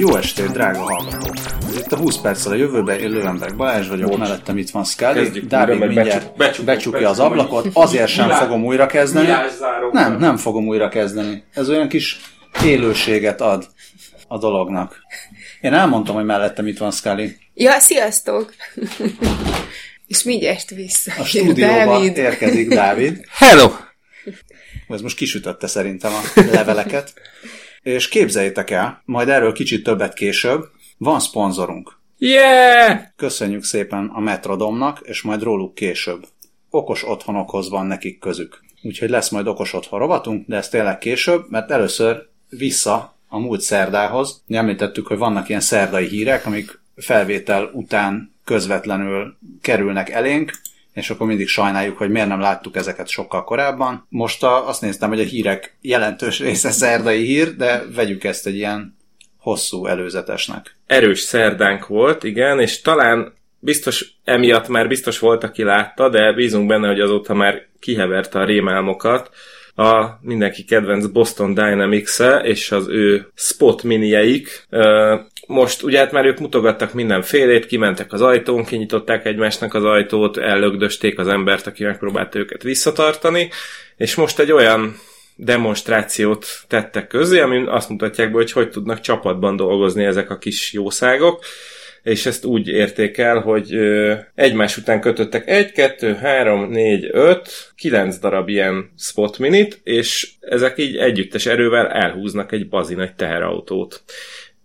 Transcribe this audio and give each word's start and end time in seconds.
Jó 0.00 0.16
estét, 0.16 0.50
drága 0.50 0.78
hallgatók! 0.78 1.34
Itt 1.76 1.92
a 1.92 1.96
20 1.96 2.16
perccel 2.16 2.52
a 2.52 2.54
jövőbe, 2.54 2.98
én 2.98 3.10
Lővenberg 3.10 3.56
Balázs 3.56 3.88
vagyok, 3.88 4.08
Bocs. 4.08 4.18
mellettem 4.18 4.58
itt 4.58 4.70
van 4.70 4.84
Scully. 4.84 5.40
Dávid 5.40 5.78
mindjárt 5.78 6.36
becsuk, 6.36 6.64
becsukja 6.64 7.08
az 7.08 7.18
ablakot, 7.18 7.68
azért 7.72 8.08
sem 8.08 8.30
fogom 8.30 8.64
újra 8.64 8.86
kezdeni. 8.86 9.28
Nem, 9.92 10.18
nem 10.18 10.36
fogom 10.36 10.66
újra 10.66 10.88
kezdeni. 10.88 11.44
Ez 11.54 11.68
olyan 11.68 11.88
kis 11.88 12.20
élőséget 12.64 13.40
ad 13.40 13.68
a 14.28 14.38
dolognak. 14.38 14.96
Én 15.60 15.72
elmondtam, 15.72 16.14
hogy 16.14 16.24
mellettem 16.24 16.66
itt 16.66 16.78
van 16.78 16.90
Scully. 16.90 17.36
Ja, 17.54 17.78
sziasztok! 17.78 18.54
És 20.06 20.22
mindjárt 20.22 20.70
vissza. 20.70 21.12
A 21.18 21.24
stúdióba 21.24 21.74
Dávid. 21.74 22.16
érkezik 22.16 22.68
Dávid. 22.68 23.24
Hello! 23.30 23.70
Ez 24.88 25.00
most 25.00 25.16
kisütötte 25.16 25.66
szerintem 25.66 26.12
a 26.12 26.40
leveleket. 26.52 27.12
És 27.88 28.08
képzeljétek 28.08 28.70
el, 28.70 29.02
majd 29.04 29.28
erről 29.28 29.52
kicsit 29.52 29.84
többet 29.84 30.14
később, 30.14 30.70
van 30.98 31.20
szponzorunk. 31.20 31.98
Yeah! 32.18 32.98
Köszönjük 33.16 33.64
szépen 33.64 34.10
a 34.14 34.20
Metrodomnak, 34.20 35.00
és 35.02 35.22
majd 35.22 35.42
róluk 35.42 35.74
később. 35.74 36.26
Okos 36.70 37.08
otthonokhoz 37.08 37.68
van 37.68 37.86
nekik 37.86 38.18
közük. 38.18 38.64
Úgyhogy 38.82 39.10
lesz 39.10 39.28
majd 39.28 39.46
okos 39.46 39.72
otthon 39.72 39.98
rovatunk, 39.98 40.46
de 40.46 40.56
ez 40.56 40.68
tényleg 40.68 40.98
később, 40.98 41.44
mert 41.48 41.70
először 41.70 42.28
vissza 42.48 43.16
a 43.28 43.38
múlt 43.38 43.60
szerdához. 43.60 44.42
Említettük, 44.48 45.06
hogy 45.06 45.18
vannak 45.18 45.48
ilyen 45.48 45.60
szerdai 45.60 46.06
hírek, 46.06 46.46
amik 46.46 46.80
felvétel 46.96 47.70
után 47.72 48.34
közvetlenül 48.44 49.36
kerülnek 49.60 50.10
elénk, 50.10 50.52
és 50.98 51.10
akkor 51.10 51.26
mindig 51.26 51.48
sajnáljuk, 51.48 51.96
hogy 51.96 52.10
miért 52.10 52.28
nem 52.28 52.40
láttuk 52.40 52.76
ezeket 52.76 53.08
sokkal 53.08 53.44
korábban. 53.44 54.06
Most 54.08 54.42
a, 54.42 54.68
azt 54.68 54.80
néztem, 54.80 55.08
hogy 55.08 55.20
a 55.20 55.24
hírek 55.24 55.76
jelentős 55.80 56.38
része 56.38 56.70
szerdai 56.70 57.24
hír, 57.24 57.56
de 57.56 57.82
vegyük 57.94 58.24
ezt 58.24 58.46
egy 58.46 58.54
ilyen 58.54 58.96
hosszú 59.38 59.86
előzetesnek. 59.86 60.76
Erős 60.86 61.20
szerdánk 61.20 61.86
volt, 61.86 62.24
igen, 62.24 62.60
és 62.60 62.80
talán 62.80 63.32
biztos 63.58 64.12
emiatt 64.24 64.68
már 64.68 64.88
biztos 64.88 65.18
volt, 65.18 65.44
aki 65.44 65.62
látta, 65.62 66.08
de 66.08 66.32
bízunk 66.32 66.66
benne, 66.66 66.88
hogy 66.88 67.00
azóta 67.00 67.34
már 67.34 67.66
kiheverte 67.80 68.38
a 68.38 68.44
rémálmokat, 68.44 69.30
a 69.78 70.18
mindenki 70.20 70.64
kedvenc 70.64 71.06
Boston 71.06 71.54
dynamics 71.54 72.20
-e 72.20 72.38
és 72.38 72.72
az 72.72 72.88
ő 72.88 73.30
spot 73.34 73.82
minieik. 73.82 74.66
Most 75.46 75.82
ugye 75.82 75.98
hát 75.98 76.12
már 76.12 76.24
ők 76.24 76.38
mutogattak 76.38 76.92
mindenfélét, 76.92 77.66
kimentek 77.66 78.12
az 78.12 78.20
ajtón, 78.20 78.64
kinyitották 78.64 79.26
egymásnak 79.26 79.74
az 79.74 79.84
ajtót, 79.84 80.36
ellögdösték 80.36 81.18
az 81.18 81.28
embert, 81.28 81.66
aki 81.66 81.84
megpróbálta 81.84 82.38
őket 82.38 82.62
visszatartani, 82.62 83.50
és 83.96 84.14
most 84.14 84.38
egy 84.38 84.52
olyan 84.52 84.96
demonstrációt 85.36 86.46
tettek 86.68 87.06
közé, 87.06 87.40
amin 87.40 87.66
azt 87.66 87.88
mutatják 87.88 88.30
be, 88.30 88.36
hogy 88.36 88.52
hogy 88.52 88.70
tudnak 88.70 89.00
csapatban 89.00 89.56
dolgozni 89.56 90.04
ezek 90.04 90.30
a 90.30 90.38
kis 90.38 90.72
jószágok 90.72 91.44
és 92.02 92.26
ezt 92.26 92.44
úgy 92.44 92.68
érték 92.68 93.18
el, 93.18 93.38
hogy 93.38 93.78
egymás 94.34 94.76
után 94.76 95.00
kötöttek 95.00 95.48
1, 95.48 95.72
2, 95.72 96.14
3, 96.14 96.70
4, 96.70 97.08
5, 97.12 97.72
9 97.76 98.18
darab 98.18 98.48
ilyen 98.48 98.90
spot 98.98 99.38
minit, 99.38 99.80
és 99.84 100.30
ezek 100.40 100.78
így 100.78 100.96
együttes 100.96 101.46
erővel 101.46 101.88
elhúznak 101.88 102.52
egy 102.52 102.68
bazi 102.68 102.94
nagy 102.94 103.14
teherautót. 103.14 104.02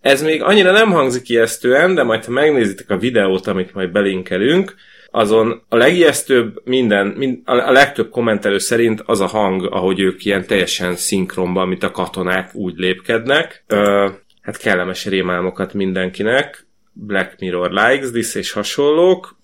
Ez 0.00 0.22
még 0.22 0.42
annyira 0.42 0.72
nem 0.72 0.90
hangzik 0.90 1.28
ijesztően, 1.28 1.94
de 1.94 2.02
majd 2.02 2.24
ha 2.24 2.30
megnézitek 2.30 2.90
a 2.90 2.98
videót, 2.98 3.46
amit 3.46 3.74
majd 3.74 3.90
belinkelünk, 3.90 4.74
azon 5.10 5.62
a 5.68 5.76
legijesztőbb 5.76 6.60
minden, 6.64 7.06
mind, 7.06 7.38
a 7.44 7.72
legtöbb 7.72 8.10
kommentelő 8.10 8.58
szerint 8.58 9.02
az 9.06 9.20
a 9.20 9.26
hang, 9.26 9.64
ahogy 9.72 10.00
ők 10.00 10.24
ilyen 10.24 10.46
teljesen 10.46 10.96
szinkronban, 10.96 11.68
mint 11.68 11.82
a 11.82 11.90
katonák 11.90 12.54
úgy 12.54 12.76
lépkednek. 12.76 13.64
Ö, 13.66 14.08
hát 14.42 14.56
kellemes 14.56 15.06
rémálmokat 15.06 15.74
mindenkinek. 15.74 16.66
Black 16.94 17.38
Mirror 17.38 17.70
likes 17.70 18.10
this 18.10 18.34
és 18.34 18.52
hasonlók. 18.52 19.36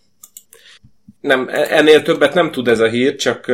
Nem, 1.21 1.49
ennél 1.51 2.03
többet 2.03 2.35
nem 2.35 2.51
tud 2.51 2.69
ez 2.69 2.81
a 2.81 2.89
hír, 2.89 3.17
csak, 3.17 3.47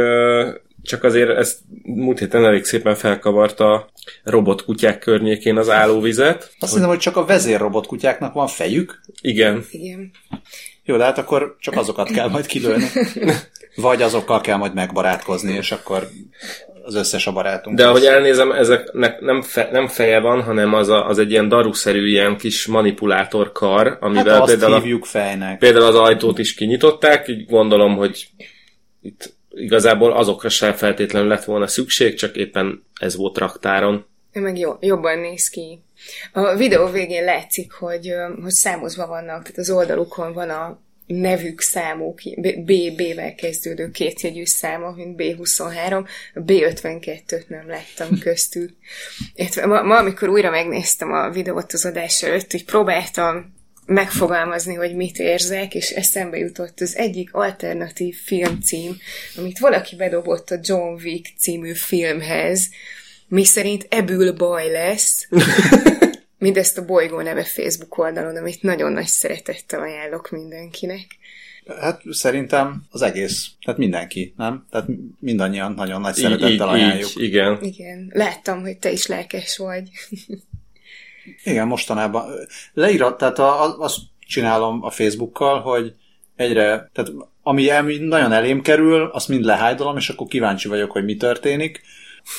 csak 0.83 1.05
azért 1.05 1.31
ezt 1.31 1.59
múlt 1.83 2.19
héten 2.19 2.45
elég 2.45 2.65
szépen 2.65 2.95
felkavarta 2.95 3.73
a 3.73 3.91
robotkutyák 4.25 4.99
környékén 4.99 5.57
az 5.57 5.71
állóvizet. 5.71 6.37
Azt 6.37 6.57
hogy... 6.59 6.69
hiszem, 6.69 6.89
hogy 6.89 6.99
csak 6.99 7.17
a 7.17 7.25
vezérrobotkutyáknak 7.25 8.35
van 8.35 8.47
fejük. 8.47 9.01
Igen. 9.21 9.65
Igen. 9.71 10.11
Jó, 10.85 10.97
de 10.97 11.05
hát 11.05 11.19
akkor 11.19 11.57
csak 11.61 11.77
azokat 11.77 12.11
kell 12.11 12.29
majd 12.29 12.47
kilőni. 12.47 12.87
Vagy 13.77 14.03
azokkal 14.03 14.41
kell 14.41 14.57
majd 14.57 14.75
megbarátkozni, 14.75 15.53
és 15.53 15.73
akkor 15.73 16.09
az 16.87 16.95
összes 16.95 17.27
a 17.27 17.33
barátunk. 17.33 17.77
De 17.77 17.87
ahogy 17.87 18.05
elnézem, 18.05 18.53
ezeknek 18.53 19.21
nem, 19.21 19.43
fe, 19.43 19.69
nem 19.73 19.89
feje 19.89 20.21
van, 20.21 20.43
hanem 20.43 20.75
az, 20.75 20.89
a, 20.89 21.07
az 21.07 21.19
egy 21.19 21.31
ilyen 21.31 21.49
daruszerű 21.49 22.07
ilyen 22.07 22.37
kis 22.37 22.67
manipulátor 22.67 23.53
kar, 23.53 23.97
amivel 24.01 24.39
hát 24.39 24.45
például, 24.45 24.81
hívjuk 24.81 25.05
fejnek. 25.05 25.59
például 25.59 25.85
az 25.85 25.95
ajtót 25.95 26.39
is 26.39 26.55
kinyitották, 26.55 27.29
így 27.29 27.47
gondolom, 27.47 27.97
hogy 27.97 28.29
itt 29.03 29.35
igazából 29.51 30.13
azokra 30.13 30.49
sem 30.49 30.73
feltétlenül 30.73 31.29
lett 31.29 31.45
volna 31.45 31.67
szükség, 31.67 32.15
csak 32.15 32.37
éppen 32.37 32.85
ez 33.01 33.17
volt 33.17 33.39
raktáron. 33.39 34.07
Meg 34.33 34.59
jó, 34.59 34.77
jobban 34.81 35.19
néz 35.19 35.49
ki. 35.49 35.81
A 36.33 36.55
videó 36.55 36.87
végén 36.87 37.25
látszik, 37.25 37.73
hogy, 37.73 38.13
hogy 38.43 38.51
számozva 38.51 39.07
vannak, 39.07 39.43
tehát 39.43 39.59
az 39.59 39.71
oldalukon 39.71 40.33
van 40.33 40.51
a 40.51 40.79
nevük 41.07 41.61
számok, 41.61 42.21
B-vel 42.65 43.35
kezdődő 43.35 43.91
kétjegyű 43.91 44.45
számok, 44.45 44.97
mint 44.97 45.15
B23, 45.19 46.09
B52-t 46.35 47.47
nem 47.49 47.69
láttam 47.69 48.19
köztük. 48.27 48.71
Ma, 49.65 49.83
ma, 49.83 49.97
amikor 49.97 50.29
újra 50.29 50.51
megnéztem 50.51 51.13
a 51.13 51.31
videót 51.31 51.73
az 51.73 51.85
adás 51.85 52.23
előtt, 52.23 52.53
így 52.53 52.65
próbáltam 52.65 53.55
megfogalmazni, 53.87 54.75
hogy 54.75 54.95
mit 54.95 55.19
érzek, 55.19 55.75
és 55.75 55.91
eszembe 55.91 56.37
jutott 56.37 56.81
az 56.81 56.97
egyik 56.97 57.35
alternatív 57.35 58.17
filmcím, 58.25 58.97
amit 59.37 59.59
valaki 59.59 59.97
bedobott 59.97 60.51
a 60.51 60.59
John 60.63 61.01
Wick 61.03 61.39
című 61.39 61.73
filmhez, 61.73 62.69
mi 63.29 63.45
szerint 63.45 63.87
ebből 63.89 64.33
baj 64.33 64.71
lesz. 64.71 65.29
Mindezt 66.39 66.79
a 66.79 66.85
Bolygó 66.85 67.21
neve 67.21 67.45
Facebook 67.45 67.99
oldalon, 67.99 68.37
amit 68.37 68.63
nagyon 68.63 68.93
nagy 68.93 69.07
szeretettel 69.07 69.81
ajánlok 69.81 70.31
mindenkinek. 70.31 71.07
Hát 71.81 72.03
szerintem 72.11 72.83
az 72.91 73.03
egész, 73.03 73.51
tehát 73.65 73.81
mindenki, 73.81 74.35
nem? 74.37 74.67
Tehát 74.71 74.89
mindannyian 75.19 75.73
nagyon 75.73 76.01
nagy 76.01 76.15
szeretettel 76.15 76.69
ajánljuk. 76.69 77.11
Így, 77.17 77.23
igen. 77.23 77.59
Igen. 77.63 78.11
Láttam, 78.15 78.61
hogy 78.61 78.79
te 78.79 78.91
is 78.91 79.07
lelkes 79.07 79.57
vagy. 79.57 79.91
igen, 81.45 81.67
mostanában. 81.67 82.31
Leírat, 82.73 83.19
tehát 83.19 83.39
a, 83.39 83.79
azt 83.79 83.99
csinálom 84.27 84.83
a 84.83 84.91
Facebookkal, 84.91 85.61
hogy 85.61 85.95
egyre, 86.37 86.91
tehát 86.93 87.13
ami 87.43 87.71
nagyon 87.99 88.33
elém 88.33 88.63
kerül, 88.63 89.11
azt 89.13 89.29
mind 89.29 89.45
lehájdolom, 89.45 89.97
és 89.97 90.09
akkor 90.09 90.27
kíváncsi 90.27 90.69
vagyok, 90.69 90.91
hogy 90.91 91.05
mi 91.05 91.17
történik 91.17 91.83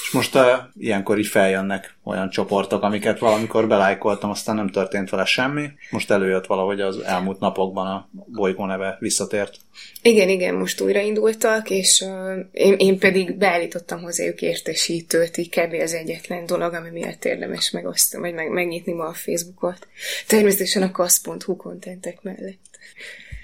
és 0.02 0.12
most 0.12 0.36
uh, 0.36 0.42
ilyenkor 0.78 1.20
így 1.20 1.28
feljönnek 1.28 1.98
olyan 2.04 2.30
csoportok, 2.30 2.84
amiket 2.84 3.20
valamikor 3.20 3.68
belájkoltam, 3.68 4.30
aztán 4.30 4.56
nem 4.56 4.70
történt 4.70 5.10
vele 5.10 5.26
semmi. 5.26 5.70
Most 5.90 6.12
előjött 6.12 6.46
valahogy 6.46 6.82
az 6.82 7.00
elmúlt 7.00 7.40
napokban 7.40 7.88
a 7.88 8.10
bolygó 8.12 8.66
neve 8.66 8.98
visszatért. 9.00 9.56
Igen, 10.02 10.30
igen, 10.30 10.56
most 10.56 10.82
újraindultak, 10.82 11.70
és 11.70 12.02
uh, 12.06 12.38
én, 12.52 12.74
én 12.78 13.00
pedig 13.00 13.38
beállítottam 13.38 14.02
hozzájuk 14.02 14.42
értesítőt, 14.42 15.38
így 15.38 15.50
kb. 15.50 15.74
az 15.74 15.94
egyetlen 15.94 16.46
dolog, 16.46 16.74
ami 16.74 16.90
miatt 16.90 17.26
érdemes 17.26 17.72
megosztani, 17.72 18.24
vagy 18.24 18.34
meg, 18.34 18.50
megnyitni 18.50 18.94
ma 18.94 19.06
a 19.06 19.14
Facebookot. 19.14 19.88
Természetesen 20.28 20.82
a 20.82 20.92
kasz.hu 20.92 21.56
kontentek 21.56 22.22
mellett. 22.22 22.80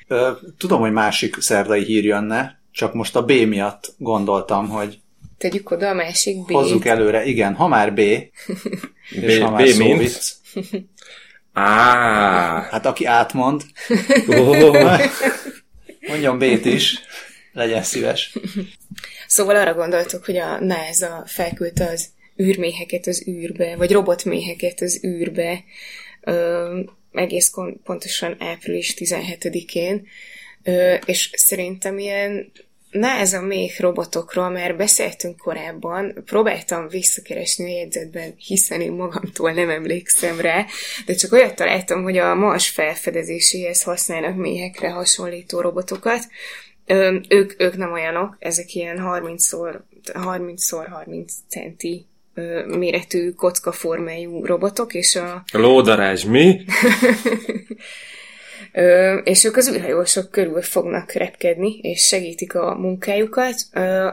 Uh, 0.09 0.37
tudom, 0.57 0.79
hogy 0.79 0.91
másik 0.91 1.35
szerdai 1.39 1.83
hír 1.83 2.03
jönne, 2.03 2.61
csak 2.71 2.93
most 2.93 3.15
a 3.15 3.25
B 3.25 3.31
miatt 3.31 3.93
gondoltam, 3.97 4.69
hogy 4.69 5.01
Tegyük 5.43 5.71
oda 5.71 5.89
a 5.89 5.93
másik 5.93 6.45
B-t. 6.45 6.51
Hozzuk 6.51 6.85
előre, 6.85 7.23
igen, 7.23 7.53
ha 7.53 7.67
már 7.67 7.93
B, 7.93 7.99
és 9.21 9.37
B, 9.37 9.41
ha 9.41 9.51
már 9.51 9.63
B 9.63 9.67
szóvic. 9.67 10.35
Á. 11.53 12.61
Hát 12.61 12.85
aki 12.85 13.05
átmond, 13.05 13.61
oh. 14.27 14.97
mondjon 16.09 16.37
B-t 16.37 16.65
is, 16.65 16.99
legyen 17.51 17.83
szíves. 17.83 18.37
Szóval 19.27 19.55
arra 19.55 19.73
gondoltok, 19.73 20.25
hogy 20.25 20.37
a 20.37 20.59
NASA 20.59 21.23
felküldte 21.25 21.85
az 21.85 22.09
űrméheket 22.41 23.07
az 23.07 23.27
űrbe, 23.27 23.75
vagy 23.75 23.91
robotméheket 23.91 24.81
az 24.81 25.03
űrbe, 25.05 25.63
ö, 26.21 26.79
egész 27.11 27.51
pontosan 27.83 28.35
április 28.39 28.93
17-én, 28.97 30.07
ö, 30.63 30.93
és 31.05 31.29
szerintem 31.33 31.97
ilyen 31.97 32.51
Na, 32.93 33.07
ez 33.07 33.33
a 33.33 33.41
méh 33.41 33.79
robotokról 33.79 34.49
már 34.49 34.75
beszéltünk 34.75 35.37
korábban, 35.37 36.21
próbáltam 36.25 36.87
visszakeresni 36.87 37.65
a 37.65 37.77
jegyzetben, 37.77 38.33
hiszen 38.37 38.81
én 38.81 38.91
magamtól 38.91 39.51
nem 39.51 39.69
emlékszem 39.69 40.39
rá, 40.39 40.65
de 41.05 41.13
csak 41.13 41.31
olyat 41.31 41.55
találtam, 41.55 42.03
hogy 42.03 42.17
a 42.17 42.35
Mars 42.35 42.69
felfedezéséhez 42.69 43.83
használnak 43.83 44.35
méhekre 44.35 44.89
hasonlító 44.89 45.61
robotokat. 45.61 46.27
ők, 47.27 47.61
ők 47.61 47.77
nem 47.77 47.91
olyanok, 47.91 48.35
ezek 48.39 48.73
ilyen 48.73 48.99
30 48.99 49.49
30 50.13 50.69
30 50.69 51.33
centi 51.47 52.05
ö, 52.33 52.65
méretű 52.65 53.31
kockaformájú 53.31 54.45
robotok, 54.45 54.93
és 54.93 55.15
a... 55.15 55.43
A 55.51 55.57
lódarázs 55.57 56.23
mi? 56.23 56.59
És 59.23 59.43
ők 59.43 59.57
az 59.57 59.69
űrhajósok 59.69 60.31
körül 60.31 60.61
fognak 60.61 61.11
repkedni, 61.11 61.77
és 61.81 62.07
segítik 62.07 62.55
a 62.55 62.75
munkájukat. 62.75 63.55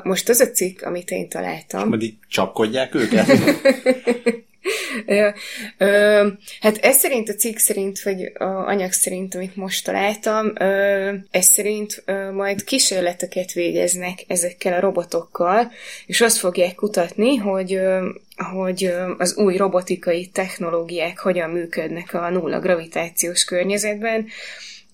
Most 0.03 0.29
az 0.29 0.41
a 0.41 0.51
cikk, 0.51 0.83
amit 0.83 1.11
én 1.11 1.29
találtam... 1.29 1.89
Majd 1.89 2.03
így 2.03 2.15
csapkodják 2.29 2.95
őket? 2.95 3.27
Hát 6.61 6.77
ez 6.81 6.97
szerint 6.97 7.29
a 7.29 7.35
cikk 7.35 7.57
szerint, 7.57 8.03
vagy 8.03 8.33
a 8.39 8.45
anyag 8.45 8.93
szerint, 8.93 9.35
amit 9.35 9.57
most 9.57 9.85
találtam, 9.85 10.53
ez 11.31 11.45
szerint 11.45 12.05
majd 12.33 12.65
kísérleteket 12.65 13.53
végeznek 13.53 14.25
ezekkel 14.27 14.73
a 14.73 14.81
robotokkal, 14.81 15.73
és 16.07 16.21
azt 16.21 16.39
fogják 16.39 16.75
kutatni, 16.75 17.37
hogy 17.37 17.81
hogy 18.53 18.93
az 19.19 19.37
új 19.37 19.57
robotikai 19.57 20.27
technológiák 20.27 21.19
hogyan 21.19 21.51
működnek 21.51 22.15
a 22.15 22.31
nulla 22.31 22.61
gravitációs 22.61 23.45
környezetben, 23.45 24.27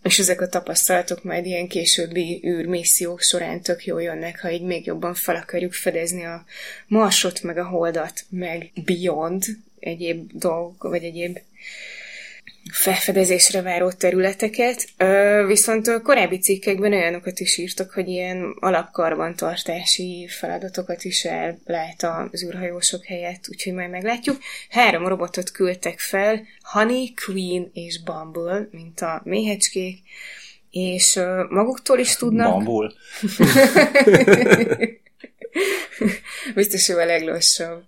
és 0.06 0.19
ezek 0.19 0.41
a 0.41 0.49
tapasztalatok 0.49 1.25
majd 1.25 1.47
ilyen 1.47 1.69
későbbi 1.69 2.43
űrmissziók 2.47 3.20
során 3.20 3.61
tök 3.61 3.85
jól 3.85 4.03
jönnek, 4.03 4.41
ha 4.41 4.50
így 4.50 4.62
még 4.62 4.87
jobban 4.87 5.14
fel 5.14 5.37
akarjuk 5.37 5.73
fedezni 5.73 6.25
a 6.25 6.44
Marsot, 6.87 7.43
meg 7.43 7.58
a 7.58 7.67
Holdat, 7.67 8.25
meg 8.29 8.70
Beyond 8.85 9.44
egyéb 9.79 10.31
dolgok, 10.32 10.82
vagy 10.82 11.05
egyéb 11.05 11.38
felfedezésre 12.73 13.63
váró 13.63 13.91
területeket, 13.91 14.89
viszont 15.47 15.87
a 15.87 16.01
korábbi 16.01 16.39
cikkekben 16.39 16.93
olyanokat 16.93 17.41
is 17.41 17.59
írtak, 17.59 17.91
hogy 17.91 18.09
ilyen 18.09 18.57
alapkarbantartási 18.61 20.29
feladatokat 20.29 21.05
is 21.05 21.25
ellát 21.25 22.03
az 22.33 22.45
űrhajósok 22.45 23.05
helyett, 23.05 23.45
úgyhogy 23.49 23.73
majd 23.73 23.91
meglátjuk. 23.91 24.39
Három 24.71 25.07
robotot 25.07 25.51
küldtek 25.51 25.99
fel, 25.99 26.43
Honey, 26.61 27.15
Queen 27.27 27.71
és 27.73 28.03
Bumble, 28.03 28.69
mint 28.71 29.01
a 29.01 29.21
méhecskék, 29.25 29.99
és 30.71 31.21
maguktól 31.49 31.99
is 31.99 32.17
tudnak... 32.17 32.53
Bambul. 32.53 32.93
Biztos 36.55 36.88
ő 36.88 36.99
a 36.99 37.05
leglassabb. 37.05 37.82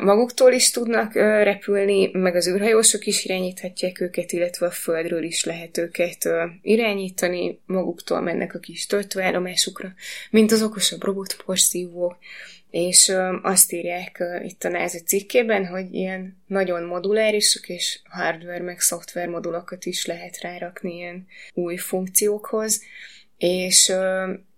Maguktól 0.00 0.52
is 0.52 0.70
tudnak 0.70 1.14
repülni, 1.14 2.10
meg 2.12 2.34
az 2.34 2.48
űrhajósok 2.48 3.06
is 3.06 3.24
irányíthatják 3.24 4.00
őket, 4.00 4.32
illetve 4.32 4.66
a 4.66 4.70
földről 4.70 5.22
is 5.22 5.44
lehet 5.44 5.78
őket 5.78 6.28
irányítani, 6.62 7.60
maguktól 7.66 8.20
mennek 8.20 8.54
a 8.54 8.58
kis 8.58 8.86
töltőállomásukra, 8.86 9.92
mint 10.30 10.52
az 10.52 10.62
okosabb 10.62 11.04
robotporszívók, 11.04 12.16
és 12.70 13.12
azt 13.42 13.72
írják 13.72 14.22
itt 14.42 14.64
a 14.64 14.68
NASA 14.68 14.98
cikkében, 14.98 15.66
hogy 15.66 15.94
ilyen 15.94 16.42
nagyon 16.46 16.82
modulárisok 16.82 17.68
és 17.68 18.00
hardware 18.04 18.62
meg 18.62 18.80
szoftver 18.80 19.28
modulokat 19.28 19.84
is 19.84 20.06
lehet 20.06 20.40
rárakni 20.40 20.94
ilyen 20.94 21.26
új 21.54 21.76
funkciókhoz, 21.76 22.82
és 23.38 23.92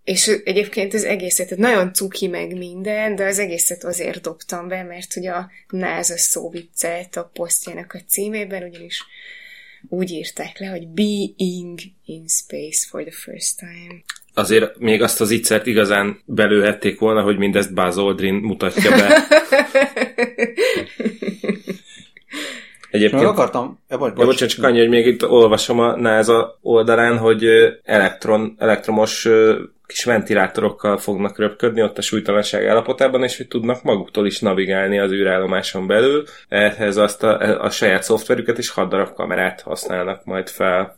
és 0.05 0.27
egyébként 0.45 0.95
az 0.95 1.05
egészet, 1.05 1.57
nagyon 1.57 1.93
cuki 1.93 2.27
meg 2.27 2.57
minden, 2.57 3.15
de 3.15 3.25
az 3.25 3.39
egészet 3.39 3.85
azért 3.85 4.21
dobtam 4.21 4.69
be, 4.69 4.83
mert 4.83 5.13
hogy 5.13 5.27
a 5.27 5.51
NASA 5.69 6.17
szó 6.17 6.51
viccelt 6.51 7.17
a 7.17 7.31
posztjának 7.33 7.93
a 7.95 8.01
címében, 8.09 8.63
ugyanis 8.63 9.05
úgy 9.89 10.11
írták 10.11 10.59
le, 10.59 10.67
hogy 10.67 10.89
being 10.89 11.79
in 12.05 12.25
space 12.29 12.87
for 12.89 13.03
the 13.03 13.13
first 13.13 13.59
time. 13.59 14.03
Azért 14.35 14.79
még 14.79 15.03
azt 15.03 15.21
az 15.21 15.31
ittszert 15.31 15.67
igazán 15.67 16.23
belőhették 16.25 16.99
volna, 16.99 17.23
hogy 17.23 17.39
mindezt 17.39 17.75
Buzz 17.75 17.97
Aldrin 17.97 18.35
mutatja 18.35 18.91
be. 18.91 19.23
Meg 22.93 23.03
Egyébként 23.03 23.25
akartam... 23.25 23.79
Ja, 23.89 23.99
bocs, 23.99 24.13
Ja, 24.17 24.25
bocsánat, 24.25 24.55
csak 24.55 24.65
annyi, 24.65 24.79
hogy 24.79 24.89
még 24.89 25.07
itt 25.07 25.29
olvasom 25.29 25.79
a 25.79 25.97
NASA 25.97 26.59
oldalán, 26.63 27.19
hogy 27.19 27.45
elektron, 27.85 28.55
elektromos 28.59 29.29
kis 29.87 30.05
ventilátorokkal 30.05 30.99
fognak 30.99 31.39
röpködni 31.39 31.83
ott 31.83 31.99
a 31.99 32.03
súlytalanság 32.03 32.67
állapotában, 32.67 33.23
és 33.23 33.37
hogy 33.37 33.49
tudnak 33.49 33.83
maguktól 33.83 34.27
is 34.27 34.41
navigálni 34.41 34.99
az 34.99 35.11
űrállomáson 35.11 35.87
belül. 35.87 36.25
Ehhez 36.49 36.97
azt 36.97 37.23
a, 37.23 37.63
a 37.65 37.71
saját 37.71 38.03
szoftverüket 38.03 38.59
és 38.59 38.71
6 38.71 38.89
darab 38.89 39.15
kamerát 39.15 39.61
használnak 39.61 40.25
majd 40.25 40.49
fel. 40.49 40.95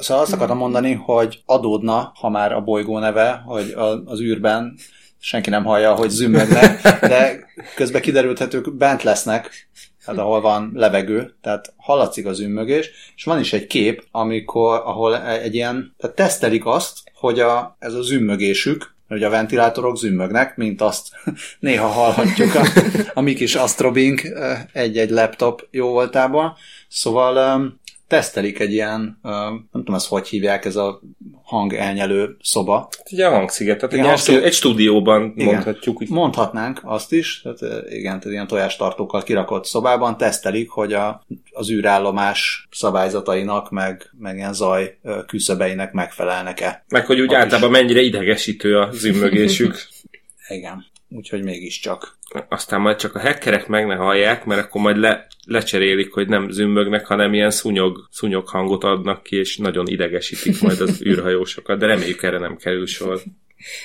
Szóval 0.00 0.22
azt 0.22 0.32
akartam 0.32 0.56
mondani, 0.56 0.92
hogy 0.92 1.42
adódna, 1.46 2.12
ha 2.14 2.28
már 2.28 2.52
a 2.52 2.60
bolygó 2.60 2.98
neve, 2.98 3.42
hogy 3.44 3.74
az 4.04 4.20
űrben 4.20 4.74
senki 5.18 5.50
nem 5.50 5.64
hallja, 5.64 5.94
hogy 5.94 6.10
zümmögnek, 6.10 6.82
de 7.00 7.38
közben 7.74 8.02
kiderült, 8.02 8.38
hogy 8.38 8.54
ők 8.54 8.76
bent 8.76 9.02
lesznek, 9.02 9.68
hát 10.06 10.18
ahol 10.18 10.40
van 10.40 10.70
levegő, 10.74 11.34
tehát 11.40 11.72
hallatszik 11.76 12.26
az 12.26 12.40
ümmögés, 12.40 12.90
és 13.16 13.24
van 13.24 13.40
is 13.40 13.52
egy 13.52 13.66
kép, 13.66 14.04
amikor, 14.10 14.82
ahol 14.84 15.22
egy 15.22 15.54
ilyen, 15.54 15.94
tehát 15.98 16.16
tesztelik 16.16 16.66
azt, 16.66 16.98
hogy 17.14 17.40
a, 17.40 17.76
ez 17.78 17.94
az 17.94 18.10
ümmögésük, 18.10 18.94
hogy 19.08 19.22
a 19.22 19.30
ventilátorok 19.30 19.96
zümmögnek, 19.96 20.56
mint 20.56 20.80
azt 20.80 21.08
néha 21.60 21.86
hallhatjuk 21.86 22.54
a, 22.54 22.66
a 23.14 23.20
mi 23.20 23.34
kis 23.34 23.54
Astrobink 23.54 24.22
ö, 24.24 24.52
egy-egy 24.72 25.10
laptop 25.10 25.66
jó 25.70 25.88
voltában. 25.88 26.54
Szóval 26.88 27.62
tesztelik 28.08 28.58
egy 28.58 28.72
ilyen, 28.72 29.18
nem 29.22 29.68
tudom 29.72 29.94
ezt 29.94 30.06
hogy 30.08 30.28
hívják, 30.28 30.64
ez 30.64 30.76
a 30.76 31.00
hang 31.42 31.72
elnyelő 31.74 32.36
szoba. 32.42 32.76
Hát 32.78 33.12
Ugye 33.12 33.26
a 33.26 33.30
hangsziget, 33.30 33.76
tehát 33.76 33.92
egy, 33.92 33.98
Igen, 33.98 34.04
ilyen 34.04 34.16
hangsziget- 34.16 34.40
stú- 34.40 34.52
egy 34.52 34.56
stúdióban 34.58 35.32
Igen. 35.36 35.52
mondhatjuk. 35.54 36.00
Úgy. 36.00 36.08
Mondhatnánk 36.08 36.80
azt 36.84 37.12
is, 37.12 37.42
tehát 37.42 37.84
igen, 37.90 38.18
tehát 38.18 38.24
ilyen 38.24 38.46
tojástartókkal 38.46 39.22
kirakott 39.22 39.64
szobában 39.64 40.16
tesztelik, 40.16 40.70
hogy 40.70 40.92
a, 40.92 41.24
az 41.52 41.70
űrállomás 41.70 42.68
szabályzatainak, 42.70 43.70
meg, 43.70 44.10
meg 44.18 44.36
ilyen 44.36 44.52
zaj 44.54 44.98
küszöbeinek 45.26 45.92
megfelelnek-e. 45.92 46.84
Meg 46.88 47.06
hogy 47.06 47.20
úgy 47.20 47.28
Ott 47.32 47.36
általában 47.40 47.70
mennyire 47.70 48.00
idegesítő 48.00 48.78
a 48.78 48.88
zümmögésük. 48.92 49.76
Igen, 50.48 50.84
úgyhogy 51.14 51.42
mégiscsak. 51.42 52.18
Aztán 52.48 52.80
majd 52.80 52.96
csak 52.96 53.14
a 53.14 53.20
hackerek 53.20 53.66
meg 53.66 53.86
ne 53.86 53.94
hallják, 53.94 54.44
mert 54.44 54.60
akkor 54.60 54.80
majd 54.80 54.96
le, 54.96 55.26
lecserélik, 55.44 56.12
hogy 56.12 56.28
nem 56.28 56.50
zümmögnek, 56.50 57.06
hanem 57.06 57.34
ilyen 57.34 57.50
szúnyog, 57.50 58.08
szúnyog 58.10 58.48
hangot 58.48 58.84
adnak 58.84 59.22
ki, 59.22 59.36
és 59.36 59.56
nagyon 59.56 59.86
idegesítik 59.86 60.60
majd 60.60 60.80
az 60.80 61.02
űrhajósokat, 61.06 61.78
de 61.78 61.86
reméljük 61.86 62.22
erre 62.22 62.38
nem 62.38 62.56
kerül 62.56 62.86
sor. 62.86 63.22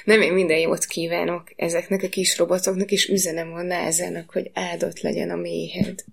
Nem, 0.04 0.22
én 0.22 0.34
minden 0.34 0.58
jót 0.58 0.86
kívánok 0.86 1.44
ezeknek 1.56 2.04
a 2.04 2.10
kis 2.10 2.38
robotoknak, 2.38 2.92
és 2.92 3.08
üzenem 3.08 3.54
a 3.54 3.62
názának, 3.62 4.30
hogy 4.32 4.52
áldott 4.54 5.02
legyen 5.02 5.30
a 5.30 5.36
méhed. 5.36 6.04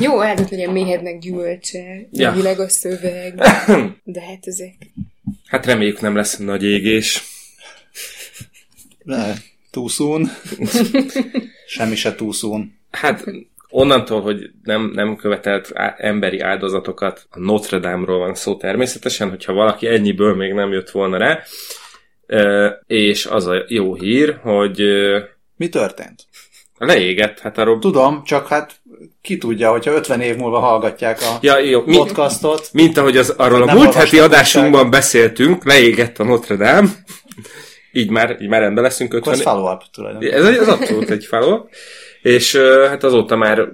Jó, 0.00 0.22
áldott 0.22 0.50
legyen 0.50 0.72
méhednek 0.72 1.18
gyümölcse, 1.18 2.08
Ja. 2.10 2.34
ja. 2.36 2.50
a 2.50 2.68
szöveg, 2.68 3.34
de 4.04 4.20
hát 4.20 4.46
ezek... 4.46 4.74
Hát 5.46 5.66
reméljük 5.66 6.00
nem 6.00 6.16
lesz 6.16 6.36
nagy 6.36 6.64
égés. 6.64 7.22
ne, 9.04 9.34
too 9.78 9.88
soon. 9.88 10.30
Semmi 11.66 11.94
se 11.96 12.14
too 12.14 12.32
soon. 12.32 12.78
Hát 12.90 13.24
onnantól, 13.68 14.20
hogy 14.20 14.50
nem, 14.64 14.90
nem 14.94 15.16
követelt 15.16 15.70
á- 15.74 15.98
emberi 16.00 16.40
áldozatokat, 16.40 17.26
a 17.30 17.38
Notre 17.38 17.78
Dame-ról 17.78 18.18
van 18.18 18.34
szó 18.34 18.56
természetesen, 18.56 19.28
hogyha 19.30 19.52
valaki 19.52 19.86
ennyiből 19.86 20.34
még 20.34 20.52
nem 20.52 20.72
jött 20.72 20.90
volna 20.90 21.16
rá, 21.18 21.42
Ö, 22.26 22.68
és 22.86 23.26
az 23.26 23.46
a 23.46 23.64
jó 23.68 23.94
hír, 23.94 24.38
hogy 24.42 24.80
ö, 24.80 25.18
Mi 25.56 25.68
történt? 25.68 26.26
leégett, 26.78 27.38
hát 27.38 27.58
arról... 27.58 27.78
Tudom, 27.78 28.22
csak 28.24 28.46
hát 28.48 28.80
ki 29.22 29.38
tudja, 29.38 29.70
hogyha 29.70 29.92
50 29.92 30.20
év 30.20 30.36
múlva 30.36 30.58
hallgatják 30.58 31.20
a 31.20 31.38
Ja, 31.40 31.58
jó, 31.58 31.82
mi, 31.86 31.96
podcastot. 31.96 32.68
mint 32.72 32.96
ahogy 32.96 33.16
az, 33.16 33.30
arról 33.30 33.62
a 33.62 33.64
Nem 33.64 33.76
múlt 33.76 33.94
heti 33.94 34.18
adásunkban 34.18 34.90
beszéltünk, 34.90 35.64
leégett 35.64 36.18
a 36.18 36.24
Notre 36.24 36.56
Dame, 36.56 36.88
így 37.92 38.10
már, 38.10 38.36
így 38.40 38.48
már 38.48 38.60
rendben 38.60 38.84
leszünk 38.84 39.14
Akkor 39.14 39.32
50 39.32 39.34
ez 39.34 39.52
follow-up 39.52 39.82
tulajdonképpen. 39.92 40.38
Ez, 40.38 40.58
ez 40.58 40.68
abszolút 40.68 41.10
egy 41.10 41.24
faló. 41.24 41.68
És 42.22 42.56
hát 42.88 43.04
azóta 43.04 43.36
már 43.36 43.68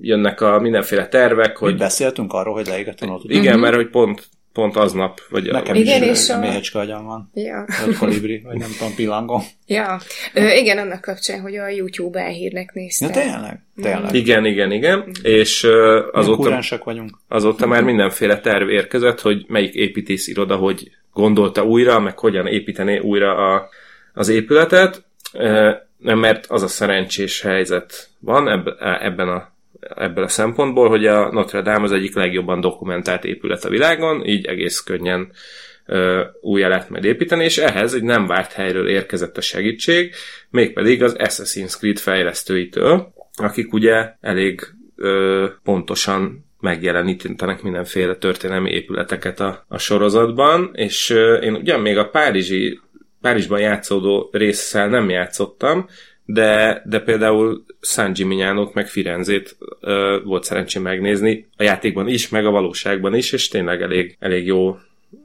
jönnek 0.00 0.40
a 0.40 0.58
mindenféle 0.58 1.08
tervek, 1.08 1.56
Hogy 1.56 1.70
hogy 1.70 1.78
beszéltünk 1.78 2.32
arról, 2.32 2.54
hogy 2.54 2.66
leégett 2.66 3.00
a 3.00 3.06
Notre 3.06 3.34
igen, 3.34 3.58
mert 3.58 3.74
hogy 3.74 3.88
pont, 3.88 4.28
pont 4.58 4.76
aznap, 4.76 5.20
vagy 5.30 5.44
Nekem 5.44 5.74
Igen, 5.74 6.02
is 6.02 6.08
és 6.08 6.28
a- 6.28 6.38
méhecske 6.38 6.78
agyam 6.78 7.04
van. 7.04 7.30
Ja. 7.34 7.64
Vagy 7.86 7.96
kolibri, 7.96 8.42
vagy 8.44 8.56
nem 8.56 8.70
tudom, 8.78 8.94
pillangó. 8.94 9.42
Ja, 9.66 10.00
Ö, 10.34 10.48
igen, 10.50 10.78
annak 10.78 11.00
kapcsán, 11.00 11.40
hogy 11.40 11.56
a 11.56 11.68
YouTube 11.68 12.20
álhírnek 12.20 12.70
Ja, 12.74 12.80
néztem. 12.80 13.10
tényleg? 13.10 13.62
Tényleg. 13.82 14.14
igen, 14.14 14.44
igen, 14.44 14.72
igen, 14.72 15.10
és 15.22 15.62
ö, 15.64 16.08
Azóta... 16.12 16.60
vagyunk. 16.84 17.18
azóta 17.28 17.66
már 17.66 17.82
mindenféle 17.82 18.40
terv 18.40 18.68
érkezett, 18.68 19.20
hogy 19.20 19.44
melyik 19.48 19.74
építész 19.74 20.26
iroda 20.28 20.56
hogy 20.56 20.90
gondolta 21.12 21.64
újra, 21.64 22.00
meg 22.00 22.18
hogyan 22.18 22.46
építené 22.46 22.98
újra 22.98 23.54
a, 23.54 23.68
az 24.14 24.28
épületet, 24.28 25.02
Ö, 25.32 25.70
mert 25.98 26.46
az 26.46 26.62
a 26.62 26.68
szerencsés 26.68 27.40
helyzet 27.40 28.08
van 28.20 28.48
eb, 28.48 28.68
ebben 29.00 29.28
a 29.28 29.52
ebből 29.80 30.24
a 30.24 30.28
szempontból, 30.28 30.88
hogy 30.88 31.06
a 31.06 31.32
Notre 31.32 31.62
Dame 31.62 31.82
az 31.82 31.92
egyik 31.92 32.14
legjobban 32.14 32.60
dokumentált 32.60 33.24
épület 33.24 33.64
a 33.64 33.68
világon, 33.68 34.24
így 34.26 34.46
egész 34.46 34.80
könnyen 34.80 35.32
ö, 35.86 36.24
újra 36.40 36.68
lehet 36.68 36.90
majd 36.90 37.04
építeni, 37.04 37.44
és 37.44 37.58
ehhez 37.58 37.94
egy 37.94 38.02
nem 38.02 38.26
várt 38.26 38.52
helyről 38.52 38.88
érkezett 38.88 39.36
a 39.36 39.40
segítség, 39.40 40.14
mégpedig 40.50 41.02
az 41.02 41.16
Assassin's 41.18 41.76
Creed 41.76 41.98
fejlesztőitől, 41.98 43.12
akik 43.36 43.72
ugye 43.72 44.12
elég 44.20 44.60
ö, 44.96 45.46
pontosan 45.62 46.46
megjelenítenek 46.60 47.62
mindenféle 47.62 48.16
történelmi 48.16 48.70
épületeket 48.70 49.40
a, 49.40 49.64
a 49.68 49.78
sorozatban, 49.78 50.70
és 50.74 51.10
ö, 51.10 51.36
én 51.36 51.54
ugyan 51.54 51.80
még 51.80 51.96
a 51.96 52.08
Párizsi, 52.08 52.80
Párizsban 53.20 53.60
játszódó 53.60 54.28
résszel 54.32 54.88
nem 54.88 55.10
játszottam, 55.10 55.88
de, 56.30 56.82
de 56.84 57.00
például 57.00 57.64
San 57.80 58.12
Gimignánot 58.12 58.74
meg 58.74 58.88
Firenzét 58.88 59.56
ö, 59.80 60.18
volt 60.24 60.44
szerencsém 60.44 60.82
megnézni, 60.82 61.48
a 61.56 61.62
játékban 61.62 62.08
is, 62.08 62.28
meg 62.28 62.46
a 62.46 62.50
valóságban 62.50 63.14
is, 63.14 63.32
és 63.32 63.48
tényleg 63.48 63.82
elég, 63.82 64.16
elég 64.20 64.46
jó, 64.46 64.76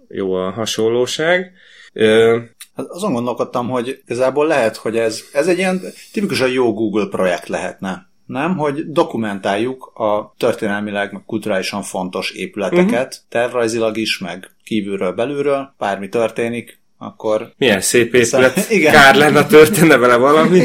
jó 0.07 0.33
a 0.33 0.51
hasonlóság. 0.51 1.51
Ö, 1.93 2.39
Hát 2.75 2.85
azon 2.85 3.13
gondolkodtam, 3.13 3.69
hogy 3.69 4.01
igazából 4.05 4.47
lehet, 4.47 4.75
hogy 4.75 4.97
ez, 4.97 5.23
ez 5.33 5.47
egy 5.47 5.57
ilyen 5.57 5.81
tipikusan 6.11 6.49
jó 6.49 6.73
Google 6.73 7.07
projekt 7.09 7.47
lehetne. 7.47 8.09
Nem? 8.25 8.57
Hogy 8.57 8.91
dokumentáljuk 8.91 9.91
a 9.93 10.33
történelmileg, 10.37 11.11
meg 11.11 11.23
kulturálisan 11.25 11.81
fontos 11.81 12.31
épületeket, 12.31 13.13
uh-huh. 13.13 13.29
tervrajzilag 13.29 13.97
is, 13.97 14.17
meg 14.17 14.51
kívülről, 14.63 15.11
belülről, 15.11 15.73
bármi 15.77 16.09
történik, 16.09 16.81
akkor... 17.05 17.53
milyen 17.57 17.81
szép 17.81 18.13
épület, 18.13 18.65
Igen. 18.69 18.93
kár 18.93 19.15
lenne 19.15 19.45
történne 19.45 19.97
vele 19.97 20.15
valami. 20.15 20.59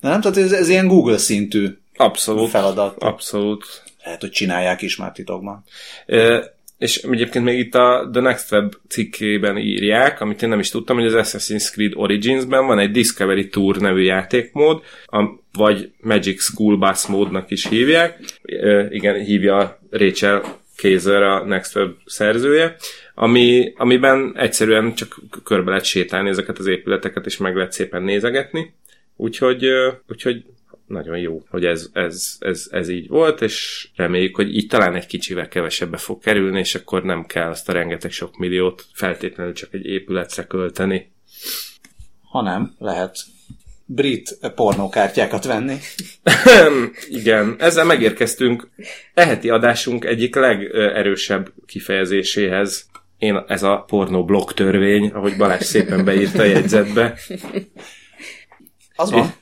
De 0.00 0.08
nem, 0.10 0.20
tehát 0.20 0.36
ez, 0.36 0.52
ez 0.52 0.68
ilyen 0.68 0.86
Google 0.86 1.18
szintű 1.18 1.68
Abszolút. 1.96 2.50
feladat. 2.50 3.02
Abszolút. 3.02 3.64
Lehet, 4.04 4.20
hogy 4.20 4.30
csinálják 4.30 4.82
is 4.82 4.96
már 4.96 5.12
titokban. 5.12 5.64
Ö, 6.06 6.44
és 6.78 6.96
egyébként 6.96 7.44
még 7.44 7.58
itt 7.58 7.74
a 7.74 8.08
The 8.12 8.20
Next 8.20 8.52
Web 8.52 8.74
cikkében 8.88 9.58
írják, 9.58 10.20
amit 10.20 10.42
én 10.42 10.48
nem 10.48 10.58
is 10.58 10.70
tudtam, 10.70 10.96
hogy 10.96 11.06
az 11.06 11.14
Assassin's 11.16 11.70
Creed 11.70 11.92
Origins-ben 11.94 12.66
van 12.66 12.78
egy 12.78 12.90
Discovery 12.90 13.48
Tour 13.48 13.76
nevű 13.76 14.02
játékmód, 14.02 14.82
a, 15.06 15.24
vagy 15.52 15.90
Magic 16.00 16.42
School 16.42 16.76
Bus 16.76 17.06
módnak 17.06 17.50
is 17.50 17.66
hívják. 17.66 18.18
Ö, 18.42 18.84
igen, 18.90 19.24
hívja 19.24 19.78
Rachel 19.90 20.42
Kézer 20.76 21.22
a 21.22 21.44
Next 21.44 21.76
Web 21.76 21.94
szerzője, 22.04 22.76
ami, 23.14 23.72
amiben 23.76 24.32
egyszerűen 24.36 24.94
csak 24.94 25.20
körbe 25.44 25.70
lehet 25.70 25.84
sétálni 25.84 26.28
ezeket 26.28 26.58
az 26.58 26.66
épületeket, 26.66 27.26
és 27.26 27.36
meg 27.36 27.56
lehet 27.56 27.72
szépen 27.72 28.02
nézegetni. 28.02 28.74
Úgyhogy, 29.16 29.66
úgyhogy 30.08 30.44
nagyon 30.86 31.18
jó, 31.18 31.42
hogy 31.48 31.64
ez, 31.64 31.88
ez, 31.92 32.36
ez, 32.38 32.68
ez 32.70 32.88
így 32.88 33.08
volt, 33.08 33.42
és 33.42 33.88
reméljük, 33.96 34.36
hogy 34.36 34.56
így 34.56 34.66
talán 34.66 34.94
egy 34.94 35.06
kicsivel 35.06 35.48
kevesebbe 35.48 35.96
fog 35.96 36.22
kerülni, 36.22 36.58
és 36.58 36.74
akkor 36.74 37.02
nem 37.02 37.26
kell 37.26 37.48
azt 37.48 37.68
a 37.68 37.72
rengeteg 37.72 38.10
sok 38.10 38.36
milliót 38.36 38.84
feltétlenül 38.92 39.52
csak 39.52 39.74
egy 39.74 39.86
épületre 39.86 40.44
költeni. 40.44 41.12
Hanem 42.22 42.74
lehet 42.78 43.16
brit 43.86 44.38
pornókártyákat 44.54 45.44
venni. 45.44 45.76
Igen, 47.08 47.56
ezzel 47.58 47.84
megérkeztünk 47.84 48.68
eheti 49.14 49.50
adásunk 49.50 50.04
egyik 50.04 50.34
legerősebb 50.34 51.52
kifejezéséhez. 51.66 52.86
Én 53.18 53.44
ez 53.46 53.62
a 53.62 53.84
pornó 53.86 54.24
blokk 54.24 54.52
törvény, 54.52 55.10
ahogy 55.10 55.36
Balázs 55.36 55.64
szépen 55.64 56.04
beírta 56.04 56.42
a 56.42 56.44
jegyzetbe. 56.44 57.14
Az 58.96 59.10
van. 59.10 59.34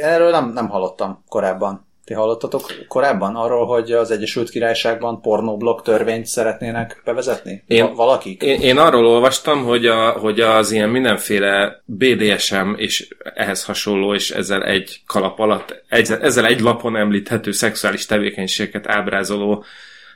Erről 0.00 0.30
nem, 0.30 0.52
nem 0.52 0.68
hallottam 0.68 1.24
korábban. 1.28 1.87
Ti 2.08 2.14
hallottatok 2.14 2.72
korábban 2.86 3.36
arról, 3.36 3.66
hogy 3.66 3.92
az 3.92 4.10
Egyesült 4.10 4.50
Királyságban 4.50 5.20
pornóblokk 5.20 5.82
törvényt 5.82 6.26
szeretnének 6.26 7.00
bevezetni? 7.04 7.62
Én- 7.66 7.84
Va- 7.84 7.96
Valakik? 7.96 8.42
Én, 8.42 8.60
én 8.60 8.78
arról 8.78 9.06
olvastam, 9.06 9.64
hogy, 9.64 9.86
a, 9.86 10.10
hogy 10.10 10.40
az 10.40 10.70
ilyen 10.70 10.88
mindenféle 10.88 11.82
BDSM 11.84 12.72
és 12.76 13.08
ehhez 13.34 13.64
hasonló, 13.64 14.14
és 14.14 14.30
ezzel 14.30 14.64
egy 14.64 15.00
kalap 15.06 15.38
alatt, 15.38 15.82
egy, 15.88 16.10
ezzel 16.20 16.46
egy 16.46 16.60
lapon 16.60 16.96
említhető 16.96 17.52
szexuális 17.52 18.06
tevékenységeket 18.06 18.86
ábrázoló 18.86 19.64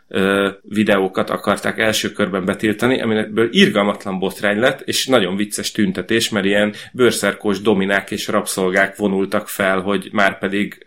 ö, 0.09 0.49
videókat 0.63 1.31
akarták 1.31 1.79
első 1.79 2.13
körben 2.13 2.45
betiltani, 2.45 3.03
aminekből 3.03 3.49
irgalmatlan 3.51 4.19
botrány 4.19 4.59
lett, 4.59 4.81
és 4.81 5.07
nagyon 5.07 5.37
vicces 5.37 5.73
tüntetés, 5.73 6.29
mert 6.29 6.47
ilyen 6.47 6.75
bőrszerkós 6.93 7.61
dominák 7.61 8.11
és 8.11 8.29
rabszolgák 8.29 8.97
vonultak 8.97 9.49
fel, 9.49 9.81
hogy 9.81 10.09
már 10.13 10.39
pedig 10.39 10.85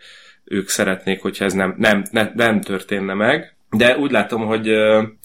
ők 0.48 0.68
szeretnék, 0.68 1.22
hogyha 1.22 1.44
ez 1.44 1.52
nem, 1.52 1.74
nem, 1.78 2.04
nem, 2.10 2.32
nem 2.34 2.60
történne 2.60 3.14
meg. 3.14 3.56
De 3.70 3.98
úgy 3.98 4.10
látom, 4.10 4.46
hogy, 4.46 4.70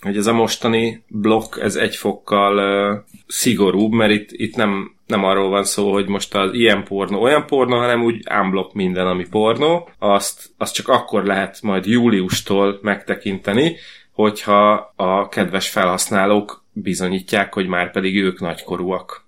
hogy 0.01 0.18
ez 0.18 0.28
a 0.28 0.34
mostani 0.34 1.04
blokk, 1.08 1.58
ez 1.60 1.75
egy 1.75 1.96
fokkal 1.96 3.06
szigorúbb, 3.28 3.92
mert 3.92 4.12
itt, 4.12 4.30
itt 4.32 4.56
nem, 4.56 4.96
nem 5.08 5.24
arról 5.24 5.50
van 5.50 5.63
szó, 5.63 5.92
hogy 5.92 6.08
most 6.08 6.36
az 6.36 6.54
ilyen 6.54 6.84
pornó, 6.84 7.22
olyan 7.22 7.46
pornó, 7.46 7.78
hanem 7.78 8.04
úgy 8.04 8.24
unblock 8.42 8.74
minden, 8.74 9.08
ami 9.08 9.28
pornó. 9.30 9.90
Azt, 10.00 10.50
azt 10.58 10.74
csak 10.74 10.88
akkor 10.88 11.24
lehet 11.24 11.62
majd 11.62 11.86
júliustól 11.86 12.80
megtekinteni, 12.82 13.75
hogyha 14.12 14.94
a 14.96 15.28
kedves 15.28 15.70
felhasználók 15.70 16.63
bizonyítják, 16.74 17.54
hogy 17.54 17.68
már 17.68 17.92
pedig 17.92 18.16
ők 18.16 18.40
nagykorúak. 18.40 19.25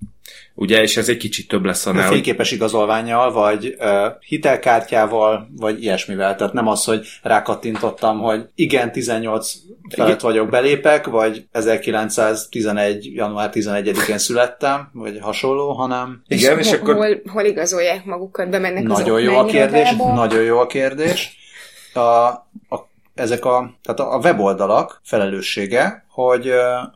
Ugye, 0.55 0.81
és 0.81 0.97
ez 0.97 1.09
egy 1.09 1.17
kicsit 1.17 1.47
több 1.47 1.65
lesz 1.65 1.85
annál, 1.85 2.03
hogy 2.03 2.13
Fényképes 2.13 2.51
igazolványjal, 2.51 3.31
vagy 3.31 3.75
uh, 3.79 3.87
hitelkártyával, 4.19 5.49
vagy 5.57 5.83
ilyesmivel. 5.83 6.35
Tehát 6.35 6.53
nem 6.53 6.67
az, 6.67 6.83
hogy 6.83 7.07
rákattintottam, 7.21 8.19
hogy 8.19 8.45
igen, 8.55 8.91
18 8.91 9.53
felett 9.89 10.21
vagyok 10.21 10.49
belépek, 10.49 11.07
vagy 11.07 11.45
1911. 11.51 13.15
január 13.15 13.49
11-én 13.53 14.17
születtem, 14.17 14.89
vagy 14.93 15.19
hasonló, 15.21 15.71
hanem 15.71 16.23
igen, 16.27 16.59
és 16.59 16.69
hol, 16.69 16.79
akkor 16.79 16.95
hol, 16.95 17.21
hol 17.25 17.43
igazolják 17.43 18.05
magukat, 18.05 18.49
bemennek 18.49 18.89
az 18.89 18.97
Nagyon 18.97 19.21
jó 19.21 19.37
a 19.37 19.45
kérdés, 19.45 19.79
okmányirodába? 19.79 20.13
nagyon 20.13 20.43
jó 20.43 20.59
a 20.59 20.67
kérdés. 20.67 21.37
A, 21.93 21.99
a, 21.99 22.91
ezek 23.15 23.45
a, 23.45 23.73
tehát 23.83 23.99
a 23.99 24.17
weboldalak 24.23 25.01
felelőssége, 25.03 26.05
hogy, 26.09 26.51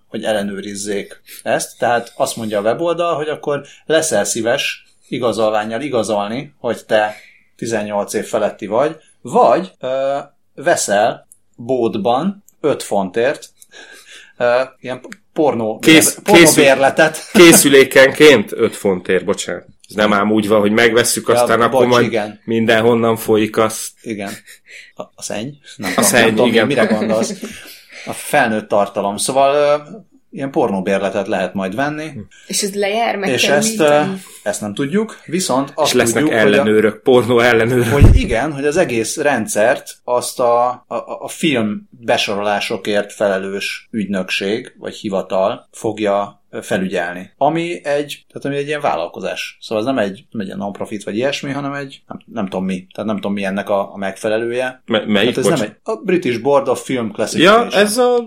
hogy 0.08 0.24
ellenőrizzék 0.24 1.22
ezt. 1.44 1.78
Tehát 1.78 2.14
azt 2.16 2.36
mondja 2.36 2.60
a 2.60 2.62
weboldal, 2.62 3.16
hogy 3.16 3.28
akkor 3.30 3.62
leszel 3.86 4.24
szíves 4.24 4.86
igazolványjal 5.08 5.82
igazolni, 5.82 6.54
hogy 6.60 6.86
te 6.86 7.16
18 7.56 8.14
év 8.14 8.26
feletti 8.26 8.66
vagy, 8.66 8.98
vagy 9.22 9.72
ö, 9.80 10.18
veszel 10.56 11.28
bódban 11.56 12.44
5 12.62 12.84
fontért 12.84 13.50
ö, 14.38 14.62
ilyen 14.80 15.02
pornó, 15.34 15.80
Kész- 15.80 16.20
pornóbérletet. 16.24 17.32
készülékenként 17.32 18.52
5 18.52 18.76
fontért, 18.76 19.26
bocsánat. 19.26 19.66
Ez 19.90 19.96
nem 19.96 20.14
ám 20.14 20.32
úgy 20.32 20.48
van, 20.48 20.60
hogy 20.60 20.72
megvesszük, 20.72 21.30
aztán 21.30 21.60
Ja, 21.60 21.66
akkor 21.66 21.80
bocs, 21.80 21.94
majd 21.94 22.06
igen. 22.06 22.42
mindenhonnan 22.46 23.16
folyik 23.16 23.58
az. 23.58 23.90
Igen. 24.02 24.32
A, 24.96 25.02
a 25.02 25.22
szenny? 25.22 25.50
Nem 25.76 25.90
A 25.92 25.94
tudom, 25.94 26.10
szenny, 26.10 26.22
nem 26.26 26.30
tudom, 26.30 26.48
igen. 26.48 26.68
Mire 26.68 26.86
gondolsz? 26.86 27.34
A 28.06 28.14
felnőtt 28.14 28.68
tartalom. 28.68 29.18
Szóval 29.18 29.88
ilyen 30.30 30.52
pornóbérletet 30.52 31.28
lehet 31.28 31.54
majd 31.54 31.76
venni, 31.76 32.12
És 32.48 32.64
ez 32.64 32.76
lejár, 32.76 33.16
meg 33.16 33.30
és 33.30 33.46
kell 33.46 33.56
ezt, 33.56 33.68
újítani? 33.68 34.22
ezt 34.44 34.62
nem 34.62 34.74
tudjuk, 34.74 35.22
viszont 35.26 35.72
azt 35.76 35.88
És 35.88 35.94
lesznek 35.98 36.24
tudjuk, 36.24 36.40
ellenőrök, 36.40 37.02
pornó 37.02 37.40
ellenőrök. 37.40 37.84
Hogy, 37.84 38.04
a, 38.04 38.08
hogy 38.08 38.20
igen, 38.20 38.54
hogy 38.54 38.66
az 38.66 38.78
egész 38.78 39.18
rendszert 39.18 39.98
azt 40.04 40.40
a, 40.40 40.68
a, 40.88 40.96
a 41.20 41.28
film 41.28 41.90
besorolásokért 41.90 43.14
felelős 43.14 43.88
ügynökség, 43.92 44.76
vagy 44.78 44.96
hivatal 44.96 45.68
fogja 45.72 46.42
felügyelni. 46.62 47.32
Ami 47.38 47.86
egy, 47.86 48.26
tehát 48.28 48.46
ami 48.46 48.56
egy 48.56 48.68
ilyen 48.68 48.82
vállalkozás. 48.82 49.58
Szóval 49.62 49.84
ez 49.88 49.94
nem 49.94 50.04
egy, 50.04 50.26
nem 50.32 50.48
egy 50.48 50.58
non-profit 50.58 51.04
vagy 51.04 51.16
ilyesmi, 51.16 51.52
hanem 51.52 51.74
egy, 51.74 52.02
nem, 52.08 52.20
nem 52.34 52.48
tudom 52.48 52.66
mi. 52.66 52.88
Tehát 52.94 53.10
nem 53.10 53.16
tudom 53.16 53.34
mi 53.34 53.44
ennek 53.44 53.70
a, 53.70 53.94
a 53.94 53.98
megfelelője. 53.98 54.82
Me- 54.86 55.06
melyik? 55.08 55.36
Hát 55.36 55.38
ez 55.38 55.46
nem 55.46 55.54
Bocs- 55.54 55.70
egy, 55.70 55.76
a 55.84 55.96
British 56.04 56.42
Board 56.42 56.68
of 56.68 56.84
Film 56.84 57.12
Classification. 57.12 57.70
Ja, 57.72 57.78
ez 57.78 57.98
a 57.98 58.18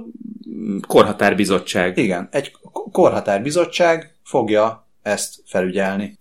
korhatárbizottság. 0.87 1.99
Igen, 1.99 2.29
egy 2.33 2.53
korhatárbizottság 2.93 4.15
fogja 4.25 4.89
ezt 5.03 5.35
felügyelni. 5.47 6.19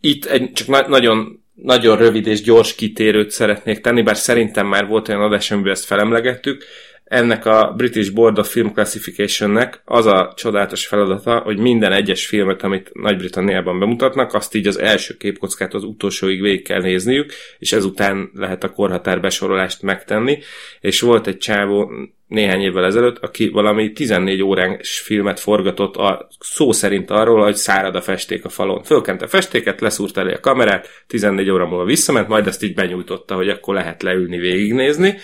Itt 0.00 0.24
egy, 0.24 0.52
csak 0.52 0.66
na- 0.68 0.88
nagyon, 0.88 1.44
nagyon 1.54 1.96
rövid 1.96 2.26
és 2.26 2.42
gyors 2.42 2.74
kitérőt 2.74 3.30
szeretnék 3.30 3.80
tenni, 3.80 4.02
bár 4.02 4.16
szerintem 4.16 4.66
már 4.66 4.86
volt 4.86 5.08
olyan 5.08 5.22
adás, 5.22 5.50
amiben 5.50 5.72
ezt 5.72 5.84
felemlegettük. 5.84 6.64
Ennek 7.04 7.46
a 7.46 7.72
British 7.76 8.12
Board 8.12 8.38
of 8.38 8.50
Film 8.50 8.72
Classificationnek 8.72 9.82
az 9.84 10.06
a 10.06 10.32
csodálatos 10.36 10.86
feladata, 10.86 11.38
hogy 11.38 11.58
minden 11.58 11.92
egyes 11.92 12.26
filmet, 12.26 12.62
amit 12.62 12.90
Nagy-Britanniában 12.92 13.78
bemutatnak, 13.78 14.34
azt 14.34 14.54
így 14.54 14.66
az 14.66 14.78
első 14.78 15.16
képkockát 15.16 15.74
az 15.74 15.84
utolsóig 15.84 16.40
végig 16.40 16.62
kell 16.62 16.80
nézniük, 16.80 17.32
és 17.58 17.72
ezután 17.72 18.30
lehet 18.34 18.64
a 18.64 18.72
korhatár 18.72 19.20
besorolást 19.20 19.82
megtenni. 19.82 20.38
És 20.80 21.00
volt 21.00 21.26
egy 21.26 21.36
csávó 21.36 21.90
néhány 22.26 22.60
évvel 22.60 22.84
ezelőtt, 22.84 23.18
aki 23.18 23.48
valami 23.48 23.92
14 23.92 24.42
órás 24.42 25.00
filmet 25.00 25.40
forgatott 25.40 25.96
a, 25.96 26.28
szó 26.40 26.72
szerint 26.72 27.10
arról, 27.10 27.42
hogy 27.42 27.56
szárad 27.56 27.94
a 27.94 28.00
festék 28.00 28.44
a 28.44 28.48
falon. 28.48 28.82
Fölkente 28.82 29.24
a 29.24 29.28
festéket, 29.28 29.80
leszúrt 29.80 30.16
elé 30.16 30.32
a 30.32 30.40
kamerát, 30.40 31.04
14 31.06 31.50
óra 31.50 31.66
múlva 31.66 31.84
visszament, 31.84 32.28
majd 32.28 32.46
ezt 32.46 32.62
így 32.62 32.74
benyújtotta, 32.74 33.34
hogy 33.34 33.48
akkor 33.48 33.74
lehet 33.74 34.02
leülni, 34.02 34.38
végignézni, 34.38 35.16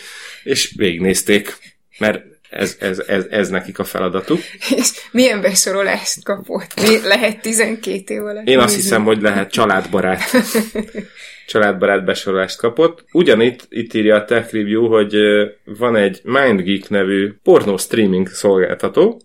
és 0.43 0.73
végignézték, 0.77 1.59
mert 2.01 2.23
ez, 2.51 2.77
ez, 2.81 2.99
ez, 2.99 3.27
ez 3.31 3.49
nekik 3.49 3.79
a 3.79 3.85
feladatuk. 3.85 4.39
És 4.77 4.91
milyen 5.13 5.41
besorolást 5.41 6.25
kapott? 6.25 6.75
Mi 6.77 7.01
lehet 7.03 7.41
12 7.41 8.15
év 8.15 8.25
alatt? 8.25 8.47
Én 8.47 8.59
azt 8.59 8.75
hiszem, 8.75 9.05
hogy 9.05 9.23
lehet 9.23 9.51
családbarát. 9.51 10.21
családbarát 11.47 12.05
besorolást 12.05 12.59
kapott. 12.59 13.05
Ugyanitt 13.13 13.67
itt 13.69 13.95
írja 13.95 14.17
a 14.17 14.25
Tech 14.25 14.53
Review, 14.55 14.87
hogy 14.87 15.17
van 15.65 15.97
egy 15.97 16.21
MindGeek 16.25 16.89
nevű 16.89 17.33
pornó 17.43 17.77
streaming 17.77 18.29
szolgáltató, 18.29 19.21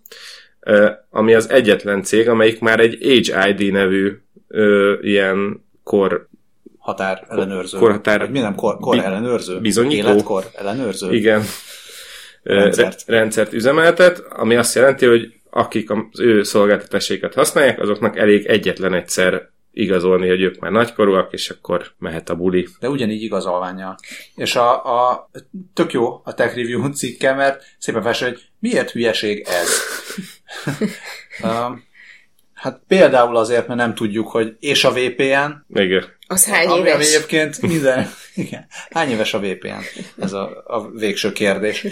ami 1.10 1.34
az 1.34 1.50
egyetlen 1.50 2.04
cég, 2.04 2.30
amelyik 2.30 2.60
már 2.60 2.80
egy 2.80 2.98
Age 3.04 3.50
ID 3.50 3.72
nevű 3.72 4.12
ilyen 5.02 5.66
kor 5.84 6.28
határ 6.78 7.26
ellenőrző. 7.30 7.78
Korhatár... 7.78 8.20
Vagy 8.20 8.30
mi 8.30 8.40
nem, 8.40 8.56
kor, 8.56 8.78
kor 8.80 8.98
ellenőrző? 8.98 9.60
Bizonyító. 9.60 10.08
Életkor 10.08 10.44
ellenőrző? 10.54 11.14
Igen. 11.14 11.42
Rendszert. 12.54 13.04
rendszert 13.06 13.54
üzemeltet, 13.54 14.20
ami 14.20 14.56
azt 14.56 14.76
jelenti, 14.76 15.06
hogy 15.06 15.34
akik 15.50 15.92
az 15.92 16.20
ő 16.20 16.44
szolgáltatásaikat 16.44 17.34
használják, 17.34 17.80
azoknak 17.80 18.18
elég 18.18 18.46
egyetlen 18.46 18.94
egyszer 18.94 19.50
igazolni, 19.72 20.28
hogy 20.28 20.42
ők 20.42 20.60
már 20.60 20.72
nagykorúak, 20.72 21.34
és 21.34 21.50
akkor 21.50 21.94
mehet 21.98 22.30
a 22.30 22.36
buli. 22.36 22.68
De 22.80 22.90
ugyanígy 22.90 23.22
igazolványa. 23.22 23.96
És 24.36 24.56
a, 24.56 24.86
a 25.10 25.30
tök 25.74 25.94
jó 25.94 26.22
a 26.24 26.34
Tech 26.34 26.56
Review 26.56 26.92
cikke, 26.92 27.34
mert 27.34 27.64
szépen 27.78 28.02
felső, 28.02 28.26
hogy 28.26 28.42
miért 28.60 28.92
hülyeség 28.92 29.48
ez? 29.48 29.70
um, 31.44 31.84
hát 32.66 32.82
például 32.88 33.38
azért, 33.38 33.68
mert 33.68 33.80
nem 33.80 33.96
tudjuk, 33.96 34.28
hogy 34.28 34.56
és 34.60 34.84
a 34.84 34.92
VPN, 34.92 35.52
Igen. 35.74 36.04
Az 36.28 36.46
hány 36.46 36.68
ami, 36.68 36.80
éves? 36.80 36.94
ami 36.94 37.06
egyébként 37.06 37.62
minden... 37.62 38.10
Igen. 38.36 38.66
Hány 38.90 39.10
éves 39.10 39.34
a 39.34 39.40
VPN? 39.40 40.02
Ez 40.20 40.34
a, 40.34 40.64
a 40.68 40.90
végső 40.90 41.32
kérdés. 41.32 41.88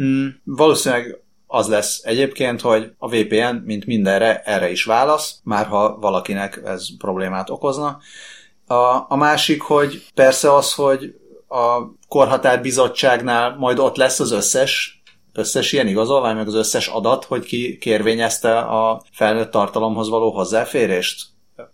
Mm, 0.00 0.26
valószínűleg 0.44 1.18
az 1.46 1.68
lesz 1.68 2.00
egyébként, 2.04 2.60
hogy 2.60 2.92
a 2.98 3.08
VPN, 3.08 3.54
mint 3.64 3.86
mindenre, 3.86 4.42
erre 4.44 4.70
is 4.70 4.84
válasz, 4.84 5.40
már 5.44 5.66
ha 5.66 5.98
valakinek 5.98 6.60
ez 6.64 6.86
problémát 6.98 7.50
okozna. 7.50 7.98
A, 8.66 9.04
a 9.08 9.16
másik, 9.16 9.62
hogy 9.62 10.04
persze 10.14 10.54
az, 10.54 10.72
hogy 10.72 11.14
a 11.48 11.80
korhatárbizottságnál 12.08 13.56
majd 13.58 13.78
ott 13.78 13.96
lesz 13.96 14.20
az 14.20 14.30
összes 14.30 15.01
összes 15.34 15.72
ilyen 15.72 15.88
igazolvány, 15.88 16.36
meg 16.36 16.46
az 16.46 16.54
összes 16.54 16.86
adat, 16.86 17.24
hogy 17.24 17.44
ki 17.44 17.78
kérvényezte 17.80 18.58
a 18.58 19.02
felnőtt 19.12 19.50
tartalomhoz 19.50 20.08
való 20.08 20.30
hozzáférést? 20.30 21.24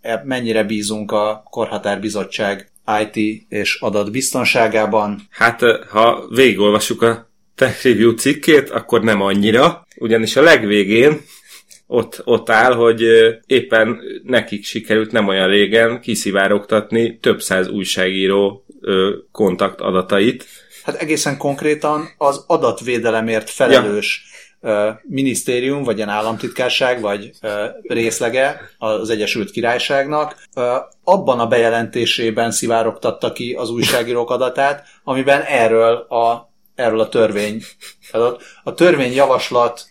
E- 0.00 0.22
Mennyire 0.24 0.64
bízunk 0.64 1.12
a 1.12 1.42
Korhatárbizottság 1.50 2.70
IT 3.02 3.44
és 3.48 3.80
adat 3.80 4.10
biztonságában? 4.10 5.20
Hát, 5.30 5.60
ha 5.90 6.26
végigolvassuk 6.28 7.02
a 7.02 7.28
Tech 7.54 7.84
Review 7.84 8.10
cikkét, 8.14 8.70
akkor 8.70 9.02
nem 9.02 9.22
annyira, 9.22 9.86
ugyanis 9.96 10.36
a 10.36 10.42
legvégén 10.42 11.20
ott, 11.86 12.20
ott 12.24 12.50
áll, 12.50 12.74
hogy 12.74 13.02
éppen 13.46 14.00
nekik 14.22 14.64
sikerült 14.64 15.12
nem 15.12 15.28
olyan 15.28 15.48
régen 15.48 16.00
kiszivárogtatni 16.00 17.18
több 17.18 17.40
száz 17.40 17.68
újságíró 17.68 18.64
kontakt 19.32 19.80
adatait. 19.80 20.46
Hát 20.88 21.00
egészen 21.00 21.36
konkrétan 21.36 22.08
az 22.18 22.44
adatvédelemért 22.46 23.50
felelős 23.50 24.24
ja. 24.60 25.00
minisztérium, 25.02 25.82
vagy 25.82 25.96
ilyen 25.96 26.08
államtitkárság, 26.08 27.00
vagy 27.00 27.30
részlege 27.82 28.60
az 28.78 29.10
Egyesült 29.10 29.50
Királyságnak 29.50 30.48
abban 31.04 31.40
a 31.40 31.46
bejelentésében 31.46 32.50
szivárogtatta 32.50 33.32
ki 33.32 33.52
az 33.52 33.70
újságírók 33.70 34.30
adatát, 34.30 34.86
amiben 35.04 35.42
erről 35.42 35.94
a, 35.94 36.52
erről 36.74 37.00
a 37.00 37.08
törvény, 37.08 37.62
a 38.64 38.74
törvényjavaslat 38.74 39.86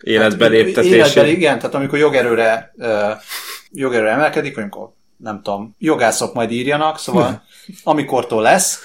Életbe 0.00 0.44
hát, 0.44 0.52
léptetésé. 0.52 0.94
Életben, 0.94 1.26
igen, 1.26 1.58
tehát 1.58 1.74
amikor 1.74 1.98
jogerőre, 1.98 2.74
jogerőre 3.72 4.10
emelkedik, 4.10 4.56
amikor 4.56 4.92
nem 5.16 5.42
tudom, 5.42 5.74
jogászok 5.78 6.34
majd 6.34 6.50
írjanak, 6.50 6.98
szóval 6.98 7.42
amikortól 7.84 8.42
lesz, 8.42 8.80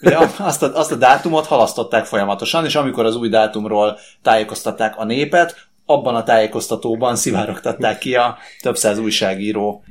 Ugye 0.00 0.16
azt 0.38 0.62
a, 0.62 0.74
azt 0.74 0.92
a 0.92 0.96
dátumot 0.96 1.46
halasztották 1.46 2.04
folyamatosan, 2.04 2.64
és 2.64 2.74
amikor 2.74 3.04
az 3.04 3.16
új 3.16 3.28
dátumról 3.28 3.98
tájékoztatták 4.22 4.94
a 4.96 5.04
népet, 5.04 5.68
abban 5.90 6.14
a 6.14 6.22
tájékoztatóban 6.22 7.16
szivárogtatták 7.16 7.98
ki 7.98 8.14
a 8.14 8.38
több 8.60 8.76
száz 8.76 8.98
újságíró 8.98 9.84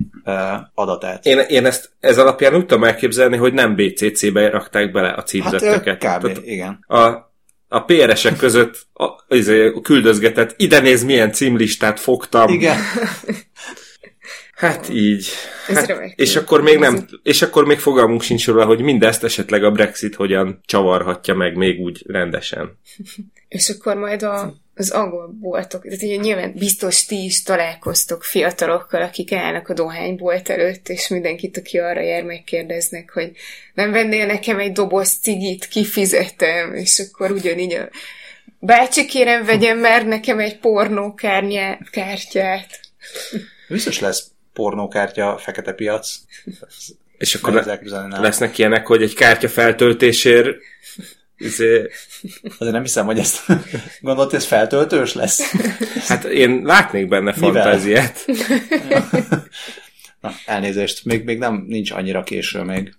adatát. 0.74 1.26
Én, 1.26 1.40
én 1.40 1.66
ezt 1.66 1.90
ez 2.00 2.18
alapján 2.18 2.56
úgy 2.56 2.66
tudom 2.66 2.84
elképzelni, 2.84 3.38
hogy 3.38 3.54
nem 3.54 3.76
BCC-be 3.76 4.50
rakták 4.50 4.92
bele 4.92 5.10
a 5.10 5.16
Hát 5.16 5.28
címzetteket. 5.28 6.04
ö, 6.04 6.08
kb. 6.08 6.22
Tehát 6.22 6.46
igen. 6.46 6.80
a, 6.88 7.04
a 7.68 7.80
PR-esek 7.86 8.38
között 8.38 8.88
a, 8.94 9.36
izé, 9.36 9.74
küldözgetett, 9.82 10.54
ide 10.58 10.80
néz 10.80 11.04
milyen 11.04 11.32
címlistát 11.32 12.00
fogtam. 12.00 12.50
Igen. 12.50 12.78
Hát 14.58 14.90
így. 14.90 15.28
Ez 15.68 15.76
Hát, 15.76 15.88
remek. 15.88 16.14
és 16.16 16.36
akkor 16.36 16.62
még 16.62 16.78
nem, 16.78 17.08
és 17.24 17.42
akkor 17.42 17.66
még 17.66 17.80
fogalmunk 17.80 18.22
sincs 18.22 18.48
róla, 18.48 18.66
hogy 18.66 18.82
mindezt 18.82 19.24
esetleg 19.24 19.64
a 19.64 19.72
Brexit 19.72 20.16
hogyan 20.16 20.62
csavarhatja 20.66 21.34
meg 21.34 21.56
még 21.56 21.80
úgy 21.80 22.04
rendesen. 22.08 22.78
És 23.48 23.70
akkor 23.70 23.96
majd 23.96 24.24
a, 24.24 24.54
az 24.76 24.90
angol 24.90 25.36
boltok, 25.40 25.84
tehát 25.84 26.02
ugye 26.02 26.16
nyilván 26.16 26.54
biztos 26.56 27.06
ti 27.06 27.24
is 27.24 27.44
találkoztok 27.44 28.24
fiatalokkal, 28.24 29.02
akik 29.02 29.32
állnak 29.32 29.70
a 29.70 29.74
dohánybolt 29.74 30.50
előtt, 30.50 30.90
és 30.90 31.08
mindenkit, 31.08 31.58
aki 31.58 31.78
arra 31.78 32.02
jár, 32.02 32.24
megkérdeznek, 32.24 33.12
hogy 33.14 33.32
nem 33.74 33.92
vennél 33.92 34.26
nekem 34.26 34.60
egy 34.60 34.72
doboz 34.72 35.10
cigit, 35.10 35.68
kifizetem, 35.68 36.74
és 36.74 37.00
akkor 37.00 37.32
ugyanígy 37.32 37.74
a 37.74 37.90
bácsi 38.60 39.06
kérem 39.06 39.46
vegyen 39.46 39.78
már 39.78 40.06
nekem 40.06 40.40
egy 40.40 40.60
pornókártyát. 40.60 42.80
Biztos 43.68 44.00
lesz 44.00 44.36
pornókártya, 44.58 45.38
fekete 45.38 45.74
piac. 45.74 46.16
És 47.18 47.36
akkor 47.36 47.54
le, 47.54 47.80
lesznek 48.20 48.58
ilyenek, 48.58 48.88
hogy 48.88 49.02
egy 49.02 49.14
kártya 49.14 49.50
feltöltésért 49.50 50.58
izé, 51.38 51.90
Azért 52.58 52.74
nem 52.74 52.82
hiszem, 52.82 53.06
hogy 53.06 53.20
ezt 53.20 53.46
gondolt, 54.02 54.30
hogy 54.30 54.40
ez 54.40 54.46
feltöltős 54.46 55.14
lesz. 55.14 55.52
hát 56.08 56.24
én 56.24 56.62
látnék 56.64 57.08
benne 57.08 57.34
Mivel? 57.36 57.52
fantáziát. 57.52 58.26
Na, 60.22 60.32
elnézést, 60.46 61.06
még, 61.06 61.24
még 61.24 61.38
nem 61.38 61.64
nincs 61.68 61.92
annyira 61.92 62.24
késő 62.24 62.62
még. 62.62 62.94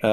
Uh, 0.00 0.10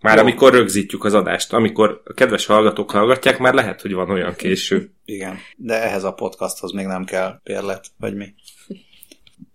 Már 0.00 0.16
Jó. 0.16 0.22
amikor 0.22 0.52
rögzítjük 0.52 1.04
az 1.04 1.14
adást, 1.14 1.52
amikor 1.52 2.02
a 2.04 2.12
kedves 2.12 2.46
hallgatók 2.46 2.90
hallgatják, 2.90 3.38
már 3.38 3.54
lehet, 3.54 3.80
hogy 3.80 3.92
van 3.92 4.10
olyan 4.10 4.34
késő. 4.34 4.90
igen, 5.04 5.38
de 5.56 5.82
ehhez 5.82 6.04
a 6.04 6.12
podcasthoz 6.12 6.72
még 6.72 6.86
nem 6.86 7.04
kell 7.04 7.40
pérlet, 7.42 7.86
vagy 7.98 8.14
mi. 8.14 8.34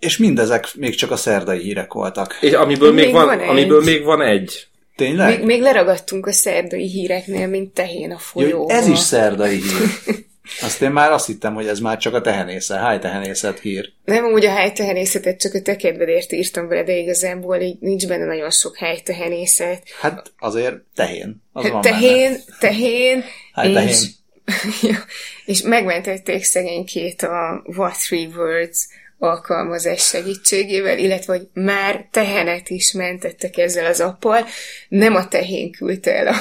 És 0.05 0.17
mindezek 0.17 0.67
még 0.75 0.95
csak 0.95 1.11
a 1.11 1.15
szerdai 1.15 1.59
hírek 1.59 1.93
voltak. 1.93 2.37
És 2.41 2.51
amiből 2.53 2.93
még, 2.93 3.03
Még 3.05 3.13
van, 3.13 3.25
van 3.25 3.39
egy. 3.39 3.49
amiből 3.49 3.83
még 3.83 4.03
van 4.03 4.21
egy. 4.21 4.67
Tényleg? 4.95 5.37
Még, 5.37 5.45
még 5.45 5.61
leragadtunk 5.61 6.25
a 6.27 6.31
szerdai 6.31 6.87
híreknél, 6.89 7.47
mint 7.47 7.73
tehén 7.73 8.09
a 8.09 8.13
Jó, 8.13 8.17
folyóba. 8.17 8.73
ez 8.73 8.87
is 8.87 8.99
szerdai 8.99 9.55
hír. 9.61 10.15
Azt 10.61 10.81
én 10.81 10.91
már 10.91 11.11
azt 11.11 11.25
hittem, 11.25 11.53
hogy 11.53 11.67
ez 11.67 11.79
már 11.79 11.97
csak 11.97 12.13
a 12.13 12.21
tehenészet, 12.21 12.79
háj 12.79 12.99
tehenészet 12.99 13.59
hír. 13.59 13.89
Nem 14.05 14.25
úgy 14.25 14.45
a 14.45 14.51
helytehenészetet 14.51 15.39
csak 15.39 15.53
a 15.53 15.61
te 15.61 15.75
kedvedért 15.75 16.31
írtam 16.31 16.67
vele, 16.67 16.83
de 16.83 16.95
igazából 16.97 17.57
így 17.57 17.77
nincs 17.79 18.07
benne 18.07 18.25
nagyon 18.25 18.51
sok 18.51 18.77
helytehenészet. 18.77 19.83
Hát 20.01 20.31
azért 20.39 20.75
tehén. 20.95 21.41
Az 21.53 21.69
van 21.69 21.81
tehén, 21.81 22.37
tehén, 22.59 23.23
Hát 23.53 23.65
és, 23.65 23.73
tehén. 23.73 23.97
És 25.45 25.61
megmentették 25.61 26.43
szegénykét 26.43 27.21
a 27.21 27.63
What 27.77 27.97
Three 28.07 28.27
Words 28.35 28.87
alkalmazás 29.19 30.07
segítségével, 30.07 30.97
illetve 30.97 31.37
hogy 31.37 31.47
már 31.53 32.07
tehenet 32.11 32.69
is 32.69 32.91
mentettek 32.91 33.57
ezzel 33.57 33.85
az 33.85 33.99
appal. 33.99 34.45
Nem 34.87 35.15
a 35.15 35.27
tehén 35.27 35.71
küldte 35.71 36.15
el 36.15 36.27
a, 36.27 36.35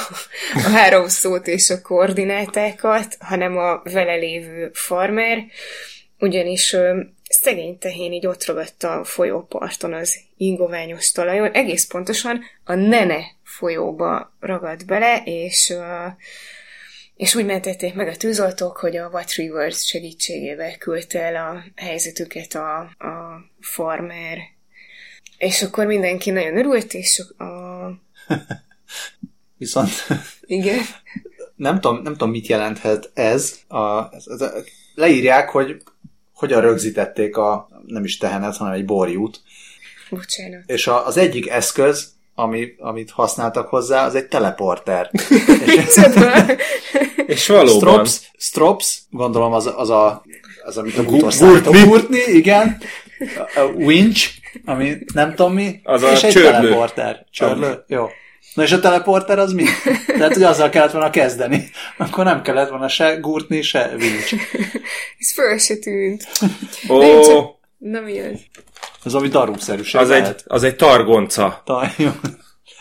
a 0.54 0.68
három 0.68 1.08
szót 1.08 1.46
és 1.46 1.70
a 1.70 1.80
koordinátákat, 1.80 3.16
hanem 3.20 3.56
a 3.56 3.82
vele 3.84 4.14
lévő 4.14 4.70
farmer, 4.72 5.44
ugyanis 6.18 6.72
ö, 6.72 7.00
szegény 7.28 7.78
tehén 7.78 8.12
így 8.12 8.26
ott 8.26 8.44
ragadt 8.44 8.82
a 8.82 9.04
folyóparton 9.04 9.92
az 9.92 10.18
ingoványos 10.36 11.12
talajon, 11.12 11.50
egész 11.50 11.86
pontosan 11.86 12.44
a 12.64 12.74
Nene 12.74 13.24
folyóba 13.44 14.36
ragadt 14.40 14.86
bele, 14.86 15.22
és 15.24 15.70
ö, 15.70 16.06
és 17.16 17.34
úgy 17.34 17.44
mentették 17.44 17.94
meg 17.94 18.08
a 18.08 18.16
tűzoltók, 18.16 18.76
hogy 18.76 18.96
a 18.96 19.08
What 19.08 19.32
Rivers 19.32 19.86
segítségével 19.86 20.78
küldte 20.78 21.22
el 21.22 21.36
a 21.36 21.64
helyzetüket 21.74 22.54
a, 22.54 22.78
a 22.80 23.40
farmer. 23.60 24.38
És 25.38 25.62
akkor 25.62 25.86
mindenki 25.86 26.30
nagyon 26.30 26.56
örült, 26.56 26.94
és 26.94 27.22
a... 27.38 27.44
Viszont 29.56 29.90
Igen. 30.40 30.80
nem 31.56 31.80
tudom, 31.80 32.02
nem 32.02 32.12
tudom, 32.12 32.30
mit 32.30 32.46
jelenthet 32.46 33.10
ez. 33.14 33.58
A, 33.68 34.14
ez, 34.14 34.26
ez 34.26 34.40
a, 34.40 34.52
leírják, 34.94 35.48
hogy 35.48 35.82
hogyan 36.32 36.60
rögzítették 36.60 37.36
a, 37.36 37.68
nem 37.86 38.04
is 38.04 38.18
tehenet, 38.18 38.56
hanem 38.56 38.72
egy 38.72 38.84
borjút. 38.84 39.40
Bocsánat. 40.10 40.62
És 40.66 40.86
a, 40.86 41.06
az 41.06 41.16
egyik 41.16 41.48
eszköz 41.48 42.13
ami, 42.34 42.66
amit 42.78 43.10
használtak 43.10 43.68
hozzá, 43.68 44.06
az 44.06 44.14
egy 44.14 44.26
teleporter. 44.26 45.10
És 47.26 47.46
valóban. 47.46 47.78
Strops, 47.78 48.20
Strops, 48.38 48.98
gondolom 49.10 49.52
az, 49.52 49.72
az 49.76 49.90
a 49.90 50.22
az, 50.64 50.76
amit 50.76 50.98
a 50.98 51.02
gurtni. 51.02 51.46
A 51.46 51.84
gurtni, 51.84 52.18
igen. 52.26 52.78
A 53.54 53.60
a 53.60 53.64
winch, 53.64 54.30
ami 54.64 54.96
nem 55.14 55.34
tudom 55.34 55.54
mi. 55.54 55.80
Az 55.82 56.02
a 56.02 56.10
és 56.10 56.22
egy 56.22 56.32
csörlő. 56.32 56.50
teleporter. 56.50 57.24
Csörlő, 57.30 57.84
jó. 57.86 58.06
Na 58.54 58.62
és 58.62 58.72
a 58.72 58.80
teleporter 58.80 59.38
az 59.38 59.52
mi? 59.52 59.64
Tehát, 60.06 60.32
hogy 60.32 60.42
azzal 60.42 60.68
kellett 60.68 60.92
volna 60.92 61.10
kezdeni. 61.10 61.70
Akkor 61.96 62.24
nem 62.24 62.42
kellett 62.42 62.68
volna 62.68 62.88
se 62.88 63.14
gurtni, 63.14 63.62
se 63.62 63.94
winch. 63.98 64.34
Ez 65.18 65.32
föl 65.34 65.58
se 65.58 65.76
tűnt. 65.76 66.28
Ó, 66.88 67.20
csak- 67.22 67.52
Na 67.78 68.00
mi 68.00 68.20
az? 68.20 68.40
Az, 69.04 69.14
ami 69.14 69.28
darúszerűség 69.28 70.00
az 70.00 70.10
egy, 70.10 70.34
az 70.44 70.62
egy 70.62 70.76
targonca. 70.76 71.62
Ta- 71.64 71.94
jó. 71.98 72.10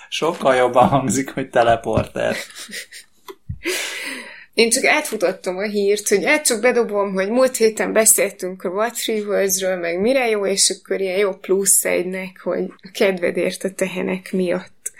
Sokkal 0.09 0.55
jobban 0.55 0.88
hangzik, 0.88 1.29
hogy 1.29 1.49
teleporter. 1.49 2.36
Én 4.53 4.69
csak 4.69 4.86
átfutottam 4.86 5.57
a 5.57 5.67
hírt, 5.67 6.07
hogy 6.07 6.25
át 6.25 6.45
csak 6.45 6.62
bedobom, 6.62 7.13
hogy 7.13 7.29
múlt 7.29 7.55
héten 7.55 7.93
beszéltünk 7.93 8.63
a 8.63 8.81
Retrieversről, 8.81 9.75
meg 9.75 9.99
mire 9.99 10.29
jó, 10.29 10.45
és 10.45 10.69
akkor 10.69 11.01
ilyen 11.01 11.17
jó 11.17 11.33
plusz 11.33 11.86
egynek, 11.86 12.39
hogy 12.43 12.63
a 12.81 12.89
kedvedért 12.93 13.63
a 13.63 13.71
tehenek 13.71 14.31
miatt. 14.31 14.91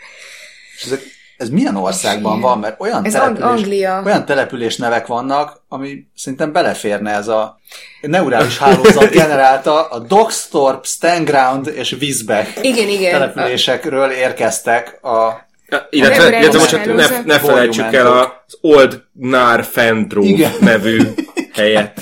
És 0.76 0.84
ezek, 0.84 1.00
ez 1.36 1.48
milyen 1.48 1.76
országban 1.76 2.40
van? 2.40 2.58
Mert 2.58 2.80
olyan, 2.80 3.04
Ez 3.04 3.12
település, 3.12 3.42
Ang- 3.42 3.58
Anglia. 3.58 4.02
olyan 4.04 4.24
település 4.24 4.76
nevek 4.76 5.06
vannak, 5.06 5.60
ami 5.68 6.06
szerintem 6.16 6.52
beleférne 6.52 7.10
ez 7.10 7.28
a 7.28 7.58
neurális 8.00 8.58
hálózat 8.58 9.10
generálta, 9.20 9.88
a 9.88 9.98
Dogstorp, 9.98 10.86
Stanground 10.86 11.66
és 11.74 11.92
Wiesbeck 12.00 12.64
Igen, 12.64 12.88
igen. 12.88 13.12
településekről 13.12 14.10
érkeztek 14.10 15.04
a 15.04 15.42
Illetve, 15.90 16.38
illetve 16.38 16.58
most 16.58 16.84
ne, 16.86 17.20
ne 17.24 17.38
felejtsük 17.38 17.92
el 17.94 18.06
az 18.06 18.58
Old 18.60 19.02
Gnar 19.12 19.64
Fendrov 19.64 20.24
Igen. 20.24 20.52
nevű 20.60 21.00
helyet. 21.54 22.00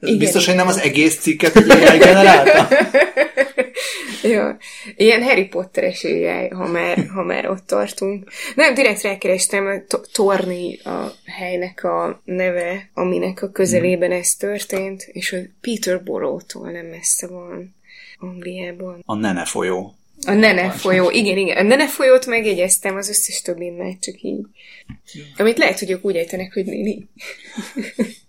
Igen, 0.00 0.18
biztos, 0.18 0.46
hogy 0.46 0.54
nem 0.54 0.66
az 0.66 0.78
egész 0.78 1.18
cikket 1.18 1.56
egy 1.56 1.70
AI 1.70 1.98
generálta? 1.98 2.68
Jó. 4.22 4.42
Ilyen 4.96 5.22
Harry 5.22 5.44
Potteres 5.44 6.04
AI, 6.04 6.48
ha 6.48 6.66
már, 6.66 7.06
ha 7.14 7.22
már 7.22 7.50
ott 7.50 7.66
tartunk. 7.66 8.30
Nem, 8.54 8.74
direkt 8.74 9.02
rákerestem, 9.02 9.66
a 9.66 9.84
To- 9.88 10.08
Torni 10.12 10.78
a 10.84 11.12
helynek 11.24 11.84
a 11.84 12.20
neve, 12.24 12.90
aminek 12.94 13.42
a 13.42 13.50
közelében 13.50 14.12
ez 14.12 14.34
történt, 14.34 15.08
és 15.12 15.30
hogy 15.30 15.50
Peterborough-tól 15.60 16.70
nem 16.70 16.86
messze 16.86 17.26
van 17.26 17.74
Angliában. 18.18 19.02
A 19.06 19.14
Nene 19.14 19.44
folyó. 19.44 19.94
A 20.26 20.32
Nene 20.32 20.70
folyó, 20.70 21.10
igen, 21.10 21.36
igen. 21.36 21.56
A 21.56 21.62
Nene 21.62 21.88
folyót 21.88 22.26
megjegyeztem, 22.26 22.96
az 22.96 23.08
összes 23.08 23.42
többi 23.42 23.70
már 23.70 23.96
csak 24.00 24.20
így. 24.22 24.46
Amit 25.36 25.58
lehet, 25.58 25.78
hogy 25.78 25.90
ők 25.90 26.04
úgy 26.04 26.16
ejtenek, 26.16 26.52
hogy 26.52 26.64
néni. 26.64 27.08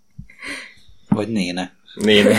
Vagy 1.15 1.27
Néne. 1.27 1.75
Néni. 1.95 2.35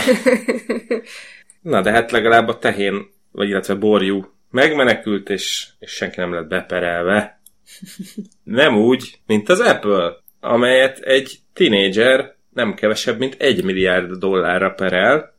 Na, 1.61 1.81
de 1.81 1.91
hát 1.91 2.11
legalább 2.11 2.47
a 2.47 2.57
tehén, 2.59 3.09
vagy 3.31 3.49
illetve 3.49 3.75
borjú 3.75 4.33
megmenekült, 4.51 5.29
és, 5.29 5.67
és 5.79 5.91
senki 5.91 6.19
nem 6.19 6.33
lett 6.33 6.47
beperelve. 6.47 7.41
Nem 8.43 8.77
úgy, 8.77 9.19
mint 9.25 9.49
az 9.49 9.59
Apple, 9.59 10.15
amelyet 10.39 10.97
egy 10.97 11.39
tinédzser 11.53 12.35
nem 12.49 12.73
kevesebb, 12.73 13.17
mint 13.17 13.35
egy 13.39 13.63
milliárd 13.63 14.11
dollárra 14.11 14.69
perel. 14.69 15.35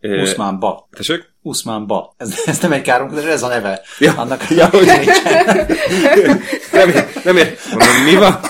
Ö, 0.00 0.20
Usman 0.20 0.58
Ba. 0.58 0.88
Tessék? 0.90 1.32
Usman 1.48 1.86
Ba. 1.86 2.14
Ez, 2.16 2.34
ez 2.46 2.58
nem 2.58 2.72
egy 2.72 2.82
káromkodás, 2.82 3.24
ez 3.24 3.42
a 3.42 3.48
neve. 3.48 3.80
Ja. 3.98 4.12
Annak, 4.16 4.50
Ja, 4.50 4.66
hogy 4.66 4.86
nem, 6.72 6.88
ér- 6.88 7.24
nem 7.24 7.36
ér. 7.36 7.58
Mondom, 7.70 8.02
mi 8.04 8.14
van? 8.14 8.40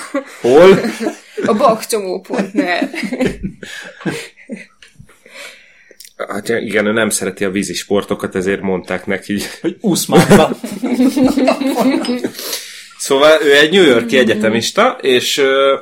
Hol? 0.40 0.78
A 1.46 1.52
bakcsomópontnál. 1.54 2.90
Hát 6.28 6.48
igen, 6.48 6.87
ő 6.87 6.92
nem 6.92 7.11
szereti 7.11 7.44
a 7.44 7.50
vízi 7.50 7.74
sportokat, 7.74 8.34
ezért 8.34 8.61
mondták 8.61 9.06
neki. 9.06 9.38
hogy 9.61 9.76
Usman 9.80 10.24
Ba. 10.37 10.50
Szóval 12.98 13.42
ő 13.42 13.56
egy 13.56 13.72
New 13.72 13.84
Yorki 13.84 14.18
egyetemista, 14.18 14.98
és 15.00 15.38
ö, 15.38 15.76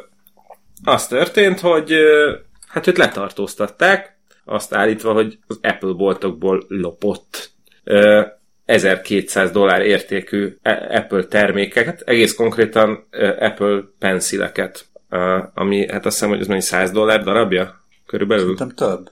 az 0.85 1.07
történt, 1.07 1.61
hogy 1.61 1.93
ö, 1.93 2.35
hát 2.69 2.87
őt 2.87 2.97
letartóztatták, 2.97 4.16
azt 4.47 4.75
állítva, 4.75 5.13
hogy 5.13 5.39
az 5.47 5.59
Apple 5.63 5.93
boltokból 5.93 6.65
lopott 6.69 7.51
ö, 7.85 8.23
1200 8.65 9.51
dollár 9.51 9.81
értékű 9.81 10.57
A- 10.63 10.97
Apple 10.97 11.25
termékeket, 11.25 12.01
egész 12.01 12.35
konkrétan 12.35 13.07
Apple 13.39 13.83
pencileket, 13.99 14.87
ö, 15.11 15.39
ami 15.55 15.91
hát 15.91 16.07
azt 16.07 16.15
hiszem, 16.15 16.29
hogy 16.29 16.41
ez 16.41 16.47
mennyi 16.47 16.63
100 16.63 16.91
dollár 16.91 17.23
darabja? 17.23 17.81
Körülbelül. 18.07 18.57
Szerintem 18.57 18.89
több. 18.89 19.11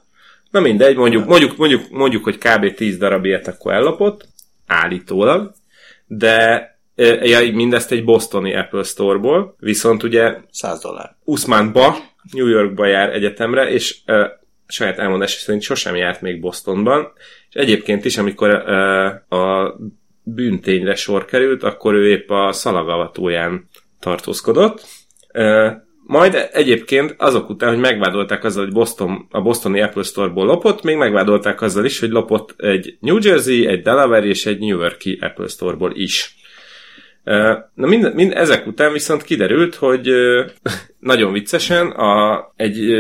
Na 0.51 0.61
mindegy, 0.61 0.97
mondjuk, 0.97 1.27
mondjuk, 1.27 1.57
mondjuk, 1.57 1.91
mondjuk, 1.91 2.25
hogy 2.25 2.39
kb. 2.39 2.75
10 2.75 2.99
darab 2.99 3.25
ilyet 3.25 3.49
akkor 3.49 3.73
ellopott, 3.73 4.29
állítólag, 4.67 5.53
de 6.07 6.69
ja, 7.23 7.53
mindezt 7.53 7.93
egy 7.93 8.05
bostoni 8.05 8.55
Apple 8.57 8.83
Store-ból, 8.83 9.57
viszont 9.59 10.03
ugye 10.03 10.37
100 10.51 10.81
dollár. 10.81 11.17
Usmanba, 11.25 11.97
New 12.33 12.47
Yorkba 12.47 12.87
jár 12.87 13.13
egyetemre, 13.15 13.71
és 13.71 13.99
saját 14.67 14.99
elmondása 14.99 15.39
szerint 15.39 15.63
sosem 15.63 15.97
járt 15.97 16.21
még 16.21 16.41
Bostonban, 16.41 17.13
és 17.49 17.55
egyébként 17.55 18.05
is, 18.05 18.19
amikor 18.19 18.51
a 19.29 19.75
bűntényre 20.23 20.95
sor 20.95 21.25
került, 21.25 21.63
akkor 21.63 21.95
ő 21.95 22.09
épp 22.09 22.31
a 22.31 22.53
szalagavatóján 22.53 23.69
tartózkodott. 24.01 24.87
Majd 26.07 26.49
egyébként 26.53 27.15
azok 27.19 27.49
után, 27.49 27.69
hogy 27.69 27.79
megvádolták 27.79 28.45
azzal, 28.45 28.65
hogy 28.65 28.73
Boston, 28.73 29.27
a 29.31 29.41
bostoni 29.41 29.81
Apple 29.81 30.03
Store-ból 30.03 30.47
lopott, 30.47 30.83
még 30.83 30.97
megvádolták 30.97 31.61
azzal 31.61 31.85
is, 31.85 32.01
hogy 32.01 32.11
lopott 32.11 32.55
egy 32.57 32.97
New 33.01 33.19
Jersey, 33.21 33.67
egy 33.67 33.83
Delaware 33.83 34.27
és 34.27 34.47
egy 34.47 34.59
New 34.59 34.79
Yorki 34.79 35.19
Apple 35.21 35.47
Store-ból 35.47 35.93
is. 35.95 36.35
Na 37.75 37.87
mind, 37.87 38.15
mind 38.15 38.33
ezek 38.33 38.67
után 38.67 38.93
viszont 38.93 39.23
kiderült, 39.23 39.75
hogy 39.75 40.11
nagyon 41.01 41.33
viccesen 41.33 41.87
a, 41.87 42.53
egy, 42.57 42.91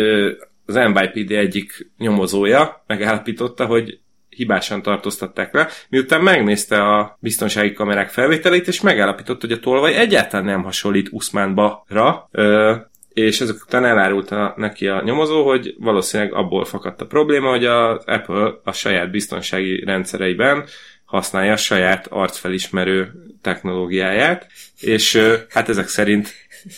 az 0.66 0.74
NYPD 0.74 1.31
egyik 1.31 1.90
nyomozója 1.98 2.85
megállapította, 2.87 3.66
hogy 3.66 3.98
hibásan 4.29 4.83
tartóztatták 4.83 5.55
le, 5.55 5.68
miután 5.88 6.20
megnézte 6.20 6.83
a 6.83 7.18
biztonsági 7.20 7.72
kamerák 7.72 8.09
felvételét, 8.09 8.68
és 8.68 8.81
megállapította, 8.81 9.46
hogy 9.46 9.57
a 9.57 9.61
tolvaj 9.61 9.94
egyáltalán 9.94 10.46
nem 10.46 10.62
hasonlít 10.62 11.09
Usmanba-ra, 11.11 12.29
ö, 12.31 12.74
és 13.12 13.40
ezek 13.40 13.57
után 13.66 13.85
elárulta 13.85 14.55
neki 14.57 14.87
a 14.88 15.03
nyomozó, 15.05 15.46
hogy 15.46 15.74
valószínűleg 15.79 16.33
abból 16.33 16.64
fakadt 16.64 17.00
a 17.00 17.07
probléma, 17.07 17.50
hogy 17.50 17.64
az 17.64 18.05
Apple 18.05 18.53
a 18.64 18.72
saját 18.72 19.11
biztonsági 19.11 19.85
rendszereiben 19.85 20.64
használja 21.05 21.53
a 21.53 21.57
saját 21.57 22.07
arcfelismerő 22.07 23.12
technológiáját, 23.42 24.46
és 24.81 25.18
hát 25.50 25.68
ezek 25.68 25.88
szerint 25.88 26.35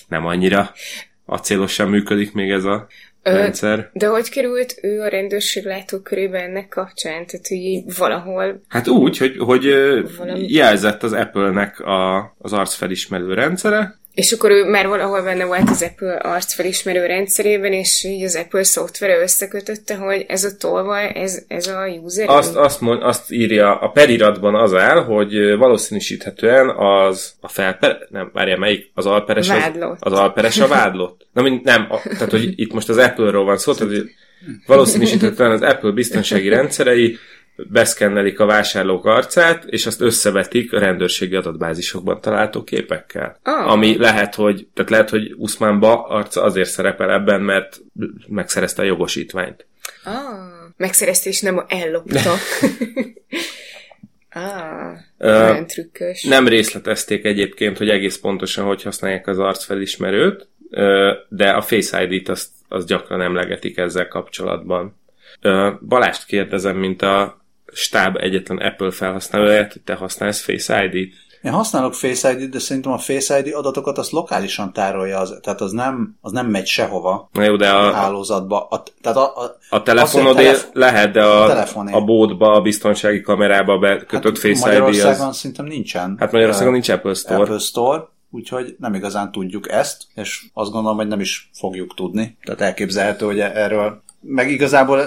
nem 0.08 0.26
annyira 0.26 0.72
acélosan 1.24 1.88
működik 1.88 2.32
még 2.32 2.50
ez 2.50 2.64
a 2.64 2.86
rendszer. 3.34 3.90
De 3.92 4.06
hogy 4.06 4.28
került 4.28 4.78
ő 4.82 5.00
a 5.00 5.08
rendőrség 5.08 5.64
látókörébe 5.64 6.38
ennek 6.38 6.68
kapcsán? 6.68 7.26
Tehát, 7.26 7.46
hogy 7.48 7.96
valahol... 7.98 8.60
Hát 8.68 8.88
úgy, 8.88 9.18
hogy, 9.18 9.36
hogy 9.38 9.64
Valami- 10.18 10.52
jelzett 10.52 11.02
az 11.02 11.12
Apple-nek 11.12 11.80
a, 11.80 12.34
az 12.38 12.52
arcfelismerő 12.52 13.34
rendszere, 13.34 13.98
És 14.16 14.32
akkor 14.32 14.50
ő 14.50 14.64
már 14.64 14.88
valahol 14.88 15.22
benne 15.22 15.44
volt 15.44 15.70
az 15.70 15.82
Apple 15.82 16.12
arcfelismerő 16.12 17.06
rendszerében, 17.06 17.72
és 17.72 18.04
így 18.04 18.24
az 18.24 18.36
Apple 18.36 18.62
szoftvere 18.62 19.20
összekötötte, 19.20 19.94
hogy 19.94 20.24
ez 20.28 20.44
a 20.44 20.56
tolvaj, 20.58 21.12
ez, 21.14 21.42
ez 21.48 21.66
a 21.66 21.86
user. 21.86 22.28
Azt, 22.28 22.56
azt, 22.56 22.80
mond, 22.80 23.02
azt 23.02 23.32
írja, 23.32 23.78
a 23.78 23.88
periratban 23.88 24.54
az 24.54 24.74
áll, 24.74 25.04
hogy 25.04 25.56
valószínűsíthetően 25.56 26.68
az 26.68 27.34
a 27.40 27.48
felper... 27.48 27.98
Nem, 28.10 28.30
várjál, 28.32 28.58
melyik? 28.58 28.90
Az 28.94 29.06
alperes 29.06 29.48
Vádlott. 29.48 29.98
Az, 30.00 30.12
az 30.12 30.18
alperes 30.18 30.58
a 30.58 30.66
vádlott. 30.66 31.26
Na, 31.32 31.42
mind- 31.42 31.64
nem, 31.64 31.86
a, 31.90 32.00
tehát, 32.02 32.30
hogy 32.30 32.52
itt 32.56 32.72
most 32.72 32.88
az 32.88 32.96
Apple-ról 32.96 33.44
van 33.44 33.58
szó, 33.58 33.72
tehát 33.72 33.92
hogy 33.92 34.10
valószínűsíthetően 34.66 35.50
az 35.50 35.62
Apple 35.62 35.90
biztonsági 35.90 36.48
rendszerei 36.48 37.18
beszkennelik 37.56 38.40
a 38.40 38.46
vásárlók 38.46 39.04
arcát, 39.04 39.64
és 39.64 39.86
azt 39.86 40.00
összevetik 40.00 40.72
a 40.72 40.78
rendőrségi 40.78 41.34
adatbázisokban 41.34 42.20
található 42.20 42.64
képekkel. 42.64 43.38
Ah. 43.42 43.70
Ami 43.70 43.96
lehet, 43.96 44.34
hogy, 44.34 44.66
tehát 44.74 44.90
lehet, 44.90 45.10
hogy 45.10 45.34
Usmanba 45.36 46.02
arca 46.02 46.42
azért 46.42 46.68
szerepel 46.68 47.10
ebben, 47.10 47.40
mert 47.40 47.80
megszerezte 48.26 48.82
a 48.82 48.84
jogosítványt. 48.84 49.66
Ah, 50.04 50.14
megszerezte, 50.76 51.28
és 51.28 51.40
nem 51.40 51.64
ellopta. 51.68 52.20
ah, 54.30 54.96
nagyon 55.18 55.66
trükkös. 55.66 56.22
Nem 56.22 56.48
részletezték 56.48 57.24
egyébként, 57.24 57.78
hogy 57.78 57.88
egész 57.88 58.18
pontosan 58.18 58.64
hogy 58.64 58.82
használják 58.82 59.26
az 59.26 59.38
arcfelismerőt, 59.38 60.48
de 61.28 61.50
a 61.50 61.62
Face 61.62 62.02
ID-t 62.02 62.28
azt, 62.28 62.48
azt 62.68 62.86
gyakran 62.86 63.22
emlegetik 63.22 63.76
ezzel 63.76 64.08
kapcsolatban. 64.08 64.96
Balást 65.88 66.26
kérdezem, 66.26 66.76
mint 66.76 67.02
a 67.02 67.44
stáb 67.72 68.16
egyetlen 68.16 68.58
Apple 68.58 68.90
felhasználóját, 68.90 69.72
hogy 69.72 69.82
te 69.82 69.94
használsz 69.94 70.40
Face 70.40 70.84
ID-t? 70.84 71.14
Én 71.46 71.52
használok 71.52 71.94
Face 71.94 72.32
ID, 72.32 72.50
de 72.50 72.58
szerintem 72.58 72.92
a 72.92 72.98
Face 72.98 73.38
ID 73.38 73.54
adatokat 73.54 73.98
azt 73.98 74.10
lokálisan 74.10 74.72
tárolja, 74.72 75.18
az, 75.18 75.38
tehát 75.42 75.60
az 75.60 75.72
nem, 75.72 76.16
az 76.20 76.32
nem 76.32 76.46
megy 76.46 76.66
sehova 76.66 77.28
Na 77.32 77.42
jó, 77.42 77.56
de 77.56 77.70
a 77.70 77.88
a, 77.88 77.92
hálózatba. 77.92 78.66
A, 78.70 78.82
tehát 79.00 79.18
a, 79.18 79.42
a, 79.42 79.56
a 79.70 79.82
telefonod 79.82 80.36
telef- 80.36 80.70
lehet, 80.72 81.12
de 81.12 81.22
a 81.24 81.42
a, 81.42 81.46
telefoné. 81.46 81.92
a 81.92 82.00
bódba, 82.00 82.52
a 82.52 82.60
biztonsági 82.60 83.20
kamerába 83.20 83.78
bekötött 83.78 84.38
Face 84.38 84.48
ID 84.50 84.58
Magyarországon 84.58 85.26
az... 85.26 85.36
szerintem 85.36 85.66
nincsen. 85.66 86.16
Hát 86.18 86.32
Magyarországon 86.32 86.72
nincs 86.72 86.88
Apple 86.88 87.14
Store. 87.14 87.42
Apple 87.42 87.58
Store, 87.58 88.02
úgyhogy 88.30 88.76
nem 88.78 88.94
igazán 88.94 89.32
tudjuk 89.32 89.70
ezt, 89.70 90.02
és 90.14 90.44
azt 90.52 90.70
gondolom, 90.70 90.96
hogy 90.96 91.08
nem 91.08 91.20
is 91.20 91.50
fogjuk 91.58 91.94
tudni. 91.94 92.36
Tehát 92.42 92.60
elképzelhető, 92.60 93.26
hogy 93.26 93.38
erről, 93.40 94.02
meg 94.20 94.50
igazából 94.50 95.00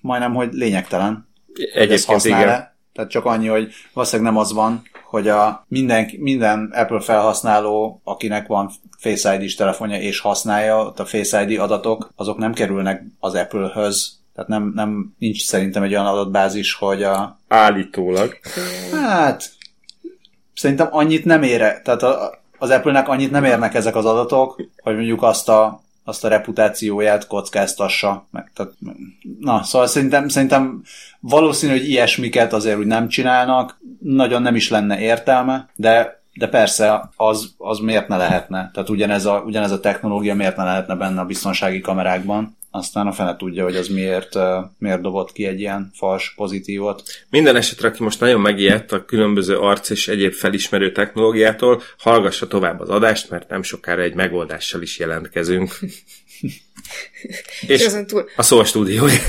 majdnem, 0.00 0.34
hogy 0.34 0.52
lényegtelen, 0.52 1.27
Egyébként 1.72 2.04
használ 2.04 2.40
igen. 2.42 2.76
Tehát 2.92 3.10
csak 3.10 3.24
annyi, 3.24 3.46
hogy 3.46 3.72
valószínűleg 3.92 4.32
nem 4.32 4.40
az 4.40 4.52
van, 4.52 4.82
hogy 5.04 5.28
a 5.28 5.64
minden, 5.68 6.10
minden 6.18 6.70
Apple 6.74 7.00
felhasználó, 7.00 8.00
akinek 8.04 8.46
van 8.46 8.70
Face 8.98 9.34
ID-s 9.34 9.54
telefonja 9.54 10.00
és 10.00 10.20
használja, 10.20 10.78
ott 10.84 10.98
a 10.98 11.04
Face 11.04 11.42
ID 11.42 11.58
adatok, 11.58 12.12
azok 12.16 12.38
nem 12.38 12.52
kerülnek 12.52 13.02
az 13.20 13.34
Apple-höz. 13.34 14.18
Tehát 14.34 14.48
nem, 14.48 14.72
nem, 14.74 15.14
nincs 15.18 15.44
szerintem 15.44 15.82
egy 15.82 15.92
olyan 15.92 16.06
adatbázis, 16.06 16.74
hogy 16.74 17.02
a, 17.02 17.40
Állítólag. 17.48 18.38
Hát, 18.92 19.50
szerintem 20.54 20.88
annyit 20.90 21.24
nem 21.24 21.42
ér, 21.42 21.58
tehát 21.58 22.02
a, 22.02 22.40
az 22.58 22.70
Apple-nek 22.70 23.08
annyit 23.08 23.30
nem 23.30 23.44
érnek 23.44 23.74
ezek 23.74 23.96
az 23.96 24.04
adatok, 24.04 24.62
hogy 24.82 24.94
mondjuk 24.94 25.22
azt 25.22 25.48
a, 25.48 25.82
azt 26.08 26.24
a 26.24 26.28
reputációját 26.28 27.26
kockáztassa. 27.26 28.26
Meg, 28.30 28.50
tehát, 28.54 28.72
na, 29.40 29.62
szóval 29.62 29.86
szerintem, 29.86 30.28
szerintem 30.28 30.82
valószínű, 31.20 31.72
hogy 31.72 31.88
ilyesmiket 31.88 32.52
azért 32.52 32.78
úgy 32.78 32.86
nem 32.86 33.08
csinálnak, 33.08 33.80
nagyon 34.00 34.42
nem 34.42 34.54
is 34.54 34.70
lenne 34.70 34.98
értelme, 34.98 35.68
de 35.74 36.16
de 36.38 36.48
persze, 36.48 37.10
az, 37.16 37.54
az 37.58 37.78
miért 37.78 38.08
ne 38.08 38.16
lehetne? 38.16 38.70
Tehát 38.72 38.88
ugyanez 38.88 39.24
a, 39.24 39.42
ugyanez 39.46 39.70
a 39.70 39.80
technológia 39.80 40.34
miért 40.34 40.56
ne 40.56 40.64
lehetne 40.64 40.94
benne 40.94 41.20
a 41.20 41.24
biztonsági 41.24 41.80
kamerákban? 41.80 42.56
Aztán 42.70 43.06
a 43.06 43.12
fene 43.12 43.36
tudja, 43.36 43.64
hogy 43.64 43.76
az 43.76 43.88
miért, 43.88 44.34
miért 44.78 45.00
dobott 45.00 45.32
ki 45.32 45.46
egy 45.46 45.60
ilyen 45.60 45.90
fals 45.94 46.32
pozitívot. 46.36 47.02
Minden 47.30 47.56
esetre, 47.56 47.88
aki 47.88 48.02
most 48.02 48.20
nagyon 48.20 48.40
megijedt 48.40 48.92
a 48.92 49.04
különböző 49.04 49.56
arc 49.56 49.90
és 49.90 50.08
egyéb 50.08 50.32
felismerő 50.32 50.92
technológiától, 50.92 51.82
hallgassa 51.98 52.46
tovább 52.46 52.80
az 52.80 52.88
adást, 52.88 53.30
mert 53.30 53.48
nem 53.48 53.62
sokára 53.62 54.02
egy 54.02 54.14
megoldással 54.14 54.82
is 54.82 54.98
jelentkezünk. 54.98 55.78
És 57.66 57.86
túl, 58.06 58.28
a 58.36 58.42
szó 58.42 58.64
stúdiója. 58.64 59.18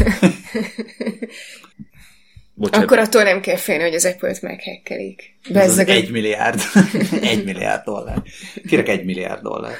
Bocsánat. 2.59 2.85
akkor 2.85 2.99
attól 2.99 3.23
nem 3.23 3.41
kell 3.41 3.55
félni, 3.55 3.83
hogy 3.83 3.93
az 3.93 4.05
Apple-t 4.05 4.41
meghekkelik. 4.41 5.35
Bezzeg 5.49 5.89
egy 5.89 6.11
milliárd. 6.11 6.59
egy 7.21 7.43
milliárd 7.43 7.83
dollár. 7.83 8.21
Kérek 8.67 8.87
egy 8.89 9.05
milliárd 9.05 9.41
dollár. 9.41 9.77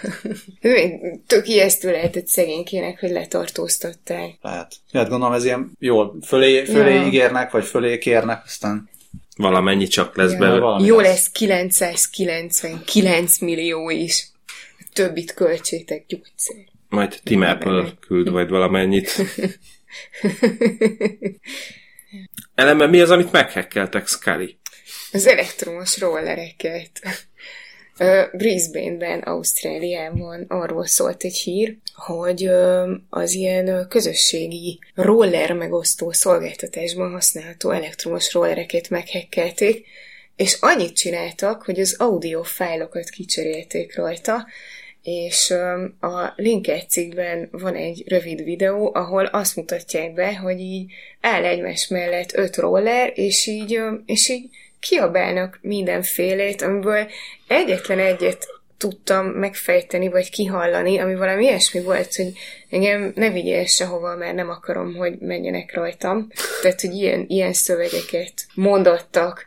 Tök 1.28 1.48
ijesztő 1.48 1.92
lehetett 1.92 2.28
szegénykének, 2.28 3.00
hogy 3.00 3.12
letartóztatták. 3.12 4.38
Lehet. 4.42 4.76
Hát 4.94 5.10
gondolom 5.10 5.34
ez 5.34 5.46
ilyen 5.46 5.72
jól 5.80 6.18
fölé, 6.26 6.63
fölé 6.65 6.94
Ja. 6.94 7.06
ígérnek, 7.06 7.52
vagy 7.52 7.65
fölé 7.65 7.98
kérnek, 7.98 8.42
aztán 8.46 8.89
Valamennyi 9.36 9.88
csak 9.88 10.18
lesz 10.18 10.32
Ja. 10.32 10.38
belőle. 10.38 10.86
Jó 10.86 11.00
lesz. 11.00 11.08
lesz 11.08 11.30
999 11.30 13.39
millió 13.39 13.89
is. 13.89 14.28
Többit 14.94 15.34
költsétek 15.34 16.06
gyógyszer. 16.08 16.56
Majd 16.89 17.20
Tim 17.24 17.42
Apple 17.42 17.94
küld 18.00 18.32
majd 18.32 18.50
valamennyit. 18.50 19.15
Ellenben 22.60 22.89
mi 22.89 23.02
az, 23.02 23.10
amit 23.10 23.32
meghekkeltek, 23.32 24.08
Scully? 24.08 24.58
Az 25.12 25.28
elektromos 25.28 26.00
rollereket. 26.00 26.91
Brisbane-ben, 28.32 29.19
Ausztráliában 29.19 30.45
arról 30.48 30.86
szólt 30.86 31.24
egy 31.24 31.36
hír, 31.36 31.78
hogy 31.93 32.50
az 33.10 33.34
ilyen 33.34 33.88
közösségi 33.89 34.80
roller 34.93 35.54
megosztó 35.54 36.12
szolgáltatásban 36.12 37.12
használható 37.12 37.72
elektromos 37.72 38.34
rollereket 38.34 38.89
meghekkelték, 38.89 39.86
és 40.36 40.58
annyit 40.60 40.95
csináltak, 40.95 41.63
hogy 41.63 41.80
az 41.80 41.95
audio 41.98 42.43
fájlokat 42.43 43.10
kicserélték 43.10 43.95
rajta, 43.95 44.48
és 45.10 45.52
a 46.00 46.34
linkelt 46.36 46.89
cikkben 46.89 47.50
van 47.52 47.76
egy 47.76 48.04
rövid 48.08 48.43
videó, 48.43 48.91
ahol 48.93 49.26
azt 49.26 49.56
mutatják 49.56 50.13
be, 50.13 50.36
hogy 50.36 50.60
így 50.60 50.91
áll 51.22 51.43
egymás 51.43 51.88
mellett 51.88 52.34
öt 52.34 52.56
roller, 52.56 53.12
és 53.15 53.48
így, 53.48 53.80
és 54.06 54.30
így 54.30 54.50
kiabálnak 54.80 55.60
mindenfélét, 55.62 56.62
amiből 56.62 57.08
egyetlen 57.48 58.00
egyet 58.00 58.48
tudtam 58.78 59.26
megfejteni, 59.26 60.10
vagy 60.10 60.30
kihallani, 60.30 60.98
ami 60.98 61.15
valami 61.15 61.43
ilyesmi 61.43 61.82
volt, 61.82 62.15
hogy 62.15 62.32
engem 62.69 63.12
ne 63.15 63.30
vigyél 63.30 63.65
sehova, 63.65 64.15
mert 64.15 64.36
nem 64.36 64.50
akarom, 64.50 64.95
hogy 64.95 65.17
menjenek 65.19 65.74
rajtam. 65.74 66.28
Tehát, 66.62 66.82
hogy 66.82 66.93
ilyen, 66.93 67.26
ilyen 67.28 67.54
szövegeket 67.54 68.34
mondottak 68.54 69.45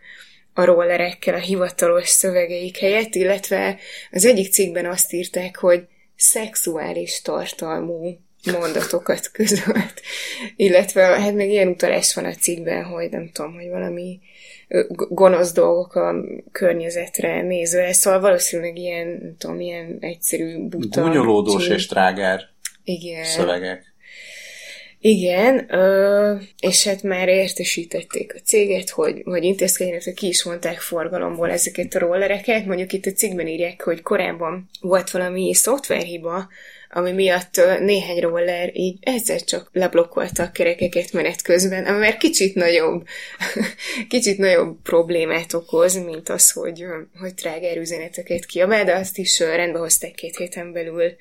a 0.54 0.64
rollerekkel 0.64 1.34
a 1.34 1.38
hivatalos 1.38 2.08
szövegeik 2.08 2.76
helyett, 2.76 3.14
illetve 3.14 3.78
az 4.10 4.24
egyik 4.24 4.52
cikkben 4.52 4.86
azt 4.86 5.12
írták, 5.12 5.56
hogy 5.56 5.84
szexuális 6.16 7.22
tartalmú 7.22 8.18
mondatokat 8.60 9.30
közölt. 9.30 10.00
Illetve 10.56 11.02
hát 11.02 11.34
még 11.34 11.50
ilyen 11.50 11.68
utalás 11.68 12.14
van 12.14 12.24
a 12.24 12.34
cikkben, 12.34 12.84
hogy 12.84 13.10
nem 13.10 13.30
tudom, 13.32 13.54
hogy 13.54 13.68
valami 13.68 14.20
gonosz 15.08 15.52
dolgok 15.52 15.94
a 15.94 16.14
környezetre 16.52 17.42
nézve, 17.42 17.92
szóval 17.92 18.20
valószínűleg 18.20 18.76
ilyen, 18.76 19.06
nem 19.06 19.36
tudom, 19.38 19.60
ilyen 19.60 19.96
egyszerű 20.00 20.66
buta. 20.68 21.02
gúnyolódós 21.02 21.68
és 21.68 21.86
trágár 21.86 22.40
Igen. 22.84 23.24
szövegek. 23.24 23.91
Igen, 25.04 25.74
ö, 25.74 26.34
és 26.60 26.86
hát 26.86 27.02
már 27.02 27.28
értesítették 27.28 28.34
a 28.34 28.38
céget, 28.44 28.90
hogy, 28.90 29.22
hogy 29.24 29.44
intézkedjenek, 29.44 30.04
hogy 30.04 30.14
ki 30.14 30.26
is 30.26 30.44
mondták 30.44 30.80
forgalomból 30.80 31.50
ezeket 31.50 31.94
a 31.94 31.98
rollereket. 31.98 32.66
Mondjuk 32.66 32.92
itt 32.92 33.06
a 33.06 33.12
cikkben 33.12 33.46
írják, 33.46 33.82
hogy 33.82 34.02
korábban 34.02 34.68
volt 34.80 35.10
valami 35.10 35.54
szoftverhiba, 35.54 36.48
ami 36.94 37.12
miatt 37.12 37.60
néhány 37.80 38.20
roller 38.20 38.70
így 38.76 38.98
egyszer 39.00 39.42
csak 39.42 39.68
leblokkolta 39.72 40.42
a 40.42 40.50
kerekeket 40.50 41.12
menet 41.12 41.42
közben, 41.42 41.84
ami 41.84 41.98
már 41.98 42.16
kicsit 42.16 42.54
nagyobb, 42.54 43.06
kicsit 44.08 44.38
nagyobb 44.38 44.76
problémát 44.82 45.52
okoz, 45.52 46.04
mint 46.04 46.28
az, 46.28 46.50
hogy, 46.50 46.84
hogy 47.20 47.34
trágár 47.34 47.76
üzeneteket 47.76 48.46
kiabál, 48.46 48.84
de 48.84 48.94
azt 48.94 49.18
is 49.18 49.38
rendbe 49.38 49.78
hozták 49.78 50.12
két 50.12 50.36
héten 50.36 50.72
belül 50.72 51.16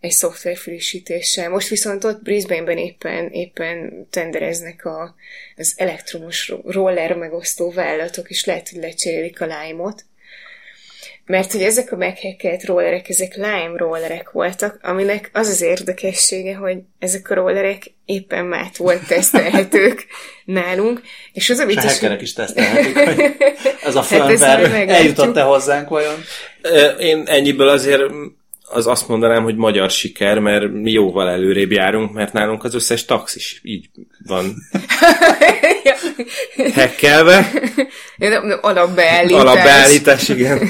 egy 0.00 0.10
szoftver 0.10 0.56
frissítéssel. 0.56 1.48
Most 1.48 1.68
viszont 1.68 2.04
ott 2.04 2.22
Brisbane-ben 2.22 2.78
éppen, 2.78 3.28
éppen 3.30 4.06
tendereznek 4.10 4.84
a, 4.84 5.14
az 5.56 5.74
elektromos 5.76 6.48
ro- 6.48 6.72
roller 6.72 7.16
megosztó 7.16 7.70
vállalatok, 7.70 8.30
és 8.30 8.44
lehet, 8.44 8.68
hogy 8.68 8.80
lecserélik 8.80 9.40
a 9.40 9.46
Lime-ot. 9.46 10.04
Mert 11.28 11.52
hogy 11.52 11.62
ezek 11.62 11.92
a 11.92 11.96
meghekkelt 11.96 12.64
rollerek, 12.64 13.08
ezek 13.08 13.34
Lime 13.34 13.72
rollerek 13.76 14.30
voltak, 14.30 14.78
aminek 14.82 15.30
az 15.32 15.48
az 15.48 15.62
érdekessége, 15.62 16.54
hogy 16.54 16.78
ezek 16.98 17.30
a 17.30 17.34
rollerek 17.34 17.82
éppen 18.04 18.44
mát 18.44 18.76
volt 18.76 19.06
tesztelhetők 19.06 20.06
nálunk, 20.44 21.00
és 21.32 21.50
az 21.50 21.58
a 21.58 21.62
És 21.62 21.78
a 21.78 21.82
vicces, 21.82 22.20
is 22.20 22.32
tesztelhetik, 22.32 22.98
hogy 22.98 23.36
ez 23.84 23.94
a 23.94 24.00
Hát 24.00 24.08
firmware 24.08 24.68
meglátjuk. 24.68 24.90
eljutott-e 24.90 25.42
hozzánk 25.42 25.88
vajon? 25.88 26.20
Én 26.98 27.22
ennyiből 27.26 27.68
azért 27.68 28.02
az 28.70 28.86
azt 28.86 29.08
mondanám, 29.08 29.42
hogy 29.42 29.56
magyar 29.56 29.90
siker, 29.90 30.38
mert 30.38 30.72
mi 30.72 30.90
jóval 30.90 31.28
előrébb 31.28 31.72
járunk, 31.72 32.12
mert 32.12 32.32
nálunk 32.32 32.64
az 32.64 32.74
összes 32.74 33.04
taxis 33.04 33.60
így 33.64 33.88
van 34.26 34.54
hekkelve. 36.74 37.50
alapbeállítás. 38.60 39.40
Alapbeállítás, 39.40 40.28
igen. 40.28 40.60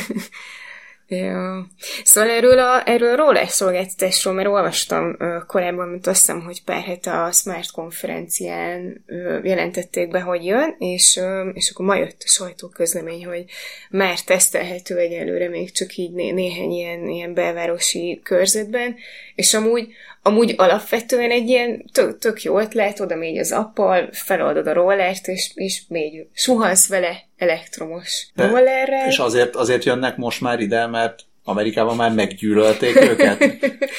Ja. 1.10 1.66
Szóval 2.04 2.30
erről 2.30 2.58
a, 2.58 2.88
erről 2.88 3.12
a 3.12 3.16
roller 3.16 3.48
szolgáltatásról, 3.48 4.34
mert 4.34 4.48
olvastam 4.48 5.16
ö, 5.18 5.38
korábban, 5.46 5.88
mint 5.88 6.06
azt 6.06 6.18
hiszem, 6.18 6.40
hogy 6.40 6.64
pár 6.64 6.82
hete 6.82 7.22
a 7.22 7.32
Smart 7.32 7.70
konferencián 7.70 9.04
ö, 9.06 9.38
jelentették 9.42 10.08
be, 10.08 10.20
hogy 10.20 10.44
jön, 10.44 10.74
és, 10.78 11.16
ö, 11.16 11.48
és 11.48 11.70
akkor 11.70 11.86
ma 11.86 11.94
jött 11.94 12.22
a 12.24 12.28
sajtóközlemény, 12.28 13.26
hogy 13.26 13.44
már 13.90 14.20
tesztelhető 14.20 14.96
egyelőre 14.96 15.48
még 15.48 15.72
csak 15.72 15.96
így 15.96 16.12
né- 16.12 16.34
néhány 16.34 16.70
ilyen, 16.70 17.08
ilyen 17.08 17.34
belvárosi 17.34 18.20
körzetben, 18.22 18.96
és 19.34 19.54
amúgy, 19.54 19.88
amúgy 20.22 20.54
alapvetően 20.56 21.30
egy 21.30 21.48
ilyen 21.48 21.84
tök, 21.92 22.18
tök 22.18 22.42
jó 22.42 22.58
ötlet, 22.58 23.00
oda 23.00 23.16
mégy 23.16 23.38
az 23.38 23.52
appal, 23.52 24.08
feloldod 24.12 24.66
a 24.66 24.72
rollert, 24.72 25.28
és, 25.28 25.50
és 25.54 25.82
még 25.88 26.26
suhansz 26.32 26.88
vele 26.88 27.27
elektromos 27.38 28.26
rollerrel. 28.34 29.08
És 29.08 29.18
azért, 29.18 29.56
azért 29.56 29.84
jönnek 29.84 30.16
most 30.16 30.40
már 30.40 30.60
ide, 30.60 30.86
mert 30.86 31.20
Amerikában 31.44 31.96
már 31.96 32.12
meggyűlölték 32.12 33.00
őket. 33.00 33.38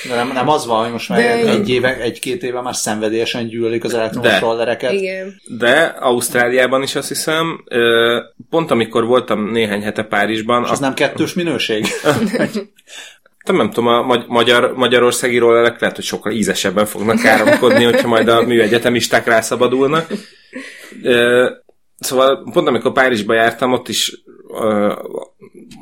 De 0.07 0.15
nem, 0.15 0.31
nem 0.33 0.49
az 0.49 0.65
van, 0.65 0.83
hogy 0.83 0.91
most 0.91 1.09
már 1.09 1.19
De- 1.19 1.49
egy 1.51 1.69
éve, 1.69 1.97
egy-két 1.97 2.43
éve 2.43 2.61
már 2.61 2.75
szenvedélyesen 2.75 3.47
gyűlölik 3.47 3.83
az 3.83 3.93
elektromos 3.93 4.29
De. 4.29 4.39
rollereket. 4.39 4.91
Igen. 4.91 5.41
De 5.57 5.81
Ausztráliában 5.99 6.81
is 6.83 6.95
azt 6.95 7.07
hiszem, 7.07 7.63
pont 8.49 8.71
amikor 8.71 9.05
voltam 9.05 9.51
néhány 9.51 9.81
hete 9.81 10.03
Párizsban, 10.03 10.63
És 10.63 10.69
az 10.69 10.79
nem 10.79 10.93
kettős 10.93 11.33
minőség? 11.33 11.85
Nem, 13.45 13.55
nem 13.57 13.69
tudom, 13.69 13.87
a 13.87 14.01
magy- 14.01 14.27
magyar, 14.27 14.73
magyarországi 14.75 15.37
rollerek 15.37 15.79
lehet, 15.79 15.95
hogy 15.95 16.05
sokkal 16.05 16.31
ízesebben 16.31 16.85
fognak 16.85 17.19
káromkodni, 17.19 17.83
hogyha 17.83 18.07
majd 18.07 18.27
a 18.27 18.41
műegyetemisták 18.41 19.25
rászabadulnak. 19.25 20.07
Szóval 21.99 22.49
pont 22.53 22.67
amikor 22.67 22.91
Párizsba 22.91 23.33
jártam, 23.33 23.73
ott 23.73 23.87
is 23.87 24.23
ö, 24.49 24.93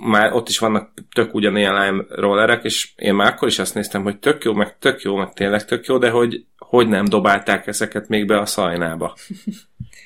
már 0.02 0.34
ott 0.34 0.50
is 0.50 0.60
vannak 0.60 0.94
tök 1.12 1.34
ugyanilyen 1.34 1.84
lime 1.84 2.04
rollerek, 2.10 2.64
és 2.64 2.92
én 2.96 3.14
már 3.14 3.34
akkor 3.34 3.48
is 3.48 3.60
azt 3.60 3.74
néztem, 3.74 4.04
hogy 4.04 4.20
tök 4.20 4.44
jó, 4.44 4.54
meg 4.54 4.78
tök 4.80 5.02
jó, 5.02 5.16
meg 5.16 5.34
tényleg 5.34 5.66
tök 5.66 5.86
jó, 5.86 5.98
de 5.98 6.10
hogy, 6.10 6.46
hogy 6.58 6.88
nem 6.88 7.06
dobálták 7.06 7.68
ezeket 7.68 8.08
még 8.08 8.28
be 8.28 8.40
a 8.40 8.46
szajnába. 8.46 9.16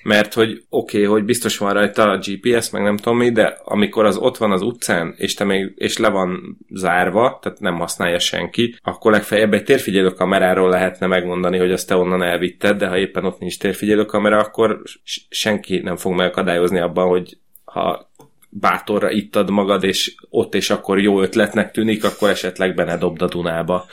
Mert 0.04 0.34
hogy 0.34 0.64
oké, 0.70 0.98
okay, 0.98 1.10
hogy 1.10 1.24
biztos 1.24 1.58
van 1.58 1.74
rajta 1.74 2.10
a 2.10 2.18
GPS, 2.18 2.70
meg 2.70 2.82
nem 2.82 2.98
tudom 2.98 3.18
mi, 3.18 3.32
de 3.32 3.58
amikor 3.64 4.06
az 4.06 4.18
ott 4.18 4.38
van 4.38 4.52
az 4.52 4.62
utcán, 4.62 5.14
és, 5.18 5.34
te 5.34 5.44
még, 5.44 5.74
és 5.76 5.98
le 5.98 6.10
van 6.10 6.58
zárva, 6.70 7.40
tehát 7.42 7.60
nem 7.60 7.76
használja 7.76 8.20
senki, 8.20 8.76
akkor 8.82 9.12
legfeljebb 9.12 9.54
egy 9.54 9.64
térfigyelő 9.64 10.10
kameráról 10.10 10.70
lehetne 10.70 11.08
megmondani, 11.08 11.58
hogy 11.58 11.72
azt 11.72 11.88
te 11.88 11.96
onnan 11.96 12.24
elvitted, 12.24 12.78
de 12.78 12.88
ha 12.88 12.98
éppen 12.98 13.26
ott 13.26 13.40
nincs 13.40 13.60
térfigyelő 13.60 14.06
kamera, 14.06 14.40
akkor 14.40 14.82
senki 15.30 15.78
nem 15.78 15.96
fog 15.96 16.14
megakadályozni 16.14 16.80
abban, 16.80 17.08
hogy 17.08 17.38
ha 17.64 18.12
bátorra 18.50 19.12
ittad 19.12 19.50
magad, 19.50 19.84
és 19.84 20.16
ott 20.30 20.56
és 20.56 20.70
akkor 20.70 21.00
jó 21.00 21.22
ötletnek 21.22 21.72
tűnik, 21.72 22.04
akkor 22.04 22.30
esetleg 22.30 22.76
be 22.76 22.84
ne 22.84 22.98
dobd 22.98 23.22
a 23.22 23.28
Dunába. 23.28 23.86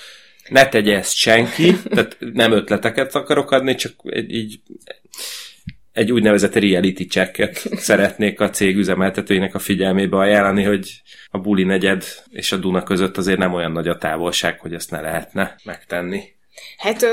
Ne 0.49 0.69
tegye 0.69 0.97
ezt 0.97 1.15
senki, 1.15 1.75
tehát 1.83 2.17
nem 2.33 2.53
ötleteket 2.53 3.15
akarok 3.15 3.51
adni, 3.51 3.75
csak 3.75 3.93
így 4.29 4.61
egy 5.99 6.13
úgynevezett 6.13 6.55
reality 6.55 7.07
checket 7.09 7.57
szeretnék 7.77 8.41
a 8.41 8.51
cég 8.51 8.77
üzemeltetőinek 8.77 9.55
a 9.55 9.59
figyelmébe 9.59 10.17
ajánlani, 10.17 10.63
hogy 10.63 11.03
a 11.31 11.39
buli 11.39 11.65
negyed 11.65 12.05
és 12.31 12.53
a 12.53 12.57
Duna 12.57 12.83
között 12.83 13.17
azért 13.17 13.39
nem 13.39 13.55
olyan 13.55 13.73
nagy 13.73 13.89
a 13.89 13.99
távolság, 13.99 14.61
hogy 14.61 14.75
ezt 14.75 14.91
ne 14.91 15.01
lehetne 15.01 15.57
megtenni. 15.65 16.23
Hát 16.77 17.07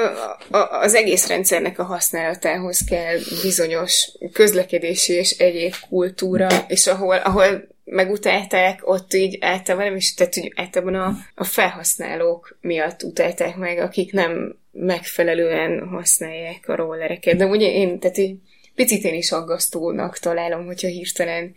az 0.70 0.94
egész 0.94 1.28
rendszernek 1.28 1.80
a 1.80 1.84
használatához 1.84 2.84
kell 2.90 3.18
bizonyos 3.42 4.12
közlekedési 4.32 5.14
és 5.14 5.32
egyéb 5.32 5.74
kultúra, 5.90 6.48
és 6.68 6.88
ahol, 6.88 7.16
ahol 7.16 7.68
megutálták, 7.84 8.80
ott 8.84 9.14
így 9.14 9.38
általában 9.42 9.88
nem 9.88 9.96
is, 9.96 10.14
tehát 10.14 10.38
úgy 10.38 10.54
általában 10.56 10.96
a, 10.96 11.16
a 11.36 11.44
felhasználók 11.44 12.58
miatt 12.62 13.04
utálták 13.04 13.56
meg, 13.56 13.78
akik 13.78 14.12
nem 14.12 14.56
megfelelően 14.72 15.88
használják 15.88 16.70
a 16.70 16.76
rollereket. 16.76 17.38
De 17.38 17.46
ugye 17.46 17.72
én, 17.72 18.00
tehát 18.00 18.18
így 18.18 18.38
picit 18.76 19.04
én 19.04 19.14
is 19.14 19.32
aggasztónak 19.32 20.18
találom, 20.18 20.66
hogyha 20.66 20.88
hirtelen 20.88 21.54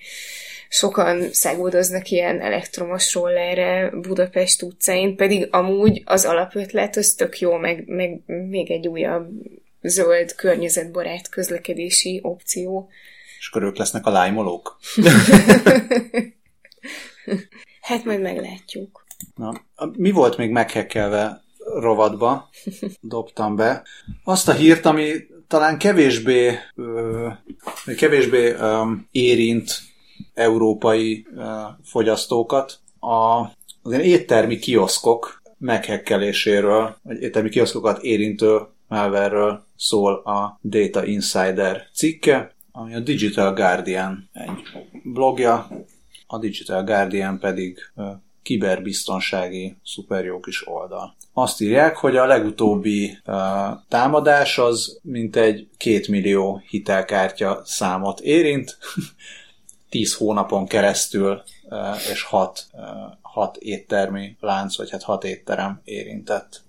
sokan 0.68 1.32
száguldoznak 1.32 2.10
ilyen 2.10 2.40
elektromos 2.40 3.14
rollerre 3.14 3.90
Budapest 3.90 4.62
utcáin, 4.62 5.16
pedig 5.16 5.48
amúgy 5.50 6.02
az 6.04 6.24
alapötlet 6.24 6.96
az 6.96 7.12
tök 7.12 7.38
jó, 7.38 7.56
meg, 7.56 7.84
meg 7.86 8.22
még 8.26 8.70
egy 8.70 8.88
újabb 8.88 9.28
zöld, 9.82 10.34
környezetbarát 10.34 11.28
közlekedési 11.28 12.20
opció. 12.22 12.88
És 13.38 13.48
akkor 13.48 13.62
ők 13.62 13.76
lesznek 13.76 14.06
a 14.06 14.10
lájmolók. 14.10 14.78
Hát 17.80 18.04
majd 18.04 18.20
meglátjuk. 18.20 19.06
Na, 19.34 19.64
mi 19.92 20.10
volt 20.10 20.36
még 20.36 20.50
meghekkelve 20.50 21.42
rovatba? 21.58 22.48
Dobtam 23.00 23.56
be. 23.56 23.82
Azt 24.24 24.48
a 24.48 24.52
hírt, 24.52 24.86
ami 24.86 25.12
talán 25.48 25.78
kevésbé, 25.78 26.58
kevésbé 27.96 28.54
érint 29.10 29.80
európai 30.34 31.26
fogyasztókat. 31.82 32.78
A, 33.00 33.40
az 33.82 33.92
ilyen 33.92 34.00
éttermi 34.00 34.58
kioszkok 34.58 35.42
meghekkeléséről, 35.58 36.96
vagy 37.02 37.22
éttermi 37.22 37.48
kioszkokat 37.48 38.02
érintő 38.02 38.58
malware 38.88 39.62
szól 39.76 40.14
a 40.14 40.58
Data 40.62 41.04
Insider 41.04 41.88
cikke, 41.92 42.54
ami 42.72 42.94
a 42.94 43.00
Digital 43.00 43.52
Guardian 43.54 44.28
egy 44.32 44.62
blogja, 45.02 45.68
a 46.26 46.38
Digital 46.38 46.84
Guardian 46.84 47.38
pedig 47.38 47.78
kiberbiztonsági 48.48 49.76
szuper 49.84 50.24
jó 50.24 50.40
kis 50.40 50.68
oldal. 50.68 51.16
Azt 51.32 51.60
írják, 51.60 51.96
hogy 51.96 52.16
a 52.16 52.26
legutóbbi 52.26 53.18
ö, 53.24 53.36
támadás 53.88 54.58
az 54.58 54.98
mintegy 55.02 55.68
2 55.76 56.04
millió 56.08 56.62
hitelkártya 56.68 57.62
számot 57.64 58.20
érint, 58.20 58.78
10 59.90 60.14
hónapon 60.14 60.66
keresztül 60.66 61.42
ö, 61.68 61.92
és 62.12 62.22
6, 62.22 62.66
6 63.22 63.56
éttermi 63.56 64.36
lánc, 64.40 64.76
vagy 64.76 64.90
hát 64.90 65.02
6 65.02 65.24
étterem 65.24 65.80
érintett. 65.84 66.62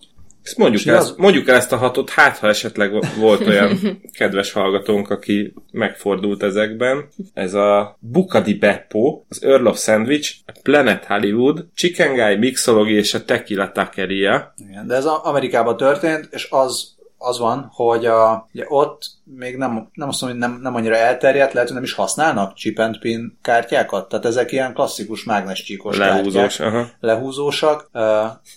Ezt 0.43 0.57
mondjuk, 0.57 0.85
el, 0.85 0.95
az- 0.95 1.05
ezt, 1.05 1.17
mondjuk 1.17 1.47
el 1.47 1.55
ezt 1.55 1.71
a 1.71 1.77
hatot, 1.77 2.09
hát 2.09 2.37
ha 2.37 2.47
esetleg 2.47 2.91
volt 3.17 3.47
olyan 3.47 3.79
kedves 4.17 4.51
hallgatónk, 4.51 5.09
aki 5.09 5.53
megfordult 5.71 6.43
ezekben. 6.43 7.07
Ez 7.33 7.53
a 7.53 7.97
Bukadi 7.99 8.53
Beppo, 8.53 9.23
az 9.29 9.43
Earl 9.43 9.67
of 9.67 9.79
Sandwich, 9.79 10.35
a 10.45 10.51
Planet 10.63 11.05
Hollywood, 11.05 11.65
Chicken 11.75 12.13
Guy 12.13 12.35
Mixology 12.35 12.91
és 12.91 13.13
a 13.13 13.25
Tequila 13.25 13.71
Taqueria. 13.71 14.53
Igen, 14.69 14.87
de 14.87 14.95
ez 14.95 15.05
Amerikában 15.05 15.77
történt, 15.77 16.27
és 16.31 16.47
az, 16.49 16.97
az 17.21 17.39
van, 17.39 17.69
hogy 17.73 18.05
a, 18.05 18.47
ugye 18.53 18.65
ott 18.67 19.03
még 19.23 19.55
nem, 19.55 19.89
nem 19.93 20.07
azt 20.07 20.21
mondom, 20.21 20.39
hogy 20.39 20.49
nem, 20.49 20.59
nem 20.61 20.75
annyira 20.75 20.95
elterjedt, 20.95 21.53
lehet, 21.53 21.67
hogy 21.67 21.77
nem 21.77 21.85
is 21.85 21.93
használnak 21.93 22.53
chip 22.53 22.79
and 22.79 22.99
pin 22.99 23.37
kártyákat, 23.41 24.09
tehát 24.09 24.25
ezek 24.25 24.51
ilyen 24.51 24.73
klasszikus 24.73 25.23
mágnescsíkos 25.23 25.97
Lehúzós. 25.97 26.57
kártyák, 26.57 26.73
Aha. 26.73 26.89
lehúzósak, 26.99 27.89
uh, 27.93 28.01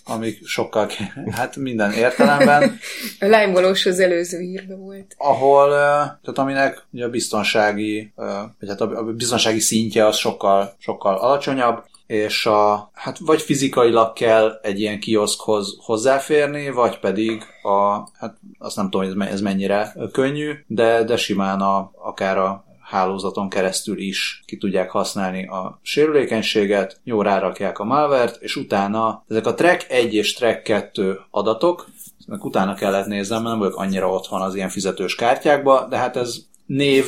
amik 0.05 0.47
sokkal, 0.47 0.89
hát 1.31 1.55
minden 1.55 1.91
értelemben, 1.91 2.77
A 3.19 3.25
lájmolós 3.25 3.85
az 3.85 3.99
előző 3.99 4.39
írva 4.39 4.75
volt. 4.75 5.13
ahol, 5.17 5.67
uh, 5.67 5.73
tehát 5.75 6.37
aminek 6.37 6.85
ugye 6.91 7.05
a 7.05 7.09
biztonsági, 7.09 8.13
uh, 8.15 8.27
vagy 8.59 8.69
hát 8.69 8.81
a, 8.81 8.97
a 8.97 9.03
biztonsági 9.03 9.59
szintje 9.59 10.05
az 10.05 10.15
sokkal, 10.15 10.75
sokkal 10.77 11.15
alacsonyabb, 11.17 11.83
és 12.07 12.45
a, 12.45 12.89
hát 12.93 13.17
vagy 13.17 13.41
fizikailag 13.41 14.13
kell 14.13 14.59
egy 14.61 14.79
ilyen 14.79 14.99
kioszkhoz 14.99 15.77
hozzáférni, 15.79 16.69
vagy 16.69 16.99
pedig 16.99 17.43
a, 17.63 17.93
hát 18.19 18.37
azt 18.59 18.75
nem 18.75 18.89
tudom, 18.89 19.01
hogy 19.01 19.09
ez 19.09 19.17
me- 19.17 19.31
ez 19.31 19.41
mennyire 19.41 19.95
könnyű, 20.11 20.51
de, 20.67 21.03
de 21.03 21.17
simán 21.17 21.61
a, 21.61 21.91
akár 21.95 22.37
a 22.37 22.65
hálózaton 22.81 23.49
keresztül 23.49 23.97
is 23.99 24.43
ki 24.45 24.57
tudják 24.57 24.89
használni 24.89 25.47
a 25.47 25.79
sérülékenységet, 25.81 26.99
jó 27.03 27.21
rárakják 27.21 27.79
a 27.79 27.83
malvert, 27.83 28.41
és 28.41 28.55
utána 28.55 29.23
ezek 29.27 29.45
a 29.45 29.53
track 29.53 29.91
1 29.91 30.13
és 30.13 30.33
track 30.33 30.63
2 30.63 31.19
adatok, 31.31 31.87
ennek 32.27 32.45
utána 32.45 32.73
kellett 32.73 33.05
néznem, 33.05 33.41
mert 33.41 33.49
nem 33.49 33.59
vagyok 33.59 33.79
annyira 33.79 34.09
otthon 34.09 34.41
az 34.41 34.55
ilyen 34.55 34.69
fizetős 34.69 35.15
kártyákba, 35.15 35.87
de 35.89 35.97
hát 35.97 36.15
ez 36.15 36.37
név, 36.65 37.05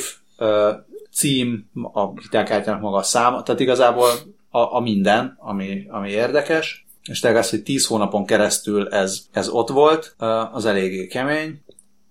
cím, 1.12 1.70
a 1.94 2.20
hitelkártyának 2.22 2.82
maga 2.82 2.98
a 2.98 3.04
száma, 3.04 3.44
tehát 3.44 3.62
igazából 3.62 4.10
a, 4.56 4.76
a 4.76 4.80
minden, 4.80 5.38
ami, 5.40 5.86
ami 5.90 6.10
érdekes, 6.10 6.86
és 7.10 7.20
tényleg 7.20 7.40
az, 7.40 7.50
hogy 7.50 7.64
10 7.64 7.86
hónapon 7.86 8.26
keresztül 8.26 8.88
ez, 8.88 9.26
ez 9.32 9.50
ott 9.50 9.70
volt, 9.70 10.16
az 10.52 10.66
eléggé 10.66 11.08
kemény. 11.08 11.64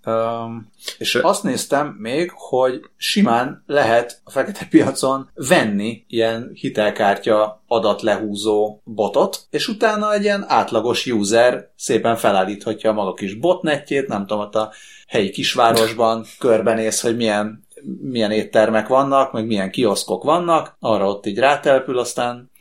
Um, 0.07 0.71
és 0.99 1.15
azt 1.15 1.43
néztem 1.43 1.97
még, 1.99 2.31
hogy 2.35 2.81
simán 2.97 3.63
lehet 3.67 4.21
a 4.25 4.31
fekete 4.31 4.67
piacon 4.71 5.31
venni 5.35 6.05
ilyen 6.09 6.51
hitelkártya 6.55 7.63
adatlehúzó 7.67 8.81
botot, 8.85 9.47
és 9.51 9.69
utána 9.69 10.13
egy 10.13 10.23
ilyen 10.23 10.45
átlagos 10.49 11.07
user 11.07 11.71
szépen 11.77 12.17
felállíthatja 12.17 12.91
a 12.91 12.93
maga 12.93 13.13
kis 13.15 13.35
botnetjét, 13.35 14.09
nem 14.09 14.27
tudom, 14.27 14.43
ott 14.43 14.55
a 14.55 14.73
helyi 15.09 15.31
kisvárosban 15.31 16.25
körbenéz, 16.39 17.01
hogy 17.01 17.17
milyen, 17.17 17.64
milyen 18.01 18.31
éttermek 18.31 18.89
vannak, 18.89 19.33
meg 19.33 19.47
milyen 19.47 19.71
kioszkok 19.71 20.23
vannak, 20.23 20.77
arra 20.81 21.09
ott 21.09 21.27
így 21.27 21.39
rátelepül, 21.39 21.99
aztán 21.99 22.53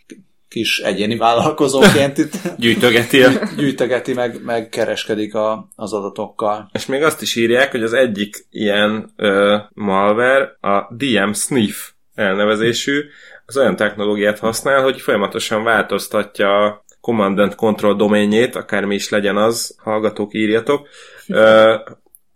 kis 0.53 0.79
egyéni 0.79 1.17
vállalkozóként 1.17 2.17
itt 2.17 2.33
Gyűjtögeti 2.57 3.23
gyűjtögeti, 3.57 4.13
meg, 4.13 4.43
meg 4.43 4.69
kereskedik 4.69 5.35
a, 5.35 5.67
az 5.75 5.93
adatokkal. 5.93 6.69
És 6.73 6.85
még 6.85 7.03
azt 7.03 7.21
is 7.21 7.35
írják, 7.35 7.71
hogy 7.71 7.83
az 7.83 7.93
egyik 7.93 8.47
ilyen 8.49 9.11
ö, 9.15 9.57
malware 9.73 10.57
a 10.61 10.93
DM 10.95 11.31
Sniff 11.31 11.89
elnevezésű, 12.15 13.01
az 13.45 13.57
olyan 13.57 13.75
technológiát 13.75 14.39
használ, 14.39 14.81
hogy 14.81 15.01
folyamatosan 15.01 15.63
változtatja 15.63 16.65
a 16.65 16.85
Command 17.01 17.39
and 17.39 17.55
Control 17.55 17.95
doménjét, 17.95 18.55
akármi 18.55 18.95
is 18.95 19.09
legyen 19.09 19.37
az, 19.37 19.75
hallgatók, 19.83 20.33
írjatok, 20.33 20.87
ö, 21.27 21.73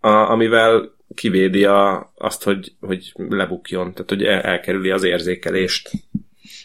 a, 0.00 0.08
amivel 0.08 0.96
kivédi 1.18 1.64
a, 1.64 2.12
azt, 2.14 2.42
hogy, 2.42 2.72
hogy 2.80 3.12
lebukjon, 3.28 3.92
tehát 3.92 4.08
hogy 4.08 4.24
el, 4.24 4.40
elkerüli 4.40 4.90
az 4.90 5.02
érzékelést. 5.02 5.90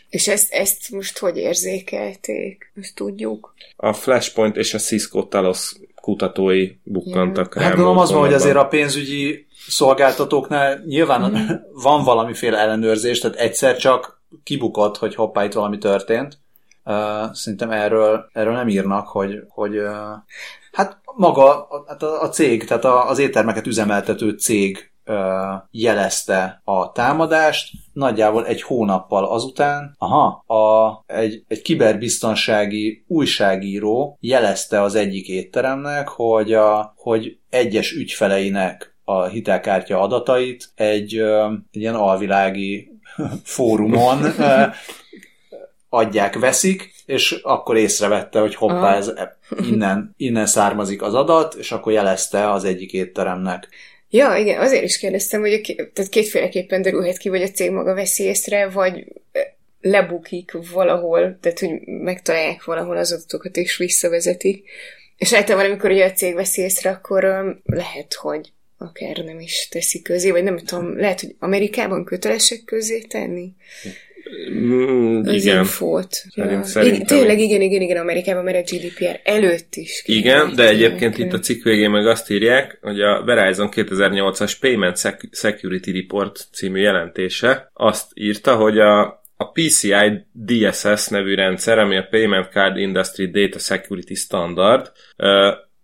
És 0.09 0.27
ezt, 0.27 0.53
ezt 0.53 0.91
most 0.91 1.17
hogy 1.17 1.37
érzékelték? 1.37 2.71
Ezt 2.75 2.95
tudjuk. 2.95 3.53
A 3.75 3.93
Flashpoint 3.93 4.57
és 4.57 4.73
a 4.73 4.77
Cisco 4.77 5.23
Talos 5.23 5.75
kutatói 5.95 6.71
bukkantak 6.83 7.53
Hát 7.53 7.75
gondolom 7.75 7.97
az 7.97 8.11
van, 8.11 8.19
hogy 8.19 8.33
azért 8.33 8.55
a 8.55 8.67
pénzügyi 8.67 9.47
szolgáltatóknál 9.67 10.83
nyilván 10.85 11.31
mm. 11.31 11.35
van 11.83 12.03
valamiféle 12.03 12.57
ellenőrzés, 12.57 13.19
tehát 13.19 13.37
egyszer 13.37 13.77
csak 13.77 14.21
kibukott, 14.43 14.97
hogy 14.97 15.15
hoppá, 15.15 15.43
itt 15.43 15.53
valami 15.53 15.77
történt. 15.77 16.37
Uh, 16.85 17.33
szerintem 17.33 17.71
erről, 17.71 18.29
erről 18.33 18.53
nem 18.53 18.67
írnak, 18.67 19.07
hogy, 19.07 19.43
hogy 19.47 19.77
uh, 19.77 19.91
maga 21.15 21.67
a, 21.67 21.83
hát 21.87 22.03
a, 22.03 22.21
a 22.21 22.29
cég, 22.29 22.65
tehát 22.65 22.85
az 22.85 23.19
éttermeket 23.19 23.67
üzemeltető 23.67 24.29
cég 24.29 24.93
jelezte 25.71 26.61
a 26.63 26.91
támadást, 26.91 27.71
nagyjából 27.93 28.45
egy 28.45 28.61
hónappal 28.61 29.25
azután, 29.25 29.95
aha, 29.97 30.43
a, 30.55 31.03
egy, 31.07 31.43
egy 31.47 31.61
kiberbiztonsági 31.61 33.03
újságíró 33.07 34.17
jelezte 34.19 34.81
az 34.81 34.95
egyik 34.95 35.27
étteremnek, 35.27 36.07
hogy, 36.07 36.53
a, 36.53 36.93
hogy 36.95 37.37
egyes 37.49 37.91
ügyfeleinek 37.91 38.95
a 39.03 39.23
hitelkártya 39.23 40.01
adatait 40.01 40.71
egy, 40.75 41.15
egy 41.71 41.79
ilyen 41.79 41.95
alvilági 41.95 42.91
fórumon 43.43 44.19
adják, 45.89 46.39
veszik, 46.39 46.92
és 47.05 47.31
akkor 47.31 47.77
észrevette, 47.77 48.39
hogy 48.39 48.55
hoppá, 48.55 48.95
ez 48.95 49.11
innen, 49.71 50.13
innen 50.17 50.45
származik 50.45 51.01
az 51.01 51.13
adat, 51.13 51.53
és 51.53 51.71
akkor 51.71 51.93
jelezte 51.93 52.51
az 52.51 52.63
egyik 52.63 52.93
étteremnek. 52.93 53.67
Ja, 54.09 54.35
igen, 54.35 54.61
azért 54.61 54.83
is 54.83 54.97
kérdeztem, 54.97 55.41
hogy 55.41 55.53
a, 55.53 55.89
tehát 55.93 56.11
kétféleképpen 56.11 56.81
derülhet 56.81 57.17
ki, 57.17 57.29
vagy 57.29 57.41
a 57.41 57.49
cég 57.49 57.71
maga 57.71 57.93
veszi 57.93 58.23
észre, 58.23 58.69
vagy 58.69 59.05
lebukik 59.81 60.51
valahol, 60.73 61.37
tehát 61.41 61.59
hogy 61.59 61.81
megtalálják 61.85 62.63
valahol 62.63 62.97
az 62.97 63.11
adatokat 63.11 63.57
és 63.57 63.77
visszavezetik. 63.77 64.69
És 65.17 65.33
általában, 65.33 65.69
amikor 65.69 65.91
ugye 65.91 66.05
a 66.05 66.11
cég 66.11 66.33
veszi 66.33 66.61
észre, 66.61 66.89
akkor 66.89 67.25
um, 67.25 67.61
lehet, 67.63 68.13
hogy 68.13 68.51
akár 68.77 69.17
nem 69.17 69.39
is 69.39 69.67
teszi 69.67 70.01
közé, 70.01 70.31
vagy 70.31 70.43
nem 70.43 70.57
tudom, 70.57 70.97
lehet, 70.97 71.21
hogy 71.21 71.35
Amerikában 71.39 72.05
kötelesek 72.05 72.63
közé 72.65 73.01
tenni. 73.01 73.53
Mm, 74.51 75.21
az 75.25 75.33
igen. 75.33 75.57
infót. 75.57 76.23
Ja. 76.35 76.63
Igen, 76.81 77.05
tényleg 77.05 77.39
igen, 77.39 77.61
igen, 77.61 77.81
igen, 77.81 77.97
Amerikában, 77.97 78.43
mert 78.43 78.57
a 78.71 78.75
GDPR 78.75 79.19
előtt 79.23 79.75
is. 79.75 80.03
Igen, 80.05 80.55
de 80.55 80.67
egyébként 80.67 81.17
itt 81.17 81.33
a 81.33 81.39
cikk 81.39 81.63
végén 81.63 81.89
meg 81.89 82.07
azt 82.07 82.31
írják, 82.31 82.77
hogy 82.81 83.01
a 83.01 83.23
Verizon 83.23 83.69
2008-as 83.71 84.53
Payment 84.59 84.97
Security 85.31 85.91
Report 85.91 86.47
című 86.51 86.81
jelentése 86.81 87.69
azt 87.73 88.05
írta, 88.13 88.55
hogy 88.55 88.79
a, 88.79 89.01
a 89.37 89.51
PCI 89.51 90.25
DSS 90.31 91.07
nevű 91.07 91.35
rendszer, 91.35 91.77
ami 91.77 91.97
a 91.97 92.07
Payment 92.09 92.51
Card 92.51 92.77
Industry 92.77 93.29
Data 93.29 93.59
Security 93.59 94.13
Standard, 94.13 94.91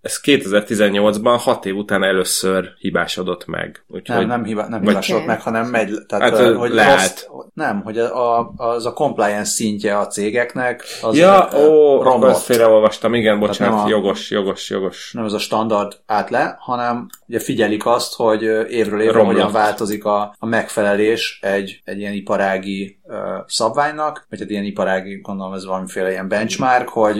ez 0.02 0.20
2018-ban 0.24 1.40
hat 1.40 1.66
év 1.66 1.76
után 1.76 2.04
először 2.04 2.70
hibásodott 2.80 3.46
meg. 3.46 3.84
Úgyhogy, 3.88 4.18
nem, 4.18 4.28
nem, 4.28 4.44
hiba, 4.44 4.68
nem 4.68 4.82
hibásodott 4.82 5.26
meg, 5.26 5.42
hanem 5.42 5.68
megy. 5.68 5.94
Tehát, 6.08 6.38
hát, 6.38 6.56
hogy 6.56 6.72
lehet. 6.72 7.00
Rossz, 7.00 7.46
nem, 7.54 7.82
hogy 7.82 7.98
a, 7.98 8.50
az 8.56 8.86
a 8.86 8.94
compliance 8.94 9.52
szintje 9.52 9.98
a 9.98 10.08
cégeknek 10.08 10.84
az 11.02 11.18
ja, 11.18 11.50
ó, 11.56 12.02
romlott. 12.04 12.30
azt 12.30 12.44
félreolvastam, 12.44 13.14
igen, 13.14 13.40
bocsánat, 13.40 13.86
a, 13.86 13.90
jogos, 13.90 14.32
jogos, 14.32 14.70
jogos. 14.70 15.12
Nem 15.14 15.26
ez 15.26 15.34
a 15.34 15.40
standard 15.40 16.02
át 16.06 16.30
le, 16.30 16.56
hanem 16.60 17.08
ugye 17.28 17.40
figyelik 17.40 17.86
azt, 17.86 18.16
hogy 18.16 18.42
évről 18.70 19.02
évre 19.02 19.12
romlott. 19.12 19.36
hogyan 19.36 19.52
változik 19.52 20.06
a, 20.06 20.36
a 20.40 20.46
megfelelés 20.46 21.40
egy, 21.42 21.82
egy 21.84 22.00
ilyen 22.00 22.14
iparági 22.14 22.99
szabványnak, 23.48 24.26
vagy 24.30 24.42
egy 24.42 24.52
ilyen 24.52 24.64
iparági, 24.64 25.20
gondolom 25.22 25.54
ez 25.54 25.66
valamiféle 25.66 26.12
ilyen 26.12 26.28
benchmark, 26.28 26.90
hogy, 26.90 27.18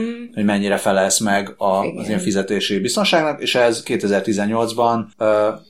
mm. 0.00 0.24
hogy 0.34 0.44
mennyire 0.44 0.76
felelsz 0.76 1.20
meg 1.20 1.54
a, 1.56 1.84
az 1.84 2.06
ilyen 2.06 2.18
fizetési 2.18 2.78
biztonságnak, 2.78 3.40
és 3.40 3.54
ez 3.54 3.82
2018-ban 3.86 5.04
uh, 5.18 5.26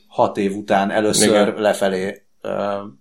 hat 0.08 0.36
év 0.36 0.56
után 0.56 0.90
először 0.90 1.28
Igen. 1.28 1.54
lefelé, 1.54 2.22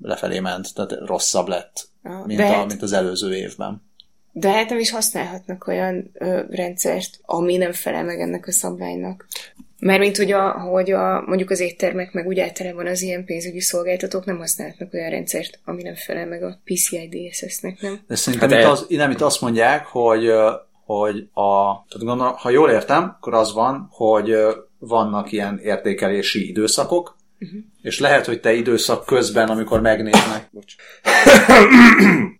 lefelé 0.01 0.39
ment, 0.39 0.73
tehát 0.75 0.97
rosszabb 1.05 1.47
lett, 1.47 1.89
mint, 2.25 2.39
a, 2.39 2.43
hát, 2.43 2.67
mint 2.67 2.81
az 2.81 2.93
előző 2.93 3.35
évben. 3.35 3.89
De 4.31 4.51
hát 4.51 4.69
nem 4.69 4.79
is 4.79 4.91
használhatnak 4.91 5.67
olyan 5.67 6.11
ö, 6.13 6.41
rendszert, 6.49 7.19
ami 7.21 7.57
nem 7.57 7.71
felel 7.71 8.03
meg 8.03 8.19
ennek 8.19 8.47
a 8.47 8.51
szabványnak. 8.51 9.27
Mármint, 9.81 10.17
hogy, 10.17 10.31
a, 10.31 10.51
hogy 10.51 10.91
a, 10.91 11.23
mondjuk 11.25 11.49
az 11.49 11.59
éttermek, 11.59 12.13
meg 12.13 12.27
úgy 12.27 12.39
általában 12.39 12.87
az 12.87 13.01
ilyen 13.01 13.25
pénzügyi 13.25 13.59
szolgáltatók 13.59 14.25
nem 14.25 14.37
használhatnak 14.37 14.93
olyan 14.93 15.09
rendszert, 15.09 15.59
ami 15.65 15.81
nem 15.81 15.95
felel 15.95 16.27
meg 16.27 16.43
a 16.43 16.59
PCI 16.63 17.09
DSS-nek, 17.09 17.81
nem? 17.81 17.99
De 18.07 18.15
szerintem 18.15 18.49
hát 18.49 18.59
itt, 18.59 18.65
el... 18.65 18.71
az, 18.71 18.85
nem 18.89 19.11
itt 19.11 19.21
azt 19.21 19.41
mondják, 19.41 19.85
hogy 19.85 20.31
hogy 20.85 21.27
a, 21.33 21.85
tehát 21.89 22.05
gondolom, 22.05 22.33
ha 22.35 22.49
jól 22.49 22.69
értem, 22.69 23.03
akkor 23.03 23.33
az 23.33 23.53
van, 23.53 23.87
hogy 23.91 24.35
vannak 24.79 25.31
ilyen 25.31 25.59
értékelési 25.63 26.49
időszakok, 26.49 27.17
uh-huh. 27.39 27.59
és 27.81 27.99
lehet, 27.99 28.25
hogy 28.25 28.39
te 28.39 28.53
időszak 28.53 29.05
közben, 29.05 29.49
amikor 29.49 29.81
megnéznek, 29.81 30.49
bocs. 30.51 30.75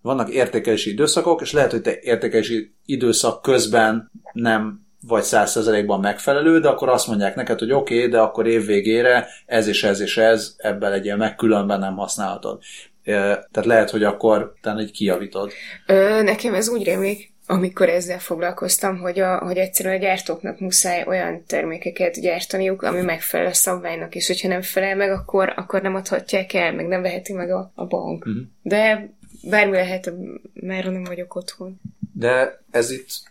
vannak 0.01 0.29
értékelési 0.29 0.91
időszakok, 0.91 1.41
és 1.41 1.51
lehet, 1.51 1.71
hogy 1.71 1.81
te 1.81 1.99
értékelési 2.01 2.73
időszak 2.85 3.41
közben 3.41 4.11
nem 4.33 4.85
vagy 5.07 5.23
százszerzelékban 5.23 5.99
megfelelő, 5.99 6.59
de 6.59 6.67
akkor 6.67 6.89
azt 6.89 7.07
mondják 7.07 7.35
neked, 7.35 7.59
hogy 7.59 7.71
oké, 7.71 7.97
okay, 7.97 8.09
de 8.09 8.19
akkor 8.19 8.47
év 8.47 8.65
végére 8.65 9.27
ez 9.45 9.67
és 9.67 9.83
ez 9.83 9.99
és 9.99 10.17
ez, 10.17 10.55
ebben 10.57 10.93
egy 10.93 11.05
ilyen 11.05 11.17
meg 11.17 11.35
különben 11.35 11.79
nem 11.79 11.95
használhatod. 11.95 12.61
Tehát 13.03 13.65
lehet, 13.65 13.89
hogy 13.89 14.03
akkor 14.03 14.53
te 14.61 14.75
egy 14.77 14.91
kijavítod. 14.91 15.51
Ö, 15.87 16.21
nekem 16.21 16.53
ez 16.53 16.69
úgy 16.69 16.83
rémlik, 16.83 17.31
amikor 17.45 17.89
ezzel 17.89 18.19
foglalkoztam, 18.19 18.97
hogy, 18.97 19.19
a, 19.19 19.37
hogy 19.37 19.57
egyszerűen 19.57 19.95
a 19.95 19.99
gyártóknak 19.99 20.59
muszáj 20.59 21.03
olyan 21.07 21.43
termékeket 21.47 22.21
gyártaniuk, 22.21 22.81
ami 22.81 23.01
megfelel 23.01 23.47
a 23.47 23.53
szabványnak, 23.53 24.15
és 24.15 24.27
hogyha 24.27 24.47
nem 24.47 24.61
felel 24.61 24.95
meg, 24.95 25.11
akkor, 25.11 25.53
akkor 25.55 25.81
nem 25.81 25.95
adhatják 25.95 26.53
el, 26.53 26.73
meg 26.73 26.87
nem 26.87 27.01
veheti 27.01 27.33
meg 27.33 27.51
a, 27.51 27.71
a 27.75 27.85
bank. 27.85 28.25
Uh-huh. 28.25 28.43
De 28.61 29.09
bármi 29.49 29.75
lehet, 29.75 30.13
már 30.53 30.83
nem 30.83 31.03
vagyok 31.03 31.35
otthon. 31.35 31.81
De 32.13 32.61
ez 32.71 32.91
itt 32.91 33.30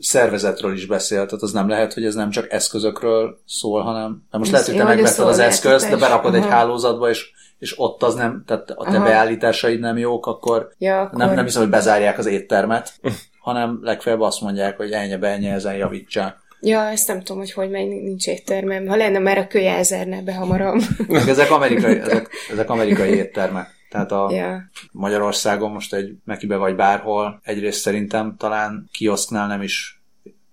szervezetről 0.00 0.74
is 0.74 0.86
beszél, 0.86 1.24
tehát 1.24 1.42
az 1.42 1.52
nem 1.52 1.68
lehet, 1.68 1.92
hogy 1.92 2.04
ez 2.04 2.14
nem 2.14 2.30
csak 2.30 2.52
eszközökről 2.52 3.40
szól, 3.46 3.82
hanem 3.82 4.22
de 4.30 4.38
most 4.38 4.52
ez 4.52 4.52
lehet, 4.52 4.66
hogy 4.66 4.76
te 4.76 4.94
megvetted 4.94 5.26
az 5.26 5.38
eszközt, 5.38 5.88
de 5.88 5.96
berakod 5.96 6.34
Aha. 6.34 6.44
egy 6.44 6.50
hálózatba, 6.50 7.08
és 7.08 7.30
és 7.60 7.74
ott 7.76 8.02
az 8.02 8.14
nem, 8.14 8.42
tehát 8.46 8.70
a 8.70 8.84
te 8.84 8.96
Aha. 8.96 9.04
beállításaid 9.04 9.80
nem 9.80 9.98
jók, 9.98 10.26
akkor, 10.26 10.72
ja, 10.78 11.00
akkor 11.00 11.18
nem, 11.18 11.34
nem 11.34 11.44
hiszem, 11.44 11.62
hogy 11.62 11.70
bezárják 11.70 12.18
az 12.18 12.26
éttermet, 12.26 12.92
hanem 13.40 13.78
legfeljebb 13.82 14.20
azt 14.20 14.40
mondják, 14.40 14.76
hogy 14.76 14.90
ennyi 14.90 15.16
be, 15.16 15.28
ennyi 15.28 15.48
ezen 15.48 15.74
javítsák. 15.74 16.36
Ja, 16.60 16.80
ezt 16.80 17.08
nem 17.08 17.18
tudom, 17.18 17.38
hogy 17.38 17.52
hogy 17.52 17.70
megy, 17.70 17.88
nincs 17.88 18.26
éttermem. 18.26 18.86
Ha 18.86 18.96
lenne, 18.96 19.18
már 19.18 19.38
a 19.38 19.46
kölyel 19.46 19.82
zárná 19.82 20.20
be 20.20 20.34
hamarabb. 20.34 20.80
ezek 21.26 21.50
amerikai, 21.50 21.98
ezek, 21.98 22.28
ezek 22.52 22.70
amerikai 22.70 23.14
éttermek. 23.14 23.79
Tehát 23.90 24.12
a 24.12 24.28
yeah. 24.30 24.60
Magyarországon 24.92 25.70
most 25.70 25.94
egy 25.94 26.16
Mekibe 26.24 26.56
vagy 26.56 26.74
bárhol, 26.74 27.40
egyrészt 27.42 27.80
szerintem 27.80 28.36
talán 28.36 28.88
kioszknál 28.92 29.46
nem 29.46 29.62
is 29.62 30.02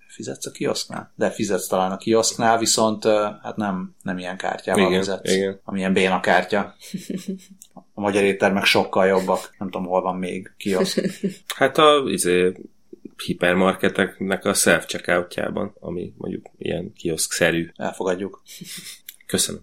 fizetsz 0.08 0.46
a 0.46 0.52
kioszknál? 0.52 1.12
De 1.16 1.30
fizetsz 1.30 1.68
talán 1.68 1.92
a 1.92 1.98
kioszknál, 1.98 2.58
viszont 2.58 3.04
hát 3.42 3.56
nem, 3.56 3.96
nem 4.02 4.18
ilyen 4.18 4.38
kártyával 4.38 4.88
igen, 4.88 5.00
fizetsz, 5.00 5.34
igen. 5.34 5.60
amilyen 5.64 5.94
béna 5.94 6.20
kártya. 6.20 6.76
A 7.94 8.02
magyar 8.02 8.24
éttermek 8.24 8.66
sokkal 8.66 9.06
jobbak. 9.06 9.56
Nem 9.58 9.70
tudom, 9.70 9.88
hol 9.88 10.02
van 10.02 10.16
még 10.16 10.52
kioszk. 10.58 11.02
Hát 11.56 11.78
a 11.78 12.04
izé, 12.08 12.54
hipermarketeknek 13.26 14.46
a 14.46 14.54
self-checkoutjában, 14.54 15.76
ami 15.80 16.14
mondjuk 16.18 16.46
ilyen 16.58 16.94
kioszk-szerű. 16.94 17.72
Elfogadjuk. 17.76 18.42
Köszönöm. 19.26 19.62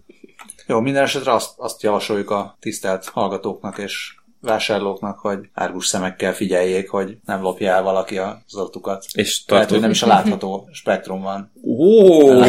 Jó, 0.67 0.79
minden 0.79 1.03
esetre 1.03 1.33
azt, 1.33 1.53
azt 1.57 1.81
javasoljuk 1.81 2.29
a 2.29 2.57
tisztelt 2.59 3.05
hallgatóknak 3.05 3.77
és 3.77 4.15
vásárlóknak, 4.41 5.19
hogy 5.19 5.39
árgus 5.53 5.85
szemekkel 5.85 6.33
figyeljék, 6.33 6.89
hogy 6.89 7.17
nem 7.25 7.41
lopja 7.41 7.71
el 7.71 7.83
valaki 7.83 8.17
az 8.17 8.55
adatukat. 8.55 9.05
És 9.13 9.45
tartó... 9.45 9.53
Lehet, 9.55 9.69
hogy 9.69 9.79
nem 9.79 9.89
is 9.89 10.01
a 10.01 10.07
látható 10.07 10.69
spektrum 10.71 11.21
van. 11.21 11.51
Ó, 11.63 12.41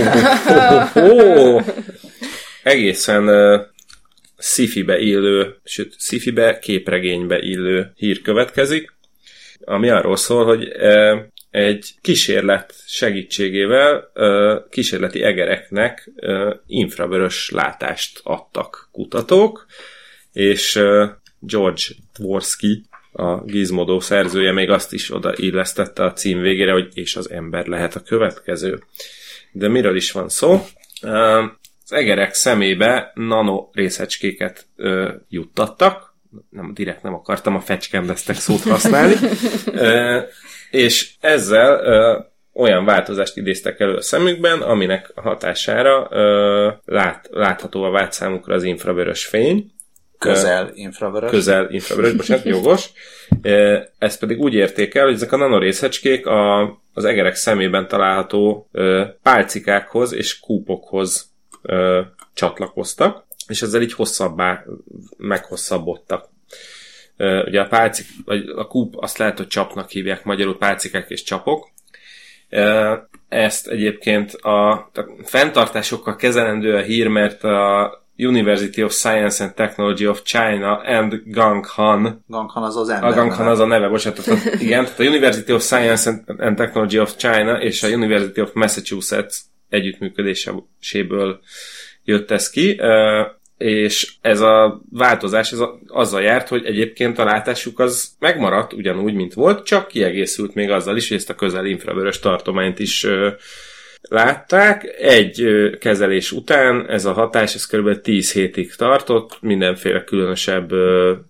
egészen 2.63 3.29
uh, 3.29 3.61
sci-fi-be 4.39 4.99
illő, 4.99 5.57
sőt, 5.65 5.95
sci-fi-be, 5.99 6.59
képregénybe 6.59 7.39
illő 7.39 7.93
hír 7.97 8.23
következik 8.23 8.95
ami 9.67 9.89
arról 9.89 10.17
szól, 10.17 10.45
hogy 10.45 10.73
egy 11.57 11.95
kísérlet 12.01 12.75
segítségével 12.87 14.13
kísérleti 14.71 15.23
egereknek 15.23 16.11
infravörös 16.67 17.51
látást 17.51 18.21
adtak 18.23 18.89
kutatók, 18.93 19.67
és 20.33 20.81
George 21.39 21.83
Dvorsky, 22.19 22.85
a 23.13 23.45
Gizmodo 23.45 24.01
szerzője 24.01 24.53
még 24.53 24.71
azt 24.71 24.93
is 24.93 25.13
oda 25.15 25.33
illesztette 25.37 26.05
a 26.05 26.13
cím 26.13 26.41
végére, 26.41 26.73
hogy 26.73 26.89
és 26.95 27.17
az 27.17 27.31
ember 27.31 27.67
lehet 27.67 27.95
a 27.95 28.03
következő. 28.03 28.83
De 29.53 29.69
miről 29.69 29.97
is 29.97 30.13
van 30.13 30.29
szó? 30.29 30.65
Az 31.01 31.93
egerek 31.93 32.35
szemébe 32.35 33.13
nano 33.15 33.69
részecskéket 33.73 34.67
juttattak, 35.29 36.15
nem, 36.51 36.75
direkt 36.75 37.03
nem 37.03 37.15
akartam 37.15 37.55
a 37.55 37.61
fecskendeztek 37.61 38.37
szót 38.37 38.63
használni, 38.63 39.15
és 40.77 41.15
ezzel 41.21 41.81
olyan 42.53 42.85
változást 42.85 43.37
idéztek 43.37 43.81
elő 43.81 43.95
a 43.95 44.03
szemükben, 44.03 44.63
aminek 44.63 45.13
hatására 45.15 46.09
lát, 46.85 47.29
láthatóvá 47.31 47.89
vált 47.89 48.13
számukra 48.13 48.55
az 48.55 48.63
infravörös 48.63 49.25
fény, 49.27 49.71
Közel 50.19 50.71
infravörös. 50.75 51.31
Közel 51.31 51.71
infravörös, 51.71 52.13
bocsánat, 52.13 52.45
jogos. 52.55 52.91
Ezt 53.99 54.19
pedig 54.19 54.41
úgy 54.41 54.55
érték 54.55 54.95
el, 54.95 55.05
hogy 55.05 55.15
ezek 55.15 55.33
a 55.33 55.37
nanorészecskék 55.37 56.27
a, 56.27 56.63
az 56.95 57.05
egerek 57.05 57.35
szemében 57.35 57.89
található 57.89 58.71
pálcikákhoz 59.23 60.13
és 60.15 60.41
kúpokhoz 60.41 61.31
csatlakoztak, 62.35 63.25
és 63.49 63.63
ezzel 63.63 63.83
így 63.83 63.93
hosszabbá 63.93 64.65
meghosszabbodtak. 65.17 66.29
Ugye 67.19 67.61
a 67.61 67.67
pálcik, 67.67 68.07
vagy 68.25 68.49
a 68.57 68.67
kúp 68.67 68.97
azt 68.97 69.19
lehet, 69.19 69.37
hogy 69.37 69.47
csapnak 69.47 69.91
hívják, 69.91 70.25
magyarul 70.25 70.59
pálcikák 70.59 71.11
és 71.11 71.23
csapok. 71.23 71.69
Ezt 73.29 73.69
egyébként 73.69 74.33
a, 74.33 74.71
a 74.71 74.91
fenntartásokkal 75.23 76.17
kezelendő 76.17 76.75
a 76.75 76.81
hír, 76.81 77.09
mert 77.09 77.45
a 77.45 78.07
University 78.17 78.83
of 78.83 78.93
Science 78.93 79.45
and 79.45 79.55
Technology 79.55 80.07
of 80.07 80.23
China 80.23 80.81
and 80.85 81.23
Ganghan. 81.25 82.25
Ganghan 82.29 82.63
az 82.63 82.77
az 82.77 82.89
ember. 82.89 83.11
A 83.11 83.15
Ganghan 83.15 83.47
az 83.47 83.59
a 83.59 83.67
neve, 83.67 83.89
bocsánat. 83.89 84.25
Tehát, 84.25 84.45
igen, 84.61 84.85
tehát 84.85 85.01
a 85.01 85.05
University 85.05 85.53
of 85.53 85.63
Science 85.63 86.25
and 86.39 86.57
Technology 86.57 86.99
of 86.99 87.17
China 87.17 87.61
és 87.63 87.83
a 87.83 87.89
University 87.89 88.41
of 88.41 88.53
Massachusetts 88.53 89.37
együttműködéséből 89.69 91.41
jött 92.05 92.31
ez 92.31 92.51
ki, 92.51 92.81
és 93.59 94.13
ez 94.21 94.41
a 94.41 94.83
változás 94.91 95.53
ez 95.53 95.59
a, 95.59 95.81
azzal 95.87 96.23
járt, 96.23 96.49
hogy 96.49 96.65
egyébként 96.65 97.19
a 97.19 97.25
látásuk 97.25 97.79
az 97.79 98.11
megmaradt 98.19 98.73
ugyanúgy, 98.73 99.15
mint 99.15 99.35
volt, 99.35 99.65
csak 99.65 99.89
kiegészült 99.89 100.55
még 100.55 100.71
azzal 100.71 100.97
is, 100.97 101.09
hogy 101.09 101.17
ezt 101.17 101.31
a 101.31 101.35
közel 101.35 101.67
infravörös 101.67 102.19
tartományt 102.19 102.79
is 102.79 103.07
látták. 104.01 104.95
Egy 104.99 105.45
kezelés 105.81 106.33
után 106.33 106.89
ez 106.89 107.05
a 107.05 107.13
hatás, 107.13 107.55
ez 107.55 107.67
kb. 107.67 108.01
10 108.01 108.33
hétig 108.33 108.75
tartott, 108.75 109.39
mindenféle 109.41 110.05
különösebb 110.05 110.71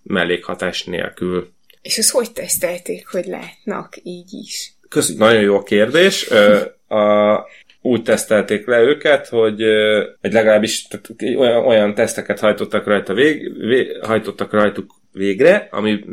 mellékhatás 0.03 0.85
nélkül. 0.85 1.49
És 1.83 1.99
ezt 1.99 2.11
hogy 2.11 2.33
tesztelték, 2.33 3.09
hogy 3.09 3.27
látnak 3.27 3.97
így 4.03 4.33
is? 4.33 4.73
Köszönjük, 4.89 5.23
nagyon 5.25 5.43
jó 5.43 5.57
a 5.57 5.63
kérdés. 5.63 6.31
A, 6.89 7.47
úgy 7.87 8.03
tesztelték 8.03 8.67
le 8.67 8.81
őket, 8.81 9.29
hogy, 9.29 9.63
hogy 10.21 10.33
legalábbis 10.33 10.87
tehát 10.87 11.37
olyan, 11.37 11.65
olyan 11.65 11.95
teszteket 11.95 12.41
hajtottak 12.41 12.87
rajta 12.87 13.15
vég, 13.15 13.67
vég, 13.67 14.05
hajtottak 14.05 14.53
rajtuk 14.53 14.95
végre, 15.13 15.69
ami 15.71 16.05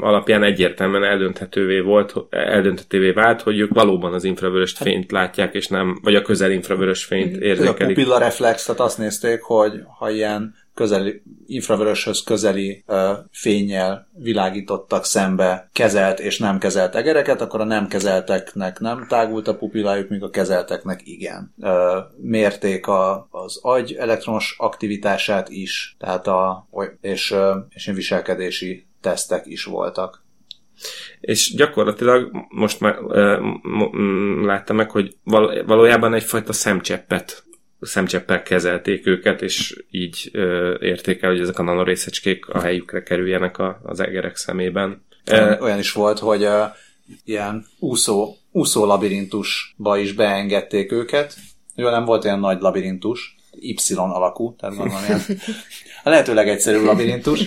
alapján 0.00 0.42
egyértelműen 0.42 1.04
eldönthetővé 1.04 1.80
volt, 1.80 2.14
eldönthetővé 2.30 3.10
vált, 3.10 3.42
hogy 3.42 3.58
ők 3.58 3.74
valóban 3.74 4.12
az 4.12 4.24
infravörös 4.24 4.74
hát- 4.74 4.88
fényt 4.88 5.12
látják, 5.12 5.54
és 5.54 5.66
nem, 5.66 5.98
vagy 6.02 6.14
a 6.14 6.22
közel 6.22 6.50
infravörös 6.50 7.04
fényt 7.04 7.36
érzékelik. 7.36 7.96
A 7.96 8.00
pupilla 8.00 8.18
reflex, 8.18 8.64
tehát 8.64 8.80
azt 8.80 8.98
nézték, 8.98 9.40
hogy 9.40 9.72
ha 9.98 10.10
ilyen 10.10 10.54
közeli, 10.80 11.22
infravöröshöz 11.46 12.22
közeli 12.22 12.84
uh, 12.86 13.10
fényjel 13.30 14.08
világítottak 14.14 15.04
szembe 15.04 15.68
kezelt 15.72 16.20
és 16.20 16.38
nem 16.38 16.58
kezelt 16.58 16.94
egereket, 16.94 17.40
akkor 17.40 17.60
a 17.60 17.64
nem 17.64 17.88
kezelteknek 17.88 18.78
nem 18.78 19.06
tágult 19.08 19.48
a 19.48 19.56
pupillájuk, 19.56 20.08
míg 20.08 20.22
a 20.22 20.30
kezelteknek 20.30 21.00
igen. 21.04 21.54
Uh, 21.56 21.70
mérték 22.16 22.86
a, 22.86 23.28
az 23.30 23.58
agy 23.62 23.92
elektronos 23.92 24.54
aktivitását 24.58 25.48
is, 25.48 25.96
tehát 25.98 26.26
a, 26.26 26.68
és, 27.00 27.34
és 27.68 27.90
viselkedési 27.94 28.86
tesztek 29.00 29.46
is 29.46 29.64
voltak. 29.64 30.24
És 31.20 31.54
gyakorlatilag 31.54 32.30
most 32.48 32.80
már 32.80 32.94
láttam 34.42 34.76
meg, 34.76 34.90
hogy 34.90 35.16
valójában 35.66 36.14
egyfajta 36.14 36.52
szemcseppet 36.52 37.44
szemcseppel 37.80 38.42
kezelték 38.42 39.06
őket, 39.06 39.42
és 39.42 39.84
így 39.90 40.28
ö, 40.32 40.76
érték 40.80 41.22
el, 41.22 41.30
hogy 41.30 41.40
ezek 41.40 41.58
a 41.58 41.62
nanorészecskék 41.62 42.48
a 42.48 42.60
helyükre 42.60 43.02
kerüljenek 43.02 43.58
a, 43.58 43.80
az 43.82 44.00
egerek 44.00 44.36
szemében. 44.36 45.04
Olyan, 45.60 45.78
is 45.78 45.92
volt, 45.92 46.18
hogy 46.18 46.44
uh, 46.44 46.64
ilyen 47.24 47.66
úszó, 47.78 48.36
úszó 48.52 48.84
labirintusba 48.84 49.96
is 49.96 50.12
beengedték 50.12 50.92
őket. 50.92 51.34
Jó, 51.74 51.88
nem 51.88 52.04
volt 52.04 52.24
olyan 52.24 52.40
nagy 52.40 52.60
labirintus, 52.60 53.36
Y 53.52 53.94
alakú, 53.94 54.54
tehát 54.58 54.76
van 54.76 54.90
ilyen 55.06 55.20
a 56.04 56.08
lehető 56.08 56.34
legegyszerűbb 56.34 56.84
labirintus. 56.84 57.40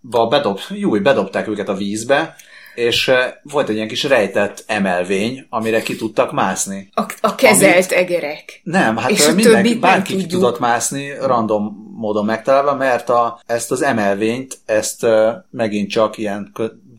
Ba 0.00 0.26
bedob, 0.28 0.58
jó, 0.68 0.90
bedobták 0.90 1.48
őket 1.48 1.68
a 1.68 1.74
vízbe, 1.74 2.36
és 2.74 3.10
volt 3.42 3.68
egy 3.68 3.74
ilyen 3.74 3.88
kis 3.88 4.04
rejtett 4.04 4.64
emelvény, 4.66 5.46
amire 5.48 5.82
ki 5.82 5.96
tudtak 5.96 6.32
mászni. 6.32 6.88
A, 6.94 7.02
a 7.20 7.34
kezelt 7.34 7.92
amit... 7.92 7.92
egerek. 7.92 8.60
Nem, 8.62 8.96
hát 8.96 9.10
és 9.10 9.30
mindenki, 9.30 9.78
bárki 9.78 10.16
ki 10.16 10.26
tudott 10.26 10.58
mászni, 10.58 11.10
random 11.20 11.92
módon 11.96 12.24
megtalálva, 12.24 12.74
mert 12.74 13.08
a, 13.08 13.40
ezt 13.46 13.70
az 13.70 13.82
emelvényt, 13.82 14.58
ezt 14.64 15.06
megint 15.50 15.90
csak 15.90 16.18
ilyen 16.18 16.52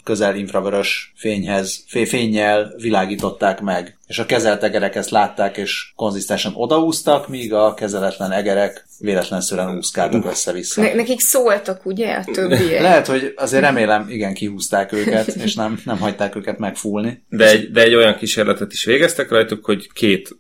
közel 0.06 0.36
infravörös 0.36 1.14
fényhez, 1.16 1.84
fényjel 1.88 2.74
világították 2.78 3.62
meg. 3.62 3.98
És 4.08 4.20
a 4.20 4.26
kezelt 4.26 4.64
egerek 4.64 4.96
ezt 4.96 5.10
látták, 5.10 5.58
és 5.58 5.92
konzisztensen 5.96 6.52
odaúztak, 6.56 7.28
míg 7.28 7.54
a 7.54 7.74
kezeletlen 7.74 8.32
egerek 8.32 8.86
véletlenszerűen 9.00 9.78
úszkáltak 9.78 10.26
össze-vissza. 10.26 10.82
Ne- 10.82 10.94
nekik 10.94 11.20
szóltak, 11.20 11.86
ugye, 11.86 12.14
a 12.14 12.24
többiek? 12.24 12.82
Lehet, 12.90 13.08
hogy 13.08 13.34
azért 13.36 13.64
remélem, 13.64 14.10
igen, 14.10 14.34
kihúzták 14.34 14.92
őket, 14.92 15.28
és 15.28 15.56
nem, 15.56 15.82
nem 15.86 15.98
hagyták 15.98 16.36
őket 16.36 16.58
megfúlni. 16.58 17.24
De 17.30 17.50
egy, 17.50 17.72
de 17.72 17.82
egy 17.82 17.96
olyan 17.96 18.16
kísérletet 18.16 18.72
is 18.72 18.86
végeztek 18.86 19.30
rajtuk, 19.30 19.66
hogy 19.66 19.92
két 19.94 20.38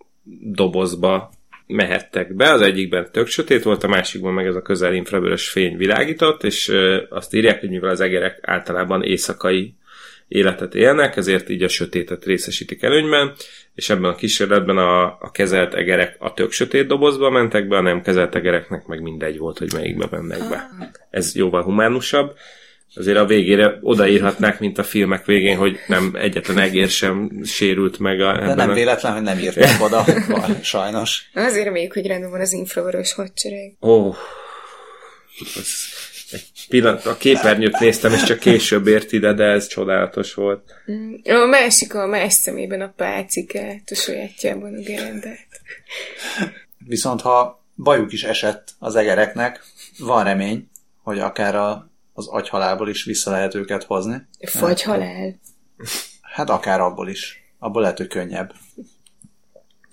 dobozba 0.51 1.31
mehettek 1.67 2.35
be, 2.35 2.51
az 2.51 2.61
egyikben 2.61 3.11
tök 3.11 3.27
sötét 3.27 3.63
volt, 3.63 3.83
a 3.83 3.87
másikban 3.87 4.33
meg 4.33 4.45
ez 4.45 4.55
a 4.55 4.61
közel 4.61 4.93
infravörös 4.93 5.49
fény 5.49 5.77
világított, 5.77 6.43
és 6.43 6.71
azt 7.09 7.33
írják, 7.33 7.59
hogy 7.59 7.69
mivel 7.69 7.89
az 7.89 8.01
egerek 8.01 8.39
általában 8.41 9.03
éjszakai 9.03 9.75
életet 10.27 10.75
élnek, 10.75 11.15
ezért 11.15 11.49
így 11.49 11.63
a 11.63 11.67
sötétet 11.67 12.25
részesítik 12.25 12.83
előnyben, 12.83 13.33
és 13.75 13.89
ebben 13.89 14.09
a 14.09 14.15
kísérletben 14.15 14.77
a, 14.77 15.03
a 15.03 15.31
kezelt 15.31 15.73
egerek 15.73 16.15
a 16.19 16.33
tök 16.33 16.51
sötét 16.51 16.87
dobozba 16.87 17.29
mentek 17.29 17.67
be, 17.67 17.77
a 17.77 17.81
nem 17.81 18.01
kezelt 18.01 18.35
egereknek 18.35 18.85
meg 18.85 19.01
mindegy 19.01 19.37
volt, 19.37 19.57
hogy 19.57 19.73
melyikbe 19.73 20.07
mennek 20.11 20.49
be. 20.49 20.69
Ez 21.09 21.35
jóval 21.35 21.63
humánusabb 21.63 22.35
azért 22.95 23.17
a 23.17 23.25
végére 23.25 23.77
odaírhatnák, 23.81 24.59
mint 24.59 24.77
a 24.77 24.83
filmek 24.83 25.25
végén, 25.25 25.57
hogy 25.57 25.79
nem 25.87 26.11
egyetlen 26.13 26.59
egér 26.59 26.89
sem 26.89 27.41
sérült 27.43 27.99
meg 27.99 28.21
a, 28.21 28.37
De 28.37 28.53
nem 28.53 28.69
a... 28.69 28.73
véletlen, 28.73 29.13
hogy 29.13 29.21
nem 29.21 29.39
írták 29.39 29.81
oda, 29.85 30.05
sajnos. 30.61 31.29
Azért 31.33 31.65
reméljük, 31.65 31.93
hogy 31.93 32.07
rendben 32.07 32.29
van 32.29 32.41
az 32.41 32.53
infravörös 32.53 33.13
hadsereg. 33.13 33.75
Ó, 33.81 33.89
oh, 33.89 34.15
egy 36.31 36.65
pillanat, 36.69 37.05
a 37.05 37.17
képernyőt 37.17 37.79
néztem, 37.79 38.13
és 38.13 38.23
csak 38.23 38.39
később 38.39 38.87
ért 38.87 39.11
ide, 39.11 39.33
de 39.33 39.43
ez 39.43 39.67
csodálatos 39.67 40.33
volt. 40.33 40.73
Mm. 40.91 41.13
A 41.23 41.45
másik 41.45 41.95
a 41.95 42.05
más 42.05 42.33
szemében 42.33 42.81
a 42.81 42.93
pálcikát, 42.95 43.91
a 43.91 43.95
sajátjában 43.95 44.73
a 44.73 44.79
gerendát. 44.79 45.47
Viszont 46.77 47.21
ha 47.21 47.63
bajuk 47.75 48.11
is 48.11 48.23
esett 48.23 48.75
az 48.79 48.95
egereknek, 48.95 49.59
van 49.99 50.23
remény, 50.23 50.69
hogy 51.03 51.19
akár 51.19 51.55
a 51.55 51.89
az 52.17 52.27
agyhalálból 52.27 52.89
is 52.89 53.03
vissza 53.03 53.31
lehet 53.31 53.55
őket 53.55 53.83
hozni. 53.83 54.27
Fagyhalál? 54.39 55.39
Hát 56.21 56.49
akár 56.49 56.79
abból 56.79 57.09
is. 57.09 57.39
Abból 57.59 57.81
lehet, 57.81 57.97
hogy 57.97 58.07
könnyebb. 58.07 58.53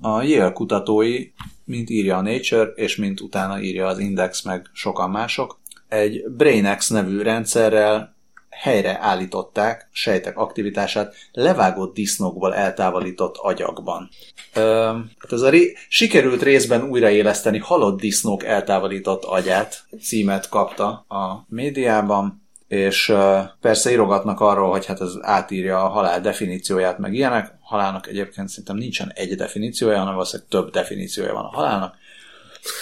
A 0.01 0.23
Yale 0.23 0.53
kutatói, 0.53 1.31
mint 1.65 1.91
írja 1.91 2.17
a 2.17 2.21
Nature, 2.21 2.71
és 2.75 2.97
mint 2.97 3.21
utána 3.21 3.61
írja 3.61 3.87
az 3.87 3.99
Index, 3.99 4.43
meg 4.43 4.71
sokan 4.73 5.11
mások, 5.11 5.61
egy 5.89 6.25
BrainX 6.31 6.89
nevű 6.89 7.23
rendszerrel 7.23 8.12
helyre 8.53 8.99
állították 9.01 9.89
sejtek 9.93 10.37
aktivitását 10.37 11.15
levágott 11.33 11.95
disznókból 11.95 12.55
eltávolított 12.55 13.37
agyakban. 13.37 14.09
Ö, 14.55 14.85
hát 15.19 15.33
ez 15.33 15.41
a 15.41 15.49
ré- 15.49 15.79
sikerült 15.89 16.43
részben 16.43 16.83
újraéleszteni 16.83 17.59
halott 17.59 18.01
disznók 18.01 18.45
eltávolított 18.45 19.25
agyát 19.25 19.85
címet 20.01 20.49
kapta 20.49 20.89
a 21.09 21.47
médiában, 21.49 22.43
és 22.69 23.09
ö, 23.09 23.39
persze 23.61 23.91
írogatnak 23.91 24.41
arról, 24.41 24.71
hogy 24.71 24.87
hát 24.87 25.01
ez 25.01 25.13
átírja 25.21 25.85
a 25.85 25.89
halál 25.89 26.21
definícióját, 26.21 26.99
meg 26.99 27.15
ilyenek. 27.15 27.55
Halálnak 27.61 28.07
egyébként 28.07 28.49
szerintem 28.49 28.77
nincsen 28.77 29.13
egy 29.15 29.35
definíciója, 29.35 29.99
hanem 29.99 30.13
valószínűleg 30.13 30.49
több 30.51 30.71
definíciója 30.71 31.33
van 31.33 31.45
a 31.45 31.57
halálnak. 31.57 31.95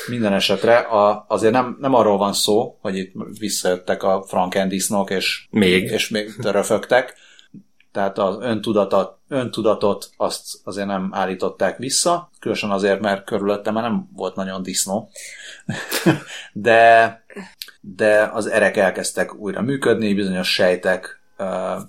Minden 0.08 0.32
esetre 0.32 0.76
a, 0.76 1.24
azért 1.28 1.52
nem, 1.52 1.76
nem 1.80 1.94
arról 1.94 2.16
van 2.16 2.32
szó, 2.32 2.78
hogy 2.80 2.96
itt 2.96 3.12
visszajöttek 3.38 4.02
a 4.02 4.24
frankendisznok, 4.26 5.10
és 5.10 5.46
még, 5.50 5.90
és 5.90 6.08
még 6.08 6.32
röfögtek. 6.38 7.14
Tehát 7.92 8.18
az 8.18 8.36
öntudatot, 8.40 9.18
öntudatot 9.28 10.10
azt 10.16 10.42
azért 10.64 10.86
nem 10.86 11.10
állították 11.12 11.78
vissza, 11.78 12.30
különösen 12.40 12.70
azért, 12.70 13.00
mert 13.00 13.24
körülöttem 13.24 13.74
már 13.74 13.82
nem 13.82 14.08
volt 14.16 14.34
nagyon 14.34 14.62
disznó. 14.62 15.10
De 16.52 17.24
de 17.80 18.30
az 18.32 18.46
erek 18.46 18.76
elkezdtek 18.76 19.34
újra 19.34 19.62
működni, 19.62 20.14
bizonyos 20.14 20.52
sejtek 20.52 21.20
uh, 21.38 21.82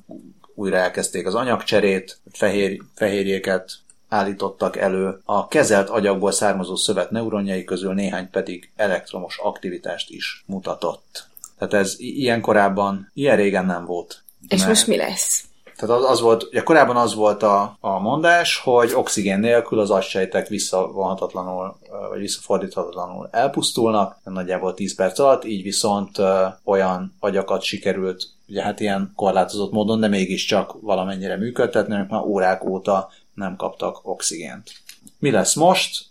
újra 0.55 0.77
elkezdték 0.77 1.25
az 1.27 1.35
anyagcserét, 1.35 2.19
fehér, 2.31 2.81
fehérjéket 2.95 3.71
állítottak 4.11 4.77
elő. 4.77 5.21
A 5.25 5.47
kezelt 5.47 5.89
agyagból 5.89 6.31
származó 6.31 6.75
szövet 6.75 7.11
neuronjai 7.11 7.63
közül 7.63 7.93
néhány 7.93 8.29
pedig 8.29 8.71
elektromos 8.75 9.37
aktivitást 9.37 10.09
is 10.09 10.43
mutatott. 10.45 11.27
Tehát 11.57 11.73
ez 11.73 11.95
ilyen 11.97 12.41
korábban, 12.41 13.11
ilyen 13.13 13.35
régen 13.35 13.65
nem 13.65 13.85
volt. 13.85 14.23
És 14.47 14.57
mert... 14.57 14.69
most 14.69 14.87
mi 14.87 14.97
lesz? 14.97 15.45
Tehát 15.77 15.97
az, 15.97 16.09
az 16.09 16.21
volt, 16.21 16.43
ugye 16.43 16.63
korábban 16.63 16.95
az 16.95 17.15
volt 17.15 17.43
a, 17.43 17.77
a 17.79 17.99
mondás, 17.99 18.57
hogy 18.63 18.93
oxigén 18.93 19.39
nélkül 19.39 19.79
az 19.79 19.89
agysejtek 19.89 20.47
visszavonhatatlanul, 20.47 21.77
vagy 22.09 22.19
visszafordíthatatlanul 22.19 23.27
elpusztulnak, 23.31 24.17
nagyjából 24.23 24.73
10 24.73 24.95
perc 24.95 25.19
alatt, 25.19 25.45
így 25.45 25.63
viszont 25.63 26.17
olyan 26.63 27.15
agyakat 27.19 27.61
sikerült, 27.61 28.27
ugye 28.47 28.63
hát 28.63 28.79
ilyen 28.79 29.11
korlátozott 29.15 29.71
módon, 29.71 29.99
de 29.99 30.07
mégiscsak 30.07 30.81
valamennyire 30.81 31.37
működtetni, 31.37 31.95
amik 31.95 32.09
már 32.09 32.21
órák 32.21 32.63
óta 32.63 33.09
nem 33.33 33.55
kaptak 33.55 34.07
oxigént. 34.07 34.71
Mi 35.19 35.31
lesz 35.31 35.53
most? 35.53 36.05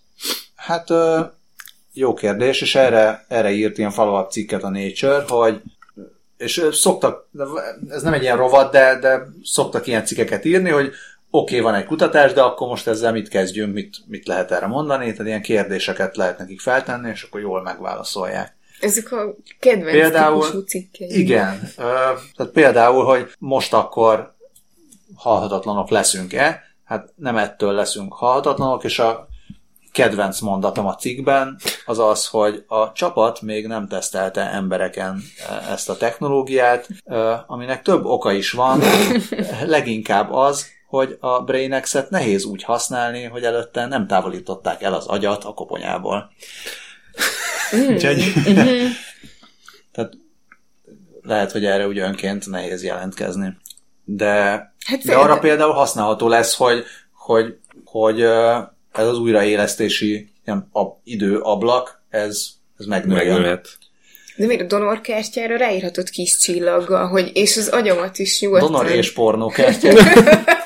Hát 0.55 0.89
jó 1.93 2.15
kérdés, 2.15 2.61
és 2.61 2.75
erre, 2.75 3.25
erre 3.29 3.51
írt 3.51 3.79
ilyen 3.79 3.91
follow 3.91 4.29
cikket 4.29 4.63
a 4.63 4.69
Nature, 4.69 5.25
hogy 5.29 5.63
és 6.37 6.67
szoktak, 6.73 7.29
ez 7.89 8.03
nem 8.03 8.13
egy 8.13 8.23
ilyen 8.23 8.37
rovat, 8.37 8.73
de, 8.73 8.99
de 8.99 9.27
szoktak 9.43 9.87
ilyen 9.87 10.05
cikkeket 10.05 10.45
írni, 10.45 10.71
hogy 10.71 10.87
oké, 11.31 11.59
okay, 11.59 11.61
van 11.61 11.81
egy 11.81 11.87
kutatás, 11.87 12.33
de 12.33 12.43
akkor 12.43 12.69
most 12.69 12.87
ezzel 12.87 13.13
mit 13.13 13.29
kezdjünk, 13.29 13.75
mit, 13.75 13.97
mit 14.07 14.27
lehet 14.27 14.51
erre 14.51 14.67
mondani, 14.67 15.11
tehát 15.13 15.27
ilyen 15.27 15.43
kérdéseket 15.43 16.17
lehet 16.17 16.39
nekik 16.39 16.61
feltenni, 16.61 17.11
és 17.11 17.23
akkor 17.23 17.41
jól 17.41 17.63
megválaszolják. 17.63 18.57
Ezek 18.81 19.13
a 19.13 19.37
kedvenc 19.59 19.91
például, 19.91 20.65
cikkei. 20.65 21.19
Igen. 21.19 21.71
Tehát 22.37 22.53
például, 22.53 23.05
hogy 23.05 23.31
most 23.39 23.73
akkor 23.73 24.35
halhatatlanok 25.15 25.91
leszünk-e, 25.91 26.63
hát 26.91 27.13
nem 27.17 27.37
ettől 27.37 27.73
leszünk 27.73 28.15
halhatatlanok, 28.15 28.85
és 28.85 28.99
a 28.99 29.29
kedvenc 29.93 30.41
mondatom 30.41 30.87
a 30.87 30.95
cikkben 30.95 31.59
az 31.87 31.99
az, 31.99 32.27
hogy 32.27 32.65
a 32.67 32.93
csapat 32.93 33.41
még 33.41 33.67
nem 33.67 33.89
tesztelte 33.89 34.51
embereken 34.51 35.23
e, 35.49 35.73
ezt 35.73 35.89
a 35.89 35.97
technológiát, 35.97 36.89
e, 37.05 37.45
aminek 37.47 37.83
több 37.83 38.05
oka 38.05 38.33
is 38.33 38.53
van, 38.53 38.81
leginkább 39.67 40.33
az, 40.33 40.67
hogy 40.87 41.17
a 41.21 41.43
BrainX-et 41.43 42.11
nehéz 42.11 42.45
úgy 42.45 42.63
használni, 42.63 43.25
hogy 43.25 43.43
előtte 43.43 43.87
nem 43.87 44.07
távolították 44.07 44.83
el 44.83 44.95
az 44.95 45.07
agyat 45.07 45.45
a 45.45 45.55
koponyából. 45.55 46.31
Mm. 47.77 47.93
Úgyhogy, 47.93 48.33
mm-hmm. 48.49 48.87
tehát 49.93 50.13
lehet, 51.23 51.53
hogy 51.53 51.65
erre 51.65 51.87
úgy 51.87 51.99
önként 51.99 52.47
nehéz 52.47 52.83
jelentkezni. 52.83 53.57
De, 54.05 54.70
hát 54.87 55.05
de 55.05 55.17
arra 55.17 55.39
például 55.39 55.73
használható 55.73 56.29
lesz, 56.29 56.57
hogy, 56.57 56.85
hogy, 57.13 57.57
hogy 57.85 58.21
ez 58.93 59.07
az 59.07 59.19
újraélesztési 59.19 60.33
ilyen 60.45 60.69
ab, 60.73 60.97
időablak, 61.05 62.03
ez, 62.09 62.47
ez 62.79 62.87
megnőjön. 62.87 63.27
Megnőhet. 63.27 63.69
De 64.37 64.47
miért 64.47 64.63
a 64.63 64.65
donorkártyára 64.65 65.57
ráírhatod 65.57 66.09
kis 66.09 66.39
csillaggal, 66.39 67.07
hogy 67.07 67.31
és 67.35 67.57
az 67.57 67.69
agyamat 67.69 68.19
is 68.19 68.41
nyugodtan... 68.41 68.73
Donor 68.73 68.91
és 68.91 69.13
pornókártyára. 69.13 70.03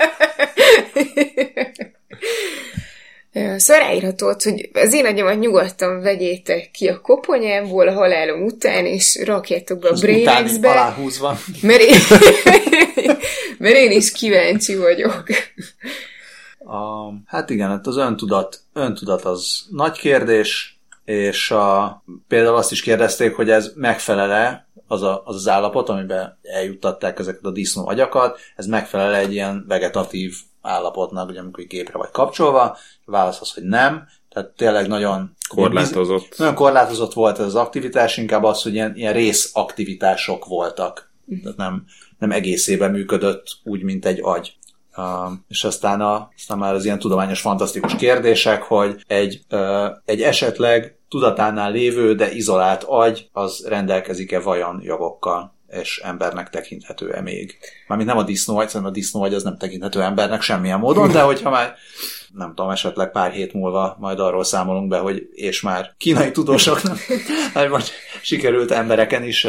Szóval 3.35 3.83
ráírhatod, 3.83 4.43
hogy 4.43 4.71
az 4.73 4.93
én 4.93 5.07
agyamat 5.07 5.39
nyugodtan 5.39 6.01
vegyétek 6.01 6.71
ki 6.71 6.89
a 6.89 7.01
koponyámból 7.01 7.89
a 7.89 7.93
halálom 7.93 8.43
után, 8.43 8.87
és 8.87 9.23
rakjátok 9.25 9.79
be 9.79 9.89
a 9.89 9.93
Brainexbe. 9.93 10.69
Mert 11.63 11.81
én, 11.81 11.97
mert 13.59 13.77
én 13.77 13.91
is 13.91 14.13
kíváncsi 14.13 14.77
vagyok. 14.77 15.25
A, 16.59 17.11
hát 17.27 17.51
igen, 17.51 17.69
hát 17.69 17.87
az 17.87 17.97
öntudat, 17.97 18.61
öntudat 18.73 19.25
az 19.25 19.67
nagy 19.71 19.99
kérdés, 19.99 20.79
és 21.05 21.51
a, 21.51 22.03
például 22.29 22.57
azt 22.57 22.73
is 22.73 22.83
kérdezték, 22.83 23.35
hogy 23.35 23.51
ez 23.51 23.73
megfelele 23.75 24.69
az, 24.87 25.03
a, 25.03 25.23
az 25.25 25.35
az 25.35 25.49
állapot, 25.49 25.89
amiben 25.89 26.39
eljuttatták 26.43 27.19
ezeket 27.19 27.45
a 27.45 27.51
disznó 27.51 27.89
agyakat, 27.89 28.39
ez 28.57 28.67
megfelele 28.67 29.19
egy 29.19 29.33
ilyen 29.33 29.65
vegetatív 29.69 30.35
állapotnak, 30.65 31.29
ugye 31.29 31.41
amikor 31.41 31.65
gépre 31.65 31.99
vagy 31.99 32.11
kapcsolva, 32.11 32.63
a 33.05 33.11
válasz 33.11 33.41
az, 33.41 33.53
hogy 33.53 33.63
nem, 33.63 34.07
tehát 34.29 34.51
tényleg 34.51 34.89
nagyon 34.89 35.37
korlátozott. 35.49 36.29
Biz, 36.29 36.39
nagyon 36.39 36.55
korlátozott 36.55 37.13
volt 37.13 37.39
ez 37.39 37.45
az 37.45 37.55
aktivitás, 37.55 38.17
inkább 38.17 38.45
az, 38.45 38.63
hogy 38.63 38.75
ilyen, 38.75 38.97
ilyen 38.97 39.13
részaktivitások 39.13 40.45
voltak. 40.45 41.13
Tehát 41.43 41.57
nem, 41.57 41.85
nem 42.19 42.31
egészében 42.31 42.91
működött 42.91 43.45
úgy, 43.65 43.83
mint 43.83 44.07
egy 44.07 44.21
agy. 44.23 44.57
Uh, 44.97 45.33
és 45.49 45.65
aztán, 45.65 46.01
a, 46.01 46.29
aztán 46.37 46.59
már 46.59 46.75
az 46.75 46.85
ilyen 46.85 46.99
tudományos, 46.99 47.41
fantasztikus 47.41 47.97
kérdések, 47.97 48.63
hogy 48.63 49.05
egy, 49.07 49.41
uh, 49.51 49.87
egy 50.05 50.23
esetleg 50.23 50.99
tudatánál 51.09 51.71
lévő, 51.71 52.15
de 52.15 52.33
izolált 52.33 52.83
agy, 52.83 53.29
az 53.33 53.65
rendelkezik-e 53.69 54.41
vajon 54.41 54.81
jogokkal, 54.83 55.54
és 55.81 56.01
embernek 56.05 56.51
tekinthető-e 56.51 57.21
még. 57.21 57.57
Mármint 57.87 58.09
nem 58.09 58.19
a 58.19 58.23
disznóagy, 58.23 58.67
szerintem 58.67 58.91
a 58.91 58.95
disznóagy 58.95 59.35
az 59.35 59.43
nem 59.43 59.59
tekinthető 59.59 60.03
embernek 60.03 60.43
semmilyen 60.43 60.79
módon, 60.79 61.13
de 61.13 61.21
hogyha 61.21 61.51
már 61.51 61.75
nem 62.35 62.49
tudom, 62.55 62.71
esetleg 62.71 63.11
pár 63.11 63.33
hét 63.33 63.53
múlva 63.53 63.97
majd 64.01 64.21
arról 64.21 64.45
számolunk 64.45 64.89
be, 64.89 64.99
hogy 64.99 65.29
és 65.33 65.61
már 65.61 65.95
kínai 65.99 66.31
tudósoknak 66.31 66.99
most 67.71 67.93
sikerült 68.23 68.71
embereken 68.71 69.23
is 69.23 69.47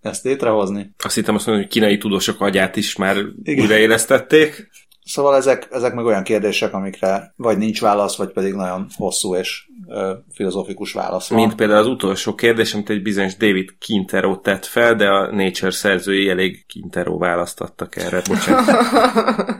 ezt 0.00 0.24
létrehozni. 0.24 0.90
Azt 1.04 1.14
hittem 1.14 1.34
azt 1.34 1.46
mondani, 1.46 1.66
hogy 1.66 1.76
kínai 1.76 1.98
tudósok 1.98 2.40
agyát 2.40 2.76
is 2.76 2.96
már 2.96 3.16
Igen. 3.42 3.64
újraélesztették. 3.64 4.70
Szóval 5.04 5.36
ezek, 5.36 5.68
ezek 5.70 5.94
meg 5.94 6.04
olyan 6.04 6.22
kérdések, 6.22 6.72
amikre 6.72 7.32
vagy 7.36 7.58
nincs 7.58 7.80
válasz, 7.80 8.16
vagy 8.16 8.32
pedig 8.32 8.52
nagyon 8.52 8.88
hosszú 8.96 9.36
és 9.36 9.67
ö, 9.88 10.14
filozofikus 10.32 10.92
válasz 10.92 11.28
van. 11.28 11.40
Mint 11.40 11.54
például 11.54 11.78
az 11.78 11.86
utolsó 11.86 12.34
kérdés, 12.34 12.74
amit 12.74 12.90
egy 12.90 13.02
bizonyos 13.02 13.36
David 13.36 13.74
Quintero 13.86 14.36
tett 14.36 14.64
fel, 14.64 14.94
de 14.94 15.08
a 15.08 15.34
Nature 15.34 15.70
szerzői 15.70 16.28
elég 16.28 16.66
Quintero 16.72 17.18
választattak 17.18 17.96
erre. 17.96 18.22
Bocsánat. 18.28 18.66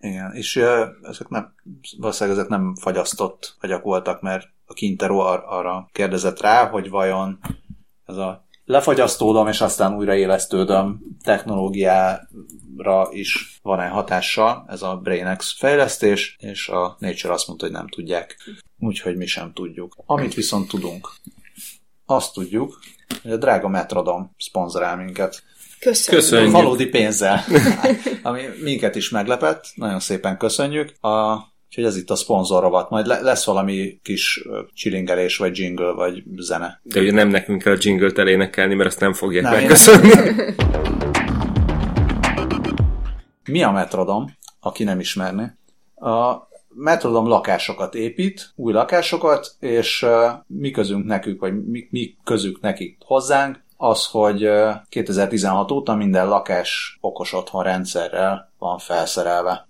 Igen, 0.00 0.32
és 0.34 0.56
ezek 1.02 1.28
nem, 1.28 1.54
valószínűleg 1.98 2.38
ezek 2.38 2.50
nem 2.50 2.74
fagyasztott 2.74 3.56
agyak 3.60 3.82
voltak, 3.82 4.20
mert 4.20 4.48
a 4.66 4.74
Quintero 4.74 5.18
ar- 5.18 5.44
arra 5.46 5.88
kérdezett 5.92 6.40
rá, 6.40 6.68
hogy 6.68 6.90
vajon 6.90 7.38
ez 8.06 8.16
a 8.16 8.47
lefagyasztódom, 8.68 9.48
és 9.48 9.60
aztán 9.60 9.96
újraélesztődöm 9.96 11.00
technológiára 11.24 13.08
is 13.10 13.58
van-e 13.62 13.86
hatással 13.86 14.64
ez 14.68 14.82
a 14.82 14.96
BrainX 14.96 15.54
fejlesztés, 15.58 16.36
és 16.38 16.68
a 16.68 16.96
Nature 16.98 17.32
azt 17.32 17.46
mondta, 17.46 17.66
hogy 17.66 17.74
nem 17.74 17.88
tudják. 17.88 18.36
Úgyhogy 18.78 19.16
mi 19.16 19.26
sem 19.26 19.52
tudjuk. 19.52 19.96
Amit 20.06 20.34
viszont 20.34 20.68
tudunk, 20.68 21.08
azt 22.06 22.32
tudjuk, 22.32 22.78
hogy 23.22 23.30
a 23.30 23.36
drága 23.36 23.68
Metrodom 23.68 24.34
szponzorál 24.38 24.96
minket. 24.96 25.42
Köszönjük. 25.80 26.24
köszönjük. 26.24 26.52
Valódi 26.52 26.86
pénzzel, 26.86 27.44
ami 28.22 28.42
minket 28.62 28.94
is 28.96 29.10
meglepett. 29.10 29.64
Nagyon 29.74 30.00
szépen 30.00 30.36
köszönjük. 30.36 31.04
A 31.04 31.38
Úgyhogy 31.68 31.84
ez 31.84 31.96
itt 31.96 32.10
a 32.10 32.16
szponzorrovat. 32.16 32.90
Majd 32.90 33.06
lesz 33.06 33.44
valami 33.44 34.00
kis 34.02 34.44
csilingelés, 34.74 35.36
vagy 35.36 35.58
jingle, 35.58 35.92
vagy 35.92 36.22
zene. 36.36 36.80
De 36.82 37.00
ugye 37.00 37.12
nem 37.12 37.28
nekünk 37.28 37.62
kell 37.62 37.72
a 37.72 37.78
jingle-t 37.80 38.18
elénekelni, 38.18 38.74
mert 38.74 38.88
azt 38.88 39.00
nem 39.00 39.12
fogják 39.12 39.42
nem, 39.42 39.52
megköszönni. 39.52 40.10
Mi 43.50 43.62
a 43.62 43.70
Metrodom, 43.70 44.36
aki 44.60 44.84
nem 44.84 45.00
ismerni? 45.00 45.56
A 45.94 46.48
Metrodom 46.74 47.26
lakásokat 47.26 47.94
épít, 47.94 48.52
új 48.56 48.72
lakásokat, 48.72 49.54
és 49.60 50.06
mi 50.46 50.70
közünk 50.70 51.04
nekük, 51.04 51.40
vagy 51.40 51.64
mi, 51.64 51.88
mi 51.90 52.16
közük 52.24 52.60
nekik 52.60 52.96
hozzánk, 53.04 53.64
az, 53.76 54.06
hogy 54.06 54.50
2016 54.88 55.70
óta 55.70 55.94
minden 55.94 56.28
lakás 56.28 56.98
okos 57.00 57.32
otthon 57.32 57.62
rendszerrel 57.62 58.52
van 58.58 58.78
felszerelve. 58.78 59.68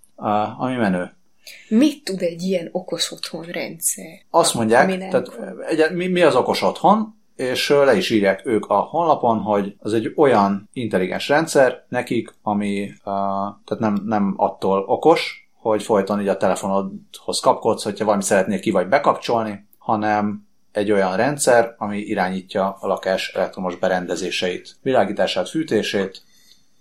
Ami 0.57 0.75
menő. 0.75 1.17
Mit 1.67 2.03
tud 2.03 2.21
egy 2.21 2.41
ilyen 2.41 2.69
okos 2.71 3.11
otthon 3.11 3.43
rendszer? 3.43 4.19
Azt 4.29 4.53
mondják, 4.53 4.97
tehát 4.97 5.39
egy, 5.67 5.95
mi, 5.95 6.07
mi 6.07 6.21
az 6.21 6.35
okos 6.35 6.61
otthon, 6.61 7.17
és 7.35 7.69
le 7.69 7.95
is 7.95 8.09
írják 8.09 8.45
ők 8.45 8.65
a 8.65 8.79
honlapon, 8.79 9.39
hogy 9.39 9.75
az 9.79 9.93
egy 9.93 10.13
olyan 10.15 10.69
intelligens 10.73 11.27
rendszer 11.27 11.85
nekik, 11.89 12.33
ami 12.41 12.81
uh, 12.81 12.93
tehát 13.65 13.79
nem, 13.79 14.01
nem 14.05 14.33
attól 14.37 14.83
okos, 14.87 15.49
hogy 15.53 15.83
folyton 15.83 16.21
így 16.21 16.27
a 16.27 16.37
telefonodhoz 16.37 17.39
kapkodsz, 17.39 17.83
hogyha 17.83 18.05
valami 18.05 18.23
szeretnél 18.23 18.59
ki 18.59 18.71
vagy 18.71 18.87
bekapcsolni, 18.87 19.67
hanem 19.77 20.47
egy 20.71 20.91
olyan 20.91 21.15
rendszer, 21.15 21.75
ami 21.77 21.97
irányítja 21.97 22.77
a 22.79 22.87
lakás 22.87 23.33
elektromos 23.35 23.75
berendezéseit, 23.75 24.77
világítását, 24.81 25.49
fűtését, 25.49 26.21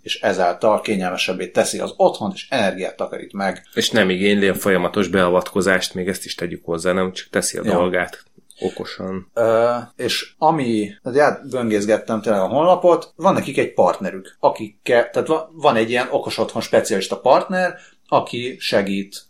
és 0.09 0.21
ezáltal 0.21 0.81
kényelmesebbé 0.81 1.49
teszi 1.49 1.79
az 1.79 1.95
otthon, 1.97 2.31
és 2.35 2.47
energiát 2.51 2.97
takarít 2.97 3.33
meg. 3.33 3.63
És 3.75 3.91
nem 3.91 4.11
igényli 4.11 4.49
a 4.49 4.55
folyamatos 4.55 5.09
beavatkozást, 5.09 5.95
még 5.95 6.09
ezt 6.09 6.25
is 6.25 6.35
tegyük 6.35 6.65
hozzá, 6.65 6.93
nem 6.93 7.13
csak 7.13 7.29
teszi 7.31 7.59
a 7.59 7.63
ja. 7.65 7.73
dolgát. 7.73 8.23
okosan. 8.61 9.31
Ö, 9.35 9.77
és 9.97 10.33
ami, 10.39 10.91
tehát 11.03 11.49
böngészgettem 11.51 12.21
tényleg 12.21 12.41
a 12.41 12.47
honlapot, 12.47 13.13
van 13.17 13.35
nekik 13.35 13.59
egy 13.59 13.73
partnerük, 13.73 14.37
akikkel, 14.41 15.11
tehát 15.11 15.29
van, 15.29 15.49
van 15.53 15.77
egy 15.77 15.91
ilyen 15.91 16.09
okos 16.11 16.39
otthon 16.39 16.63
specialista 16.63 17.21
partner, 17.21 17.79
aki 18.09 18.57
segít 18.59 19.27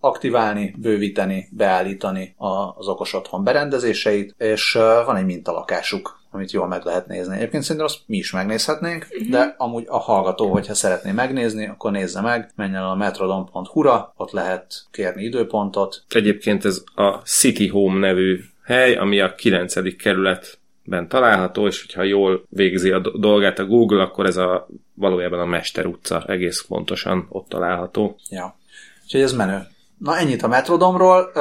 aktiválni, 0.00 0.74
bővíteni, 0.78 1.48
beállítani 1.50 2.34
az 2.76 2.88
okos 2.88 3.14
otthon 3.14 3.44
berendezéseit, 3.44 4.34
és 4.38 4.72
van 5.06 5.16
egy 5.16 5.24
mintalakásuk, 5.24 6.23
amit 6.34 6.52
jól 6.52 6.66
meg 6.66 6.84
lehet 6.84 7.06
nézni. 7.06 7.36
Egyébként 7.36 7.62
szerintem 7.62 7.86
azt 7.86 8.00
mi 8.06 8.16
is 8.16 8.32
megnézhetnénk, 8.32 9.06
uh-huh. 9.10 9.28
de 9.28 9.54
amúgy 9.58 9.84
a 9.88 9.98
hallgató, 9.98 10.50
hogyha 10.50 10.74
szeretné 10.74 11.10
megnézni, 11.10 11.66
akkor 11.66 11.90
nézze 11.90 12.20
meg, 12.20 12.50
menjen 12.56 12.82
el 12.82 12.90
a 12.90 12.94
metrodon.hu-ra, 12.94 14.14
ott 14.16 14.30
lehet 14.30 14.86
kérni 14.90 15.22
időpontot. 15.22 16.04
Egyébként 16.08 16.64
ez 16.64 16.82
a 16.94 17.10
City 17.24 17.68
Home 17.68 17.98
nevű 17.98 18.40
hely, 18.64 18.94
ami 18.94 19.20
a 19.20 19.34
9. 19.34 19.96
kerület 19.96 20.58
ben 20.84 21.08
található, 21.08 21.66
és 21.66 21.82
hogyha 21.82 22.02
jól 22.02 22.44
végzi 22.48 22.90
a 22.90 22.98
dolgát 23.18 23.58
a 23.58 23.66
Google, 23.66 24.02
akkor 24.02 24.26
ez 24.26 24.36
a 24.36 24.68
valójában 24.94 25.40
a 25.40 25.44
Mester 25.44 25.86
utca 25.86 26.24
egész 26.26 26.64
pontosan 26.68 27.26
ott 27.28 27.48
található. 27.48 28.16
Ja. 28.30 28.56
Úgyhogy 29.04 29.20
ez 29.20 29.32
menő. 29.32 29.66
Na 29.98 30.18
ennyit 30.18 30.42
a 30.42 30.48
Metrodomról. 30.48 31.32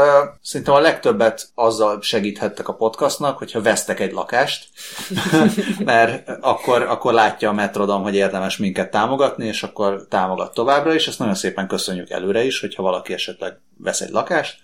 Szerintem 0.42 0.76
a 0.76 0.80
legtöbbet 0.80 1.50
azzal 1.56 2.02
segíthettek 2.02 2.68
a 2.68 2.74
podcastnak, 2.74 3.38
hogyha 3.38 3.62
vesztek 3.62 4.00
egy 4.00 4.12
lakást, 4.12 4.68
mert 5.86 6.30
akkor, 6.42 6.82
akkor 6.82 7.14
látja 7.14 7.50
a 7.50 7.54
Metrodom, 7.54 8.02
hogy 8.04 8.16
érdemes 8.16 8.58
minket 8.58 8.92
támogatni, 8.92 9.46
és 9.46 9.64
akkor 9.64 10.06
támogat 10.10 10.54
továbbra 10.54 10.94
is. 10.94 11.08
Ezt 11.08 11.20
nagyon 11.20 11.36
szépen 11.36 11.68
köszönjük 11.68 12.10
előre 12.10 12.44
is, 12.44 12.60
hogyha 12.60 12.84
valaki 12.84 13.14
esetleg 13.14 13.60
vesz 13.78 14.02
egy 14.02 14.12
lakást. 14.12 14.58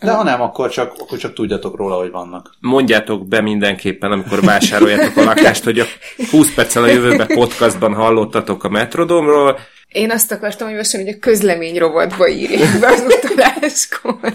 De 0.00 0.12
ha 0.12 0.22
nem, 0.22 0.42
akkor 0.42 0.70
csak, 0.70 0.94
akkor 0.98 1.18
csak 1.18 1.32
tudjatok 1.32 1.76
róla, 1.76 1.96
hogy 1.96 2.10
vannak. 2.10 2.54
Mondjátok 2.60 3.28
be 3.28 3.40
mindenképpen, 3.40 4.12
amikor 4.12 4.40
vásároljátok 4.40 5.16
a 5.16 5.24
lakást, 5.24 5.64
hogy 5.64 5.78
a 5.78 5.84
20 6.30 6.54
perccel 6.54 6.82
a 6.82 6.86
jövőbe 6.86 7.26
podcastban 7.26 7.94
hallottatok 7.94 8.64
a 8.64 8.68
Metrodomról, 8.68 9.58
én 9.94 10.10
azt 10.10 10.32
akartam 10.32 10.68
javasolni, 10.68 11.06
hogy 11.06 11.14
a 11.14 11.18
közlemény 11.18 11.78
rovatba 11.78 12.28
írják 12.28 12.78
be 12.80 12.86
az 12.86 13.04
utaláskor. 13.22 14.32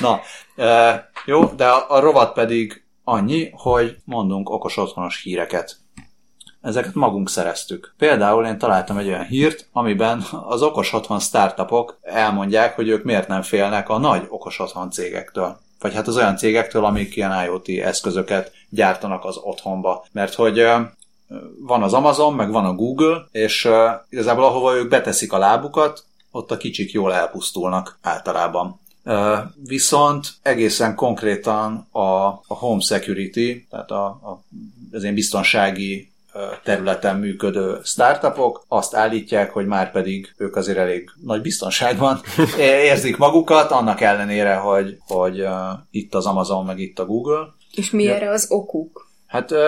Na, 0.00 0.20
e, 0.56 1.10
jó, 1.24 1.44
de 1.44 1.66
a, 1.66 1.90
a 1.90 2.00
rovat 2.00 2.32
pedig 2.32 2.82
annyi, 3.04 3.50
hogy 3.52 3.96
mondunk 4.04 4.50
okos 4.50 4.76
otthonos 4.76 5.22
híreket. 5.22 5.76
Ezeket 6.60 6.94
magunk 6.94 7.30
szereztük. 7.30 7.94
Például 7.98 8.46
én 8.46 8.58
találtam 8.58 8.96
egy 8.96 9.06
olyan 9.06 9.24
hírt, 9.24 9.68
amiben 9.72 10.24
az 10.46 10.62
okos 10.62 10.92
otthon 10.92 11.20
startupok 11.20 11.98
elmondják, 12.02 12.74
hogy 12.74 12.88
ők 12.88 13.04
miért 13.04 13.28
nem 13.28 13.42
félnek 13.42 13.88
a 13.88 13.98
nagy 13.98 14.26
okos 14.28 14.58
otthon 14.58 14.90
cégektől. 14.90 15.58
Vagy 15.80 15.94
hát 15.94 16.06
az 16.06 16.16
olyan 16.16 16.36
cégektől, 16.36 16.84
amik 16.84 17.16
ilyen 17.16 17.44
IoT 17.44 17.68
eszközöket 17.68 18.52
gyártanak 18.68 19.24
az 19.24 19.36
otthonba. 19.36 20.04
Mert 20.12 20.34
hogy 20.34 20.66
van 21.58 21.82
az 21.82 21.92
Amazon, 21.92 22.34
meg 22.34 22.50
van 22.50 22.64
a 22.64 22.74
Google, 22.74 23.26
és 23.32 23.68
igazából 24.08 24.44
ahova 24.44 24.74
ők 24.74 24.88
beteszik 24.88 25.32
a 25.32 25.38
lábukat, 25.38 26.04
ott 26.30 26.50
a 26.50 26.56
kicsik 26.56 26.92
jól 26.92 27.14
elpusztulnak 27.14 27.98
általában. 28.00 28.80
Viszont 29.64 30.28
egészen 30.42 30.94
konkrétan 30.94 31.86
a, 31.90 32.00
a 32.26 32.44
home 32.46 32.80
security, 32.80 33.66
tehát 33.70 33.90
a, 33.90 34.04
a, 34.04 34.42
az 34.92 35.02
ilyen 35.02 35.14
biztonsági 35.14 36.12
területen 36.64 37.16
működő 37.18 37.80
startupok 37.84 38.64
azt 38.68 38.94
állítják, 38.94 39.50
hogy 39.50 39.66
már 39.66 39.92
pedig 39.92 40.34
ők 40.36 40.56
azért 40.56 40.78
elég 40.78 41.10
nagy 41.24 41.40
biztonságban 41.40 42.20
érzik 42.58 43.16
magukat, 43.16 43.70
annak 43.70 44.00
ellenére, 44.00 44.54
hogy, 44.54 44.98
hogy 45.06 45.44
itt 45.90 46.14
az 46.14 46.26
Amazon, 46.26 46.64
meg 46.64 46.78
itt 46.78 46.98
a 46.98 47.06
Google. 47.06 47.52
És 47.74 47.90
mi 47.90 48.02
ja. 48.02 48.14
erre 48.14 48.30
az 48.30 48.46
okuk? 48.50 49.10
Hát 49.32 49.50
uh, 49.50 49.58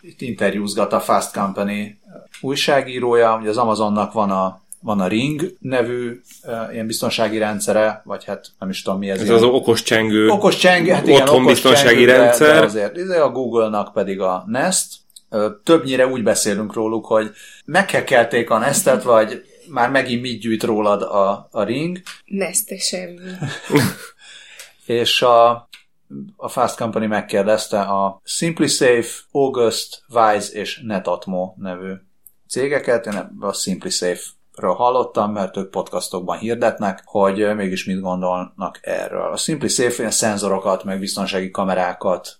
itt 0.00 0.20
interjúzgat 0.20 0.92
a 0.92 1.00
Fast 1.00 1.32
Company 1.32 1.98
újságírója, 2.40 3.36
hogy 3.38 3.48
az 3.48 3.56
Amazonnak 3.56 4.12
van 4.12 4.30
a 4.30 4.64
van 4.80 5.00
a 5.00 5.06
Ring 5.06 5.56
nevű 5.58 6.20
uh, 6.44 6.72
ilyen 6.72 6.86
biztonsági 6.86 7.38
rendszere, 7.38 8.02
vagy 8.04 8.24
hát 8.24 8.46
nem 8.58 8.68
is 8.68 8.82
tudom 8.82 8.98
mi 8.98 9.10
ez. 9.10 9.18
Ez 9.18 9.24
ilyen. 9.24 9.36
az 9.36 9.42
okos 9.42 9.82
csengő. 9.82 10.28
Okos 10.28 10.56
csengő, 10.56 10.90
hát 10.90 11.06
igen, 11.06 11.28
okos 11.28 11.44
biztonsági 11.44 12.04
csengő, 12.04 12.04
rendszer. 12.04 12.48
De, 12.48 12.60
de 12.60 12.66
azért 12.66 13.06
de 13.06 13.20
a 13.20 13.30
Google-nak 13.30 13.92
pedig 13.92 14.20
a 14.20 14.44
Nest. 14.46 14.94
Uh, 15.30 15.44
többnyire 15.64 16.06
úgy 16.06 16.22
beszélünk 16.22 16.74
róluk, 16.74 17.06
hogy 17.06 17.30
meghekkelték 17.64 18.50
a 18.50 18.58
Nestet, 18.58 19.02
vagy 19.02 19.44
már 19.68 19.90
megint 19.90 20.22
mit 20.22 20.40
gyűjt 20.40 20.62
rólad 20.62 21.02
a, 21.02 21.48
a 21.50 21.62
Ring. 21.62 22.00
Nestesen. 22.24 23.20
és 24.86 25.22
a, 25.22 25.65
a 26.36 26.48
Fast 26.48 26.76
Company 26.76 27.06
megkérdezte 27.06 27.80
a 27.80 28.20
SimpliSafe, 28.24 29.10
August, 29.30 30.02
Wise 30.08 30.52
és 30.52 30.82
Netatmo 30.86 31.54
nevű 31.56 31.92
cégeket. 32.48 33.06
Én 33.06 33.36
a 33.40 33.52
SimpliSafe 33.52 34.22
ről 34.56 34.74
hallottam, 34.74 35.32
mert 35.32 35.56
ők 35.56 35.70
podcastokban 35.70 36.38
hirdetnek, 36.38 37.02
hogy 37.04 37.54
mégis 37.54 37.84
mit 37.84 38.00
gondolnak 38.00 38.78
erről. 38.82 39.32
A 39.32 39.36
SimpliSafe 39.36 39.94
ilyen 39.98 40.10
szenzorokat, 40.10 40.84
meg 40.84 40.98
biztonsági 40.98 41.50
kamerákat 41.50 42.38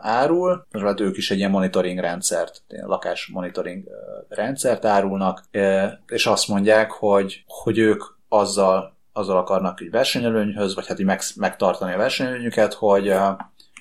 árul, 0.00 0.66
mert 0.70 1.00
ők 1.00 1.16
is 1.16 1.30
egy 1.30 1.38
ilyen 1.38 1.50
monitoring 1.50 1.98
rendszert, 1.98 2.62
ilyen 2.68 2.86
lakás 2.86 3.26
monitoring 3.26 3.84
rendszert 4.28 4.84
árulnak, 4.84 5.44
és 6.06 6.26
azt 6.26 6.48
mondják, 6.48 6.90
hogy, 6.90 7.44
hogy 7.46 7.78
ők 7.78 8.02
azzal 8.28 8.98
azzal 9.12 9.36
akarnak 9.36 9.80
egy 9.80 9.90
versenyelőnyhöz, 9.90 10.74
vagy 10.74 10.86
hát 10.86 10.98
így 10.98 11.06
meg, 11.06 11.20
megtartani 11.36 11.92
a 11.92 11.96
versenyelőnyüket, 11.96 12.74
hogy, 12.74 13.14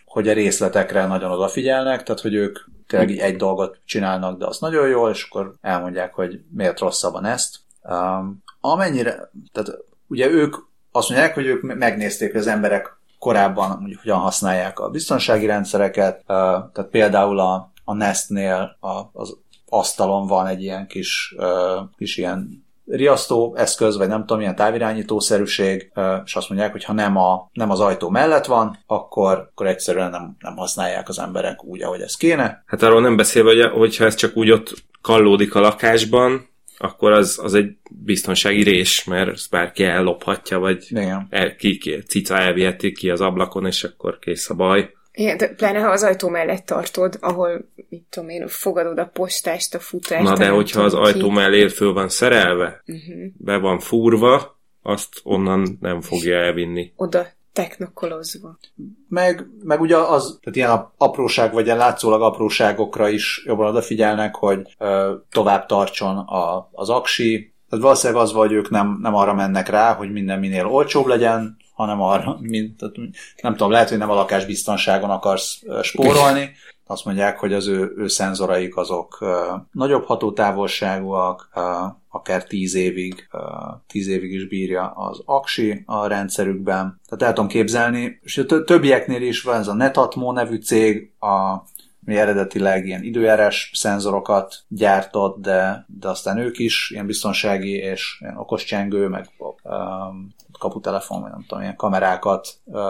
hogy 0.06 0.28
a 0.28 0.34
részletekre 0.34 1.06
nagyon 1.06 1.32
odafigyelnek, 1.32 2.04
tehát 2.04 2.22
hogy 2.22 2.34
ők 2.34 2.60
tényleg 2.88 3.10
így 3.10 3.18
egy 3.18 3.36
dolgot 3.36 3.80
csinálnak, 3.86 4.38
de 4.38 4.46
az 4.46 4.60
nagyon 4.60 4.88
jól, 4.88 5.10
és 5.10 5.28
akkor 5.30 5.54
elmondják, 5.62 6.14
hogy 6.14 6.40
miért 6.52 6.80
rosszabban 6.80 7.26
ezt. 7.26 7.58
Um, 7.84 8.44
amennyire, 8.62 9.32
tehát 9.52 9.70
ugye 10.08 10.30
ők 10.30 10.56
azt 10.92 11.10
mondják, 11.10 11.34
hogy 11.34 11.46
ők 11.46 11.62
megnézték, 11.62 12.32
hogy 12.32 12.40
az 12.40 12.48
emberek 12.48 12.98
korábban 13.20 13.78
mondjuk 13.80 14.02
hogyan 14.02 14.20
használják 14.20 14.80
a 14.80 14.90
biztonsági 14.90 15.46
rendszereket, 15.46 16.20
uh, 16.20 16.26
tehát 16.26 16.88
például 16.92 17.40
a, 17.40 17.72
a 17.84 17.94
Nestnél 17.94 18.78
a, 18.80 19.02
az 19.14 19.38
asztalon 19.70 20.28
van 20.28 20.48
egy 20.48 20.62
ilyen 20.62 20.88
kis, 20.88 21.36
uh, 21.38 21.90
kis 21.98 22.18
ilyen 22.18 22.68
riasztó 22.90 23.56
eszköz, 23.58 23.98
vagy 23.98 24.08
nem 24.08 24.20
tudom, 24.20 24.38
milyen 24.38 24.56
távirányítószerűség, 24.56 25.92
és 26.26 26.36
azt 26.36 26.50
mondják, 26.50 26.72
hogy 26.72 26.84
ha 26.84 26.94
nem, 26.94 27.18
a, 27.18 27.50
nem 27.54 27.70
az 27.70 27.80
ajtó 27.80 28.10
mellett 28.10 28.46
van, 28.46 28.78
akkor, 28.88 29.50
akkor 29.52 29.68
egyszerűen 29.68 30.10
nem, 30.10 30.36
nem 30.40 30.56
használják 30.56 31.10
az 31.10 31.20
emberek 31.20 31.64
úgy, 31.64 31.84
ahogy 31.84 32.02
ez 32.02 32.16
kéne. 32.16 32.64
Hát 32.66 32.84
arról 32.84 33.02
nem 33.02 33.16
beszélve, 33.16 33.50
hogy, 33.50 33.72
hogyha 33.72 34.06
ez 34.06 34.16
csak 34.16 34.38
úgy 34.38 34.52
ott 34.52 34.74
kallódik 35.02 35.56
a 35.56 35.60
lakásban, 35.60 36.48
akkor 36.78 37.12
az, 37.12 37.40
az 37.44 37.54
egy 37.54 37.78
biztonsági 37.90 38.64
rés, 38.64 39.04
mert 39.04 39.50
bárki 39.50 39.84
ellophatja, 39.84 40.60
vagy 40.60 40.88
El, 41.30 41.56
ki, 41.56 41.78
ki, 41.78 42.04
cica 42.08 42.38
elviheti 42.38 42.92
ki 42.92 43.10
az 43.10 43.22
ablakon, 43.22 43.66
és 43.66 43.84
akkor 43.84 44.20
kész 44.20 44.50
a 44.50 44.54
baj. 44.54 44.94
Igen, 45.20 45.38
de 45.38 45.48
pláne 45.48 45.80
ha 45.80 45.90
az 45.90 46.04
ajtó 46.04 46.30
mellett 46.30 46.66
tartod, 46.66 47.18
ahol, 47.20 47.70
mit 47.90 48.06
tudom 48.10 48.30
én, 48.30 48.48
fogadod 48.48 48.98
a 48.98 49.06
postást, 49.06 49.76
a 49.76 49.80
futást. 49.80 50.24
Na 50.24 50.38
de 50.38 50.50
hogyha 50.50 50.82
az 50.82 50.94
ajtó 50.94 51.28
ki. 51.28 51.34
mellé 51.34 51.68
föl 51.68 51.94
van 51.94 52.10
szerelve, 52.10 52.84
uh-huh. 52.88 53.32
be 53.38 53.58
van 53.58 53.80
fúrva, 53.80 54.60
azt 54.82 55.10
onnan 55.24 55.78
nem 55.82 56.02
fogja 56.02 56.38
elvinni. 56.38 56.94
Oda 56.96 57.28
technokolozva. 57.54 58.60
Meg, 59.08 59.48
meg 59.64 59.82
ugye 59.82 59.98
az, 59.98 60.40
tehát 60.42 60.56
ilyen 60.56 60.92
apróság, 60.98 61.54
vagy 61.54 61.66
ilyen 61.66 61.78
látszólag 61.78 62.22
apróságokra 62.22 63.10
is 63.10 63.44
jobban 63.46 63.68
odafigyelnek, 63.68 64.36
hogy 64.36 64.76
ö, 64.78 65.14
tovább 65.32 65.66
tartson 65.66 66.18
a, 66.18 66.70
az 66.72 66.90
aksi. 66.90 67.54
Tehát 67.70 67.84
valószínűleg 67.84 68.22
az, 68.22 68.32
hogy 68.32 68.52
ők 68.52 68.70
nem, 68.70 69.00
nem 69.02 69.16
arra 69.16 69.34
mennek 69.34 69.70
rá, 69.70 69.94
hogy 69.94 70.12
minden 70.12 70.40
minél 70.40 70.66
olcsóbb 70.66 71.06
legyen, 71.06 71.58
hanem 71.80 72.02
arra, 72.02 72.38
mint, 72.40 72.78
tehát 72.78 72.96
nem 73.42 73.52
tudom, 73.52 73.72
lehet, 73.72 73.90
hogy 73.90 73.98
nem 73.98 74.10
a 74.10 74.14
lakásbiztonságon 74.14 75.10
akarsz 75.10 75.62
spórolni, 75.82 76.52
azt 76.86 77.06
mondják, 77.06 77.40
hogy 77.40 77.54
az 77.54 77.68
ő, 77.68 77.94
ő 77.98 78.08
szenzoraik 78.08 78.78
azok 78.78 79.18
uh, 79.22 79.30
nagyobb 79.72 80.06
hatótávolságúak, 80.06 81.50
uh, 81.56 81.64
akár 82.10 82.44
10 82.44 82.76
évig, 82.76 83.28
uh, 83.32 83.42
10 83.88 84.08
évig 84.08 84.32
is 84.32 84.48
bírja 84.48 84.90
az 84.90 85.22
aksi 85.26 85.84
a 85.86 86.08
rendszerükben. 86.08 87.00
Tehát 87.06 87.24
el 87.24 87.34
tudom 87.34 87.50
képzelni, 87.50 88.20
és 88.24 88.38
a 88.38 88.64
többieknél 88.64 89.22
is 89.22 89.42
van 89.42 89.56
ez 89.56 89.68
a 89.68 89.74
Netatmo 89.74 90.32
nevű 90.32 90.56
cég, 90.56 91.12
a, 91.20 91.64
mi 92.10 92.18
eredetileg 92.18 92.86
ilyen 92.86 93.04
időjárás 93.04 93.72
szenzorokat 93.74 94.64
gyártott, 94.68 95.42
de, 95.42 95.86
de 95.88 96.08
aztán 96.08 96.38
ők 96.38 96.58
is 96.58 96.90
ilyen 96.92 97.06
biztonsági 97.06 97.72
és 97.72 98.18
ilyen 98.22 98.38
okos 98.38 98.64
csengő, 98.64 99.08
meg 99.08 99.30
um, 99.38 100.36
kaputelefon, 100.60 101.22
vagy 101.22 101.32
nem 101.32 101.46
tudom, 101.48 101.64
ilyen 101.64 101.76
kamerákat 101.76 102.48
uh, 102.64 102.82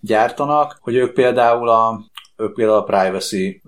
gyártanak, 0.00 0.78
hogy 0.80 0.94
ők 0.94 1.12
például 1.12 1.68
a 1.68 2.00
ők 2.36 2.54
például 2.54 2.78
a 2.78 2.82
privacy 2.82 3.62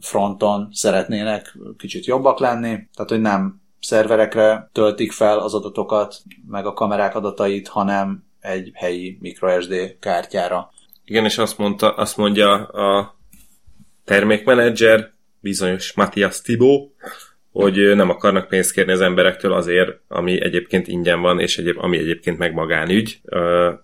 fronton 0.00 0.68
szeretnének 0.72 1.58
kicsit 1.78 2.06
jobbak 2.06 2.38
lenni, 2.38 2.88
tehát 2.94 3.10
hogy 3.10 3.20
nem 3.20 3.60
szerverekre 3.80 4.68
töltik 4.72 5.12
fel 5.12 5.38
az 5.38 5.54
adatokat, 5.54 6.16
meg 6.48 6.66
a 6.66 6.72
kamerák 6.72 7.14
adatait, 7.14 7.68
hanem 7.68 8.24
egy 8.40 8.70
helyi 8.74 9.18
microSD 9.20 9.98
kártyára. 10.00 10.70
Igen, 11.04 11.24
és 11.24 11.38
azt, 11.38 11.58
mondta, 11.58 11.90
azt 11.94 12.16
mondja 12.16 12.64
a 12.66 13.14
termékmenedzser, 14.04 15.12
bizonyos 15.40 15.92
Matthias 15.92 16.40
Tibó, 16.40 16.94
hogy 17.52 17.94
nem 17.94 18.10
akarnak 18.10 18.48
pénzt 18.48 18.72
kérni 18.72 18.92
az 18.92 19.00
emberektől 19.00 19.52
azért, 19.52 19.98
ami 20.08 20.42
egyébként 20.42 20.88
ingyen 20.88 21.20
van, 21.20 21.40
és 21.40 21.58
egyéb, 21.58 21.78
ami 21.78 21.98
egyébként 21.98 22.38
meg 22.38 22.52
magánügy, 22.52 23.20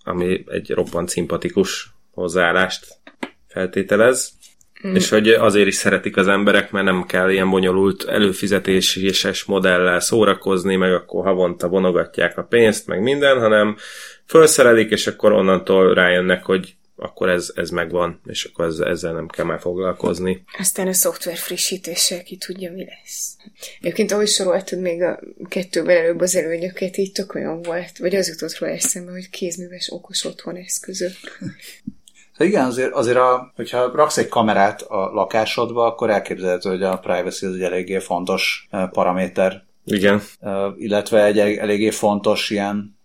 ami 0.03 0.43
egy 0.47 0.69
roppant 0.71 1.09
szimpatikus 1.09 1.89
hozzáállást 2.11 2.87
feltételez. 3.47 4.37
Mm. 4.87 4.95
És 4.95 5.09
hogy 5.09 5.29
azért 5.29 5.67
is 5.67 5.75
szeretik 5.75 6.17
az 6.17 6.27
emberek, 6.27 6.71
mert 6.71 6.85
nem 6.85 7.03
kell 7.03 7.29
ilyen 7.29 7.49
bonyolult 7.49 8.03
előfizetéses 8.03 9.43
modellel 9.43 9.99
szórakozni, 9.99 10.75
meg 10.75 10.93
akkor 10.93 11.25
havonta 11.25 11.67
vonogatják 11.67 12.37
a 12.37 12.43
pénzt, 12.43 12.87
meg 12.87 13.01
minden, 13.01 13.39
hanem 13.39 13.75
felszerelik, 14.25 14.91
és 14.91 15.07
akkor 15.07 15.31
onnantól 15.31 15.93
rájönnek, 15.93 16.45
hogy 16.45 16.75
akkor 16.99 17.29
ez, 17.29 17.51
ez 17.55 17.69
megvan, 17.69 18.21
és 18.25 18.43
akkor 18.43 18.65
ez, 18.65 18.79
ezzel 18.79 19.13
nem 19.13 19.27
kell 19.27 19.45
már 19.45 19.59
foglalkozni. 19.59 20.43
Aztán 20.57 20.87
a 20.87 20.93
szoftver 20.93 21.37
frissítéssel 21.37 22.23
ki 22.23 22.37
tudja, 22.37 22.71
mi 22.71 22.85
lesz. 22.85 23.35
Egyébként 23.79 24.11
ahogy 24.11 24.27
soroltad 24.27 24.79
még 24.79 25.01
a 25.01 25.19
kettővel 25.47 25.97
előbb 25.97 26.19
az 26.19 26.35
előnyöket, 26.35 26.97
így 26.97 27.11
tök 27.11 27.35
olyan 27.35 27.61
volt, 27.61 27.97
vagy 27.97 28.15
az 28.15 28.27
jutott 28.27 28.57
róla 28.57 28.73
eszembe, 28.73 29.11
hogy 29.11 29.29
kézműves 29.29 29.91
okos 29.91 30.25
otthon 30.25 30.55
eszközök. 30.55 31.13
Igen, 32.37 32.65
azért, 32.65 32.91
azért 32.91 33.17
a, 33.17 33.51
hogyha 33.55 33.91
raksz 33.95 34.17
egy 34.17 34.27
kamerát 34.27 34.81
a 34.81 35.11
lakásodba, 35.13 35.85
akkor 35.85 36.09
elképzelhető, 36.09 36.69
hogy 36.69 36.83
a 36.83 36.99
privacy 36.99 37.45
az 37.45 37.53
egy 37.53 37.61
eléggé 37.61 37.99
fontos 37.99 38.67
paraméter. 38.91 39.63
Igen. 39.85 40.21
Illetve 40.77 41.25
egy 41.25 41.39
eléggé 41.39 41.89
fontos 41.89 42.49
ilyen 42.49 42.98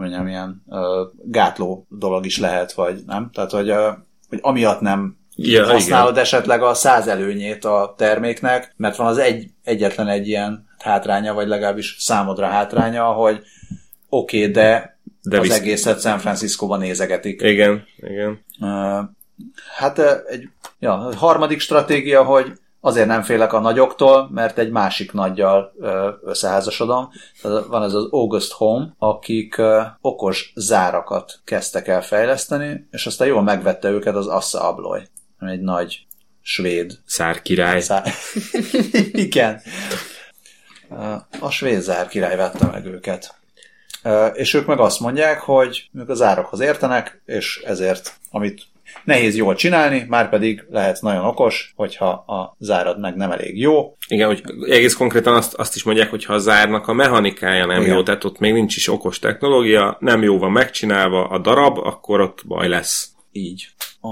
mondjam, 0.00 0.28
ilyen 0.28 0.62
uh, 0.66 0.80
gátló 1.24 1.86
dolog 1.88 2.26
is 2.26 2.38
lehet, 2.38 2.72
vagy 2.72 3.02
nem? 3.06 3.30
Tehát, 3.32 3.50
hogy, 3.50 3.70
uh, 3.70 3.88
hogy 4.28 4.38
amiatt 4.42 4.80
nem 4.80 5.18
ja, 5.36 5.66
használod 5.66 6.10
igen. 6.10 6.22
esetleg 6.22 6.62
a 6.62 6.74
száz 6.74 7.06
előnyét 7.06 7.64
a 7.64 7.94
terméknek, 7.96 8.74
mert 8.76 8.96
van 8.96 9.06
az 9.06 9.18
egy, 9.18 9.50
egyetlen 9.64 10.08
egy 10.08 10.28
ilyen 10.28 10.66
hátránya, 10.78 11.34
vagy 11.34 11.48
legalábbis 11.48 11.96
számodra 11.98 12.46
hátránya, 12.46 13.04
hogy 13.04 13.40
oké, 14.08 14.38
okay, 14.38 14.50
de, 14.50 14.98
de 15.22 15.38
az 15.38 15.42
visz... 15.42 15.58
egészet 15.58 16.00
San 16.00 16.18
Francisco-ban 16.18 16.78
nézegetik. 16.78 17.42
Igen, 17.42 17.84
igen. 17.96 18.44
Uh, 18.60 19.04
hát 19.76 19.98
egy 20.28 20.48
ja, 20.78 21.14
harmadik 21.16 21.60
stratégia, 21.60 22.24
hogy 22.24 22.52
Azért 22.80 23.06
nem 23.06 23.22
félek 23.22 23.52
a 23.52 23.60
nagyoktól, 23.60 24.28
mert 24.32 24.58
egy 24.58 24.70
másik 24.70 25.12
nagyjal 25.12 25.72
összeházasodom. 26.24 27.10
Van 27.42 27.82
ez 27.82 27.94
az 27.94 28.08
August 28.10 28.52
Home, 28.52 28.94
akik 28.98 29.62
okos 30.00 30.52
zárakat 30.56 31.40
kezdtek 31.44 31.88
el 31.88 32.02
fejleszteni, 32.02 32.88
és 32.90 33.06
aztán 33.06 33.28
jól 33.28 33.42
megvette 33.42 33.88
őket 33.88 34.14
az 34.14 34.26
Assa 34.26 34.68
Abloy, 34.68 35.00
egy 35.38 35.60
nagy 35.60 36.06
svéd. 36.42 36.98
Szárkirály. 37.04 37.80
Szár... 37.80 38.12
Igen. 39.12 39.60
A 41.40 41.50
svéd 41.50 41.80
zárkirály 41.80 42.36
vette 42.36 42.66
meg 42.66 42.86
őket. 42.86 43.34
És 44.32 44.54
ők 44.54 44.66
meg 44.66 44.78
azt 44.78 45.00
mondják, 45.00 45.40
hogy 45.40 45.90
ők 45.94 46.08
az 46.08 46.22
árakhoz 46.22 46.60
értenek, 46.60 47.22
és 47.24 47.62
ezért, 47.66 48.12
amit 48.30 48.62
nehéz 49.04 49.36
jól 49.36 49.54
csinálni, 49.54 50.04
már 50.08 50.28
pedig 50.28 50.64
lehet 50.70 51.00
nagyon 51.00 51.24
okos, 51.24 51.72
hogyha 51.76 52.08
a 52.08 52.56
zárad 52.58 53.00
meg 53.00 53.16
nem 53.16 53.30
elég 53.30 53.58
jó. 53.58 53.96
Igen, 54.08 54.26
hogy 54.26 54.42
egész 54.68 54.94
konkrétan 54.94 55.34
azt, 55.34 55.54
azt 55.54 55.74
is 55.74 55.82
mondják, 55.82 56.10
hogy 56.10 56.24
ha 56.24 56.34
a 56.34 56.38
zárnak 56.38 56.88
a 56.88 56.92
mechanikája 56.92 57.66
nem 57.66 57.80
Igen. 57.80 57.94
jó, 57.94 58.02
tehát 58.02 58.24
ott 58.24 58.38
még 58.38 58.52
nincs 58.52 58.76
is 58.76 58.88
okos 58.88 59.18
technológia, 59.18 59.96
nem 60.00 60.22
jó 60.22 60.38
van 60.38 60.52
megcsinálva 60.52 61.28
a 61.28 61.38
darab, 61.38 61.78
akkor 61.78 62.20
ott 62.20 62.42
baj 62.46 62.68
lesz. 62.68 63.08
Így. 63.32 63.68
A... 64.00 64.08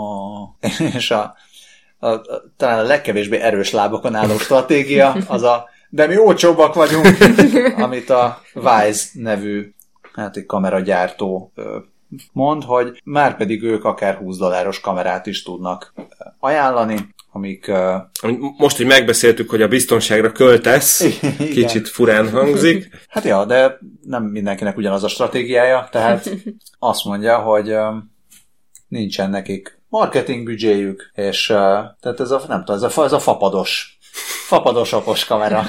És 0.97 1.11
a, 1.11 1.35
a, 1.99 2.09
a, 2.09 2.23
talán 2.57 2.79
a 2.79 2.83
legkevésbé 2.83 3.37
erős 3.37 3.71
lábokon 3.71 4.15
álló 4.15 4.39
stratégia 4.47 5.17
az 5.27 5.43
a 5.43 5.69
de 5.91 6.07
mi 6.07 6.19
olcsóbbak 6.19 6.75
vagyunk, 6.75 7.07
amit 7.85 8.11
a 8.11 8.41
Wise 8.55 9.09
nevű 9.13 9.75
hát 10.13 10.37
egy 10.37 10.47
kameragyártó 10.47 11.53
mond, 12.33 12.65
hogy 12.65 13.01
már 13.05 13.37
pedig 13.37 13.63
ők 13.63 13.85
akár 13.85 14.15
20 14.15 14.37
dolláros 14.37 14.81
kamerát 14.81 15.27
is 15.27 15.43
tudnak 15.43 15.95
ajánlani, 16.39 17.15
amik... 17.33 17.71
Most, 18.57 18.77
hogy 18.77 18.87
megbeszéltük, 18.87 19.51
hogy 19.51 19.63
a 19.63 19.69
biztonságra 19.69 20.33
költesz, 20.33 21.01
Igen. 21.23 21.37
kicsit 21.37 21.89
furán 21.89 22.31
hangzik. 22.31 22.91
Hát 23.09 23.25
ja, 23.25 23.45
de 23.45 23.79
nem 24.03 24.25
mindenkinek 24.25 24.77
ugyanaz 24.77 25.05
a 25.05 25.09
stratégiája, 25.09 25.89
tehát 25.91 26.31
azt 26.79 27.05
mondja, 27.05 27.39
hogy 27.39 27.75
nincsen 28.89 29.31
nekik 29.31 29.81
marketing 29.89 30.45
büdzséjük, 30.45 31.11
és 31.15 31.47
tehát 31.47 32.21
ez 32.21 32.31
a, 32.31 32.43
nem 32.49 32.65
tudom, 32.65 32.85
ez 32.85 32.97
a, 32.97 33.05
ez 33.05 33.13
a 33.13 33.19
fapados, 33.19 33.99
fapados 34.47 34.93
okos 34.93 35.25
kamera. 35.25 35.65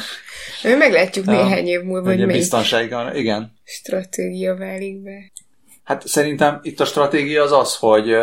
Meglátjuk 0.64 1.26
néhány 1.26 1.68
év 1.68 1.82
múlva, 1.82 2.08
hogy 2.08 2.26
biztonsággal, 2.26 3.16
igen. 3.16 3.54
stratégia 3.64 4.56
válik 4.56 5.02
be. 5.02 5.32
Hát 5.90 6.08
szerintem 6.08 6.60
itt 6.62 6.80
a 6.80 6.86
stratégia 6.86 7.44
az 7.44 7.52
az, 7.52 7.76
hogy, 7.76 8.14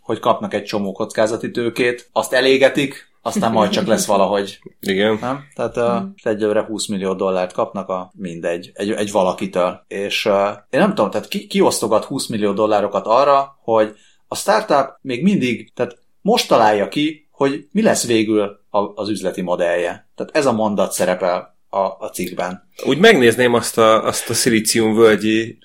hogy 0.00 0.18
kapnak 0.18 0.54
egy 0.54 0.64
csomó 0.64 0.92
kockázati 0.92 1.50
tőkét, 1.50 2.08
azt 2.12 2.32
elégetik, 2.32 3.10
aztán 3.22 3.52
majd 3.52 3.70
csak 3.70 3.86
lesz 3.86 4.06
valahogy. 4.06 4.58
Igen. 4.80 5.18
Nem? 5.20 5.44
Tehát 5.54 5.76
uh, 5.76 6.08
egyelőre 6.22 6.64
20 6.64 6.86
millió 6.86 7.14
dollárt 7.14 7.52
kapnak 7.52 7.88
a 7.88 8.12
mindegy, 8.14 8.70
egy, 8.74 8.90
egy 8.90 9.10
valakitől. 9.10 9.84
És 9.88 10.24
uh, 10.24 10.48
én 10.70 10.80
nem 10.80 10.94
tudom, 10.94 11.10
tehát 11.10 11.28
ki, 11.28 11.46
ki 11.46 11.60
osztogat 11.60 12.04
20 12.04 12.26
millió 12.26 12.52
dollárokat 12.52 13.06
arra, 13.06 13.58
hogy 13.62 13.94
a 14.28 14.34
startup 14.34 14.98
még 15.00 15.22
mindig, 15.22 15.72
tehát 15.74 15.98
most 16.20 16.48
találja 16.48 16.88
ki, 16.88 17.28
hogy 17.30 17.66
mi 17.72 17.82
lesz 17.82 18.06
végül 18.06 18.60
a, 18.70 18.78
az 18.94 19.08
üzleti 19.08 19.42
modellje. 19.42 20.08
Tehát 20.14 20.36
ez 20.36 20.46
a 20.46 20.52
mondat 20.52 20.92
szerepel 20.92 21.56
a, 21.68 21.78
a 21.78 22.10
cikkben. 22.12 22.68
Úgy 22.84 22.98
megnézném 22.98 23.54
azt 23.54 23.78
a, 23.78 24.04
azt 24.04 24.30
a 24.30 24.34
szilíciumvölgyi 24.34 25.58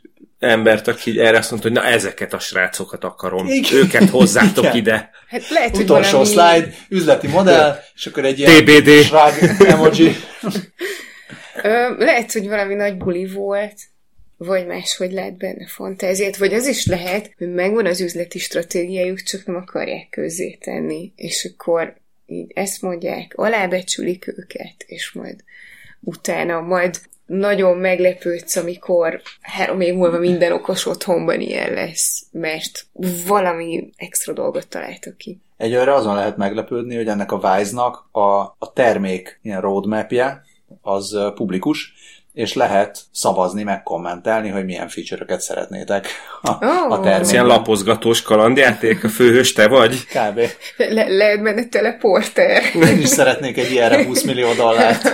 embert, 0.44 0.88
aki 0.88 1.20
erre 1.20 1.38
azt 1.38 1.52
mondta, 1.52 1.70
hogy 1.70 1.78
na 1.78 1.86
ezeket 1.86 2.34
a 2.34 2.40
srácokat 2.40 3.04
akarom, 3.04 3.48
Igen. 3.48 3.74
őket 3.74 4.10
hozzátok 4.10 4.64
Igen. 4.64 4.76
ide. 4.76 5.10
Hát 5.28 5.50
lehet, 5.50 5.78
Utolsó 5.78 6.24
valami... 6.24 6.30
slide, 6.30 6.76
üzleti 6.90 7.28
modell, 7.28 7.80
és 7.96 8.06
akkor 8.06 8.26
egy 8.26 8.40
ilyen 8.40 8.66
TBD. 8.66 8.90
srág 9.04 9.34
emoji. 9.68 10.16
Ö, 11.64 11.96
lehet, 11.98 12.32
hogy 12.32 12.48
valami 12.48 12.74
nagy 12.74 12.98
buli 12.98 13.26
volt, 13.28 13.76
vagy 14.38 14.68
máshogy 14.68 15.12
lehet 15.12 15.38
benne 15.38 15.68
fantáziát, 15.68 16.38
vagy 16.38 16.54
az 16.54 16.68
is 16.68 16.86
lehet, 16.86 17.34
hogy 17.38 17.54
megvan 17.54 17.86
az 17.86 18.02
üzleti 18.02 18.40
stratégiájuk, 18.40 19.22
csak 19.22 19.46
nem 19.46 19.56
akarják 19.56 20.10
közzé 20.10 20.58
tenni, 20.62 21.14
és 21.16 21.50
akkor 21.54 21.96
így 22.26 22.52
ezt 22.54 22.82
mondják, 22.82 23.34
alábecsülik 23.36 24.28
őket, 24.28 24.76
és 24.86 25.12
majd 25.12 25.44
utána 26.00 26.62
majd 26.62 27.00
nagyon 27.26 27.78
meglepődsz, 27.78 28.56
amikor 28.56 29.22
három 29.42 29.82
év 29.82 29.94
múlva 29.94 30.18
minden 30.18 30.52
okos 30.52 30.86
otthonban 30.86 31.40
ilyen 31.40 31.74
lesz, 31.74 32.26
mert 32.32 32.86
valami 33.28 33.90
extra 33.98 34.34
dolgot 34.34 34.68
találtak 34.68 35.18
ki. 35.18 35.42
Egyőre 35.58 35.94
azon 35.94 36.16
lehet 36.16 36.38
meglepődni, 36.38 36.96
hogy 36.96 37.08
ennek 37.08 37.32
a 37.32 37.36
Wise-nak 37.44 38.08
a, 38.12 38.40
a 38.40 38.72
termék 38.74 39.40
ilyen 39.42 39.62
roadmapje 39.62 40.42
az 40.82 41.18
publikus, 41.36 41.94
és 42.34 42.54
lehet 42.54 43.00
szavazni, 43.12 43.64
megkommentelni, 43.64 44.50
hogy 44.50 44.66
milyen 44.66 44.88
feature-öket 44.88 45.42
szeretnétek 45.42 46.08
a, 46.42 46.52
oh. 46.66 46.92
a 46.92 47.00
termékben. 47.00 47.30
Ilyen 47.30 47.46
lapozgatós 47.46 48.22
kalandjáték, 48.22 49.04
a 49.04 49.10
főhős 49.10 49.54
te 49.54 49.68
vagy? 49.68 50.06
Kb. 50.06 50.40
Le- 50.78 51.08
lehet 51.08 51.44
benne 51.44 51.66
teleporter. 51.66 52.64
Én 52.76 53.00
is 53.00 53.08
szeretnék 53.08 53.58
egy 53.58 53.72
ilyenre 53.72 54.06
20 54.06 54.24
millió 54.24 54.54
dollárt. 54.54 55.12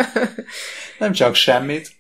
Nem 0.99 1.11
csak 1.11 1.35
semmit, 1.35 1.91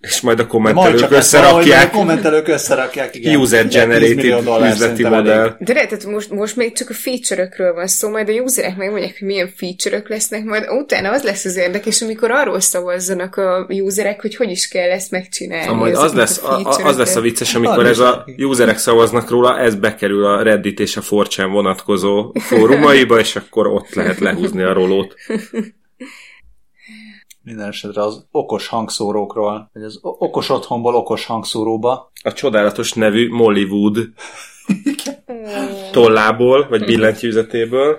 és 0.00 0.20
majd 0.20 0.38
a 0.38 0.46
kommentelők 0.46 1.10
összerakják. 1.10 1.94
A 1.94 1.96
kommentelők 1.96 2.48
összerakják, 2.48 3.14
igen. 3.14 3.36
User-generated 3.36 4.70
üzleti 4.72 5.04
modell. 5.04 5.56
De 5.58 5.72
lehet, 5.72 6.04
most, 6.06 6.30
most 6.30 6.56
még 6.56 6.76
csak 6.76 6.90
a 6.90 6.94
feature-ökről 6.94 7.74
van 7.74 7.86
szó, 7.86 8.08
majd 8.08 8.28
a 8.28 8.32
userek 8.32 8.76
megmondják, 8.76 9.16
hogy 9.18 9.26
milyen 9.26 9.50
feature-ök 9.56 10.08
lesznek, 10.08 10.44
majd 10.44 10.64
utána 10.68 11.10
az 11.10 11.22
lesz 11.22 11.44
az 11.44 11.56
érdekes, 11.56 12.02
amikor 12.02 12.30
arról 12.30 12.60
szavazzanak 12.60 13.36
a 13.36 13.66
userek, 13.68 14.20
hogy 14.20 14.36
hogy 14.36 14.50
is 14.50 14.68
kell 14.68 14.90
ezt 14.90 15.10
megcsinálni. 15.10 15.66
Ha 15.66 15.74
majd 15.74 15.94
az 15.94 16.12
lesz, 16.12 16.42
a, 16.42 16.78
az 16.82 16.96
lesz 16.96 17.16
a 17.16 17.20
vicces, 17.20 17.54
amikor 17.54 17.86
ez 17.86 17.98
a 17.98 18.24
userek 18.36 18.78
szavaznak 18.78 19.30
róla, 19.30 19.58
ez 19.58 19.74
bekerül 19.74 20.24
a 20.24 20.42
Reddit 20.42 20.80
és 20.80 20.96
a 20.96 21.02
4 21.10 21.50
vonatkozó 21.50 22.32
fórumaiba, 22.34 23.18
és 23.18 23.36
akkor 23.36 23.66
ott 23.66 23.94
lehet 23.94 24.18
lehúzni 24.18 24.62
a 24.62 24.72
rolót. 24.72 25.14
minden 27.42 27.68
esetre 27.68 28.02
az 28.02 28.26
okos 28.30 28.66
hangszórókról, 28.66 29.70
vagy 29.72 29.82
az 29.82 29.98
okos 30.02 30.48
otthonból 30.48 30.94
okos 30.94 31.26
hangszóróba. 31.26 32.10
A 32.22 32.32
csodálatos 32.32 32.92
nevű 32.92 33.28
Mollywood 33.28 33.98
tollából, 35.92 36.66
vagy 36.68 36.84
billentyűzetéből. 36.84 37.98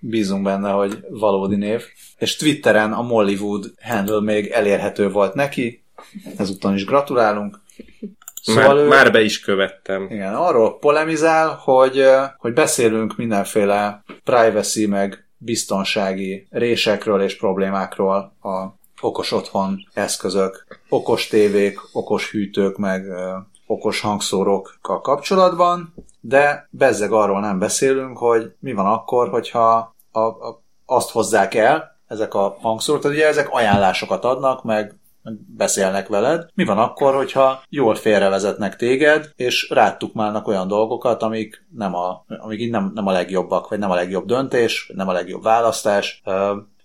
Bízunk 0.00 0.42
benne, 0.42 0.70
hogy 0.70 1.04
valódi 1.08 1.56
név. 1.56 1.82
És 2.18 2.36
Twitteren 2.36 2.92
a 2.92 3.02
Mollywood 3.02 3.72
handle 3.82 4.20
még 4.20 4.46
elérhető 4.46 5.10
volt 5.10 5.34
neki. 5.34 5.84
Ezúttal 6.36 6.74
is 6.74 6.84
gratulálunk. 6.84 7.60
Szóval 8.42 8.74
már, 8.74 8.84
ő, 8.84 8.88
már 8.88 9.12
be 9.12 9.20
is 9.20 9.40
követtem. 9.40 10.06
Igen, 10.10 10.34
arról 10.34 10.78
polemizál, 10.78 11.48
hogy, 11.48 12.04
hogy 12.38 12.52
beszélünk 12.52 13.16
mindenféle 13.16 14.04
privacy 14.24 14.86
meg 14.86 15.26
biztonsági 15.36 16.46
résekről 16.50 17.22
és 17.22 17.36
problémákról 17.36 18.16
a 18.42 18.80
okos 19.02 19.32
otthon 19.32 19.88
eszközök, 19.92 20.66
okos 20.88 21.26
tévék, 21.26 21.80
okos 21.92 22.30
hűtők, 22.30 22.76
meg 22.76 23.04
okos 23.66 24.00
hangszórókkal 24.00 25.00
kapcsolatban, 25.00 25.94
de 26.20 26.68
bezzeg 26.70 27.12
arról 27.12 27.40
nem 27.40 27.58
beszélünk, 27.58 28.18
hogy 28.18 28.52
mi 28.60 28.72
van 28.72 28.86
akkor, 28.86 29.28
hogyha 29.28 29.94
a, 30.10 30.20
a, 30.20 30.62
azt 30.86 31.10
hozzák 31.10 31.54
el, 31.54 32.00
ezek 32.06 32.34
a 32.34 32.56
hangszórók, 32.60 33.02
tehát 33.02 33.16
ugye 33.16 33.26
ezek 33.26 33.48
ajánlásokat 33.50 34.24
adnak, 34.24 34.64
meg 34.64 34.96
beszélnek 35.56 36.08
veled. 36.08 36.48
Mi 36.54 36.64
van 36.64 36.78
akkor, 36.78 37.14
hogyha 37.14 37.62
jól 37.68 37.94
félrevezetnek 37.94 38.76
téged, 38.76 39.30
és 39.36 39.70
rátukmálnak 39.70 40.46
olyan 40.46 40.68
dolgokat, 40.68 41.22
amik, 41.22 41.66
nem 41.76 41.94
a, 41.94 42.24
amik 42.28 42.70
nem, 42.70 42.90
nem 42.94 43.06
a 43.06 43.12
legjobbak, 43.12 43.68
vagy 43.68 43.78
nem 43.78 43.90
a 43.90 43.94
legjobb 43.94 44.26
döntés, 44.26 44.90
nem 44.94 45.08
a 45.08 45.12
legjobb 45.12 45.42
választás. 45.42 46.22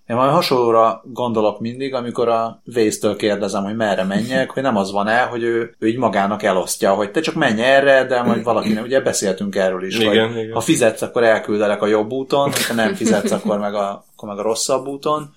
Én 0.08 0.16
majd 0.16 0.32
hasonlóra 0.32 1.02
gondolok 1.06 1.60
mindig, 1.60 1.94
amikor 1.94 2.28
a 2.28 2.62
Waze-től 2.76 3.16
kérdezem, 3.16 3.64
hogy 3.64 3.76
merre 3.76 4.04
menjek, 4.04 4.50
hogy 4.50 4.64
nem 4.64 4.78
az 4.78 4.92
van 4.92 5.08
el, 5.08 5.28
hogy 5.28 5.44
ő, 5.44 5.76
ő 5.80 5.88
így 5.88 5.98
magának 5.98 6.44
elosztja, 6.44 6.94
hogy 6.94 7.12
te 7.12 7.20
csak 7.20 7.36
menj 7.36 7.62
erre, 7.62 8.06
de 8.06 8.22
majd 8.22 8.44
valaki 8.44 8.74
nem. 8.74 8.84
Ugye 8.88 9.02
beszéltünk 9.02 9.56
erről 9.56 9.84
is, 9.84 10.00
igen, 10.00 10.28
hogy 10.28 10.42
igen. 10.42 10.54
ha 10.54 10.60
fizetsz, 10.60 11.02
akkor 11.02 11.24
elküldelek 11.24 11.82
a 11.82 11.88
jobb 11.88 12.12
úton, 12.12 12.52
ha 12.68 12.74
nem 12.74 12.94
fizetsz, 12.94 13.32
akkor 13.32 13.60
meg 13.60 13.74
a, 13.74 14.06
akkor 14.16 14.30
meg 14.30 14.38
a 14.38 14.42
rosszabb 14.42 14.88
úton. 14.88 15.34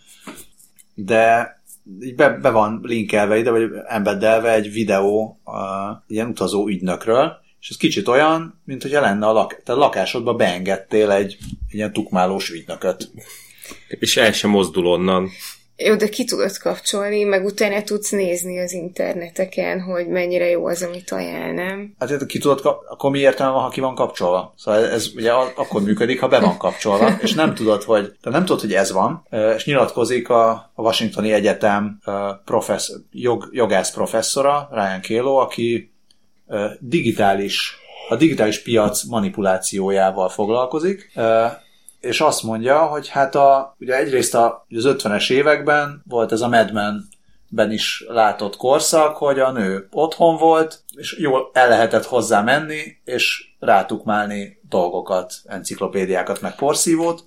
De 0.95 1.55
így 2.01 2.14
be, 2.14 2.29
be 2.29 2.51
van 2.51 2.81
linkelve 2.83 3.39
ide, 3.39 3.51
vagy 3.51 3.62
embeddelve 3.87 4.53
egy 4.53 4.73
videó 4.73 5.41
uh, 5.45 5.55
ilyen 6.07 6.29
utazó 6.29 6.68
ügynökről, 6.68 7.33
és 7.61 7.71
ez 7.71 7.77
kicsit 7.77 8.09
olyan, 8.09 8.61
mint 8.64 8.83
hogyha 8.83 9.01
lenne 9.01 9.27
a, 9.27 9.33
lak- 9.33 9.62
te 9.64 9.73
a 9.73 9.77
lakásodba 9.77 10.35
beengedtél 10.35 11.11
egy, 11.11 11.37
egy 11.68 11.75
ilyen 11.75 11.93
tukmálós 11.93 12.51
ügynököt. 12.51 13.11
És 13.89 14.16
el 14.16 14.33
sem 14.33 14.51
mozdul 14.51 14.87
onnan. 14.87 15.31
Jó, 15.83 15.95
de 15.95 16.09
ki 16.09 16.25
tudod 16.25 16.59
kapcsolni, 16.59 17.23
meg 17.23 17.45
utána 17.45 17.83
tudsz 17.83 18.11
nézni 18.11 18.61
az 18.61 18.73
interneteken, 18.73 19.81
hogy 19.81 20.09
mennyire 20.09 20.49
jó 20.49 20.66
az, 20.66 20.83
amit 20.83 21.11
ajánl, 21.11 21.53
nem? 21.53 21.95
Hát 21.99 22.27
ki 22.27 22.39
tudod, 22.39 22.61
kap- 22.61 22.87
akkor 22.89 23.11
mi 23.11 23.18
értelme 23.18 23.53
van, 23.53 23.62
ha 23.62 23.68
ki 23.68 23.81
van 23.81 23.95
kapcsolva? 23.95 24.55
Szóval 24.57 24.87
ez 24.87 25.11
ugye 25.14 25.33
akkor 25.33 25.83
működik, 25.83 26.21
ha 26.21 26.29
be 26.29 26.41
van 26.41 26.57
kapcsolva, 26.57 27.16
és 27.23 27.35
nem 27.35 27.55
tudod, 27.55 27.83
hogy, 27.83 28.12
de 28.23 28.31
nem 28.31 28.45
tudod, 28.45 28.61
hogy 28.61 28.75
ez 28.75 28.93
van, 28.93 29.27
és 29.57 29.64
nyilatkozik 29.64 30.29
a, 30.29 30.51
a 30.51 30.83
Washingtoni 30.83 31.33
Egyetem 31.33 31.99
professz, 32.45 32.91
jog, 33.12 33.49
jogász 33.53 33.93
professzora, 33.93 34.68
Ryan 34.73 35.01
Kalo, 35.09 35.35
aki 35.35 35.93
digitális, 36.79 37.77
a 38.09 38.16
digitális 38.16 38.62
piac 38.62 39.05
manipulációjával 39.05 40.29
foglalkozik, 40.29 41.12
és 42.01 42.21
azt 42.21 42.43
mondja, 42.43 42.87
hogy 42.87 43.09
hát 43.09 43.35
a, 43.35 43.77
ugye 43.79 43.97
egyrészt 43.97 44.35
a, 44.35 44.67
az 44.77 44.85
50-es 44.87 45.31
években 45.31 46.03
volt 46.09 46.33
ez 46.33 46.41
a 46.41 46.49
Mad 46.49 46.73
Men 46.73 47.09
ben 47.49 47.73
is 47.73 48.05
látott 48.09 48.57
korszak, 48.57 49.17
hogy 49.17 49.39
a 49.39 49.51
nő 49.51 49.89
otthon 49.91 50.37
volt, 50.37 50.83
és 50.97 51.17
jól 51.19 51.51
el 51.53 51.69
lehetett 51.69 52.05
hozzá 52.05 52.43
menni, 52.43 52.97
és 53.05 53.45
rátukmálni 53.59 54.61
dolgokat, 54.69 55.35
enciklopédiákat, 55.45 56.41
meg 56.41 56.55
porszívót. 56.55 57.25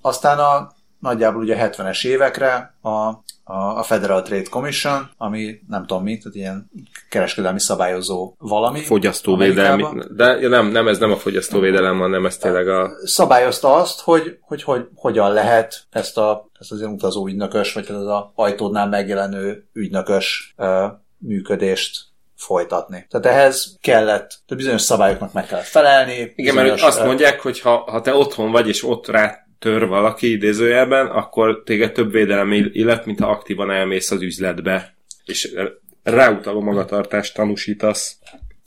Aztán 0.00 0.38
a 0.38 0.72
nagyjából 0.98 1.42
ugye 1.42 1.70
70-es 1.70 2.06
évekre 2.06 2.74
a 2.82 3.12
a 3.52 3.82
Federal 3.82 4.22
Trade 4.22 4.48
Commission, 4.50 5.10
ami 5.16 5.60
nem 5.68 5.86
tudom 5.86 6.02
mi, 6.02 6.18
tehát 6.18 6.34
ilyen 6.34 6.70
kereskedelmi 7.08 7.60
szabályozó 7.60 8.34
valami. 8.38 8.80
Fogyasztóvédelmi, 8.80 9.84
de 10.16 10.48
nem, 10.48 10.66
nem, 10.66 10.88
ez 10.88 10.98
nem 10.98 11.10
a 11.10 11.16
fogyasztóvédelem, 11.16 11.98
hanem 11.98 12.26
ez 12.26 12.36
tényleg 12.36 12.68
a... 12.68 12.90
Szabályozta 13.04 13.74
azt, 13.74 14.00
hogy, 14.00 14.38
hogy, 14.40 14.62
hogy 14.62 14.86
hogyan 14.94 15.32
lehet 15.32 15.84
ezt, 15.90 16.18
a, 16.18 16.50
ezt 16.60 16.72
az 16.72 16.78
ilyen 16.78 16.92
utazó 16.92 17.26
ügynökös, 17.26 17.72
vagy 17.72 17.86
ez 17.88 17.96
az 17.96 18.24
ajtódnál 18.34 18.88
megjelenő 18.88 19.68
ügynökös 19.72 20.54
uh, 20.56 20.84
működést 21.18 22.10
folytatni. 22.36 23.06
Tehát 23.10 23.26
ehhez 23.38 23.76
kellett, 23.80 24.28
tehát 24.28 24.56
bizonyos 24.56 24.80
szabályoknak 24.80 25.32
meg 25.32 25.46
kellett 25.46 25.64
felelni. 25.64 26.32
Igen, 26.36 26.54
mert 26.54 26.82
azt 26.82 27.04
mondják, 27.04 27.40
hogy 27.40 27.60
ha, 27.60 27.76
ha 27.76 28.00
te 28.00 28.14
otthon 28.14 28.50
vagy, 28.50 28.68
és 28.68 28.84
ott 28.84 29.06
rá 29.06 29.41
tör 29.62 29.86
valaki 29.86 30.30
idézőjelben, 30.30 31.06
akkor 31.06 31.62
téged 31.64 31.92
több 31.92 32.12
védelem 32.12 32.52
illet, 32.52 33.06
mint 33.06 33.20
ha 33.20 33.30
aktívan 33.30 33.70
elmész 33.70 34.10
az 34.10 34.22
üzletbe, 34.22 34.96
és 35.24 35.54
ráutaló 36.02 36.60
magatartást 36.60 37.34
tanúsítasz. 37.34 38.18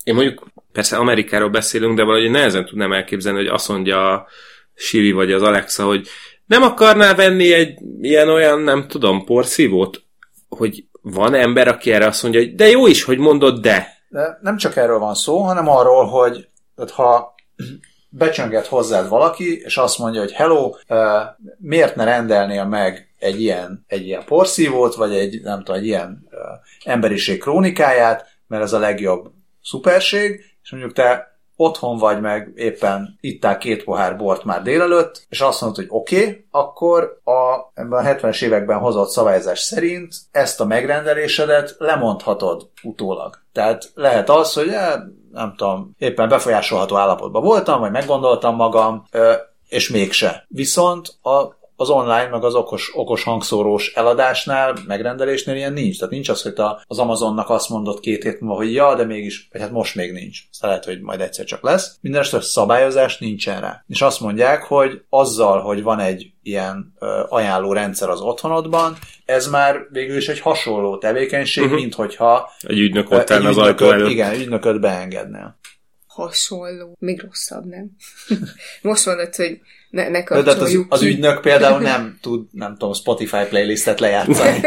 Én 0.03 0.13
mondjuk, 0.13 0.47
persze 0.71 0.97
Amerikáról 0.97 1.49
beszélünk, 1.49 1.97
de 1.97 2.03
valahogy 2.03 2.29
nehezen 2.29 2.65
tudnám 2.65 2.93
elképzelni, 2.93 3.37
hogy 3.37 3.47
azt 3.47 3.67
mondja 3.67 4.13
a 4.13 4.27
Siri 4.73 5.11
vagy 5.11 5.31
az 5.31 5.41
Alexa, 5.41 5.85
hogy 5.85 6.07
nem 6.45 6.63
akarnál 6.63 7.15
venni 7.15 7.53
egy 7.53 7.79
ilyen 8.01 8.29
olyan, 8.29 8.61
nem 8.61 8.87
tudom, 8.87 9.25
porszívót, 9.25 10.03
hogy 10.49 10.85
van 11.01 11.33
ember, 11.33 11.67
aki 11.67 11.91
erre 11.91 12.05
azt 12.05 12.23
mondja, 12.23 12.41
hogy 12.41 12.55
de 12.55 12.67
jó 12.67 12.87
is, 12.87 13.03
hogy 13.03 13.17
mondod 13.17 13.61
de. 13.61 13.87
de 14.09 14.39
nem 14.41 14.57
csak 14.57 14.75
erről 14.75 14.99
van 14.99 15.15
szó, 15.15 15.41
hanem 15.41 15.69
arról, 15.69 16.05
hogy 16.05 16.47
ha 16.91 17.35
becsönget 18.17 18.67
hozzád 18.67 19.09
valaki, 19.09 19.61
és 19.63 19.77
azt 19.77 19.97
mondja, 19.97 20.21
hogy 20.21 20.31
hello, 20.31 20.71
miért 21.57 21.95
ne 21.95 22.03
rendelnél 22.03 22.65
meg 22.65 23.13
egy 23.19 23.41
ilyen, 23.41 23.85
egy 23.87 24.05
ilyen 24.07 24.23
porszívót, 24.25 24.95
vagy 24.95 25.15
egy, 25.15 25.41
nem 25.41 25.63
tudom, 25.63 25.81
egy 25.81 25.85
ilyen 25.85 26.27
emberiség 26.83 27.39
krónikáját, 27.39 28.27
mert 28.47 28.63
ez 28.63 28.73
a 28.73 28.79
legjobb 28.79 29.31
szuperség, 29.61 30.41
és 30.63 30.71
mondjuk 30.71 30.93
te 30.93 31.35
otthon 31.55 31.97
vagy 31.97 32.21
meg, 32.21 32.51
éppen 32.55 33.17
ittál 33.21 33.57
két 33.57 33.83
pohár 33.83 34.17
bort 34.17 34.43
már 34.43 34.61
délelőtt, 34.61 35.25
és 35.29 35.41
azt 35.41 35.61
mondod, 35.61 35.77
hogy 35.77 35.87
oké, 35.89 36.19
okay, 36.19 36.45
akkor 36.51 37.21
a, 37.23 37.71
ebben 37.73 38.05
a 38.05 38.09
70-es 38.09 38.43
években 38.43 38.79
hozott 38.79 39.09
szabályzás 39.09 39.59
szerint 39.59 40.15
ezt 40.31 40.61
a 40.61 40.65
megrendelésedet 40.65 41.75
lemondhatod 41.77 42.69
utólag. 42.83 43.39
Tehát 43.51 43.91
lehet 43.93 44.29
az, 44.29 44.53
hogy 44.53 44.67
eh, 44.67 44.93
nem 45.35 45.53
tudom, 45.55 45.95
éppen 45.97 46.29
befolyásolható 46.29 46.95
állapotban 46.95 47.43
voltam, 47.43 47.79
vagy 47.79 47.91
meggondoltam 47.91 48.55
magam, 48.55 49.07
és 49.67 49.89
mégse. 49.89 50.45
Viszont 50.47 51.17
a, 51.21 51.55
az 51.75 51.89
online, 51.89 52.27
meg 52.27 52.43
az 52.43 52.55
okos, 52.55 52.91
okos 52.95 53.23
hangszórós 53.23 53.93
eladásnál, 53.93 54.73
megrendelésnél 54.87 55.55
ilyen 55.55 55.73
nincs. 55.73 55.97
Tehát 55.97 56.13
nincs 56.13 56.29
az, 56.29 56.41
hogy 56.41 56.53
a, 56.59 56.81
az 56.87 56.99
Amazonnak 56.99 57.49
azt 57.49 57.69
mondott 57.69 57.99
két 57.99 58.23
hét 58.23 58.39
múlva, 58.39 58.55
hogy 58.55 58.73
ja, 58.73 58.95
de 58.95 59.03
mégis, 59.03 59.47
vagy 59.51 59.61
hát 59.61 59.71
most 59.71 59.95
még 59.95 60.11
nincs. 60.11 60.39
Szóval 60.51 60.69
lehet, 60.69 60.85
hogy 60.85 61.01
majd 61.01 61.21
egyszer 61.21 61.45
csak 61.45 61.63
lesz. 61.63 61.97
Minden 62.01 62.21
esetre 62.21 62.41
szabályozás 62.41 63.17
nincsen 63.17 63.61
rá. 63.61 63.83
És 63.87 64.01
azt 64.01 64.19
mondják, 64.19 64.63
hogy 64.63 65.01
azzal, 65.09 65.61
hogy 65.61 65.83
van 65.83 65.99
egy 65.99 66.31
ilyen 66.43 66.93
ajánló 67.29 67.73
rendszer 67.73 68.09
az 68.09 68.21
otthonodban, 68.21 68.97
ez 69.25 69.47
már 69.47 69.87
végül 69.91 70.17
is 70.17 70.27
egy 70.27 70.39
hasonló 70.39 70.97
tevékenység, 70.97 71.63
uh-huh. 71.63 71.79
mint 71.79 71.93
hogyha 71.93 72.51
egy 72.59 72.79
ügynök 72.79 73.11
ott 73.11 73.29
egy 73.29 73.45
az 73.45 73.57
ajtó 73.57 73.91
előtt. 73.91 74.09
Igen, 74.09 74.33
ügynököt 74.33 74.79
beengednél. 74.79 75.59
Hasonló. 76.07 76.95
Még 76.99 77.21
rosszabb, 77.21 77.65
nem? 77.65 77.91
Most 78.81 79.05
mondod, 79.05 79.35
hogy 79.35 79.59
ne, 79.89 80.09
ne 80.09 80.23
de 80.23 80.51
az, 80.51 80.69
ki. 80.69 80.85
az 80.89 81.01
ügynök 81.01 81.41
például 81.41 81.79
nem 81.91 82.17
tud, 82.21 82.47
nem 82.51 82.71
tudom, 82.71 82.93
Spotify 82.93 83.43
playlistet 83.49 83.99
lejátszani. 83.99 84.61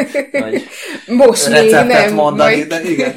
Most 1.07 1.49
még 1.49 1.71
nem. 1.71 2.15
mondani, 2.15 2.55
majd... 2.55 2.69
de 2.69 2.83
igen. 2.83 3.17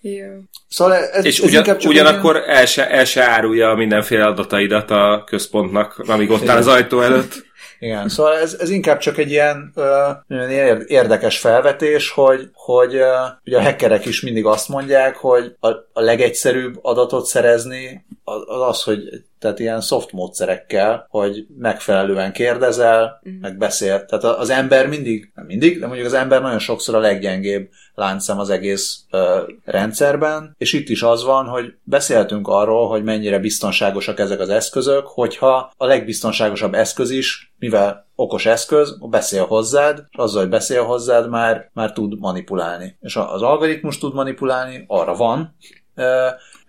Ja. 0.00 0.40
Szóval 0.68 0.94
ez, 0.94 1.24
és 1.24 1.38
ez 1.38 1.48
ugyan, 1.48 1.76
ugyanakkor 1.84 2.36
el, 2.36 2.66
se, 2.66 2.90
el 2.90 3.04
se 3.04 3.22
árulja 3.22 3.74
mindenféle 3.74 4.26
adataidat 4.26 4.90
a 4.90 5.24
központnak, 5.26 5.98
amíg 5.98 6.30
ott 6.30 6.48
áll 6.48 6.56
az 6.56 6.66
ajtó 6.66 7.00
előtt. 7.00 7.49
Igen, 7.80 8.08
szóval 8.08 8.36
ez, 8.36 8.56
ez 8.60 8.70
inkább 8.70 8.98
csak 8.98 9.18
egy 9.18 9.30
ilyen 9.30 9.72
uh, 9.74 10.84
érdekes 10.86 11.38
felvetés, 11.38 12.10
hogy, 12.10 12.50
hogy 12.52 12.94
uh, 12.94 13.02
ugye 13.44 13.58
a 13.58 13.62
hackerek 13.62 14.04
is 14.06 14.20
mindig 14.20 14.46
azt 14.46 14.68
mondják, 14.68 15.16
hogy 15.16 15.56
a, 15.60 15.68
a 15.68 16.00
legegyszerűbb 16.00 16.78
adatot 16.82 17.26
szerezni 17.26 18.04
az, 18.24 18.42
az 18.46 18.60
az, 18.60 18.82
hogy 18.82 19.24
tehát 19.40 19.58
ilyen 19.58 19.80
soft 19.80 20.12
módszerekkel, 20.12 21.06
hogy 21.08 21.46
megfelelően 21.58 22.32
kérdezel, 22.32 23.20
mm. 23.28 23.40
meg 23.40 23.58
beszél. 23.58 24.04
Tehát 24.04 24.24
az 24.24 24.50
ember 24.50 24.88
mindig, 24.88 25.30
nem 25.34 25.44
mindig, 25.44 25.80
de 25.80 25.86
mondjuk 25.86 26.06
az 26.06 26.14
ember 26.14 26.42
nagyon 26.42 26.58
sokszor 26.58 26.94
a 26.94 26.98
leggyengébb 26.98 27.68
láncszem 27.94 28.38
az 28.38 28.50
egész 28.50 29.04
ö, 29.10 29.42
rendszerben, 29.64 30.54
és 30.58 30.72
itt 30.72 30.88
is 30.88 31.02
az 31.02 31.24
van, 31.24 31.46
hogy 31.46 31.74
beszéltünk 31.82 32.48
arról, 32.48 32.88
hogy 32.88 33.02
mennyire 33.02 33.38
biztonságosak 33.38 34.18
ezek 34.18 34.40
az 34.40 34.48
eszközök, 34.48 35.06
hogyha 35.06 35.72
a 35.76 35.86
legbiztonságosabb 35.86 36.74
eszköz 36.74 37.10
is, 37.10 37.52
mivel 37.58 38.08
okos 38.14 38.46
eszköz, 38.46 38.98
beszél 39.10 39.44
hozzád, 39.44 39.98
és 40.10 40.18
azzal, 40.18 40.40
hogy 40.40 40.50
beszél 40.50 40.82
hozzád, 40.82 41.28
már, 41.28 41.70
már 41.72 41.92
tud 41.92 42.18
manipulálni. 42.18 42.96
És 43.00 43.16
az 43.16 43.42
algoritmus 43.42 43.98
tud 43.98 44.14
manipulálni, 44.14 44.84
arra 44.86 45.14
van, 45.14 45.56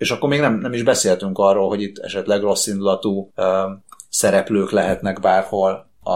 és 0.02 0.12
akkor 0.12 0.30
még 0.30 0.40
nem, 0.40 0.60
nem 0.60 0.74
is 0.74 0.84
beszéltünk 0.84 1.38
arról, 1.38 1.68
hogy 1.68 1.82
itt 1.82 1.98
esetleg 1.98 2.42
rossz 2.42 2.68
indulatú 2.68 3.32
szereplők 4.10 4.72
lehetnek 4.72 5.20
bárhol 5.20 5.90
a, 6.04 6.12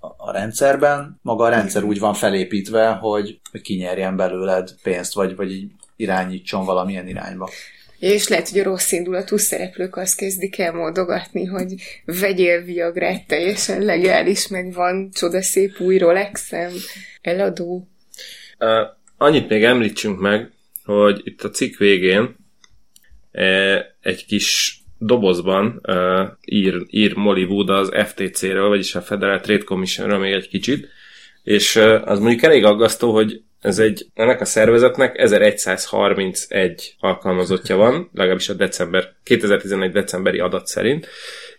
a 0.00 0.32
rendszerben. 0.32 1.18
Maga 1.22 1.44
a 1.44 1.48
rendszer 1.48 1.82
úgy 1.82 1.98
van 1.98 2.14
felépítve, 2.14 2.88
hogy, 2.88 3.40
hogy 3.50 3.60
kinyerjen 3.60 4.16
belőled 4.16 4.70
pénzt, 4.82 5.14
vagy, 5.14 5.36
vagy 5.36 5.52
így 5.52 5.70
irányítson 5.96 6.64
valamilyen 6.64 7.08
irányba. 7.08 7.50
És 7.98 8.28
lehet, 8.28 8.48
hogy 8.48 8.60
a 8.60 8.64
rossz 8.64 8.92
indulatú 8.92 9.36
szereplők 9.36 9.96
azt 9.96 10.16
kezdik 10.16 10.58
el 10.58 10.72
mondogatni, 10.72 11.44
hogy 11.44 11.74
vegyél 12.04 12.62
Viagrát, 12.62 13.26
teljesen 13.26 13.82
legális, 13.82 14.48
meg 14.48 14.72
van 14.72 15.10
csodaszép 15.12 15.80
új 15.80 15.98
Rolexem, 15.98 16.72
eladó. 17.22 17.88
Uh, 18.58 18.68
annyit 19.16 19.48
még 19.48 19.64
említsünk 19.64 20.20
meg, 20.20 20.52
hogy 20.84 21.20
itt 21.24 21.42
a 21.42 21.50
cikk 21.50 21.76
végén 21.76 22.42
egy 24.00 24.26
kis 24.26 24.78
dobozban 24.98 25.80
uh, 25.82 26.28
ír, 26.44 26.82
ír 26.90 27.14
Molly 27.14 27.44
Wood 27.44 27.68
az 27.68 27.92
FTC-ről, 28.06 28.68
vagyis 28.68 28.94
a 28.94 29.00
Federal 29.00 29.40
Trade 29.40 29.64
Commissionről 29.64 30.18
még 30.18 30.32
egy 30.32 30.48
kicsit, 30.48 30.88
és 31.42 31.76
uh, 31.76 32.00
az 32.04 32.18
mondjuk 32.18 32.42
elég 32.42 32.64
aggasztó, 32.64 33.12
hogy 33.12 33.42
ez 33.60 33.78
egy, 33.78 34.06
ennek 34.14 34.40
a 34.40 34.44
szervezetnek 34.44 35.18
1131 35.18 36.94
alkalmazottja 36.98 37.76
van, 37.76 38.10
legalábbis 38.14 38.48
a 38.48 38.54
december, 38.54 39.14
2011 39.22 39.92
decemberi 39.92 40.38
adat 40.38 40.66
szerint, 40.66 41.08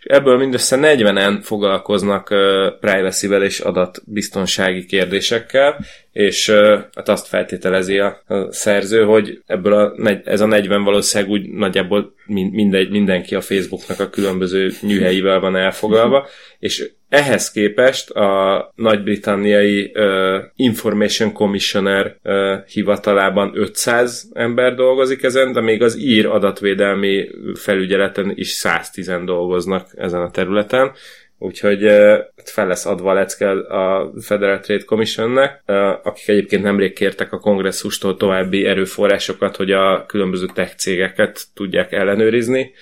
ebből 0.08 0.36
mindössze 0.36 0.78
40-en 0.80 1.38
foglalkoznak 1.42 2.34
privacy-vel 2.80 3.42
és 3.42 3.60
adatbiztonsági 3.60 4.84
kérdésekkel, 4.84 5.84
és 6.12 6.50
hát 6.94 7.08
azt 7.08 7.26
feltételezi 7.26 7.98
a, 7.98 8.22
szerző, 8.50 9.04
hogy 9.04 9.42
ebből 9.46 9.72
a, 9.72 10.10
ez 10.24 10.40
a 10.40 10.46
40 10.46 10.84
valószínűleg 10.84 11.32
úgy 11.32 11.48
nagyjából 11.48 12.14
mindegy, 12.26 12.90
mindenki 12.90 13.34
a 13.34 13.40
Facebooknak 13.40 14.00
a 14.00 14.10
különböző 14.10 14.72
nyűhelyével 14.80 15.40
van 15.40 15.56
elfoglalva, 15.56 16.26
és 16.58 16.90
ehhez 17.08 17.50
képest 17.50 18.10
a 18.10 18.72
nagy-britanniai 18.74 19.92
uh, 19.94 20.42
Information 20.56 21.32
Commissioner 21.32 22.16
uh, 22.22 22.64
hivatalában 22.66 23.50
500 23.54 24.30
ember 24.32 24.74
dolgozik 24.74 25.22
ezen, 25.22 25.52
de 25.52 25.60
még 25.60 25.82
az 25.82 25.98
ír 25.98 26.26
adatvédelmi 26.26 27.28
felügyeleten 27.54 28.32
is 28.34 28.48
110 28.48 29.12
dolgoznak 29.24 29.88
ezen 29.96 30.20
a 30.20 30.30
területen. 30.30 30.92
Úgyhogy 31.38 31.84
uh, 31.84 32.18
fel 32.44 32.66
lesz 32.66 32.86
adva 32.86 33.10
a 33.10 33.14
lecke 33.14 33.50
a 33.50 34.12
Federal 34.20 34.60
Trade 34.60 34.84
Commissionnek, 34.84 35.62
uh, 35.66 35.76
akik 36.02 36.28
egyébként 36.28 36.62
nemrég 36.62 36.92
kértek 36.92 37.32
a 37.32 37.38
kongresszustól 37.38 38.16
további 38.16 38.64
erőforrásokat, 38.64 39.56
hogy 39.56 39.72
a 39.72 40.06
különböző 40.06 40.46
tech 40.54 40.76
cégeket 40.76 41.44
tudják 41.54 41.92
ellenőrizni. 41.92 42.72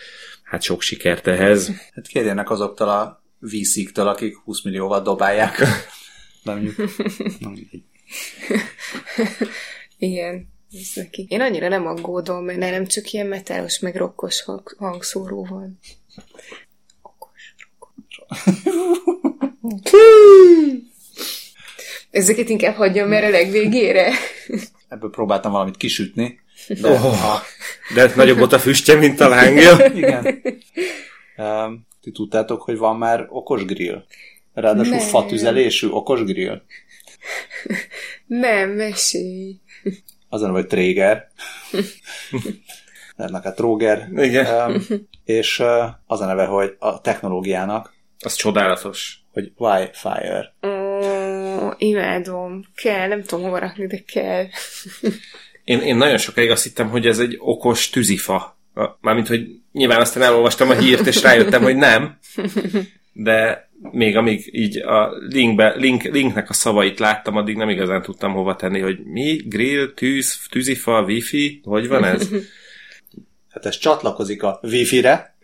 Hát 0.43 0.63
sok 0.63 0.83
sikert 0.83 1.27
ehhez. 1.27 1.71
Hát 1.95 2.07
kérjenek 2.07 2.51
azoktól 2.51 2.89
a 2.89 3.24
VC-któl, 3.51 4.09
akik 4.09 4.37
20 4.37 4.63
millióval 4.63 5.03
dobálják. 5.03 5.59
Nem, 6.43 6.75
nem 7.41 7.55
Igen, 9.99 10.49
ez 10.73 10.89
neki. 10.95 11.27
Én 11.29 11.41
annyira 11.41 11.69
nem 11.69 11.87
aggódom, 11.87 12.45
mert 12.45 12.59
nem 12.59 12.87
csak 12.87 13.11
ilyen 13.11 13.27
metálos, 13.27 13.79
meg 13.79 13.97
rokkos 13.97 14.43
hang, 14.43 14.75
hangszóró 14.79 15.45
van. 15.45 15.79
Okos, 17.03 17.55
Ezeket 22.11 22.49
inkább 22.49 22.75
hagyjam 22.75 23.09
mert 23.09 23.25
a 23.25 23.31
legvégére. 23.31 24.13
Ebből 24.89 25.11
próbáltam 25.11 25.53
valamit 25.53 25.77
kisütni. 25.77 26.41
De, 26.69 26.91
oh, 26.91 27.35
a... 27.35 27.43
de 27.95 28.13
nagyobb 28.17 28.39
volt 28.39 28.53
a 28.53 28.59
füstje, 28.59 28.95
mint 28.95 29.21
a 29.21 29.29
lángja. 29.29 29.87
Igen. 29.95 30.27
Um, 31.37 31.87
ti 32.05 32.11
tudtátok, 32.11 32.63
hogy 32.63 32.77
van 32.77 32.97
már 32.97 33.27
okos 33.29 33.65
grill? 33.65 34.05
Ráadásul 34.55 34.95
Nem. 34.95 35.07
fatüzelésű 35.07 35.89
okos 35.89 36.23
grill? 36.25 36.63
Nem, 38.27 38.71
mesélj. 38.71 39.61
Az 40.29 40.43
a 40.43 40.51
vagy 40.51 40.67
Tréger. 40.67 41.29
Ennek 43.17 43.45
a 43.45 43.53
Tróger. 43.53 44.09
Igen. 44.13 44.71
Um, 44.71 44.83
és 45.25 45.59
uh, 45.59 45.85
az 46.07 46.21
a 46.21 46.27
neve, 46.27 46.45
hogy 46.45 46.77
a 46.79 47.01
technológiának. 47.01 47.95
Az 48.19 48.35
csodálatos. 48.35 49.19
Hogy 49.33 49.53
Wi-Fire. 49.57 50.55
Oh, 50.61 51.73
imádom. 51.79 52.65
Kell, 52.75 53.09
nem 53.09 53.23
tudom 53.23 53.45
hova 53.45 53.59
rakni, 53.59 53.87
de 53.87 54.03
kell. 54.07 54.47
én, 55.65 55.81
én 55.81 55.97
nagyon 55.97 56.19
sokáig 56.19 56.51
azt 56.51 56.63
hittem, 56.63 56.89
hogy 56.89 57.07
ez 57.07 57.19
egy 57.19 57.37
okos 57.39 57.91
tűzifa. 57.91 58.54
Mármint, 59.01 59.29
hogy 59.29 59.47
nyilván 59.73 60.01
aztán 60.01 60.23
elolvastam 60.23 60.71
a 60.71 60.75
hírt, 60.75 61.07
és 61.07 61.23
rájöttem, 61.23 61.63
hogy 61.63 61.77
nem. 61.77 62.19
De 63.13 63.69
még 63.91 64.17
amíg 64.17 64.49
így 64.53 64.79
a 64.79 65.13
linkbe, 65.29 65.75
link, 65.77 66.03
linknek 66.03 66.51
a 66.51 66.53
szavait 66.53 66.99
láttam, 66.99 67.37
addig 67.37 67.57
nem 67.57 67.69
igazán 67.69 68.03
tudtam 68.03 68.33
hova 68.33 68.57
tenni, 68.57 68.81
hogy 68.81 68.99
mi, 69.05 69.37
grill, 69.45 69.93
tűz, 69.95 70.39
tűzifa, 70.51 71.03
wifi, 71.03 71.61
hogy 71.65 71.89
van 71.89 72.05
ez? 72.05 72.29
Hát 73.51 73.67
ez 73.67 73.79
csatlakozik 73.79 74.43
a 74.43 74.61
wifi-re, 74.63 75.37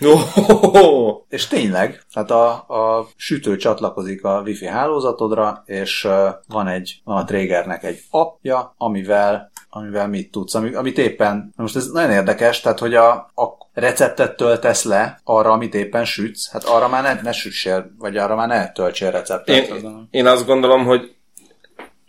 oh! 0.00 1.24
és 1.28 1.46
tényleg, 1.46 2.02
hát 2.12 2.30
a, 2.30 2.50
a 2.68 3.08
sütő 3.16 3.56
csatlakozik 3.56 4.24
a 4.24 4.42
wifi 4.44 4.66
hálózatodra, 4.66 5.62
és 5.66 6.08
van 6.48 6.66
egy, 6.66 7.00
van 7.04 7.16
a 7.16 7.24
Traegernek 7.24 7.84
egy 7.84 8.00
appja, 8.10 8.74
amivel 8.76 9.49
amivel 9.70 10.08
mit 10.08 10.30
tudsz, 10.30 10.54
ami, 10.54 10.74
amit 10.74 10.98
éppen, 10.98 11.52
most 11.56 11.76
ez 11.76 11.86
nagyon 11.86 12.10
érdekes, 12.10 12.60
tehát 12.60 12.78
hogy 12.78 12.94
a, 12.94 13.10
a 13.34 13.68
receptet 13.72 14.36
töltesz 14.36 14.84
le 14.84 15.20
arra, 15.24 15.50
amit 15.50 15.74
éppen 15.74 16.04
sütsz, 16.04 16.50
hát 16.50 16.64
arra 16.64 16.88
már 16.88 17.02
ne, 17.02 17.20
ne 17.22 17.32
sütsél, 17.32 17.94
vagy 17.98 18.16
arra 18.16 18.36
már 18.36 18.48
ne 18.48 18.72
töltsél 18.72 19.10
receptet. 19.10 19.68
Én, 19.68 20.08
én 20.10 20.26
azt 20.26 20.46
gondolom, 20.46 20.84
hogy 20.84 21.14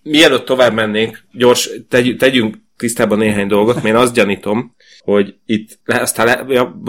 mielőtt 0.03 0.45
tovább 0.45 0.73
mennénk, 0.73 1.23
gyors, 1.31 1.69
tegy, 1.89 2.15
tegyünk 2.17 2.55
tisztában 2.77 3.17
néhány 3.17 3.47
dolgot, 3.47 3.75
mert 3.75 3.85
én 3.85 3.95
azt 3.95 4.13
gyanítom, 4.13 4.75
hogy 5.03 5.35
itt, 5.45 5.79
aztán 5.85 6.25
le, 6.25 6.45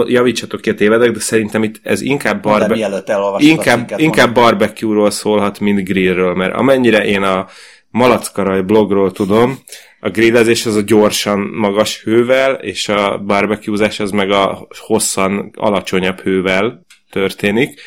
javítsatok 0.06 0.60
ki 0.60 0.70
a 0.70 0.74
tévedek, 0.74 1.10
de 1.10 1.20
szerintem 1.20 1.62
itt 1.62 1.80
ez 1.82 2.00
inkább, 2.00 2.42
barbe, 2.42 2.90
inkább, 3.38 3.92
inkább 3.96 4.34
barbecue-ról 4.34 5.10
szólhat, 5.10 5.60
mint 5.60 5.84
grillről, 5.84 6.34
mert 6.34 6.54
amennyire 6.54 7.04
én 7.04 7.22
a 7.22 7.46
Malackaraj 7.92 8.62
blogról 8.62 9.12
tudom, 9.12 9.58
a 10.00 10.10
grillezés 10.10 10.66
az 10.66 10.76
a 10.76 10.80
gyorsan 10.80 11.38
magas 11.38 12.02
hővel, 12.02 12.54
és 12.54 12.88
a 12.88 13.18
barbecuezás 13.18 14.00
az 14.00 14.10
meg 14.10 14.30
a 14.30 14.68
hosszan 14.78 15.50
alacsonyabb 15.56 16.20
hővel 16.20 16.84
történik. 17.10 17.80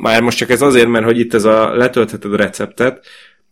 Már 0.00 0.22
most 0.22 0.36
csak 0.36 0.50
ez 0.50 0.62
azért, 0.62 0.88
mert 0.88 1.04
hogy 1.04 1.18
itt 1.18 1.34
ez 1.34 1.44
a 1.44 1.74
letöltheted 1.74 2.34
receptet, 2.34 3.06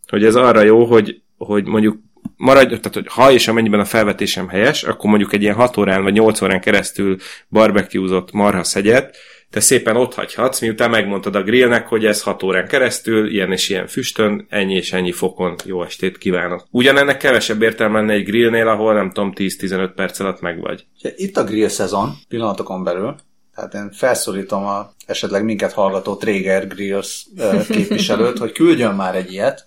hogy 0.07 0.25
ez 0.25 0.35
arra 0.35 0.61
jó, 0.61 0.85
hogy, 0.85 1.21
hogy 1.37 1.65
mondjuk 1.65 1.99
maradj, 2.35 2.67
tehát 2.67 2.93
hogy 2.93 3.07
ha 3.07 3.31
és 3.31 3.47
amennyiben 3.47 3.79
a 3.79 3.85
felvetésem 3.85 4.47
helyes, 4.47 4.83
akkor 4.83 5.09
mondjuk 5.09 5.33
egy 5.33 5.41
ilyen 5.41 5.55
6 5.55 5.77
órán 5.77 6.03
vagy 6.03 6.13
8 6.13 6.41
órán 6.41 6.61
keresztül 6.61 7.17
barbecuezott 7.49 8.31
marha 8.31 8.63
szegyet, 8.63 9.17
te 9.51 9.59
szépen 9.59 9.95
ott 9.95 10.13
hagyhatsz, 10.13 10.59
miután 10.59 10.89
megmondtad 10.89 11.35
a 11.35 11.43
grillnek, 11.43 11.87
hogy 11.87 12.05
ez 12.05 12.21
6 12.21 12.43
órán 12.43 12.67
keresztül, 12.67 13.29
ilyen 13.29 13.51
és 13.51 13.69
ilyen 13.69 13.87
füstön, 13.87 14.45
ennyi 14.49 14.75
és 14.75 14.93
ennyi 14.93 15.11
fokon, 15.11 15.55
jó 15.65 15.83
estét 15.83 16.17
kívánok. 16.17 16.67
Ugyanennek 16.71 17.17
kevesebb 17.17 17.61
értelme 17.61 17.99
lenne 17.99 18.13
egy 18.13 18.25
grillnél, 18.25 18.67
ahol 18.67 18.93
nem 18.93 19.11
tudom, 19.11 19.33
10-15 19.35 19.91
perc 19.95 20.19
alatt 20.19 20.41
meg 20.41 20.59
vagy. 20.59 20.85
Itt 21.15 21.37
a 21.37 21.43
grill 21.43 21.67
szezon, 21.67 22.13
pillanatokon 22.27 22.83
belül, 22.83 23.15
tehát 23.55 23.73
én 23.73 23.91
felszólítom 23.91 24.65
a 24.65 24.93
esetleg 25.05 25.43
minket 25.43 25.73
hallgató 25.73 26.15
Traeger 26.15 26.67
Grills 26.67 27.25
képviselőt, 27.69 28.37
hogy 28.37 28.51
küldjön 28.51 28.95
már 28.95 29.15
egy 29.15 29.31
ilyet. 29.31 29.65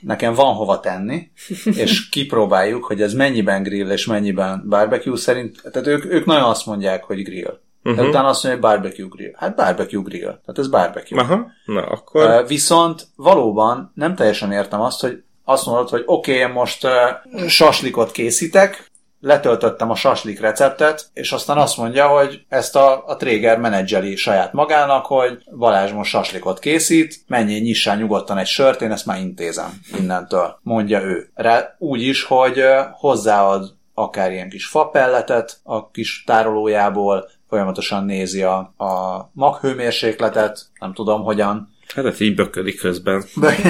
Nekem 0.00 0.34
van 0.34 0.54
hova 0.54 0.80
tenni, 0.80 1.30
és 1.64 2.08
kipróbáljuk, 2.10 2.84
hogy 2.84 3.02
ez 3.02 3.14
mennyiben 3.14 3.62
grill 3.62 3.90
és 3.90 4.06
mennyiben 4.06 4.64
barbecue 4.68 5.16
szerint. 5.16 5.62
Tehát 5.72 5.88
ők, 5.88 6.04
ők 6.04 6.24
nagyon 6.24 6.50
azt 6.50 6.66
mondják, 6.66 7.04
hogy 7.04 7.22
grill. 7.22 7.60
Uh-huh. 7.84 8.02
De 8.02 8.08
utána 8.08 8.28
azt 8.28 8.44
mondja, 8.44 8.68
hogy 8.68 8.70
barbecue 8.70 9.08
grill. 9.10 9.32
Hát 9.36 9.56
barbecue 9.56 10.02
grill. 10.02 10.20
Tehát 10.20 10.58
ez 10.58 10.68
barbecue. 10.68 11.20
Aha, 11.20 11.46
na 11.64 11.82
akkor... 11.82 12.46
Viszont 12.46 13.06
valóban 13.16 13.92
nem 13.94 14.14
teljesen 14.14 14.52
értem 14.52 14.80
azt, 14.80 15.00
hogy 15.00 15.22
azt 15.44 15.66
mondod, 15.66 15.88
hogy 15.88 16.02
oké, 16.06 16.40
okay, 16.40 16.52
most 16.52 16.84
uh, 16.84 17.46
saslikot 17.46 18.10
készítek, 18.10 18.90
letöltöttem 19.22 19.90
a 19.90 19.94
saslik 19.94 20.40
receptet, 20.40 21.10
és 21.12 21.32
aztán 21.32 21.58
azt 21.58 21.76
mondja, 21.76 22.06
hogy 22.06 22.44
ezt 22.48 22.76
a, 22.76 23.06
a 23.06 23.16
Tréger 23.16 23.58
menedzseli 23.58 24.16
saját 24.16 24.52
magának, 24.52 25.06
hogy 25.06 25.38
Balázs 25.56 25.92
most 25.92 26.10
saslikot 26.10 26.58
készít, 26.58 27.24
menjél 27.26 27.60
nyissál 27.60 27.96
nyugodtan 27.96 28.38
egy 28.38 28.46
sört, 28.46 28.82
én 28.82 28.90
ezt 28.90 29.06
már 29.06 29.18
intézem 29.18 29.80
innentől, 29.98 30.58
mondja 30.62 31.02
ő. 31.02 31.30
Rá 31.34 31.74
úgy 31.78 32.02
is, 32.02 32.24
hogy 32.24 32.64
hozzáad 32.92 33.74
akár 33.94 34.32
ilyen 34.32 34.48
kis 34.48 34.66
fapelletet 34.66 35.60
a 35.62 35.90
kis 35.90 36.24
tárolójából, 36.26 37.30
folyamatosan 37.52 38.04
nézi 38.04 38.42
a, 38.42 38.56
a 38.76 39.30
maghőmérsékletet, 39.32 40.66
nem 40.78 40.92
tudom 40.92 41.22
hogyan. 41.22 41.74
Hát 41.94 42.04
ez 42.04 42.20
így 42.20 42.34
böködik 42.34 42.80
közben. 42.80 43.24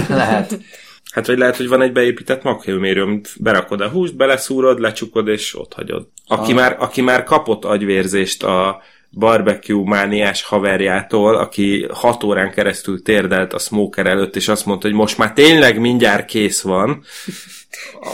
lehet. 0.08 0.58
Hát 1.12 1.26
vagy 1.26 1.38
lehet, 1.38 1.56
hogy 1.56 1.68
van 1.68 1.82
egy 1.82 1.92
beépített 1.92 2.42
maghőmérő, 2.42 3.02
amit 3.02 3.28
berakod 3.38 3.80
a 3.80 3.88
húst, 3.88 4.16
beleszúrod, 4.16 4.80
lecsukod 4.80 5.28
és 5.28 5.58
ott 5.58 5.72
hagyod. 5.72 6.08
Aki, 6.26 6.50
ah. 6.50 6.56
már, 6.56 6.76
aki 6.78 7.00
már 7.00 7.24
kapott 7.24 7.64
agyvérzést 7.64 8.42
a 8.42 8.82
barbecue 9.10 9.88
mániás 9.88 10.42
haverjától, 10.42 11.36
aki 11.36 11.86
hat 11.92 12.22
órán 12.22 12.50
keresztül 12.50 13.02
térdelt 13.02 13.52
a 13.52 13.58
smoker 13.58 14.06
előtt, 14.06 14.36
és 14.36 14.48
azt 14.48 14.66
mondta, 14.66 14.86
hogy 14.86 14.96
most 14.96 15.18
már 15.18 15.32
tényleg 15.32 15.80
mindjárt 15.80 16.24
kész 16.24 16.60
van, 16.60 17.04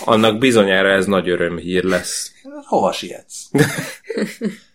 annak 0.05 0.39
bizonyára 0.39 0.89
ez 0.89 1.07
nagy 1.07 1.29
örömhír 1.29 1.85
lesz. 1.85 2.33
Hova 2.65 2.93
sietsz? 2.93 3.51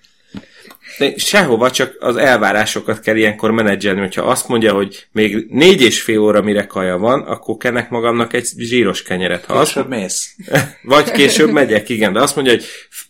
De 0.98 1.14
sehova, 1.18 1.72
csak 1.72 1.96
az 2.00 2.16
elvárásokat 2.16 3.00
kell 3.00 3.16
ilyenkor 3.16 3.52
menedzselni, 3.52 4.00
hogyha 4.00 4.22
azt 4.22 4.48
mondja, 4.48 4.74
hogy 4.74 5.08
még 5.12 5.46
négy 5.50 5.82
és 5.82 6.02
fél 6.02 6.20
óra 6.20 6.42
mire 6.42 6.66
kaja 6.66 6.98
van, 6.98 7.22
akkor 7.22 7.58
kenek 7.58 7.90
magamnak 7.90 8.34
egy 8.34 8.48
zsíros 8.58 9.04
kenyeret. 9.04 9.46
Ha 9.46 9.64
Később 9.64 9.88
mész. 9.88 10.36
Vagy 10.84 11.12
később 11.12 11.52
megyek, 11.52 11.90
igen, 11.90 12.14
de 12.14 12.22
azt 12.22 12.36
mondja, 12.36 12.54
hogy 12.54 12.66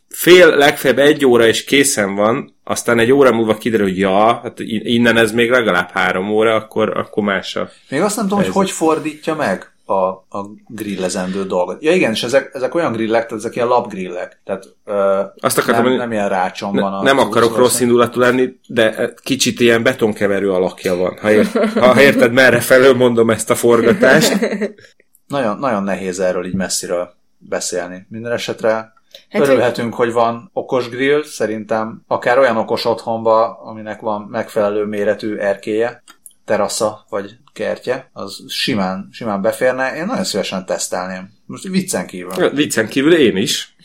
fél, 0.10 0.56
legfeljebb 0.56 1.00
egy 1.00 1.26
óra 1.26 1.48
és 1.48 1.64
készen 1.64 2.16
van, 2.16 2.56
aztán 2.64 3.00
egy 3.00 3.12
óra 3.12 3.32
múlva 3.32 3.58
kiderül, 3.58 3.86
hogy 3.88 3.98
ja, 3.98 4.40
hát 4.44 4.60
innen 4.84 5.18
ez 5.18 5.32
még 5.32 5.50
legalább 5.50 5.90
három 5.94 6.30
óra, 6.30 6.56
akkor, 6.56 6.98
akkor 6.98 7.24
más 7.24 7.56
a... 7.56 7.70
Még 7.90 8.02
azt 8.02 8.16
nem 8.16 8.28
tudom, 8.28 8.44
hogy 8.44 8.54
hogy 8.54 8.72
fordítja 8.72 9.36
meg 9.36 9.73
a, 9.86 9.94
a 10.38 10.50
grillezendő 10.68 11.46
dolgot. 11.46 11.84
Ja 11.84 11.92
igen, 11.94 12.12
és 12.12 12.24
ezek, 12.24 12.50
ezek 12.54 12.76
olyan 12.76 12.92
grillek, 12.92 13.26
tehát 13.26 13.44
ezek 13.44 13.56
ilyen 13.56 13.68
lapgrillek. 13.68 14.42
Tehát 14.44 14.66
ö, 14.86 15.22
Azt 15.36 15.58
akartam, 15.58 15.84
nem, 15.84 15.94
nem 15.94 16.12
ilyen 16.12 16.30
rácson 16.30 16.74
Ne, 16.74 16.82
van. 16.82 16.94
a 16.94 17.02
nem 17.02 17.18
akarok 17.20 17.56
rossz 17.58 17.80
indulatú 17.80 18.20
lenni, 18.20 18.60
de 18.68 19.14
kicsit 19.24 19.60
ilyen 19.60 19.84
betonkeverő 19.84 20.52
alakja 20.52 20.96
van. 20.96 21.18
Ha, 21.22 21.32
ért, 21.32 21.74
ha 21.74 22.02
érted, 22.02 22.32
merre 22.32 22.60
felől 22.60 22.94
mondom 22.94 23.30
ezt 23.30 23.50
a 23.50 23.56
forgatást. 23.56 24.38
Nagyon, 25.28 25.58
nagyon 25.58 25.84
nehéz 25.84 26.20
erről 26.20 26.46
így 26.46 26.56
messziről 26.56 27.14
beszélni. 27.38 28.06
Minden 28.10 28.32
esetre 28.32 28.94
Hát, 29.30 29.42
hát, 29.42 29.52
örülhetünk, 29.52 29.94
hogy 29.94 30.12
van 30.12 30.50
okos 30.54 30.90
grill, 30.90 31.24
szerintem 31.24 32.04
akár 32.08 32.38
olyan 32.38 32.58
okos 32.58 32.86
otthonba, 32.86 33.60
aminek 33.64 34.02
van 34.02 34.22
megfelelő 34.22 34.86
méretű 34.86 35.36
erkéje, 35.36 36.04
terasza 36.46 37.06
vagy 37.10 37.38
kertje, 37.54 38.10
az 38.14 38.44
simán, 38.48 39.10
simán 39.12 39.42
beférne. 39.42 39.96
Én 39.96 40.06
nagyon 40.06 40.24
szívesen 40.24 40.66
tesztelném. 40.66 41.30
Most 41.46 41.64
viccen 41.64 42.08
kívül. 42.08 42.50
Viccen 42.50 42.88
kívül 42.88 43.16
én 43.16 43.38
is. 43.38 43.76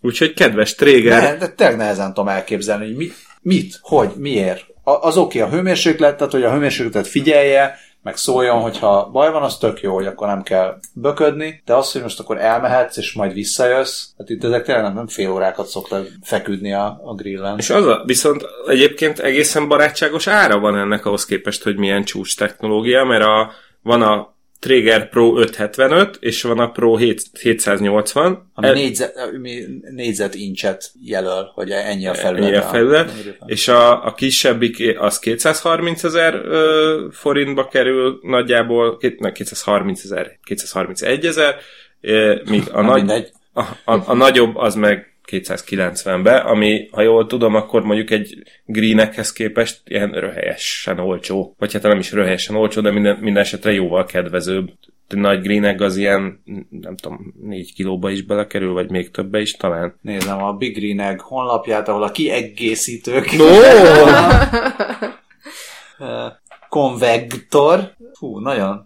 Úgyhogy 0.00 0.34
kedves 0.34 0.74
Tréger, 0.74 1.22
Ne, 1.22 1.36
de 1.36 1.48
tényleg 1.48 1.76
nehezen 1.76 2.06
tudom 2.06 2.28
elképzelni, 2.28 2.84
hogy 2.84 2.96
mi, 2.96 3.10
mit, 3.40 3.78
hogy, 3.80 4.10
miért. 4.16 4.66
A, 4.82 4.90
az 4.90 5.16
oké, 5.16 5.40
okay, 5.40 5.50
a 5.50 5.54
hőmérséklet, 5.54 6.16
tehát 6.16 6.32
hogy 6.32 6.42
a 6.42 6.52
hőmérsékletet 6.52 7.06
figyelje, 7.06 7.78
meg 8.08 8.16
szóljon, 8.16 8.60
hogyha 8.60 9.08
baj 9.12 9.32
van, 9.32 9.42
az 9.42 9.58
tök 9.58 9.80
jó, 9.80 9.94
hogy 9.94 10.06
akkor 10.06 10.26
nem 10.26 10.42
kell 10.42 10.78
böködni, 10.94 11.62
de 11.64 11.74
az, 11.74 11.92
hogy 11.92 12.02
most 12.02 12.20
akkor 12.20 12.38
elmehetsz, 12.38 12.96
és 12.96 13.12
majd 13.12 13.32
visszajössz, 13.32 14.06
hát 14.18 14.30
itt 14.30 14.44
ezek 14.44 14.64
tényleg 14.64 14.94
nem, 14.94 15.06
fél 15.06 15.30
órákat 15.30 15.66
szoktál 15.66 16.04
feküdni 16.22 16.72
a, 16.72 17.00
a 17.04 17.14
grillen. 17.14 17.58
és 17.58 17.70
az 17.70 17.86
a, 17.86 18.02
viszont 18.06 18.44
egyébként 18.66 19.18
egészen 19.18 19.68
barátságos 19.68 20.26
ára 20.26 20.58
van 20.58 20.76
ennek 20.76 21.06
ahhoz 21.06 21.24
képest, 21.24 21.62
hogy 21.62 21.76
milyen 21.76 22.04
csúcs 22.04 22.36
technológia, 22.36 23.04
mert 23.04 23.24
a, 23.24 23.50
van 23.82 24.02
a 24.02 24.36
Traeger 24.60 25.08
Pro 25.08 25.38
575, 25.38 26.16
és 26.20 26.42
van 26.42 26.58
a 26.58 26.70
Pro 26.70 26.96
7, 26.96 27.22
780. 27.40 28.50
Ami 28.54 28.66
El- 28.66 28.72
négyzet, 28.74 29.16
ami 29.16 29.64
négyzet 29.90 30.34
incset 30.34 30.90
jelöl, 31.02 31.50
hogy 31.54 31.70
ennyi 31.70 32.06
a 32.06 32.14
felület. 32.14 32.48
Ennyi 32.48 32.56
a 32.56 32.62
felület, 32.62 33.10
és 33.46 33.68
a, 33.68 34.04
a 34.04 34.14
kisebbik 34.14 34.98
az 34.98 35.18
230 35.18 36.04
ezer 36.04 36.40
forintba 37.10 37.68
kerül 37.68 38.18
nagyjából, 38.22 38.98
ne, 39.18 39.32
230 39.32 40.04
ezer, 40.04 40.38
231 40.44 41.26
ezer, 41.26 41.56
míg 42.44 42.62
a, 42.72 42.82
Na, 42.82 43.02
nagy, 43.02 43.30
a, 43.52 43.60
a, 43.84 44.02
a 44.06 44.14
nagyobb 44.14 44.56
az 44.56 44.74
meg 44.74 45.17
290-be, 45.30 46.36
ami, 46.36 46.88
ha 46.90 47.02
jól 47.02 47.26
tudom, 47.26 47.54
akkor 47.54 47.82
mondjuk 47.82 48.10
egy 48.10 48.42
greenekhez 48.64 49.32
képest 49.32 49.80
ilyen 49.84 50.10
röhelyesen 50.10 50.98
olcsó. 50.98 51.54
Vagy 51.58 51.72
hát 51.72 51.82
nem 51.82 51.98
is 51.98 52.12
röhelyesen 52.12 52.56
olcsó, 52.56 52.80
de 52.80 52.90
minden, 52.90 53.16
minden 53.20 53.42
esetre 53.42 53.72
jóval 53.72 54.04
kedvezőbb. 54.04 54.70
A 55.08 55.16
nagy 55.16 55.40
greenek 55.40 55.80
az 55.80 55.96
ilyen, 55.96 56.42
nem 56.70 56.96
tudom, 56.96 57.34
4 57.42 57.74
kilóba 57.74 58.10
is 58.10 58.22
belekerül, 58.22 58.72
vagy 58.72 58.90
még 58.90 59.10
többe 59.10 59.40
is 59.40 59.52
talán. 59.52 59.98
Nézem 60.00 60.42
a 60.42 60.52
Big 60.52 60.74
Green 60.74 61.00
Egg 61.00 61.20
honlapját, 61.20 61.88
ahol 61.88 62.02
a 62.02 62.10
kiegészítők 62.10 63.32
No! 63.32 63.46
Konvektor. 66.68 67.92
Hú, 68.18 68.38
nagyon. 68.38 68.82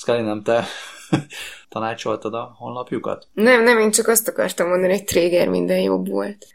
Scully, 0.00 0.22
nem 0.22 0.42
te 0.42 0.64
tanácsoltad 1.68 2.34
a 2.34 2.54
honlapjukat? 2.58 3.28
Nem, 3.32 3.62
nem, 3.62 3.78
én 3.78 3.90
csak 3.90 4.08
azt 4.08 4.28
akartam 4.28 4.68
mondani, 4.68 4.92
hogy 4.92 5.04
Tréger 5.04 5.48
minden 5.48 5.80
jobb 5.80 6.08
volt. 6.08 6.46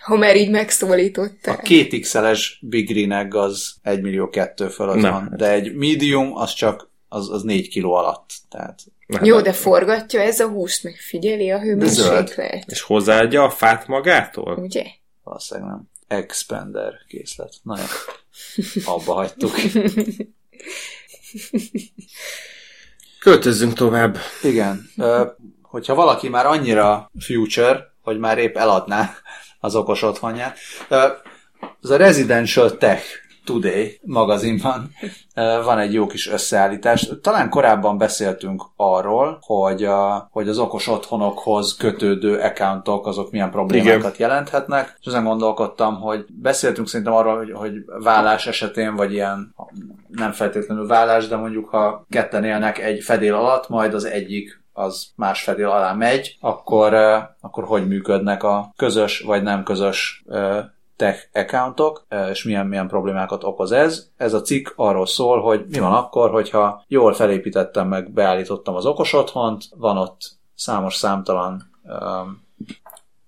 Ha 0.00 0.16
már 0.16 0.36
így 0.36 0.48
A 0.48 0.50
megszólítottál. 0.50 1.58
két 1.58 2.00
XL-es 2.00 2.58
Big 2.62 2.88
Green 2.88 3.30
az 3.30 3.74
1 3.82 4.00
millió 4.00 4.28
kettő 4.28 4.68
fölött 4.68 5.00
van, 5.00 5.32
de 5.36 5.50
egy 5.50 5.74
medium 5.74 6.36
az 6.36 6.52
csak 6.52 6.90
az, 7.08 7.30
az 7.30 7.42
4 7.42 7.68
kiló 7.68 7.92
alatt. 7.94 8.30
Tehát 8.48 8.80
Na, 9.06 9.20
Jó, 9.22 9.40
de 9.40 9.52
forgatja 9.52 10.20
ez 10.20 10.40
a 10.40 10.48
húst, 10.48 10.82
meg 10.82 10.94
figyeli 10.96 11.50
a 11.50 11.60
hőmérséklet. 11.60 12.64
És 12.66 12.80
hozzáadja 12.80 13.42
a 13.42 13.50
fát 13.50 13.86
magától? 13.86 14.58
Ugye? 14.58 14.84
valószínűleg 15.22 15.70
nem. 15.70 15.88
Expander 16.08 16.92
készlet. 17.08 17.54
Na 17.62 17.78
jó. 17.78 17.84
Abba 18.84 19.12
hagytuk. 19.12 19.52
Költözzünk 23.18 23.72
tovább. 23.72 24.18
Igen. 24.42 24.90
Ö, 24.96 25.26
hogyha 25.62 25.94
valaki 25.94 26.28
már 26.28 26.46
annyira 26.46 27.10
future, 27.18 27.92
hogy 28.02 28.18
már 28.18 28.38
épp 28.38 28.56
eladná 28.56 29.14
az 29.60 29.74
okos 29.74 30.02
otthonját. 30.02 30.58
Ö, 30.88 31.06
az 31.80 31.90
a 31.90 31.96
Residential 31.96 32.76
Tech 32.76 33.04
Today 33.44 34.00
magazinban 34.02 34.90
van 35.64 35.78
egy 35.78 35.92
jó 35.92 36.06
kis 36.06 36.28
összeállítás. 36.28 37.08
Talán 37.22 37.50
korábban 37.50 37.98
beszéltünk 37.98 38.62
arról, 38.76 39.38
hogy, 39.40 39.84
a, 39.84 40.28
hogy 40.32 40.48
az 40.48 40.58
okos 40.58 40.86
otthonokhoz 40.86 41.76
kötődő 41.76 42.38
accountok 42.38 43.06
azok 43.06 43.30
milyen 43.30 43.50
problémákat 43.50 44.14
Igen. 44.14 44.28
jelenthetnek, 44.28 44.96
és 45.00 45.06
ezen 45.06 45.24
gondolkodtam, 45.24 46.00
hogy 46.00 46.24
beszéltünk 46.28 46.88
szerintem 46.88 47.14
arról, 47.14 47.36
hogy, 47.36 47.52
hogy 47.52 47.72
vállás 48.02 48.46
esetén, 48.46 48.94
vagy 48.94 49.12
ilyen 49.12 49.54
nem 50.08 50.32
feltétlenül 50.32 50.86
vállás, 50.86 51.28
de 51.28 51.36
mondjuk 51.36 51.68
ha 51.68 52.06
ketten 52.10 52.44
élnek 52.44 52.78
egy 52.78 53.02
fedél 53.02 53.34
alatt, 53.34 53.68
majd 53.68 53.94
az 53.94 54.04
egyik 54.04 54.62
az 54.72 55.06
más 55.16 55.42
fedél 55.42 55.68
alá 55.68 55.92
megy, 55.92 56.36
akkor, 56.40 56.94
akkor 57.40 57.64
hogy 57.64 57.88
működnek 57.88 58.42
a 58.42 58.72
közös 58.76 59.20
vagy 59.20 59.42
nem 59.42 59.62
közös 59.62 60.24
tech 61.00 61.28
accountok, 61.32 62.06
és 62.30 62.44
milyen, 62.44 62.66
milyen 62.66 62.88
problémákat 62.88 63.44
okoz 63.44 63.72
ez. 63.72 64.08
Ez 64.16 64.32
a 64.32 64.40
cikk 64.40 64.68
arról 64.76 65.06
szól, 65.06 65.40
hogy 65.40 65.64
mi 65.68 65.78
van 65.78 65.92
akkor, 65.92 66.30
hogyha 66.30 66.84
jól 66.88 67.14
felépítettem 67.14 67.88
meg, 67.88 68.10
beállítottam 68.12 68.74
az 68.74 68.86
okos 68.86 69.12
otthont, 69.12 69.64
van 69.76 69.96
ott 69.96 70.20
számos 70.54 70.96
számtalan 70.96 71.70
um, 71.82 72.42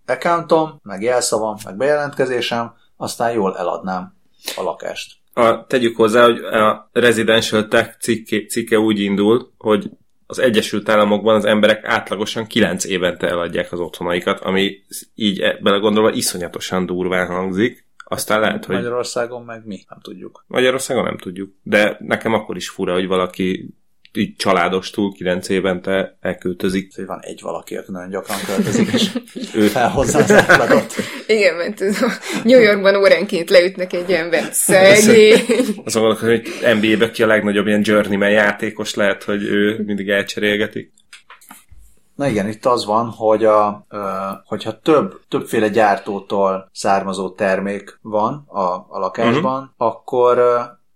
accountom, 0.07 0.81
meg 0.83 1.03
jelszavam, 1.03 1.57
meg 1.65 1.77
bejelentkezésem, 1.77 2.75
aztán 2.97 3.33
jól 3.33 3.57
eladnám 3.57 4.15
a 4.57 4.63
lakást. 4.63 5.17
A, 5.35 5.67
tegyük 5.67 5.97
hozzá, 5.97 6.25
hogy 6.25 6.39
a 6.39 6.89
Residential 6.93 7.69
Tech 7.69 7.99
cikke, 7.99 8.47
cikke 8.47 8.79
úgy 8.79 9.01
indul, 9.01 9.53
hogy 9.59 9.91
az 10.33 10.39
Egyesült 10.39 10.89
Államokban 10.89 11.35
az 11.35 11.45
emberek 11.45 11.85
átlagosan 11.85 12.47
9 12.47 12.85
évente 12.85 13.29
eladják 13.29 13.73
az 13.73 13.81
otthonaikat, 13.81 14.41
ami 14.41 14.83
így 15.15 15.41
e- 15.41 15.59
belegondolva 15.63 16.13
iszonyatosan 16.13 16.87
durván 16.87 17.27
hangzik. 17.27 17.87
Aztán 18.05 18.41
lehet, 18.41 18.65
hogy 18.65 18.75
Magyarországon 18.75 19.45
meg 19.45 19.67
mi? 19.67 19.85
Nem 19.89 19.99
tudjuk. 20.01 20.45
Magyarországon 20.47 21.05
nem 21.05 21.19
tudjuk. 21.19 21.55
De 21.63 21.97
nekem 22.01 22.33
akkor 22.33 22.57
is 22.57 22.69
fura, 22.69 22.93
hogy 22.93 23.07
valaki 23.07 23.75
így 24.15 24.37
családostul 24.37 25.13
9 25.13 25.49
évente 25.49 26.17
elköltözik. 26.21 26.95
Hogy 26.95 27.07
van 27.07 27.21
egy 27.23 27.41
valaki, 27.43 27.77
aki 27.77 27.91
nagyon 27.91 28.11
gyakran 28.11 28.39
költözik, 28.47 28.93
és 28.93 29.11
Ő 29.55 29.67
felhozza 29.67 30.19
az 30.19 30.31
átlagot. 30.31 30.95
Igen, 31.27 31.55
mert 31.55 31.81
ez 31.81 32.03
a 32.03 32.11
New 32.45 32.61
Yorkban 32.61 32.97
óránként 32.97 33.51
leütnek 33.51 33.93
egy 33.93 34.13
embert. 34.13 34.53
Szegény. 34.53 35.45
azon 35.85 36.03
gondolok, 36.03 36.19
hogy 36.19 36.43
NBA-be 36.81 37.11
ki 37.11 37.23
a 37.23 37.27
legnagyobb 37.27 37.67
ilyen 37.67 37.83
journeyman 37.85 38.31
játékos 38.31 38.95
lehet, 38.95 39.23
hogy 39.23 39.43
ő 39.43 39.83
mindig 39.87 40.09
elcserélgetik. 40.09 40.93
Na 42.15 42.27
igen, 42.27 42.49
itt 42.49 42.67
az 42.67 42.85
van, 42.85 43.07
hogy 43.07 43.45
a, 43.45 43.87
ö, 43.89 43.99
hogyha 44.45 44.79
több, 44.79 45.21
többféle 45.29 45.69
gyártótól 45.69 46.71
származó 46.73 47.31
termék 47.31 47.99
van 48.03 48.45
a, 48.47 48.61
a 48.89 48.99
lakásban, 48.99 49.63
uh-huh. 49.63 49.89
akkor 49.89 50.39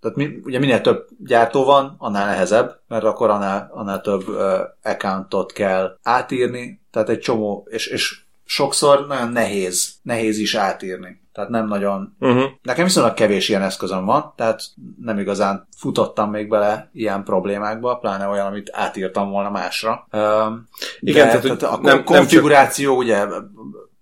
tehát 0.06 0.30
mi, 0.30 0.40
ugye 0.44 0.58
minél 0.58 0.80
több 0.80 1.06
gyártó 1.18 1.64
van, 1.64 1.94
annál 1.98 2.26
nehezebb, 2.26 2.80
mert 2.88 3.04
akkor 3.04 3.30
annál, 3.30 3.70
annál 3.72 4.00
több 4.00 4.28
ö, 4.28 4.62
accountot 4.82 5.52
kell 5.52 5.98
átírni, 6.02 6.80
tehát 6.90 7.08
egy 7.08 7.18
csomó, 7.18 7.66
és, 7.70 7.86
és 7.86 8.20
sokszor 8.44 9.06
nagyon 9.06 9.28
nehéz, 9.28 9.94
nehéz 10.02 10.38
is 10.38 10.54
átírni. 10.54 11.24
Tehát 11.32 11.50
nem 11.50 11.66
nagyon 11.66 12.16
Uh-huh. 12.20 12.44
Nekem 12.62 12.84
viszonylag 12.84 13.14
kevés 13.14 13.48
ilyen 13.48 13.62
eszközöm 13.62 14.04
van, 14.04 14.32
tehát 14.36 14.62
nem 15.00 15.18
igazán 15.18 15.68
futottam 15.76 16.30
még 16.30 16.48
bele 16.48 16.90
ilyen 16.92 17.24
problémákba, 17.24 17.98
pláne 17.98 18.26
olyan, 18.26 18.46
amit 18.46 18.70
átírtam 18.72 19.30
volna 19.30 19.50
másra. 19.50 20.06
Üm, 20.12 20.66
Igen, 21.00 21.26
de, 21.26 21.38
tehát, 21.38 21.58
tehát 21.58 21.62
a 21.62 21.80
nem- 21.82 21.94
nem 21.96 22.04
konfiguráció, 22.04 22.96
ugye 22.96 23.26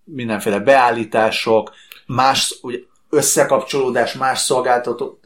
mindenféle 0.04 0.60
beállítások, 0.60 1.72
más, 2.06 2.58
ugye 2.62 2.78
összekapcsolódás, 3.14 4.14
más, 4.14 4.38
szolgáltató, 4.38 5.20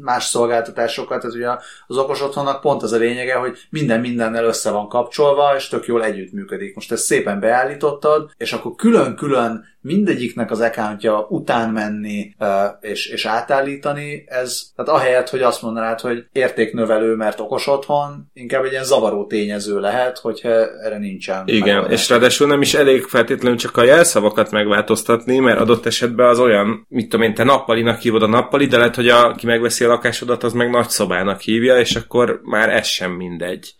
más 0.00 0.24
szolgáltatásokat, 0.24 1.24
ez 1.24 1.34
ugye 1.34 1.48
az 1.86 1.96
okos 1.96 2.20
otthonnak 2.22 2.60
pont 2.60 2.82
az 2.82 2.92
a 2.92 2.96
lényege, 2.96 3.34
hogy 3.34 3.58
minden 3.70 4.00
mindennel 4.00 4.44
össze 4.44 4.70
van 4.70 4.88
kapcsolva, 4.88 5.54
és 5.56 5.68
tök 5.68 5.86
jól 5.86 6.04
együttműködik. 6.04 6.74
Most 6.74 6.92
ezt 6.92 7.04
szépen 7.04 7.40
beállítottad, 7.40 8.30
és 8.36 8.52
akkor 8.52 8.74
külön-külön 8.74 9.73
mindegyiknek 9.84 10.50
az 10.50 10.60
accountja 10.60 11.26
után 11.28 11.70
menni 11.70 12.34
és, 12.80 13.06
és 13.06 13.26
átállítani, 13.26 14.24
ez, 14.26 14.62
tehát 14.76 15.00
ahelyett, 15.00 15.28
hogy 15.28 15.42
azt 15.42 15.62
mondanád, 15.62 16.00
hogy 16.00 16.24
értéknövelő, 16.32 17.14
mert 17.14 17.40
okos 17.40 17.66
otthon, 17.66 18.30
inkább 18.32 18.64
egy 18.64 18.70
ilyen 18.70 18.84
zavaró 18.84 19.26
tényező 19.26 19.80
lehet, 19.80 20.18
hogyha 20.18 20.48
erre 20.84 20.98
nincsen. 20.98 21.42
Igen, 21.46 21.74
megoldás. 21.74 22.00
és 22.00 22.08
ráadásul 22.08 22.46
nem 22.46 22.62
is 22.62 22.74
elég 22.74 23.02
feltétlenül 23.02 23.58
csak 23.58 23.76
a 23.76 23.84
jelszavakat 23.84 24.50
megváltoztatni, 24.50 25.38
mert 25.38 25.60
adott 25.60 25.86
esetben 25.86 26.28
az 26.28 26.38
olyan, 26.38 26.86
mit 26.88 27.08
tudom 27.08 27.26
én, 27.26 27.34
te 27.34 27.44
nappalinak 27.44 28.00
hívod 28.00 28.22
a 28.22 28.26
nappali, 28.26 28.66
de 28.66 28.76
lehet, 28.76 28.94
hogy 28.94 29.08
aki 29.08 29.46
megveszi 29.46 29.84
a 29.84 29.88
lakásodat, 29.88 30.42
az 30.42 30.52
meg 30.52 30.70
nagyszobának 30.70 31.40
hívja, 31.40 31.78
és 31.78 31.96
akkor 31.96 32.40
már 32.42 32.70
ez 32.70 32.86
sem 32.86 33.10
mindegy 33.10 33.74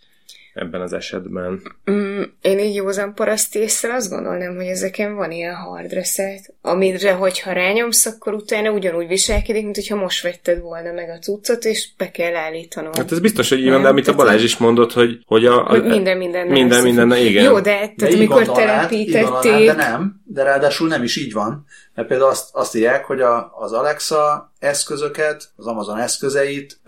ebben 0.55 0.81
az 0.81 0.93
esetben. 0.93 1.61
Mm, 1.91 2.21
én 2.41 2.59
így 2.59 2.75
józan 2.75 3.13
parasztészsel 3.13 3.91
azt 3.91 4.09
gondolnám, 4.09 4.55
hogy 4.55 4.65
ezeken 4.65 5.15
van 5.15 5.31
ilyen 5.31 5.55
hard 5.55 5.93
reset, 5.93 6.53
amire, 6.61 7.11
hogyha 7.11 7.51
rányomsz, 7.51 8.05
akkor 8.05 8.33
utána 8.33 8.71
ugyanúgy 8.71 9.07
viselkedik, 9.07 9.63
mint 9.63 9.75
hogyha 9.75 9.95
most 9.95 10.23
vetted 10.23 10.61
volna 10.61 10.91
meg 10.91 11.09
a 11.09 11.19
cuccot, 11.19 11.65
és 11.65 11.89
be 11.97 12.11
kell 12.11 12.35
állítanod. 12.35 12.97
Hát 12.97 13.11
ez 13.11 13.19
biztos, 13.19 13.49
hogy 13.49 13.59
így 13.59 13.69
van, 13.69 13.81
de 13.81 13.87
amit 13.87 14.07
a 14.07 14.15
Balázs 14.15 14.43
is 14.43 14.57
mondott, 14.57 14.93
hogy, 14.93 15.23
hogy 15.25 15.45
a... 15.45 15.69
a 15.69 15.77
minden, 15.77 16.17
minden. 16.17 16.47
Minden, 16.47 16.83
minden, 16.83 17.11
igen. 17.11 17.43
Jó, 17.43 17.55
de, 17.55 17.61
tehát 17.61 17.95
de 17.95 18.15
amikor 18.15 18.51
telepítették... 18.51 19.65
De 19.65 19.73
nem, 19.73 20.21
de 20.23 20.43
ráadásul 20.43 20.87
nem 20.87 21.03
is 21.03 21.15
így 21.17 21.33
van. 21.33 21.65
Mert 21.95 22.07
például 22.07 22.29
azt, 22.29 22.49
azt 22.51 22.75
írják, 22.75 23.05
hogy 23.05 23.21
a, 23.21 23.53
az 23.59 23.71
Alexa 23.71 24.51
eszközöket, 24.59 25.49
az 25.55 25.67
Amazon 25.67 25.97
eszközeit 25.97 26.79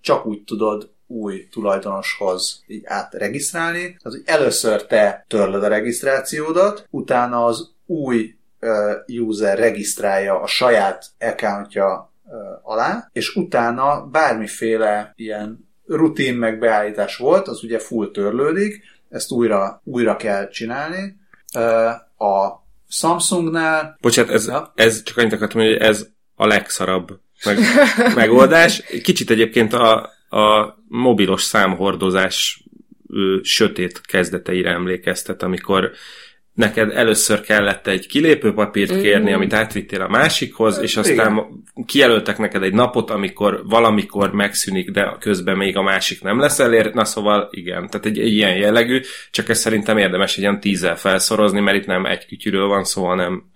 csak 0.00 0.26
úgy 0.26 0.42
tudod 0.42 0.90
új 1.12 1.48
tulajdonoshoz 1.50 2.62
így 2.66 2.82
átregisztrálni. 2.84 3.80
Tehát, 3.80 4.02
hogy 4.02 4.22
először 4.24 4.86
te 4.86 5.24
törlöd 5.28 5.62
a 5.62 5.68
regisztrációdat, 5.68 6.86
utána 6.90 7.44
az 7.44 7.70
új 7.86 8.36
user 9.06 9.58
regisztrálja 9.58 10.40
a 10.40 10.46
saját 10.46 11.06
accountja 11.18 12.12
alá, 12.62 13.08
és 13.12 13.34
utána 13.36 14.06
bármiféle 14.06 15.12
ilyen 15.16 15.68
rutin 15.86 16.34
meg 16.34 16.58
beállítás 16.58 17.16
volt, 17.16 17.48
az 17.48 17.64
ugye 17.64 17.78
full 17.78 18.10
törlődik, 18.10 18.82
ezt 19.10 19.30
újra, 19.30 19.80
újra 19.84 20.16
kell 20.16 20.48
csinálni. 20.48 21.16
A 22.16 22.60
Samsungnál... 22.88 23.96
Bocsánat, 24.00 24.30
ez, 24.30 24.46
ja? 24.46 24.72
ez 24.74 25.02
csak 25.02 25.16
annyit 25.16 25.32
akartam, 25.32 25.60
hogy 25.60 25.72
ez 25.72 26.06
a 26.34 26.46
legszarabb 26.46 27.20
meg, 27.44 27.58
megoldás. 28.14 28.82
Kicsit 29.02 29.30
egyébként 29.30 29.72
a, 29.72 30.10
a 30.32 30.78
mobilos 30.88 31.42
számhordozás 31.42 32.64
ö, 33.08 33.36
sötét 33.42 34.00
kezdeteire 34.00 34.70
emlékeztet, 34.70 35.42
amikor 35.42 35.92
neked 36.54 36.90
először 36.90 37.40
kellett 37.40 37.86
egy 37.86 38.06
kilépőpapírt 38.06 39.00
kérni, 39.00 39.30
mm. 39.30 39.34
amit 39.34 39.52
átvittél 39.52 40.00
a 40.00 40.08
másikhoz, 40.08 40.78
és 40.78 40.96
aztán 40.96 41.32
Igen. 41.32 41.64
kijelöltek 41.86 42.38
neked 42.38 42.62
egy 42.62 42.72
napot, 42.72 43.10
amikor 43.10 43.62
valamikor 43.64 44.32
megszűnik, 44.32 44.90
de 44.90 45.16
közben 45.20 45.56
még 45.56 45.76
a 45.76 45.82
másik 45.82 46.22
nem 46.22 46.38
lesz 46.38 46.58
elér. 46.58 46.92
Na 46.92 47.04
szóval 47.04 47.48
igen, 47.50 47.86
tehát 47.86 48.06
egy, 48.06 48.18
egy 48.18 48.32
ilyen 48.32 48.56
jellegű, 48.56 49.00
csak 49.30 49.48
ez 49.48 49.58
szerintem 49.58 49.98
érdemes 49.98 50.32
egy 50.32 50.42
ilyen 50.42 50.60
tízzel 50.60 50.96
felszorozni, 50.96 51.60
mert 51.60 51.76
itt 51.76 51.86
nem 51.86 52.06
egy 52.06 52.26
kütyűről 52.26 52.66
van 52.66 52.84
szó, 52.84 53.04
hanem 53.04 53.50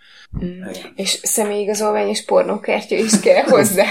Mm. 0.44 0.62
És 0.94 1.18
személyigazolvány 1.22 2.08
és 2.08 2.24
pornókártya 2.24 2.96
is 2.96 3.20
kell 3.20 3.42
hozzá. 3.56 3.84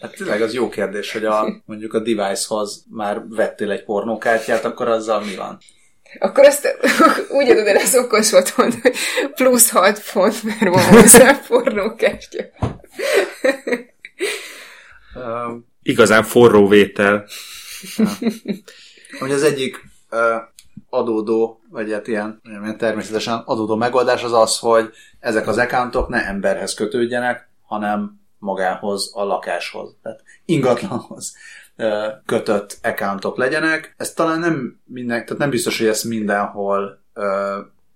hát 0.00 0.14
tényleg 0.16 0.42
az 0.42 0.54
jó 0.54 0.68
kérdés, 0.68 1.12
hogy 1.12 1.24
a, 1.24 1.62
mondjuk 1.64 1.94
a 1.94 1.98
device-hoz 1.98 2.84
már 2.90 3.22
vettél 3.28 3.70
egy 3.70 3.84
pornókártyát, 3.84 4.64
akkor 4.64 4.88
azzal 4.88 5.24
mi 5.24 5.34
van? 5.34 5.58
Akkor 6.18 6.44
azt 6.44 6.76
úgy 7.38 7.48
adod 7.50 7.66
el 7.66 7.76
az 7.76 7.96
okos 7.96 8.32
otthon, 8.32 8.72
hogy 8.82 8.94
plusz 9.34 9.70
6 9.70 9.98
font, 9.98 10.42
mert 10.42 10.60
van 10.60 10.84
hozzá 10.84 11.40
pornókártya. 11.48 12.42
um, 15.14 15.68
Igazán 15.82 16.22
forró 16.22 16.68
vétel. 16.68 17.26
Hogy 19.18 19.30
az 19.30 19.42
egyik 19.42 19.80
uh, 20.10 20.20
adódó, 20.88 21.59
vagy 21.70 21.92
hát 21.92 22.06
ilyen, 22.06 22.40
ilyen 22.42 22.78
természetesen 22.78 23.42
adódó 23.44 23.76
megoldás 23.76 24.24
az 24.24 24.32
az, 24.32 24.58
hogy 24.58 24.90
ezek 25.18 25.46
az 25.46 25.58
accountok 25.58 26.08
ne 26.08 26.26
emberhez 26.26 26.74
kötődjenek, 26.74 27.48
hanem 27.62 28.20
magához, 28.38 29.10
a 29.14 29.24
lakáshoz, 29.24 29.96
tehát 30.02 30.22
ingatlanhoz 30.44 31.36
kötött 32.26 32.78
accountok 32.82 33.36
legyenek. 33.36 33.94
Ez 33.96 34.12
talán 34.12 34.38
nem 34.38 34.80
minden, 34.84 35.24
tehát 35.24 35.38
nem 35.38 35.50
biztos, 35.50 35.78
hogy 35.78 35.86
ezt 35.86 36.04
mindenhol 36.04 37.02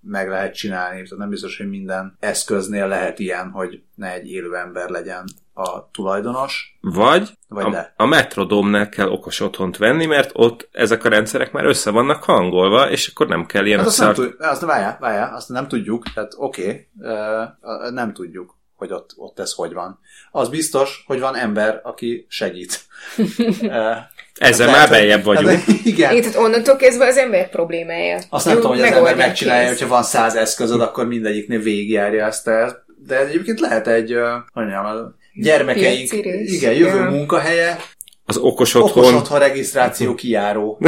meg 0.00 0.28
lehet 0.28 0.54
csinálni, 0.54 0.94
tehát 0.94 1.18
nem 1.18 1.28
biztos, 1.28 1.56
hogy 1.56 1.68
minden 1.68 2.16
eszköznél 2.20 2.88
lehet 2.88 3.18
ilyen, 3.18 3.50
hogy 3.50 3.82
ne 3.94 4.12
egy 4.12 4.30
élő 4.30 4.56
ember 4.56 4.88
legyen 4.88 5.24
a 5.54 5.90
tulajdonos. 5.90 6.78
Vagy, 6.80 7.30
Vagy 7.48 7.74
a, 7.74 7.92
a 7.96 8.06
Metrodomnál 8.06 8.88
kell 8.88 9.08
okos 9.08 9.40
otthont 9.40 9.76
venni, 9.76 10.06
mert 10.06 10.30
ott 10.32 10.68
ezek 10.72 11.04
a 11.04 11.08
rendszerek 11.08 11.52
már 11.52 11.64
össze 11.64 11.90
vannak 11.90 12.22
hangolva, 12.22 12.90
és 12.90 13.08
akkor 13.08 13.26
nem 13.28 13.46
kell 13.46 13.66
ilyen 13.66 13.78
hát 13.78 13.86
azt, 13.86 13.98
nem 13.98 14.14
tud, 14.14 14.34
azt 14.38 14.60
várjál, 14.60 14.96
várjál, 15.00 15.34
azt 15.34 15.48
nem 15.48 15.68
tudjuk, 15.68 16.12
tehát 16.14 16.32
oké, 16.36 16.88
okay, 16.98 17.90
nem 17.90 18.12
tudjuk, 18.12 18.56
hogy 18.76 18.92
ott, 18.92 19.10
ott 19.16 19.38
ez 19.38 19.52
hogy 19.52 19.72
van. 19.72 19.98
Az 20.30 20.48
biztos, 20.48 21.04
hogy 21.06 21.20
van 21.20 21.36
ember, 21.36 21.80
aki 21.82 22.26
segít. 22.28 22.80
Ezzel 24.34 24.70
már 24.70 24.88
beljebb 24.88 25.24
vagyunk. 25.24 25.48
Hát, 25.48 25.66
igen. 25.84 26.14
Én, 26.14 26.20
tehát 26.20 26.36
onnantól 26.36 26.76
kezdve 26.76 27.06
az 27.06 27.16
ember 27.16 27.50
problémája. 27.50 28.18
Azt 28.28 28.44
nem 28.44 28.54
Jó, 28.54 28.60
tudom, 28.60 28.76
hogy 28.76 28.86
az 28.86 28.96
ember 28.96 29.16
megcsinálja, 29.16 29.68
kész. 29.68 29.78
hogyha 29.78 29.94
van 29.94 30.02
száz 30.02 30.34
eszközöd, 30.34 30.80
akkor 30.80 31.06
mindegyiknél 31.06 31.60
végigjárja 31.60 32.26
ezt 32.26 32.48
el. 32.48 32.84
De 33.06 33.18
egyébként 33.18 33.60
lehet 33.60 33.86
egy, 33.86 34.12
hogy 34.52 34.64
mondjam, 34.64 35.14
gyermekeink, 35.34 36.12
igen, 36.44 36.72
jövő 36.72 36.98
ja. 36.98 37.10
munkahelye, 37.10 37.78
az 38.24 38.36
okos 38.36 38.74
otthon. 38.74 39.04
Okos 39.04 39.14
otthon 39.14 39.38
regisztráció 39.38 40.14
kijáró. 40.24 40.78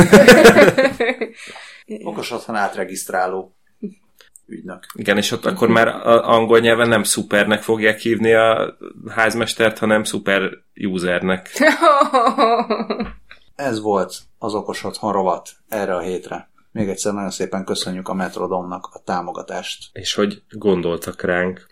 okos 2.04 2.30
otthon 2.30 2.54
átregisztráló 2.54 3.56
ügynök. 4.46 4.86
Igen, 4.94 5.16
és 5.16 5.30
ott 5.30 5.46
akkor 5.46 5.68
már 5.68 5.88
angol 6.06 6.58
nyelven 6.58 6.88
nem 6.88 7.02
szupernek 7.02 7.62
fogják 7.62 7.98
hívni 7.98 8.32
a 8.32 8.76
házmestert, 9.08 9.78
hanem 9.78 10.04
szuper 10.04 10.50
usernek. 10.74 11.50
Ez 13.54 13.80
volt 13.80 14.18
az 14.38 14.54
okos 14.54 14.84
otthon 14.84 15.12
rovat 15.12 15.50
erre 15.68 15.94
a 15.94 16.00
hétre. 16.00 16.50
Még 16.72 16.88
egyszer 16.88 17.12
nagyon 17.12 17.30
szépen 17.30 17.64
köszönjük 17.64 18.08
a 18.08 18.14
Metrodomnak 18.14 18.88
a 18.92 19.02
támogatást. 19.04 19.90
És 19.92 20.14
hogy 20.14 20.42
gondoltak 20.50 21.22
ránk. 21.22 21.66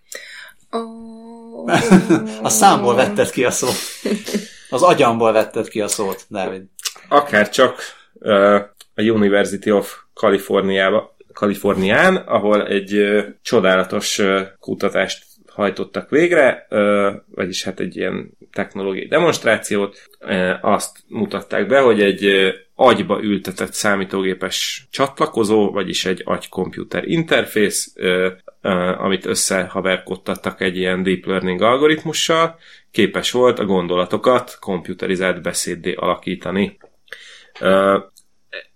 A 2.43 2.49
számból 2.49 2.95
vetted 2.95 3.31
ki 3.31 3.45
a 3.45 3.51
szót. 3.51 3.77
Az 4.71 4.83
agyamból 4.83 5.33
vetted 5.33 5.69
ki 5.69 5.81
a 5.81 5.89
szót, 5.89 6.25
David. 6.31 6.63
Akár 7.09 7.51
csak 7.51 7.81
uh, 8.13 8.55
a 8.95 9.03
University 9.03 9.71
of 9.71 9.97
California 10.15 11.13
Kalifornián, 11.33 12.17
ahol 12.17 12.67
egy 12.67 12.95
uh, 12.95 13.25
csodálatos 13.43 14.19
uh, 14.19 14.41
kutatást 14.61 15.25
hajtottak 15.55 16.11
végre, 16.11 16.67
vagyis 17.35 17.65
hát 17.65 17.81
egy 17.81 17.97
ilyen 17.97 18.31
technológiai 18.53 19.07
demonstrációt. 19.07 20.09
Azt 20.61 20.99
mutatták 21.09 21.67
be, 21.67 21.81
hogy 21.81 22.03
egy 22.03 22.53
agyba 22.75 23.23
ültetett 23.23 23.73
számítógépes 23.73 24.87
csatlakozó, 24.91 25.71
vagyis 25.71 26.05
egy 26.05 26.23
agy-komputer 26.25 27.05
interfész, 27.09 27.93
amit 28.99 29.27
összehaverkodtattak 29.27 30.61
egy 30.61 30.77
ilyen 30.77 31.03
deep 31.03 31.27
learning 31.27 31.63
algoritmussal, 31.63 32.59
képes 32.91 33.31
volt 33.31 33.59
a 33.59 33.65
gondolatokat 33.65 34.57
komputerizált 34.61 35.43
beszéddé 35.43 35.93
alakítani. 35.93 36.79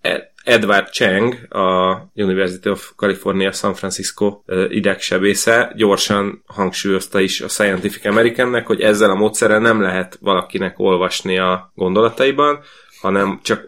E, 0.00 0.32
Edward 0.44 0.88
Cheng, 0.88 1.54
a 1.54 1.96
University 2.14 2.68
of 2.68 2.92
California 2.96 3.52
San 3.52 3.74
Francisco 3.74 4.42
idegsebésze 4.68 5.72
gyorsan 5.76 6.42
hangsúlyozta 6.46 7.20
is 7.20 7.40
a 7.40 7.48
Scientific 7.48 8.04
Americannek, 8.04 8.66
hogy 8.66 8.80
ezzel 8.80 9.10
a 9.10 9.14
módszerrel 9.14 9.58
nem 9.58 9.80
lehet 9.80 10.18
valakinek 10.20 10.78
olvasni 10.78 11.38
a 11.38 11.72
gondolataiban, 11.74 12.60
hanem 13.00 13.40
csak 13.42 13.64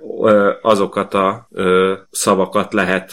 azokat 0.62 1.14
a 1.14 1.48
szavakat 2.10 2.72
lehet 2.72 3.12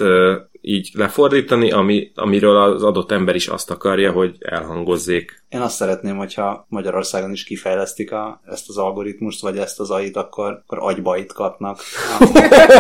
így 0.68 0.90
lefordítani, 0.94 1.72
ami, 1.72 2.12
amiről 2.16 2.58
az 2.58 2.84
adott 2.84 3.12
ember 3.12 3.36
is 3.36 3.48
azt 3.48 3.72
akarja, 3.72 4.12
hogy 4.12 4.36
elhangozzék. 4.40 5.44
Én 5.50 5.60
azt 5.60 5.76
szeretném, 5.76 6.18
hogyha 6.18 6.66
Magyarországon 6.70 7.32
is 7.32 7.44
kifejlesztik 7.44 8.12
a, 8.12 8.42
ezt 8.46 8.70
az 8.70 8.78
algoritmust, 8.78 9.42
vagy 9.42 9.58
ezt 9.58 9.80
az 9.80 9.92
AI-t, 9.92 10.16
akkor, 10.16 10.62
akkor 10.66 10.78
agybait 10.82 11.34
kapnak. 11.34 11.80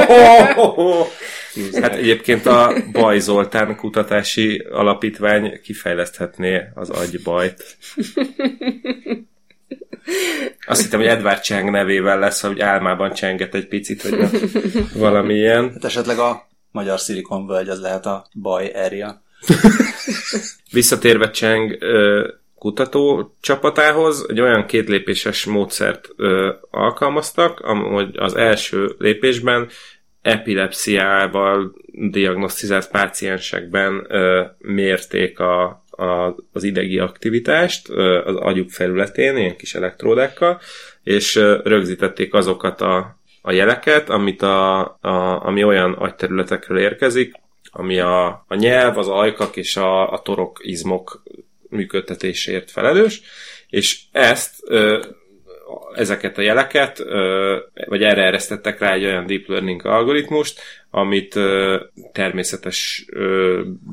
hát 1.81 1.93
egyébként 1.93 2.45
a 2.45 2.73
Baj 2.91 3.19
Zoltán 3.19 3.76
kutatási 3.76 4.65
alapítvány 4.72 5.59
kifejleszthetné 5.64 6.61
az 6.73 6.89
agybajt. 6.89 7.77
Azt 10.68 10.81
hittem, 10.81 10.99
hogy 10.99 11.09
Edward 11.09 11.41
Chang 11.41 11.69
nevével 11.69 12.19
lesz, 12.19 12.41
hogy 12.41 12.59
álmában 12.59 13.14
csenget 13.14 13.55
egy 13.55 13.68
picit, 13.68 14.09
vagy 14.09 14.30
valami 14.93 15.34
ilyen. 15.34 15.72
Hát 15.72 15.85
esetleg 15.85 16.19
a 16.19 16.47
magyar 16.77 16.99
szilikonvölgy 16.99 17.69
az 17.69 17.81
lehet 17.81 18.05
a 18.05 18.25
baj 18.41 18.71
area. 18.75 19.21
Visszatérve 20.71 21.29
Chang 21.29 21.77
kutató 22.57 23.33
csapatához 23.41 24.25
egy 24.29 24.41
olyan 24.41 24.65
kétlépéses 24.65 25.45
módszert 25.45 26.09
ö, 26.15 26.53
alkalmaztak, 26.69 27.59
hogy 27.59 28.17
az 28.17 28.35
első 28.35 28.95
lépésben 28.97 29.67
epilepsziával 30.21 31.75
diagnosztizált 31.91 32.89
páciensekben 32.89 34.05
ö, 34.09 34.43
mérték 34.57 35.39
a, 35.39 35.63
a, 35.89 36.35
az 36.51 36.63
idegi 36.63 36.99
aktivitást 36.99 37.89
az 38.25 38.35
agyuk 38.35 38.69
felületén, 38.69 39.37
ilyen 39.37 39.57
kis 39.57 39.75
elektródákkal, 39.75 40.61
és 41.03 41.35
rögzítették 41.63 42.33
azokat 42.33 42.81
a, 42.81 43.19
a 43.41 43.51
jeleket, 43.51 44.09
amit 44.09 44.41
a, 44.41 44.80
a, 45.01 45.45
ami 45.45 45.64
olyan 45.64 45.93
agyterületekről 45.93 46.80
érkezik, 46.80 47.35
ami 47.72 47.99
a, 47.99 48.27
a 48.47 48.55
nyelv, 48.55 48.97
az 48.97 49.07
ajkak 49.07 49.55
és 49.55 49.77
a, 49.77 50.11
a 50.11 50.22
torok 50.22 50.59
izmok 50.61 51.23
működtetésért 51.69 52.72
felelős, 52.72 53.22
és 53.69 54.01
ezt 54.11 54.55
ezeket 55.93 56.38
a 56.38 56.41
jeleket, 56.41 57.03
vagy 57.73 58.03
erre 58.03 58.23
eresztettek 58.23 58.80
rá 58.80 58.93
egy 58.93 59.05
olyan 59.05 59.26
deep 59.26 59.47
learning 59.47 59.85
algoritmust, 59.85 60.61
amit 60.89 61.39
természetes 62.11 63.05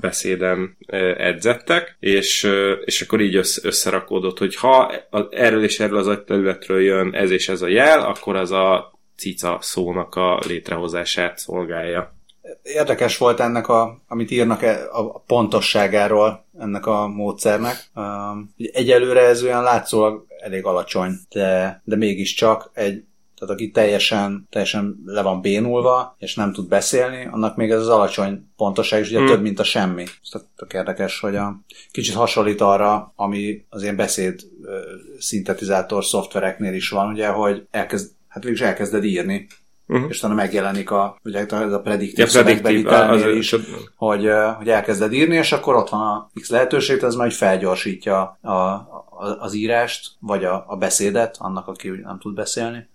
beszéden 0.01 0.77
edzettek, 1.17 1.97
és, 2.01 2.51
és 2.85 3.01
akkor 3.01 3.21
így 3.21 3.37
összerakódott, 3.63 4.39
hogy 4.39 4.57
ha 4.57 4.93
erről 5.31 5.65
és 5.65 5.81
erről 5.81 5.99
az 5.99 6.09
agyterületről 6.09 6.81
jön 6.81 7.15
ez 7.15 7.31
és 7.31 7.49
ez 7.49 7.63
a 7.63 7.69
jel, 7.69 8.01
akkor 8.01 8.37
az 8.37 8.53
a 8.53 8.94
cica 9.17 9.59
szónak 9.61 10.15
a 10.15 10.41
létrehozását 10.47 11.39
szolgálja. 11.39 12.15
Érdekes 12.63 13.19
volt 13.19 13.41
ennek, 13.41 13.69
a, 13.69 14.03
amit 14.09 14.31
írnak 14.31 14.63
e, 14.63 14.89
a 14.93 15.19
pontosságáról 15.19 16.45
ennek 16.59 16.87
a 16.87 17.09
módszernek. 17.09 17.91
Egyelőre 18.57 19.21
ez 19.21 19.43
olyan 19.43 19.63
látszólag 19.63 20.27
elég 20.39 20.65
alacsony, 20.65 21.13
de, 21.29 21.81
de 21.85 21.97
mégiscsak 21.97 22.71
egy 22.73 23.05
tehát 23.39 23.55
aki 23.55 23.71
teljesen, 23.71 24.47
teljesen 24.51 25.03
le 25.05 25.23
van 25.23 25.41
bénulva, 25.41 26.17
és 26.19 26.35
nem 26.35 26.53
tud 26.53 26.69
beszélni, 26.69 27.29
annak 27.31 27.57
még 27.57 27.71
ez 27.71 27.81
az 27.81 27.89
alacsony 27.89 28.49
pontosság 28.57 29.01
is 29.01 29.09
ugye 29.09 29.19
hmm. 29.19 29.27
több, 29.27 29.43
mint 29.43 29.59
a 29.59 29.65
semmi. 29.65 30.05
Tehát 30.31 30.49
tök 30.57 30.73
érdekes, 30.73 31.21
hogy 31.21 31.37
a, 31.37 31.61
kicsit 31.91 32.15
hasonlít 32.15 32.61
arra, 32.61 33.13
ami 33.17 33.65
az 33.69 33.83
ilyen 33.83 33.97
beszéd 33.97 34.41
szintetizátor 35.19 36.05
szoftvereknél 36.05 36.75
is 36.75 36.89
van, 36.89 37.13
ugye, 37.13 37.29
hogy 37.29 37.67
elkezd, 37.71 38.13
hát 38.35 38.43
végül 38.43 38.59
is 38.59 38.65
elkezded 38.65 39.05
írni, 39.05 39.47
uh-huh. 39.87 40.07
és 40.09 40.19
utána 40.19 40.35
megjelenik 40.35 40.91
a, 40.91 41.19
ugye 41.25 41.47
ez 41.47 41.73
a 41.73 41.81
prediktív 41.81 42.29
ja, 42.33 42.43
prediktív, 42.43 42.87
az, 42.87 43.25
is, 43.25 43.53
az, 43.53 43.61
hogy, 43.97 44.29
hogy 44.57 44.69
elkezded 44.69 45.13
írni, 45.13 45.37
és 45.37 45.53
akkor 45.53 45.75
ott 45.75 45.89
van 45.89 46.01
a 46.01 46.31
X 46.41 46.51
lehetőség, 46.51 47.03
ez 47.03 47.15
majd 47.15 47.33
felgyorsítja 47.33 48.39
a, 48.41 48.51
a, 48.51 49.07
az 49.39 49.55
írást, 49.55 50.11
vagy 50.21 50.45
a, 50.45 50.65
a 50.67 50.77
beszédet, 50.77 51.37
annak, 51.39 51.69
aki 51.69 51.89
nem 51.89 52.19
tud 52.19 52.35
beszélni. 52.35 52.89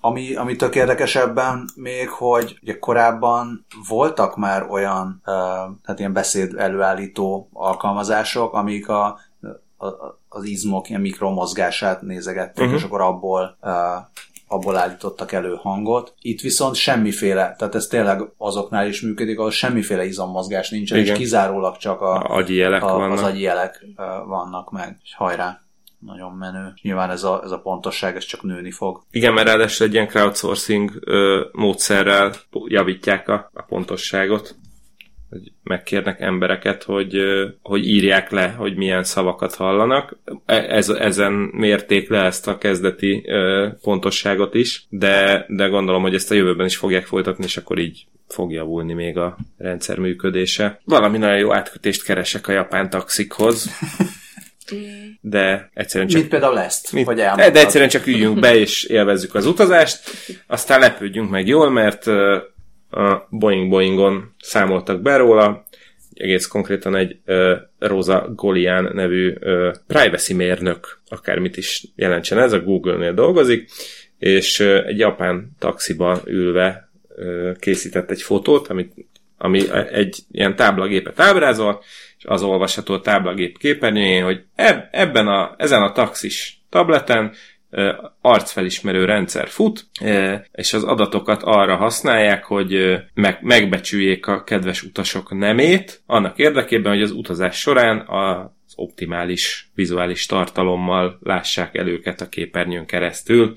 Ami, 0.00 0.34
ami 0.34 0.56
tök 0.56 0.74
érdekesebben 0.74 1.68
még, 1.74 2.08
hogy 2.08 2.58
ugye 2.62 2.78
korábban 2.78 3.66
voltak 3.88 4.36
már 4.36 4.66
olyan, 4.70 5.22
uh, 5.26 5.34
tehát 5.84 5.98
ilyen 5.98 6.12
beszéd 6.12 6.54
előállító 6.58 7.48
alkalmazások, 7.52 8.54
amik 8.54 8.88
a, 8.88 9.18
a, 9.76 9.86
az 10.32 10.44
izmok 10.44 10.88
ilyen 10.88 11.00
mikromozgását 11.00 12.02
nézegették, 12.02 12.64
uh-huh. 12.64 12.78
és 12.78 12.84
akkor 12.84 13.00
abból 13.00 13.56
uh, 13.62 13.72
abból 14.46 14.76
állítottak 14.76 15.32
elő 15.32 15.54
hangot. 15.60 16.14
Itt 16.20 16.40
viszont 16.40 16.74
semmiféle, 16.74 17.54
tehát 17.58 17.74
ez 17.74 17.86
tényleg 17.86 18.32
azoknál 18.36 18.86
is 18.86 19.00
működik, 19.00 19.38
ahol 19.38 19.50
semmiféle 19.50 20.04
izommozgás 20.04 20.70
nincsen, 20.70 20.98
Igen. 20.98 21.12
és 21.14 21.18
kizárólag 21.18 21.76
csak 21.76 22.00
a, 22.00 22.14
a 22.14 22.36
agyi 22.36 22.54
jelek 22.54 22.82
a, 22.82 22.86
vannak. 22.86 23.18
az 23.18 23.22
agyi 23.22 23.40
jelek 23.40 23.86
uh, 23.96 24.04
vannak 24.26 24.70
meg. 24.70 24.98
És 25.02 25.14
hajrá! 25.14 25.60
nagyon 26.06 26.32
menő. 26.32 26.72
Nyilván 26.82 27.10
ez 27.10 27.22
a, 27.22 27.40
ez 27.44 27.50
a 27.50 27.60
pontosság, 27.60 28.16
ez 28.16 28.24
csak 28.24 28.42
nőni 28.42 28.70
fog. 28.70 29.02
Igen, 29.10 29.32
mert 29.32 29.46
ráadásul 29.46 29.86
egy 29.86 29.92
ilyen 29.92 30.06
crowdsourcing 30.06 30.90
ö, 31.00 31.44
módszerrel 31.52 32.32
javítják 32.66 33.28
a, 33.28 33.50
a 33.52 33.62
pontosságot 33.62 34.56
hogy 35.32 35.52
megkérnek 35.62 36.20
embereket, 36.20 36.82
hogy, 36.82 37.20
hogy 37.62 37.88
írják 37.88 38.30
le, 38.30 38.48
hogy 38.48 38.76
milyen 38.76 39.04
szavakat 39.04 39.54
hallanak. 39.54 40.18
E, 40.46 40.54
ez, 40.54 40.88
ezen 40.88 41.32
mérték 41.32 42.08
le 42.08 42.24
ezt 42.24 42.48
a 42.48 42.58
kezdeti 42.58 43.24
pontosságot 43.82 44.54
is, 44.54 44.86
de, 44.88 45.44
de 45.48 45.66
gondolom, 45.66 46.02
hogy 46.02 46.14
ezt 46.14 46.30
a 46.30 46.34
jövőben 46.34 46.66
is 46.66 46.76
fogják 46.76 47.06
folytatni, 47.06 47.44
és 47.44 47.56
akkor 47.56 47.78
így 47.78 48.06
fog 48.28 48.52
javulni 48.52 48.92
még 48.92 49.18
a 49.18 49.36
rendszer 49.58 49.98
működése. 49.98 50.80
Valami 50.84 51.18
nagyon 51.18 51.38
jó 51.38 51.54
átkötést 51.54 52.04
keresek 52.04 52.48
a 52.48 52.52
japán 52.52 52.90
taxikhoz. 52.90 53.70
De 55.20 55.70
egyszerűen 55.74 56.08
csak... 56.08 56.18
Mint 56.18 56.30
például 56.30 56.58
ezt, 56.58 56.92
mint, 56.92 57.06
vagy 57.06 57.16
De 57.16 57.52
egyszerűen 57.52 57.90
csak 57.90 58.06
üljünk 58.06 58.40
be 58.40 58.56
és 58.56 58.84
élvezzük 58.84 59.34
az 59.34 59.46
utazást, 59.46 60.00
aztán 60.46 60.80
lepődjünk 60.80 61.30
meg 61.30 61.46
jól, 61.46 61.70
mert 61.70 62.06
a 62.92 63.26
Boeing 63.30 63.68
Boeingon 63.68 64.34
számoltak 64.38 65.02
be 65.02 65.16
róla, 65.16 65.64
egész 66.14 66.46
konkrétan 66.46 66.96
egy 66.96 67.16
uh, 67.26 67.52
Rosa 67.78 68.32
Golian 68.34 68.90
nevű 68.94 69.34
uh, 69.40 69.74
privacy 69.86 70.34
mérnök, 70.34 71.00
akármit 71.08 71.56
is 71.56 71.84
jelentsen. 71.96 72.38
Ez, 72.38 72.52
a 72.52 72.60
Google-nél 72.60 73.14
dolgozik, 73.14 73.70
és 74.18 74.60
uh, 74.60 74.86
egy 74.86 74.98
japán 74.98 75.50
taxiba 75.58 76.20
ülve 76.24 76.90
uh, 77.08 77.56
készített 77.56 78.10
egy 78.10 78.22
fotót, 78.22 78.68
amit, 78.68 78.92
ami 79.38 79.62
egy 79.92 80.18
ilyen 80.30 80.56
táblagépet 80.56 81.20
ábrázol, 81.20 81.82
és 82.18 82.24
az 82.24 82.42
olvasható 82.42 82.98
táblagép 82.98 83.58
képernyőjén, 83.58 84.24
hogy 84.24 84.42
eb- 84.54 84.88
ebben 84.90 85.26
a, 85.26 85.54
ezen 85.58 85.82
a 85.82 85.92
taxis 85.92 86.62
tableten 86.68 87.32
arcfelismerő 88.20 89.04
rendszer 89.04 89.48
fut, 89.48 89.86
és 90.52 90.72
az 90.72 90.84
adatokat 90.84 91.42
arra 91.42 91.76
használják, 91.76 92.44
hogy 92.44 92.96
megbecsüljék 93.40 94.26
a 94.26 94.44
kedves 94.44 94.82
utasok 94.82 95.38
nemét, 95.38 96.02
annak 96.06 96.38
érdekében, 96.38 96.92
hogy 96.92 97.02
az 97.02 97.10
utazás 97.10 97.58
során 97.58 98.06
az 98.06 98.72
optimális 98.76 99.70
vizuális 99.74 100.26
tartalommal 100.26 101.18
lássák 101.22 101.76
el 101.76 101.88
őket 101.88 102.20
a 102.20 102.28
képernyőn 102.28 102.86
keresztül. 102.86 103.54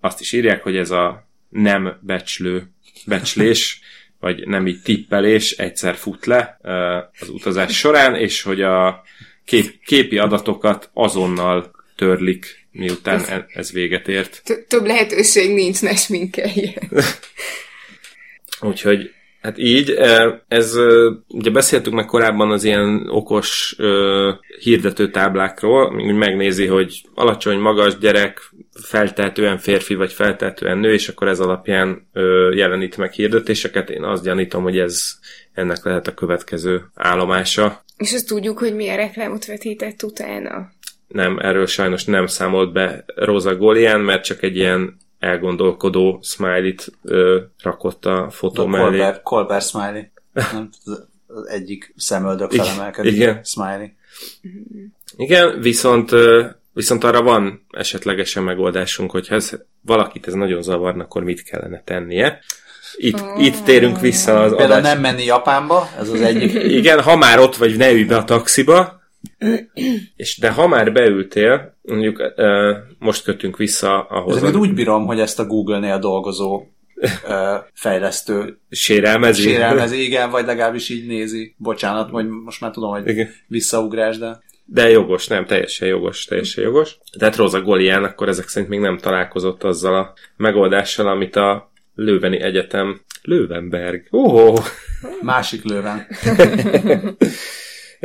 Azt 0.00 0.20
is 0.20 0.32
írják, 0.32 0.62
hogy 0.62 0.76
ez 0.76 0.90
a 0.90 1.28
nem 1.48 1.98
becslő 2.00 2.70
becslés, 3.06 3.80
vagy 4.20 4.46
nem 4.46 4.66
így 4.66 4.82
tippelés 4.82 5.50
egyszer 5.50 5.94
fut 5.94 6.26
le 6.26 6.58
az 7.20 7.28
utazás 7.28 7.78
során, 7.78 8.14
és 8.14 8.42
hogy 8.42 8.62
a 8.62 9.02
kép, 9.44 9.80
képi 9.84 10.18
adatokat 10.18 10.90
azonnal 10.92 11.70
törlik 11.96 12.65
miután 12.76 13.20
ez, 13.20 13.42
ez 13.46 13.72
véget 13.72 14.08
ért. 14.08 14.42
Több 14.68 14.86
lehetőség 14.86 15.54
nincs, 15.54 15.82
ne 15.82 15.94
sminkelje. 15.94 16.72
Úgyhogy 18.60 19.10
Hát 19.46 19.58
így, 19.58 19.90
ez, 20.48 20.76
ugye 21.28 21.50
beszéltünk 21.50 21.96
meg 21.96 22.04
korábban 22.04 22.50
az 22.50 22.64
ilyen 22.64 23.08
okos 23.08 23.76
hirdető 24.60 25.10
táblákról, 25.10 25.94
úgy 25.94 26.14
megnézi, 26.14 26.66
hogy 26.66 27.02
alacsony, 27.14 27.58
magas 27.58 27.98
gyerek, 27.98 28.50
feltehetően 28.82 29.58
férfi 29.58 29.94
vagy 29.94 30.12
feltehetően 30.12 30.78
nő, 30.78 30.92
és 30.92 31.08
akkor 31.08 31.28
ez 31.28 31.40
alapján 31.40 32.08
jelenít 32.54 32.96
meg 32.96 33.12
hirdetéseket. 33.12 33.90
Én 33.90 34.02
azt 34.02 34.24
gyanítom, 34.24 34.62
hogy 34.62 34.78
ez 34.78 35.12
ennek 35.54 35.84
lehet 35.84 36.06
a 36.06 36.14
következő 36.14 36.84
állomása. 36.94 37.84
És 37.96 38.12
azt 38.12 38.26
tudjuk, 38.26 38.58
hogy 38.58 38.74
milyen 38.74 38.96
reklámot 38.96 39.46
vetített 39.46 40.02
utána? 40.02 40.70
Nem, 41.16 41.38
erről 41.38 41.66
sajnos 41.66 42.04
nem 42.04 42.26
számolt 42.26 42.72
be 42.72 43.04
Rosa 43.14 43.56
Golian, 43.56 44.00
mert 44.00 44.24
csak 44.24 44.42
egy 44.42 44.56
ilyen 44.56 44.96
elgondolkodó 45.18 46.20
smiley-t 46.22 46.92
ö, 47.02 47.40
rakott 47.62 48.06
a 48.06 48.28
fotó 48.30 48.62
a 48.62 48.66
mellé. 48.66 48.82
Colbert, 48.82 49.22
Colbert 49.22 49.68
smiley. 49.68 50.02
nem, 50.32 50.68
az 51.26 51.48
egyik 51.48 51.92
szemöldök 51.96 52.50
felemelkedik. 52.50 53.12
Igen. 53.12 53.40
Smiley. 53.44 53.88
Igen, 55.16 55.60
viszont 55.60 56.10
Viszont 56.76 57.04
arra 57.04 57.22
van 57.22 57.66
esetlegesen 57.70 58.42
megoldásunk, 58.42 59.10
hogy 59.10 59.26
ez, 59.30 59.50
valakit 59.82 60.26
ez 60.26 60.32
nagyon 60.32 60.62
zavarna, 60.62 61.02
akkor 61.02 61.22
mit 61.22 61.42
kellene 61.42 61.82
tennie. 61.84 62.38
Itt, 62.96 63.18
itt 63.38 63.64
térünk 63.64 64.00
vissza 64.00 64.40
az 64.42 64.56
Például 64.56 64.72
adás. 64.80 64.92
nem 64.92 65.00
menni 65.00 65.24
Japánba, 65.24 65.88
ez 65.98 66.08
az 66.08 66.20
egyik. 66.20 66.54
Igen, 66.54 67.02
ha 67.02 67.16
már 67.16 67.38
ott 67.38 67.56
vagy, 67.56 67.76
ne 67.76 67.92
ülj 67.92 68.04
be 68.04 68.16
a 68.16 68.24
taxiba. 68.24 69.00
És 70.16 70.38
de 70.38 70.50
ha 70.50 70.66
már 70.66 70.92
beültél, 70.92 71.76
mondjuk 71.82 72.22
most 72.98 73.24
kötünk 73.24 73.56
vissza 73.56 74.02
ahhoz 74.02 74.42
a 74.42 74.58
úgy 74.58 74.74
bírom, 74.74 75.06
hogy 75.06 75.20
ezt 75.20 75.38
a 75.38 75.46
Google-nél 75.46 75.98
dolgozó 75.98 76.66
fejlesztő 77.72 78.58
sérelmező. 78.70 79.42
sérelmezi, 79.42 80.04
igen, 80.04 80.30
vagy 80.30 80.46
legalábbis 80.46 80.88
így 80.88 81.06
nézi. 81.06 81.54
Bocsánat, 81.58 82.10
hogy 82.10 82.28
most 82.28 82.60
már 82.60 82.70
tudom, 82.70 82.90
hogy 82.90 83.08
Igen. 83.08 83.28
visszaugrás, 83.48 84.18
de 84.18 84.40
De 84.64 84.90
jogos, 84.90 85.26
nem, 85.26 85.46
teljesen 85.46 85.88
jogos, 85.88 86.24
teljesen 86.24 86.64
jogos. 86.64 86.98
Tehát 87.18 87.36
Rosa 87.36 87.60
Golián 87.60 88.04
akkor 88.04 88.28
ezek 88.28 88.48
szerint 88.48 88.70
még 88.70 88.80
nem 88.80 88.98
találkozott 88.98 89.64
azzal 89.64 89.94
a 89.94 90.12
megoldással, 90.36 91.08
amit 91.08 91.36
a 91.36 91.70
Lőveni 91.94 92.40
Egyetem 92.40 93.00
Löwenberg. 93.22 94.06
Ó, 94.12 94.54
másik 95.22 95.64
lőven. 95.64 96.06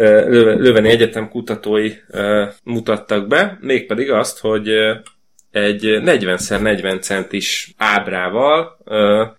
Löve- 0.02 0.60
Löveni 0.60 0.90
Egyetem 0.90 1.30
kutatói 1.30 1.92
mutattak 2.64 3.28
be, 3.28 3.58
mégpedig 3.62 4.12
azt, 4.12 4.40
hogy 4.40 4.70
egy 5.52 5.82
40x40 5.84 7.02
centis 7.02 7.74
ábrával 7.78 8.78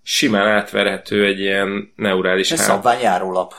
simán 0.03 0.47
átverhető 0.47 1.25
egy 1.25 1.39
ilyen 1.39 1.93
neurális 1.95 2.51
Ez 2.51 2.59
háló. 2.59 2.73
szabványjárólap. 2.73 3.53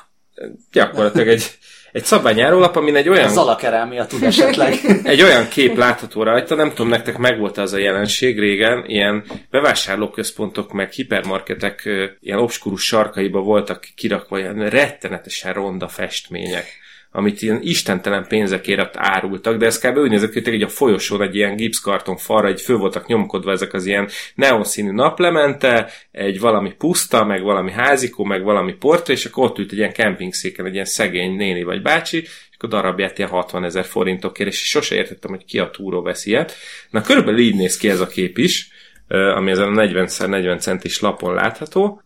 Gyakorlatilag 0.73 1.29
egy, 1.29 1.45
egy 1.93 2.05
szabványjárólap, 2.05 2.77
amin 2.77 2.97
egy 2.97 3.09
olyan, 3.09 3.25
Ez 3.25 3.37
alakerámia 3.37 4.07
tud 4.07 4.23
esetleg. 4.23 4.75
egy 5.05 5.23
olyan 5.23 5.49
kép 5.49 5.77
látható 5.77 6.23
rajta, 6.23 6.55
nem 6.55 6.69
tudom, 6.69 6.89
nektek 6.89 7.17
megvolt 7.17 7.59
az 7.59 7.73
a 7.73 7.79
jelenség 7.79 8.39
régen, 8.39 8.85
ilyen 8.87 9.25
bevásárlóközpontok, 9.51 10.73
meg 10.73 10.91
hipermarketek 10.91 11.89
ilyen 12.21 12.39
obskurus 12.39 12.85
sarkaiba 12.85 13.41
voltak 13.41 13.87
kirakva 13.97 14.39
ilyen 14.39 14.69
rettenetesen 14.69 15.53
ronda 15.53 15.89
festmények 15.89 16.83
amit 17.17 17.43
ilyen 17.43 17.59
istentelen 17.63 18.27
pénzekért 18.29 18.97
árultak, 18.97 19.57
de 19.57 19.67
ez 19.67 19.79
kb. 19.79 19.97
úgy 19.97 20.11
nézett 20.11 20.31
ki, 20.31 20.51
hogy 20.51 20.63
a 20.63 20.69
folyosón 20.69 21.23
egy 21.23 21.35
ilyen 21.35 21.57
gipszkarton 21.57 22.17
falra, 22.17 22.49
egy 22.49 22.61
föl 22.61 22.77
voltak 22.77 23.07
nyomkodva 23.07 23.51
ezek 23.51 23.73
az 23.73 23.87
ilyen 23.87 24.09
neonszínű 24.35 24.91
naplemente, 24.91 25.91
egy 26.11 26.41
valami 26.41 26.73
puszta, 26.79 27.25
meg 27.25 27.43
valami 27.43 27.71
házikó, 27.71 28.25
meg 28.25 28.43
valami 28.43 28.73
portra, 28.73 29.13
és 29.13 29.25
akkor 29.25 29.45
ott 29.45 29.59
ült 29.59 29.73
egy 29.73 29.79
ilyen 29.79 29.93
kempingszéken, 29.93 30.67
egy 30.67 30.73
ilyen 30.73 30.85
szegény 30.85 31.37
néni 31.37 31.63
vagy 31.63 31.83
bácsi, 31.83 32.19
és 32.21 32.57
akkor 32.57 32.69
darabját 32.69 33.19
ilyen 33.19 33.31
60 33.31 33.65
ezer 33.65 33.85
forintokért, 33.85 34.51
és 34.51 34.69
sose 34.69 34.95
értettem, 34.95 35.31
hogy 35.31 35.45
ki 35.45 35.59
a 35.59 35.71
túró 35.71 36.03
vesz 36.03 36.27
ilyet. 36.27 36.55
Na 36.91 37.03
körülbelül 37.03 37.41
így 37.41 37.57
néz 37.57 37.77
ki 37.77 37.89
ez 37.89 38.01
a 38.01 38.07
kép 38.07 38.39
is, 38.39 38.69
ami 39.09 39.51
ezen 39.51 39.79
a 39.79 39.83
40x40 39.83 40.61
centis 40.61 41.01
lapon 41.01 41.35
látható, 41.35 42.03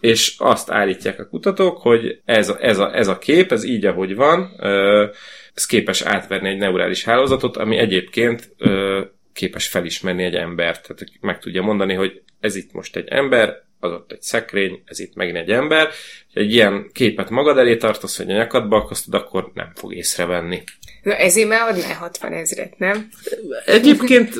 és 0.00 0.34
azt 0.38 0.70
állítják 0.70 1.18
a 1.18 1.28
kutatók, 1.28 1.78
hogy 1.78 2.20
ez 2.24 2.48
a, 2.48 2.56
ez 2.60 2.78
a, 2.78 2.96
ez 2.96 3.08
a 3.08 3.18
kép, 3.18 3.52
ez 3.52 3.64
így, 3.64 3.86
ahogy 3.86 4.14
van, 4.14 4.52
ez 5.54 5.66
képes 5.66 6.02
átverni 6.02 6.48
egy 6.48 6.58
neurális 6.58 7.04
hálózatot, 7.04 7.56
ami 7.56 7.76
egyébként 7.76 8.54
képes 9.32 9.68
felismerni 9.68 10.24
egy 10.24 10.34
embert. 10.34 10.82
Tehát 10.82 11.12
meg 11.20 11.38
tudja 11.38 11.62
mondani, 11.62 11.94
hogy 11.94 12.22
ez 12.40 12.56
itt 12.56 12.72
most 12.72 12.96
egy 12.96 13.08
ember, 13.08 13.62
az 13.80 13.92
ott 13.92 14.12
egy 14.12 14.22
szekrény, 14.22 14.82
ez 14.84 14.98
itt 14.98 15.14
megint 15.14 15.36
egy 15.36 15.50
ember. 15.50 15.88
Ha 16.34 16.40
egy 16.40 16.52
ilyen 16.52 16.90
képet 16.92 17.30
magad 17.30 17.58
elé 17.58 17.76
tartasz, 17.76 18.18
vagy 18.18 18.30
a 18.30 18.36
nyakadba 18.36 18.76
akasztod, 18.76 19.14
akkor 19.14 19.50
nem 19.54 19.72
fog 19.74 19.94
észrevenni. 19.94 20.62
Na 21.02 21.14
ezért 21.14 21.48
már 21.48 21.68
adnál 21.68 21.94
60 21.94 22.32
ezret, 22.32 22.78
nem? 22.78 23.08
Egyébként, 23.64 24.34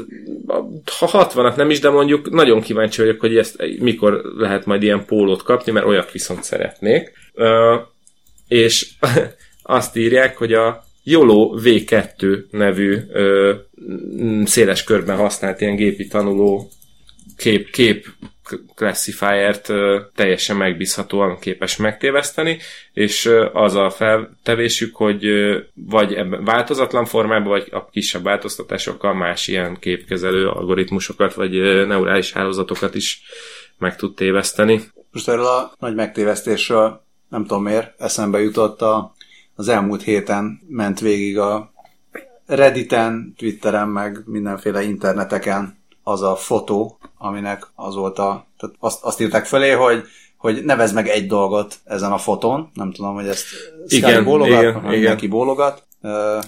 ha 0.99 1.29
60-at 1.33 1.57
nem 1.57 1.71
is, 1.71 1.81
de 1.81 1.91
mondjuk 1.91 2.31
nagyon 2.31 2.61
kíváncsi 2.61 3.01
vagyok, 3.01 3.21
hogy 3.21 3.37
ezt 3.37 3.63
mikor 3.79 4.23
lehet 4.37 4.65
majd 4.65 4.83
ilyen 4.83 5.05
pólót 5.05 5.43
kapni, 5.43 5.73
mert 5.73 5.87
olyat 5.87 6.13
viszont 6.13 6.43
szeretnék. 6.43 7.13
És 8.49 8.89
azt 9.63 9.97
írják, 9.97 10.37
hogy 10.37 10.53
a 10.53 10.85
YOLO 11.05 11.55
V2 11.63 12.45
nevű 12.51 12.99
széles 14.45 14.85
körben 14.85 15.17
használt 15.17 15.61
ilyen 15.61 15.77
gépi 15.77 16.07
tanuló 16.07 16.71
kép, 17.37 17.71
kép 17.71 18.07
classifier-t 18.75 19.73
teljesen 20.15 20.57
megbízhatóan 20.57 21.39
képes 21.39 21.77
megtéveszteni, 21.77 22.59
és 22.93 23.31
az 23.53 23.75
a 23.75 23.91
feltevésük, 23.91 24.97
hogy 24.97 25.27
vagy 25.75 26.17
változatlan 26.45 27.05
formában, 27.05 27.49
vagy 27.49 27.69
a 27.71 27.89
kisebb 27.89 28.23
változtatásokkal 28.23 29.15
más 29.15 29.49
ilyen 29.49 29.77
képkezelő 29.81 30.49
algoritmusokat, 30.49 31.35
vagy 31.35 31.53
neurális 31.87 32.33
hálózatokat 32.33 32.95
is 32.95 33.23
meg 33.79 33.97
tud 33.97 34.15
téveszteni. 34.15 34.81
Most 35.13 35.29
erről 35.29 35.47
a 35.47 35.73
nagy 35.79 35.95
megtévesztésről 35.95 37.05
nem 37.29 37.43
tudom 37.43 37.63
miért, 37.63 38.01
eszembe 38.01 38.41
jutott 38.41 38.83
a, 38.83 39.15
az 39.55 39.69
elmúlt 39.69 40.03
héten 40.03 40.61
ment 40.69 41.01
végig 41.01 41.39
a 41.39 41.73
Redditen, 42.47 43.35
Twitteren, 43.37 43.89
meg 43.89 44.23
mindenféle 44.27 44.83
interneteken 44.83 45.79
az 46.03 46.23
a 46.23 46.37
fotó, 46.37 46.99
aminek 47.23 47.67
az 47.75 47.95
volt 47.95 48.19
a, 48.19 48.47
tehát 48.59 48.77
azt, 48.79 49.03
azt 49.03 49.21
írták 49.21 49.47
fölé, 49.47 49.71
hogy 49.71 50.05
hogy 50.37 50.65
nevezd 50.65 50.95
meg 50.95 51.09
egy 51.09 51.27
dolgot 51.27 51.79
ezen 51.85 52.13
a 52.13 52.19
fotón, 52.19 52.71
nem 52.75 52.93
tudom, 52.93 53.15
hogy 53.15 53.27
ezt 53.27 53.45
Sky 53.87 53.97
Igen, 53.97 54.25
bólogat, 54.25 54.61
igen, 54.61 54.77
igen. 54.77 54.91
mindenki 54.91 55.27
bólogat. 55.27 55.87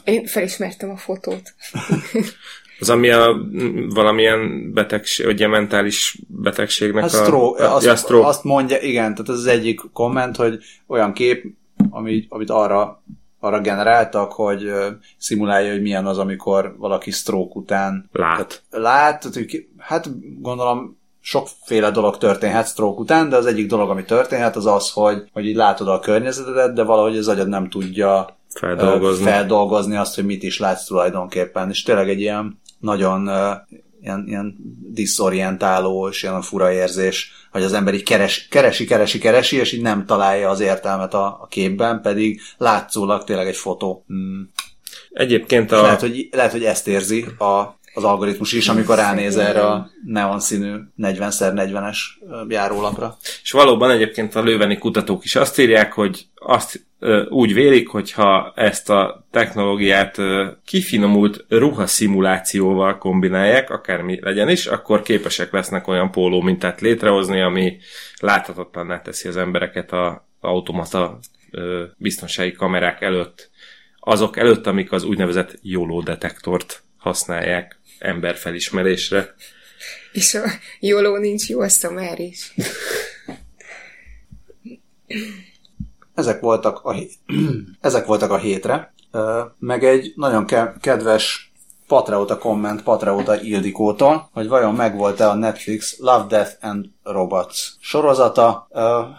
Én 0.04 0.26
felismertem 0.26 0.90
a 0.90 0.96
fotót. 0.96 1.42
Az, 2.80 2.90
ami 2.90 3.10
a 3.10 3.36
valamilyen 3.88 4.72
betegség, 4.72 5.38
ilyen 5.38 5.50
mentális 5.50 6.18
betegségnek 6.28 7.02
A 7.02 7.06
a... 7.06 7.08
stroke, 7.08 7.68
a, 7.68 7.74
azt, 7.74 7.84
ja, 7.84 7.96
stroke. 7.96 8.26
azt 8.26 8.44
mondja, 8.44 8.80
igen, 8.80 9.14
tehát 9.14 9.28
ez 9.28 9.36
az 9.36 9.46
egyik 9.46 9.80
komment, 9.92 10.36
hogy 10.36 10.58
olyan 10.86 11.12
kép, 11.12 11.44
ami, 11.90 12.26
amit 12.28 12.50
arra, 12.50 13.02
arra 13.43 13.60
generáltak, 13.60 14.32
hogy 14.32 14.73
szimulálja, 15.19 15.73
hogy 15.73 15.82
milyen 15.82 16.06
az, 16.06 16.19
amikor 16.19 16.74
valaki 16.78 17.10
stroke 17.10 17.52
után 17.59 18.09
Lát. 18.12 18.62
lát, 18.70 19.20
tehát, 19.20 19.47
ki- 19.48 19.73
hát 19.78 20.09
gondolom 20.40 21.01
sokféle 21.20 21.90
dolog 21.90 22.19
történhet 22.19 22.66
stroke 22.66 23.01
után, 23.01 23.28
de 23.28 23.36
az 23.36 23.47
egyik 23.47 23.66
dolog, 23.66 23.90
ami 23.90 24.05
történhet, 24.05 24.56
az 24.56 24.66
az, 24.66 24.90
hogy, 24.90 25.28
hogy 25.32 25.47
így 25.47 25.56
látod 25.56 25.89
a 25.89 25.98
környezetedet, 26.01 26.74
de 26.74 26.82
valahogy 26.82 27.16
az 27.16 27.28
agyad 27.28 27.48
nem 27.48 27.69
tudja 27.69 28.36
Feldolgozni. 28.55 29.24
feldolgozni 29.24 29.97
azt, 29.97 30.14
hogy 30.14 30.24
mit 30.24 30.43
is 30.43 30.59
látsz 30.59 30.85
tulajdonképpen. 30.85 31.69
És 31.70 31.82
tényleg 31.82 32.09
egy 32.09 32.20
ilyen 32.20 32.60
nagyon 32.78 33.28
ilyen, 34.02 34.24
ilyen 34.26 34.56
diszorientáló 34.88 36.08
és 36.08 36.22
ilyen 36.22 36.42
fura 36.42 36.72
érzés, 36.72 37.32
hogy 37.50 37.62
az 37.62 37.72
ember 37.72 37.94
így 37.94 38.02
keres, 38.02 38.48
keresi, 38.48 38.84
keresi, 38.84 39.18
keresi, 39.18 39.56
és 39.56 39.72
így 39.72 39.82
nem 39.82 40.06
találja 40.06 40.50
az 40.50 40.60
értelmet 40.60 41.14
a, 41.14 41.26
a 41.26 41.46
képben, 41.46 42.00
pedig 42.00 42.40
látszólag 42.56 43.24
tényleg 43.24 43.46
egy 43.46 43.56
fotó. 43.56 44.04
Hmm. 44.06 44.50
Egyébként 45.12 45.72
A... 45.72 45.82
Lehet, 45.82 46.00
hogy, 46.00 46.28
lehet, 46.30 46.52
hogy 46.52 46.64
ezt 46.64 46.88
érzi 46.88 47.26
a, 47.38 47.78
az 47.94 48.04
algoritmus 48.04 48.52
is, 48.52 48.68
amikor 48.68 48.96
ránéz 48.96 49.36
erre 49.36 49.66
a 49.66 49.90
neon 50.06 50.40
színű 50.40 50.74
40x40-es 50.98 51.96
járólapra. 52.48 53.16
És 53.42 53.50
valóban 53.50 53.90
egyébként 53.90 54.34
a 54.34 54.42
lőveni 54.42 54.78
kutatók 54.78 55.24
is 55.24 55.36
azt 55.36 55.58
írják, 55.58 55.92
hogy 55.92 56.26
azt 56.34 56.86
úgy 57.28 57.54
vélik, 57.54 57.88
hogyha 57.88 58.52
ezt 58.56 58.90
a 58.90 59.26
technológiát 59.30 60.18
kifinomult 60.64 61.44
ruhaszimulációval 61.48 62.98
kombinálják, 62.98 63.70
akármi 63.70 64.18
legyen 64.20 64.48
is, 64.48 64.66
akkor 64.66 65.02
képesek 65.02 65.52
lesznek 65.52 65.88
olyan 65.88 66.10
póló 66.10 66.40
mintát 66.40 66.80
létrehozni, 66.80 67.40
ami 67.40 67.78
láthatatlanná 68.20 69.00
teszi 69.00 69.28
az 69.28 69.36
embereket 69.36 69.92
a 69.92 70.28
automata 70.40 71.18
biztonsági 71.96 72.52
kamerák 72.52 73.00
előtt, 73.00 73.50
azok 74.00 74.36
előtt, 74.36 74.66
amik 74.66 74.92
az 74.92 75.04
úgynevezett 75.04 75.58
YOLO 75.62 76.02
detektort 76.02 76.82
használják 76.96 77.80
emberfelismerésre. 77.98 79.34
És 80.12 80.34
a 80.34 80.42
jóló 80.80 81.16
nincs 81.16 81.48
jó, 81.48 81.60
azt 81.60 81.84
a 81.84 81.90
már 81.90 82.18
is. 82.18 82.54
Ezek 86.14 86.40
voltak 86.40 86.80
a, 86.82 86.93
hé- 86.93 87.18
ezek 87.80 88.06
voltak 88.06 88.30
a 88.30 88.36
hétre, 88.36 88.93
meg 89.59 89.84
egy 89.84 90.12
nagyon 90.16 90.47
ke- 90.47 90.80
kedves 90.80 91.52
Patreota 91.86 92.39
komment 92.39 92.82
Patreota 92.82 93.43
Ildikótól, 93.43 94.28
hogy 94.32 94.48
vajon 94.48 94.74
megvolt-e 94.74 95.28
a 95.28 95.34
Netflix 95.34 95.98
Love, 95.98 96.24
Death 96.28 96.52
and 96.60 96.86
Robots 97.02 97.68
sorozata. 97.80 98.68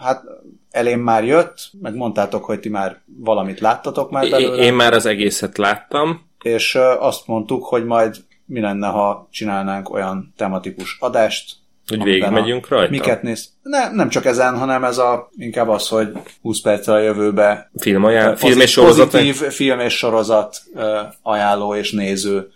Hát 0.00 0.22
elém 0.70 1.00
már 1.00 1.24
jött, 1.24 1.70
meg 1.80 1.94
mondtátok, 1.94 2.44
hogy 2.44 2.60
ti 2.60 2.68
már 2.68 3.00
valamit 3.06 3.60
láttatok 3.60 4.10
már 4.10 4.30
belőle, 4.30 4.62
én 4.62 4.74
már 4.74 4.92
az 4.92 5.06
egészet 5.06 5.58
láttam, 5.58 6.22
és 6.42 6.74
azt 6.98 7.26
mondtuk, 7.26 7.64
hogy 7.64 7.84
majd 7.84 8.16
mi 8.46 8.60
lenne, 8.60 8.86
ha 8.86 9.28
csinálnánk 9.30 9.90
olyan 9.90 10.32
tematikus 10.36 10.96
adást, 11.00 11.56
hogy 11.88 12.02
végigmegyünk 12.02 12.68
rajta. 12.68 12.90
Miket 12.90 13.22
néz? 13.22 13.48
Ne, 13.62 13.90
nem 13.90 14.08
csak 14.08 14.24
ezen, 14.24 14.58
hanem 14.58 14.84
ez 14.84 14.98
a, 14.98 15.30
inkább 15.36 15.68
az, 15.68 15.88
hogy 15.88 16.12
20 16.42 16.60
perccel 16.60 16.94
a 16.94 16.98
jövőbe 17.00 17.70
Film, 17.76 18.04
ajánl, 18.04 18.30
Pozit- 18.32 18.48
film 18.48 18.60
és 18.60 18.70
sorozat. 18.70 19.10
Pozitív 19.10 19.34
film 19.36 19.80
és 19.80 19.96
sorozat 19.96 20.62
ajánló 21.22 21.74
és 21.74 21.92
néző 21.92 22.48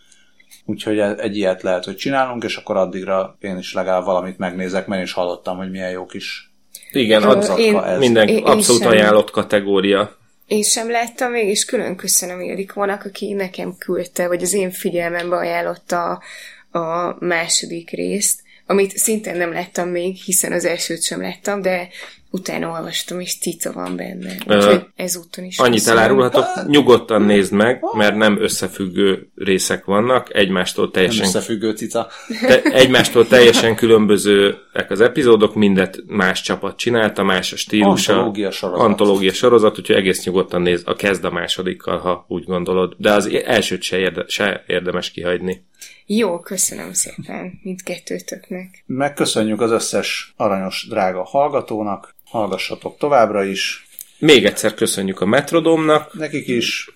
úgyhogy 0.64 0.98
e- 0.98 1.14
egy 1.18 1.36
ilyet 1.36 1.62
lehet, 1.62 1.84
hogy 1.84 1.96
csinálunk, 1.96 2.44
és 2.44 2.56
akkor 2.56 2.76
addigra 2.76 3.36
én 3.40 3.58
is 3.58 3.72
legalább 3.72 4.04
valamit 4.04 4.38
megnézek, 4.38 4.86
mert 4.86 5.02
is 5.02 5.12
hallottam, 5.12 5.56
hogy 5.56 5.70
milyen 5.70 5.90
jó 5.90 6.06
kis 6.06 6.50
Igen, 6.92 7.22
az 7.22 7.52
én- 7.58 7.78
ez. 7.78 7.98
minden 7.98 8.28
én- 8.28 8.36
én 8.36 8.44
abszolút 8.44 8.82
sem. 8.82 8.90
ajánlott 8.90 9.30
kategória. 9.30 10.16
Én 10.46 10.62
sem 10.62 10.90
láttam 10.90 11.30
még, 11.30 11.48
és 11.48 11.64
külön 11.64 11.96
köszönöm 11.96 12.40
Ildikónak, 12.40 13.04
aki 13.04 13.32
nekem 13.32 13.76
küldte, 13.78 14.26
vagy 14.26 14.42
az 14.42 14.52
én 14.52 14.70
figyelmembe 14.70 15.36
ajánlotta 15.36 16.22
a, 16.70 16.78
a 16.78 17.16
második 17.20 17.90
részt, 17.90 18.40
amit 18.70 18.96
szintén 18.96 19.36
nem 19.36 19.52
láttam 19.52 19.88
még, 19.88 20.16
hiszen 20.16 20.52
az 20.52 20.64
elsőt 20.64 21.02
sem 21.02 21.20
láttam, 21.20 21.62
de 21.62 21.88
utána 22.30 22.70
olvastam, 22.70 23.20
és 23.20 23.38
cica 23.38 23.72
van 23.72 23.96
benne. 23.96 24.36
Úgyhogy 24.46 24.86
ezúton 24.96 25.44
is 25.44 25.58
Annyit 25.58 25.72
köszönöm. 25.72 25.98
elárulhatok, 25.98 26.66
nyugodtan 26.66 27.22
nézd 27.22 27.52
meg, 27.52 27.80
mert 27.96 28.16
nem 28.16 28.40
összefüggő 28.40 29.30
részek 29.34 29.84
vannak, 29.84 30.34
egymástól 30.34 30.84
nem 30.84 30.92
teljesen, 30.92 31.24
összefüggő 31.26 31.70
cica. 31.72 32.08
te, 32.40 32.62
egymástól 32.62 33.26
teljesen 33.26 33.76
különbözőek 33.76 34.86
az 34.88 35.00
epizódok, 35.00 35.54
mindet 35.54 35.98
más 36.06 36.40
csapat 36.40 36.76
csinálta, 36.76 37.22
más 37.22 37.52
a 37.52 37.56
stílusa. 37.56 38.12
Antológia 38.12 38.50
sorozat. 38.50 38.86
Antológia 38.86 39.32
sorozat, 39.32 39.78
úgyhogy 39.78 39.96
egész 39.96 40.24
nyugodtan 40.24 40.62
nézd, 40.62 40.88
a 40.88 40.94
kezd 40.94 41.24
a 41.24 41.30
másodikkal, 41.30 41.98
ha 41.98 42.24
úgy 42.28 42.44
gondolod. 42.44 42.94
De 42.96 43.12
az 43.12 43.30
elsőt 43.44 43.82
se, 43.82 43.98
érde, 43.98 44.24
se 44.26 44.64
érdemes 44.66 45.10
kihagyni. 45.10 45.66
Jó, 46.10 46.40
köszönöm 46.40 46.92
szépen 46.92 47.60
mindkettőtöknek. 47.62 48.84
Megköszönjük 48.86 49.60
az 49.60 49.70
összes 49.70 50.34
aranyos, 50.36 50.86
drága 50.88 51.24
hallgatónak, 51.24 52.14
hallgassatok 52.24 52.98
továbbra 52.98 53.44
is, 53.44 53.86
Még 54.18 54.44
egyszer 54.44 54.74
köszönjük 54.74 55.20
a 55.20 55.26
Metrodomnak, 55.26 56.14
nekik 56.14 56.48
is, 56.48 56.90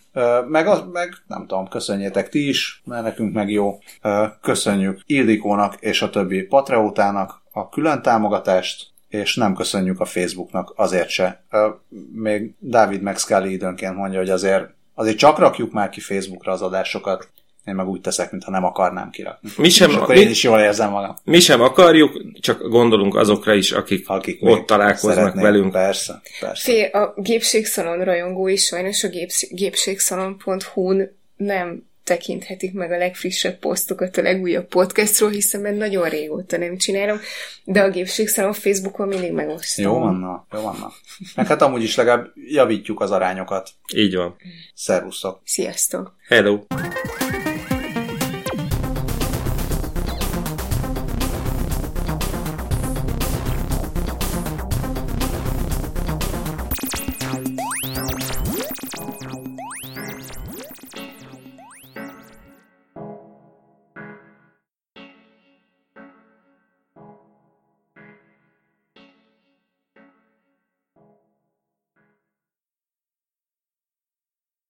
meg, 0.48 0.66
az, 0.66 0.82
meg 0.93 1.14
nem 1.26 1.47
tudom, 1.47 1.68
köszönjétek 1.68 2.28
ti 2.28 2.48
is, 2.48 2.82
mert 2.84 3.02
nekünk 3.02 3.34
meg 3.34 3.51
jó. 3.51 3.78
Köszönjük 4.40 5.01
Ildikónak 5.06 5.76
és 5.80 6.02
a 6.02 6.10
többi 6.10 6.43
Patreótának 6.43 7.43
a 7.51 7.68
külön 7.68 8.02
támogatást, 8.02 8.86
és 9.09 9.34
nem 9.34 9.55
köszönjük 9.55 10.01
a 10.01 10.05
Facebooknak 10.05 10.72
azért 10.76 11.09
se. 11.09 11.44
Még 12.12 12.55
Dávid 12.59 13.02
meg 13.02 13.18
Scully 13.18 13.52
időnként 13.52 13.97
mondja, 13.97 14.18
hogy 14.18 14.30
azért, 14.30 14.64
azért 14.94 15.18
csak 15.18 15.39
rakjuk 15.39 15.72
már 15.72 15.89
ki 15.89 16.01
Facebookra 16.01 16.52
az 16.52 16.62
adásokat. 16.62 17.28
Én 17.66 17.74
meg 17.74 17.86
úgy 17.89 18.01
teszek, 18.01 18.30
mintha 18.30 18.51
nem 18.51 18.64
akarnám 18.64 19.10
kirakni. 19.10 19.51
Mi 19.56 19.68
sem- 19.68 19.90
és 19.90 19.97
akkor 19.97 20.14
mi- 20.14 20.20
én 20.20 20.28
is 20.30 20.43
jól 20.43 20.59
érzem 20.60 20.90
magam. 20.90 21.16
mi 21.24 21.40
sem 21.40 21.60
akarjuk, 21.60 22.22
csak 22.40 22.68
gondolunk 22.68 23.16
azokra 23.16 23.55
is, 23.55 23.72
akik, 23.72 24.09
Akik 24.09 24.39
ott 24.43 24.66
találkoznak 24.66 25.34
velünk. 25.34 25.72
Persze, 25.72 26.20
persze. 26.40 26.72
Fél, 26.72 26.84
a 26.86 27.12
gépségszalon 27.16 28.05
rajongói 28.05 28.56
sajnos 28.56 29.05
a 29.05 29.09
gépsz- 29.09 29.48
gépségszalon.hu-n 29.55 31.16
nem 31.36 31.90
tekinthetik 32.05 32.72
meg 32.72 32.93
a 32.93 32.97
legfrissebb 32.97 33.59
posztokat 33.59 34.16
a 34.16 34.22
legújabb 34.22 34.66
podcastról, 34.68 35.30
hiszen 35.30 35.60
mert 35.60 35.76
nagyon 35.76 36.09
régóta 36.09 36.56
nem 36.56 36.76
csinálom, 36.76 37.18
de 37.64 37.80
a 37.82 37.90
gépségszalon 37.90 38.52
Facebookon 38.52 39.09
mindig 39.09 39.32
megosztom. 39.32 39.84
Jó 39.84 39.98
van, 39.98 40.14
na, 40.14 40.47
jó 40.52 40.60
van. 40.60 40.76
na. 40.80 40.93
Meg 41.34 41.47
hát 41.47 41.62
amúgy 41.62 41.82
is 41.82 41.97
legalább 41.97 42.32
javítjuk 42.48 43.01
az 43.01 43.10
arányokat. 43.10 43.70
Így 43.94 44.14
van. 44.16 44.36
Szervusztok! 44.74 45.40
Sziasztok! 45.44 46.14
Hello! 46.28 46.59